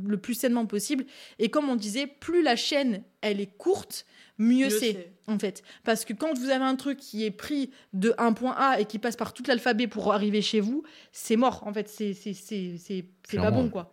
le 0.05 0.17
plus 0.17 0.33
sainement 0.33 0.65
possible. 0.65 1.05
Et 1.39 1.49
comme 1.49 1.69
on 1.69 1.75
disait, 1.75 2.07
plus 2.07 2.41
la 2.41 2.55
chaîne, 2.55 3.03
elle 3.21 3.39
est 3.41 3.57
courte, 3.57 4.05
mieux, 4.37 4.65
Mieux 4.65 4.69
c'est. 4.69 5.11
En 5.29 5.37
fait, 5.37 5.61
parce 5.83 6.05
que 6.05 6.13
quand 6.13 6.33
vous 6.37 6.49
avez 6.49 6.63
un 6.63 6.75
truc 6.77 6.99
qui 6.99 7.25
est 7.25 7.31
pris 7.31 7.69
de 7.91 8.13
un 8.17 8.31
point 8.31 8.55
A 8.57 8.79
et 8.79 8.85
qui 8.85 8.97
passe 8.97 9.17
par 9.17 9.33
tout 9.33 9.43
l'alphabet 9.45 9.87
pour 9.87 10.13
arriver 10.13 10.41
chez 10.41 10.61
vous, 10.61 10.83
c'est 11.11 11.35
mort. 11.35 11.63
En 11.65 11.73
fait, 11.73 11.89
c'est 11.89 12.13
c'est 12.13 12.33
c'est 12.33 12.75
c'est 12.77 13.05
c'est 13.27 13.37
pas 13.37 13.51
bon 13.51 13.69
quoi. 13.69 13.91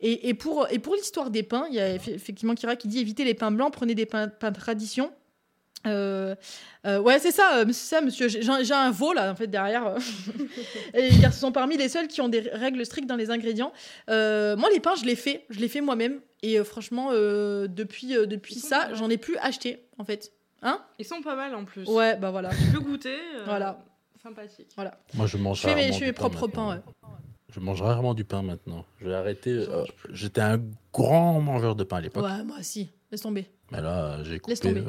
Et, 0.00 0.28
et 0.28 0.34
pour 0.34 0.66
et 0.72 0.80
pour 0.80 0.96
l'histoire 0.96 1.30
des 1.30 1.44
pains, 1.44 1.66
il 1.68 1.76
y 1.76 1.80
a 1.80 1.96
eff- 1.96 2.12
effectivement 2.12 2.56
Kira 2.56 2.74
qui 2.74 2.88
dit 2.88 2.98
évitez 2.98 3.24
les 3.24 3.34
pains 3.34 3.52
blancs, 3.52 3.72
prenez 3.72 3.94
des 3.94 4.06
pains, 4.06 4.26
pains 4.26 4.50
de 4.50 4.58
tradition. 4.58 5.12
Euh, 5.86 6.34
euh, 6.86 7.00
ouais, 7.00 7.18
c'est 7.18 7.30
ça, 7.32 7.56
euh, 7.58 7.64
c'est 7.68 7.72
ça, 7.96 8.00
monsieur. 8.00 8.28
J'ai 8.28 8.72
un 8.74 8.90
veau 8.90 9.12
là, 9.12 9.30
en 9.32 9.34
fait, 9.34 9.46
derrière. 9.48 9.96
et 10.94 11.10
car 11.20 11.32
ce 11.32 11.40
sont 11.40 11.52
parmi 11.52 11.76
les 11.76 11.88
seuls 11.88 12.08
qui 12.08 12.20
ont 12.20 12.28
des 12.28 12.40
règles 12.40 12.84
strictes 12.86 13.08
dans 13.08 13.16
les 13.16 13.30
ingrédients. 13.30 13.72
Euh, 14.10 14.56
moi, 14.56 14.68
les 14.72 14.80
pains, 14.80 14.94
je 14.94 15.04
les 15.04 15.16
fais, 15.16 15.44
je 15.50 15.58
les 15.60 15.68
fais 15.68 15.80
moi-même. 15.80 16.20
Et 16.42 16.58
euh, 16.58 16.64
franchement, 16.64 17.08
euh, 17.12 17.66
depuis, 17.68 18.16
euh, 18.16 18.26
depuis 18.26 18.54
ça, 18.56 18.94
j'en 18.94 19.10
ai 19.10 19.16
plus 19.16 19.36
acheté, 19.38 19.84
en 19.98 20.04
fait. 20.04 20.32
Hein? 20.62 20.80
Ils 20.98 21.04
sont 21.04 21.20
pas 21.22 21.34
mal 21.34 21.54
en 21.54 21.64
plus. 21.64 21.88
Ouais, 21.88 22.16
bah 22.16 22.30
voilà. 22.30 22.50
Tu 22.50 22.72
peux 22.72 22.80
goûter. 22.80 23.14
euh, 23.36 23.42
Voilà. 23.44 23.78
Sympathique. 24.22 24.68
Moi, 25.14 25.26
je 25.26 25.36
mange 25.36 25.56
Je 25.60 25.62
fais 25.68 25.74
mes, 25.74 25.80
rarement 25.82 25.92
je 25.94 25.98
fais 25.98 26.04
du 26.04 26.06
mes 26.06 26.12
pain 26.12 26.20
propres 26.30 26.46
maintenant. 26.46 26.68
pains, 26.70 26.76
ouais. 26.76 26.82
Je 27.52 27.58
mange 27.60 27.82
rarement 27.82 28.14
du 28.14 28.24
pain 28.24 28.42
maintenant. 28.42 28.84
Je 29.00 29.08
vais 29.08 29.14
arrêter. 29.14 29.50
Euh. 29.50 29.84
J'étais 30.10 30.40
un 30.40 30.60
grand 30.92 31.40
mangeur 31.40 31.74
de 31.74 31.82
pain 31.82 31.96
à 31.96 32.00
l'époque. 32.00 32.24
Ouais, 32.24 32.44
moi, 32.44 32.56
si. 32.62 32.90
Laisse 33.10 33.20
tomber. 33.22 33.46
Mais 33.72 33.82
là, 33.82 34.22
j'ai 34.22 34.38
coupé. 34.38 34.56
tomber. 34.56 34.84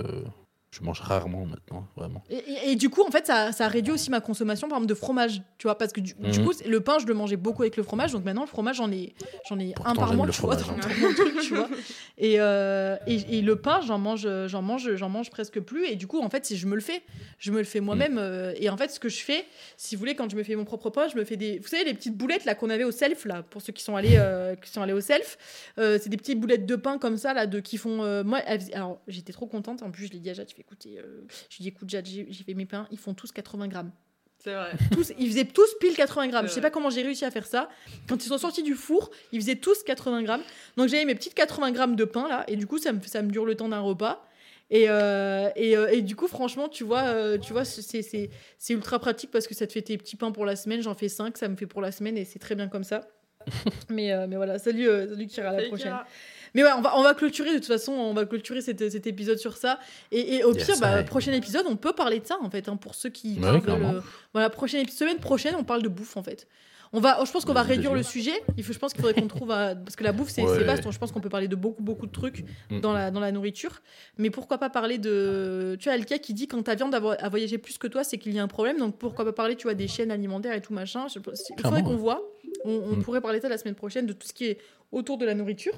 Je 0.76 0.82
mange 0.84 1.02
rarement 1.02 1.46
maintenant, 1.46 1.86
vraiment. 1.96 2.24
Et, 2.32 2.38
et- 2.38 2.72
et 2.72 2.76
du 2.76 2.90
coup, 2.90 3.04
en 3.08 3.12
fait, 3.12 3.28
ça, 3.28 3.52
ça 3.52 3.66
a 3.66 3.68
réduit 3.68 3.94
aussi 3.94 4.10
ma 4.10 4.22
consommation, 4.22 4.68
par 4.68 4.78
exemple, 4.80 4.90
de 4.90 4.96
fromage. 4.96 5.42
Tu 5.60 5.68
vois, 5.68 5.78
parce 5.78 5.94
que 5.94 6.02
du, 6.02 6.16
du 6.16 6.40
Mhm. 6.40 6.46
coup, 6.46 6.52
le 6.66 6.80
pain, 6.82 6.98
je 7.00 7.06
le 7.06 7.14
mangeais 7.14 7.36
beaucoup 7.38 7.62
avec 7.62 7.78
le 7.78 7.84
fromage. 7.84 8.12
Donc 8.12 8.26
maintenant, 8.26 8.42
le 8.42 8.48
fromage, 8.48 8.78
j'en 8.78 8.92
ai, 8.92 9.14
j'en 9.48 9.60
ai 9.60 9.76
un 9.86 9.94
par 9.96 10.14
mois, 10.16 10.28
tu 10.28 10.42
vois, 10.42 10.58
fromage, 10.58 10.80
hein. 10.84 10.90
dans 10.90 10.96
mon 11.08 11.14
truc, 11.14 11.38
tu 11.38 11.54
vois. 11.54 11.70
Et, 12.18 12.36
euh, 12.40 12.96
et, 13.08 13.38
et 13.38 13.42
le 13.42 13.56
pain, 13.56 13.82
j'en 13.86 13.98
mange, 14.00 14.28
j'en 14.48 14.62
mange, 14.62 14.96
j'en 14.96 15.10
mange 15.10 15.30
presque 15.30 15.60
plus. 15.60 15.86
Et 15.88 15.96
du 15.96 16.08
coup, 16.08 16.20
en 16.22 16.30
fait, 16.30 16.46
si 16.46 16.58
je 16.58 16.66
me 16.68 16.76
le 16.76 16.82
fais, 16.82 17.02
je 17.40 17.52
me 17.52 17.58
le 17.58 17.64
fais 17.64 17.80
moi-même. 17.80 18.18
euh, 18.18 18.54
et 18.58 18.70
en 18.70 18.78
fait, 18.78 18.90
ce 18.92 19.00
que 19.00 19.10
je 19.10 19.20
fais, 19.24 19.46
si 19.78 19.96
vous 19.96 20.00
voulez, 20.00 20.16
quand 20.16 20.30
je 20.30 20.36
me 20.36 20.44
fais 20.44 20.56
mon 20.56 20.64
propre 20.66 20.90
pain, 20.90 21.08
je 21.08 21.16
me 21.18 21.24
fais 21.24 21.38
des, 21.38 21.60
vous 21.60 21.68
savez, 21.68 21.84
les 21.84 21.94
petites 21.94 22.16
boulettes 22.16 22.46
là 22.46 22.56
qu'on 22.56 22.70
avait 22.70 22.84
au 22.84 22.92
self 22.92 23.26
là, 23.26 23.44
pour 23.44 23.62
ceux 23.62 23.74
qui 23.74 23.84
sont 23.84 23.96
allés, 23.96 24.16
euh, 24.18 24.56
qui 24.56 24.70
sont 24.70 24.82
allés 24.82 24.94
au 24.94 25.02
self, 25.02 25.38
euh, 25.80 25.98
c'est 26.02 26.10
des 26.10 26.18
petites 26.18 26.40
boulettes 26.40 26.66
de 26.66 26.76
pain 26.76 26.98
comme 26.98 27.18
ça 27.18 27.34
là, 27.34 27.46
de 27.48 27.60
qui 27.60 27.78
font. 27.78 28.24
moi, 28.24 28.40
alors 28.74 29.00
j'étais 29.08 29.34
trop 29.34 29.48
contente. 29.48 29.84
En 29.84 29.92
plus, 29.92 30.08
je 30.08 30.12
l'ai 30.14 30.20
dit 30.20 30.30
à 30.30 30.34
Jade, 30.34 30.48
écouter, 30.66 31.00
euh, 31.00 31.26
je 31.50 31.58
lui 31.58 31.64
dis 31.64 31.68
écoute 31.70 31.90
Jade, 31.90 32.06
j'ai 32.06 32.44
fait 32.46 32.54
mes 32.54 32.66
pains, 32.66 32.88
ils 32.92 32.98
font 32.98 33.14
tous 33.14 33.32
80 33.32 33.68
grammes 33.68 33.92
C'est 34.40 34.54
vrai. 34.54 34.72
tous, 34.92 35.14
ils 35.20 35.28
faisaient 35.28 35.46
tous 35.46 35.68
pile 35.80 35.96
80 35.96 36.28
grammes. 36.28 36.46
Je 36.48 36.50
sais 36.52 36.60
vrai. 36.60 36.70
pas 36.70 36.74
comment 36.74 36.90
j'ai 36.90 37.02
réussi 37.02 37.26
à 37.26 37.32
faire 37.32 37.46
ça. 37.46 37.70
Quand 38.08 38.24
ils 38.24 38.28
sont 38.28 38.38
sortis 38.38 38.64
du 38.64 38.76
four, 38.76 39.12
ils 39.32 39.40
faisaient 39.42 39.56
tous 39.56 39.84
80 39.84 40.24
grammes. 40.24 40.44
Donc 40.78 40.90
j'avais 40.90 41.06
mes 41.06 41.16
petites 41.16 41.34
80 41.34 41.72
grammes 41.72 41.96
de 41.96 42.06
pain 42.06 42.28
là, 42.28 42.44
et 42.48 42.56
du 42.56 42.68
coup 42.68 42.78
ça 42.78 42.92
me, 42.94 43.02
ça 43.02 43.22
me 43.22 43.30
dure 43.30 43.46
le 43.46 43.56
temps 43.56 43.70
d'un 43.70 43.80
repas. 43.82 44.26
Et, 44.70 44.86
euh, 44.90 45.50
et, 45.56 45.78
euh, 45.78 45.88
et 45.92 46.02
du 46.02 46.16
coup, 46.16 46.28
franchement, 46.28 46.68
tu 46.68 46.84
vois, 46.84 47.04
euh, 47.04 47.38
tu 47.38 47.54
vois 47.54 47.64
c'est- 47.64 48.30
ultra 48.70 48.98
pratique 48.98 49.30
parce 49.30 49.46
que 49.46 49.54
ça 49.54 49.68
te 49.68 49.74
fait 49.74 49.84
tes 49.84 49.98
petits 50.00 50.16
pains 50.16 50.32
pour 50.32 50.46
la 50.46 50.56
semaine. 50.56 50.82
J'en 50.82 50.96
fais 50.96 51.10
5, 51.10 51.38
ça 51.38 51.48
me 51.48 51.56
fait 51.56 51.68
pour 51.68 51.82
la 51.82 51.92
semaine 51.92 52.18
et 52.18 52.26
c'est 52.26 52.40
très 52.40 52.56
bien 52.56 52.70
comme 52.70 52.84
ça. 52.86 53.08
mais, 53.90 54.12
mais 54.28 54.36
voilà, 54.38 54.58
salut, 54.58 54.86
salut 54.88 55.28
Kira, 55.28 55.50
à 55.50 55.62
la 55.62 55.68
prochaine. 55.68 55.88
Kira. 55.90 56.08
Mais 56.54 56.64
ouais, 56.64 56.70
on 56.78 56.82
va, 56.82 56.98
on 56.98 57.04
va 57.04 57.14
clôturer 57.14 57.50
de 57.52 57.58
toute 57.58 57.66
façon, 57.68 57.92
on 57.94 58.14
va 58.14 58.26
clôturer 58.26 58.62
cet, 58.62 58.90
cet 58.92 59.08
épisode 59.08 59.38
sur 59.38 59.58
ça. 59.58 59.80
Et, 60.12 60.36
et 60.36 60.44
au 60.44 60.54
Yes, 60.54 60.66
pire, 60.66 60.76
bah, 60.80 61.04
prochain 61.04 61.32
épisode, 61.34 61.66
on 61.68 61.76
peut 61.76 61.94
parler 61.94 62.20
de 62.20 62.26
ça 62.28 62.38
en 62.42 62.50
fait, 62.50 62.70
hein, 62.70 62.76
pour 62.78 62.94
ceux 62.96 63.10
qui. 63.10 63.40
Ouais, 63.40 63.60
clairement. 63.62 63.94
euh, 63.96 64.00
voilà, 64.34 64.50
prochaine 64.50 64.88
semaine 64.88 65.18
prochaine, 65.18 65.56
on 65.58 65.64
parle 65.64 65.82
de 65.82 65.90
bouffe 65.90 66.16
en 66.18 66.24
fait. 66.24 66.48
On 66.96 67.00
va, 67.00 67.18
je 67.26 67.32
pense 67.32 67.44
qu'on 67.44 67.54
va 67.54 67.64
réduire 67.64 67.96
le 67.96 68.04
sujet. 68.04 68.34
Il 68.56 68.64
faut, 68.64 68.72
je 68.72 68.78
pense 68.78 68.94
qu'il 68.94 69.02
faudrait 69.02 69.20
qu'on 69.20 69.28
trouve 69.28 69.48
parce 69.48 69.96
que 69.96 70.04
la 70.04 70.12
bouffe 70.12 70.30
c'est 70.30 70.44
Ouais. 70.44 70.64
vaste. 70.64 70.84
donc 70.84 70.94
Je 70.94 71.00
pense 71.00 71.12
qu'on 71.12 71.22
peut 71.22 71.30
parler 71.30 71.48
de 71.48 71.56
beaucoup 71.56 71.82
beaucoup 71.82 72.06
de 72.06 72.12
trucs 72.12 72.46
Mm. 72.70 72.82
dans 72.82 72.94
la 72.94 73.10
dans 73.10 73.20
la 73.20 73.32
nourriture. 73.32 73.82
Mais 74.20 74.30
pourquoi 74.30 74.60
pas 74.60 74.70
parler 74.70 75.00
de, 75.00 75.76
tu 75.80 75.86
vois, 75.86 75.94
Alkia 75.94 76.20
qui 76.20 76.36
dit 76.36 76.48
quand 76.48 76.62
ta 76.62 76.76
viande 76.76 76.94
a, 76.94 77.00
vo- 77.00 77.16
a 77.18 77.30
voyagé 77.30 77.58
plus 77.58 77.80
que 77.80 77.88
toi, 77.88 78.04
c'est 78.04 78.20
qu'il 78.20 78.32
y 78.36 78.38
a 78.38 78.44
un 78.44 78.48
problème. 78.48 78.78
Donc 78.78 79.00
pourquoi 79.00 79.26
pas 79.26 79.34
parler, 79.34 79.56
tu 79.56 79.64
vois, 79.64 79.74
des 79.74 79.88
chaînes 79.88 80.12
alimentaires 80.12 80.54
et 80.54 80.62
tout 80.62 80.72
machin. 80.74 81.08
Je- 81.08 81.18
Il 81.58 81.62
faudrait 81.64 81.82
qu'on 81.82 81.96
voit. 81.98 82.22
On, 82.64 82.70
on 82.72 82.96
Mm. 82.98 83.02
pourrait 83.04 83.22
parler 83.22 83.40
de 83.40 83.42
ça 83.44 83.50
la 83.50 83.58
semaine 83.58 83.74
prochaine 83.74 84.06
de 84.06 84.14
tout 84.14 84.28
ce 84.28 84.34
qui 84.34 84.46
est 84.46 84.60
autour 84.92 85.18
de 85.18 85.26
la 85.26 85.34
nourriture. 85.34 85.74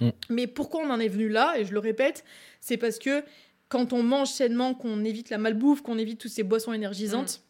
Mm. 0.00 0.08
Mais 0.30 0.46
pourquoi 0.46 0.80
on 0.82 0.90
en 0.90 0.98
est 1.00 1.08
venu 1.08 1.28
là? 1.28 1.54
Et 1.58 1.64
je 1.64 1.72
le 1.72 1.78
répète, 1.78 2.24
c'est 2.60 2.76
parce 2.76 2.98
que 2.98 3.22
quand 3.68 3.92
on 3.92 4.02
mange 4.02 4.28
sainement, 4.28 4.74
qu'on 4.74 5.04
évite 5.04 5.30
la 5.30 5.38
malbouffe, 5.38 5.82
qu'on 5.82 5.98
évite 5.98 6.20
toutes 6.20 6.30
ces 6.32 6.42
boissons 6.42 6.72
énergisantes, 6.72 7.42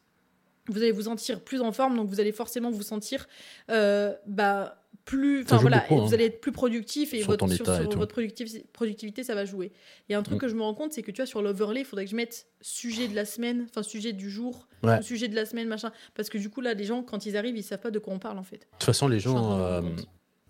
vous 0.68 0.78
allez 0.78 0.92
vous 0.92 1.02
sentir 1.02 1.40
plus 1.40 1.60
en 1.60 1.72
forme, 1.72 1.96
donc 1.96 2.08
vous 2.08 2.20
allez 2.20 2.30
forcément 2.32 2.70
vous 2.70 2.82
sentir 2.82 3.26
euh, 3.70 4.14
bah, 4.26 4.78
plus. 5.04 5.42
Enfin 5.42 5.56
voilà, 5.56 5.78
beaucoup, 5.80 5.94
et 5.94 5.98
hein. 5.98 6.04
vous 6.04 6.14
allez 6.14 6.26
être 6.26 6.40
plus 6.40 6.52
productif 6.52 7.12
et 7.14 7.18
Sur 7.22 7.30
votre, 7.32 7.48
sur, 7.48 7.64
état 7.64 7.74
sur 7.74 7.84
et 7.84 7.88
tout. 7.88 7.98
votre 7.98 8.14
productiv- 8.14 8.62
productivité, 8.72 9.24
ça 9.24 9.34
va 9.34 9.44
jouer. 9.44 9.72
Il 10.08 10.12
y 10.12 10.14
a 10.14 10.18
un 10.20 10.22
truc 10.22 10.36
Mm. 10.36 10.40
que 10.42 10.48
je 10.48 10.54
me 10.54 10.62
rends 10.62 10.74
compte, 10.74 10.92
c'est 10.92 11.02
que 11.02 11.10
tu 11.10 11.16
vois, 11.16 11.26
sur 11.26 11.42
l'overlay, 11.42 11.80
il 11.80 11.84
faudrait 11.86 12.04
que 12.04 12.10
je 12.12 12.16
mette 12.16 12.46
sujet 12.60 13.08
de 13.08 13.16
la 13.16 13.24
semaine, 13.24 13.66
enfin 13.68 13.82
sujet 13.82 14.12
du 14.12 14.30
jour, 14.30 14.68
Ouais. 14.84 15.02
sujet 15.02 15.26
de 15.26 15.34
la 15.34 15.46
semaine, 15.46 15.66
machin. 15.66 15.90
Parce 16.14 16.28
que 16.30 16.38
du 16.38 16.48
coup, 16.50 16.60
là, 16.60 16.74
les 16.74 16.84
gens, 16.84 17.02
quand 17.02 17.26
ils 17.26 17.36
arrivent, 17.36 17.56
ils 17.56 17.64
savent 17.64 17.80
pas 17.80 17.90
de 17.90 17.98
quoi 17.98 18.12
on 18.14 18.20
parle 18.20 18.38
en 18.38 18.44
fait. 18.44 18.58
De 18.58 18.64
toute 18.72 18.84
façon, 18.84 19.08
les 19.08 19.18
gens, 19.18 19.82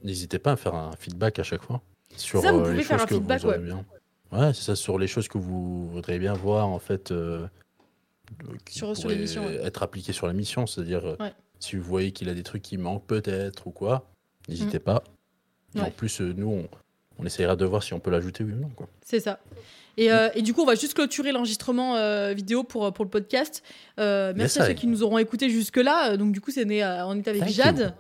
n'hésitez 0.04 0.38
pas 0.38 0.52
à 0.52 0.56
faire 0.56 0.74
un 0.74 0.92
feedback 0.98 1.38
à 1.38 1.42
chaque 1.42 1.62
fois. 1.62 1.80
Sur 2.16 2.40
Ça, 2.42 2.52
vous 2.52 2.58
euh, 2.58 2.62
pouvez 2.64 2.76
les 2.76 2.82
faire 2.82 2.98
choses 2.98 3.04
un 3.04 3.08
que 3.08 3.14
feedback, 3.14 3.44
ouais. 3.44 3.58
bien. 3.58 3.84
Ouais, 4.32 4.52
c'est 4.54 4.62
ça, 4.62 4.76
sur 4.76 4.98
les 4.98 5.06
choses 5.06 5.28
que 5.28 5.38
vous 5.38 5.88
voudriez 5.90 6.18
bien 6.18 6.32
voir, 6.34 6.68
en 6.68 6.78
fait. 6.78 7.10
euh, 7.10 7.46
qui 8.64 8.76
Sur- 8.78 8.94
sur 8.96 9.02
pourraient 9.04 9.14
l'émission, 9.16 9.44
ouais. 9.46 9.56
Être 9.64 9.82
appliquées 9.82 10.12
sur 10.12 10.26
l'émission. 10.26 10.66
C'est-à-dire, 10.66 11.04
euh, 11.06 11.16
Ouais. 11.20 11.32
si 11.60 11.76
vous 11.76 11.82
voyez 11.82 12.12
qu'il 12.12 12.28
a 12.28 12.34
des 12.34 12.42
trucs 12.42 12.62
qui 12.62 12.78
manquent 12.78 13.06
peut-être 13.06 13.66
ou 13.66 13.70
quoi, 13.70 14.08
n'hésitez 14.48 14.78
pas. 14.78 15.02
Et 15.74 15.78
Mm. 15.78 15.82
Ouais. 15.82 15.88
En 15.88 15.90
plus, 15.90 16.20
nous, 16.20 16.48
on, 16.48 16.68
on 17.18 17.24
essaiera 17.26 17.56
de 17.56 17.64
voir 17.64 17.82
si 17.82 17.92
on 17.94 18.00
peut 18.00 18.10
l'ajouter 18.10 18.44
oui 18.44 18.52
ou 18.52 18.56
non. 18.60 18.70
C'est 19.04 19.20
ça. 19.20 19.38
Et, 19.98 20.10
euh, 20.10 20.28
et 20.34 20.40
du 20.42 20.54
coup, 20.54 20.62
on 20.62 20.66
va 20.66 20.74
juste 20.74 20.94
clôturer 20.94 21.32
l'enregistrement 21.32 21.96
euh, 21.96 22.32
vidéo 22.32 22.64
pour, 22.64 22.90
pour 22.94 23.04
le 23.04 23.10
podcast. 23.10 23.62
Euh, 24.00 24.32
merci 24.34 24.58
Yes, 24.58 24.64
à 24.64 24.68
ceux 24.68 24.74
qui 24.74 24.86
nous 24.86 25.02
auront 25.02 25.18
écoutés 25.18 25.50
jusque-là. 25.50 26.16
Donc, 26.16 26.32
du 26.32 26.40
coup, 26.40 26.50
c'est 26.50 26.64
né, 26.64 26.82
on 27.04 27.18
était 27.18 27.30
avec 27.30 27.42
Thank 27.42 27.52
Jade 27.52 27.94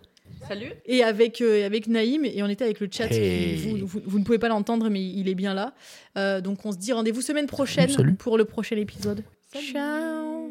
Salut. 0.48 0.72
et 0.86 1.02
avec, 1.02 1.40
euh, 1.40 1.64
avec 1.66 1.86
Naïm 1.86 2.24
et 2.24 2.42
on 2.42 2.48
était 2.48 2.64
avec 2.64 2.80
le 2.80 2.88
chat. 2.90 3.08
qui-. 3.08 3.54
Vous, 3.56 3.86
vous- 3.86 4.02
vous 4.04 4.18
ne 4.18 4.24
pouvez 4.24 4.38
pas 4.38 4.48
l'entendre, 4.48 4.88
mais 4.88 5.02
il 5.02 5.28
est 5.28 5.34
bien 5.34 5.54
là. 5.54 5.74
Euh, 6.18 6.40
donc, 6.40 6.64
on 6.66 6.72
se 6.72 6.78
dit 6.78 6.92
rendez-vous 6.92 7.20
semaine 7.22 7.46
prochaine 7.46 7.88
Salut. 7.88 8.14
pour 8.14 8.36
le 8.38 8.44
prochain 8.44 8.76
épisode. 8.76 9.22
Salut. 9.52 9.66
Ciao 9.72 10.50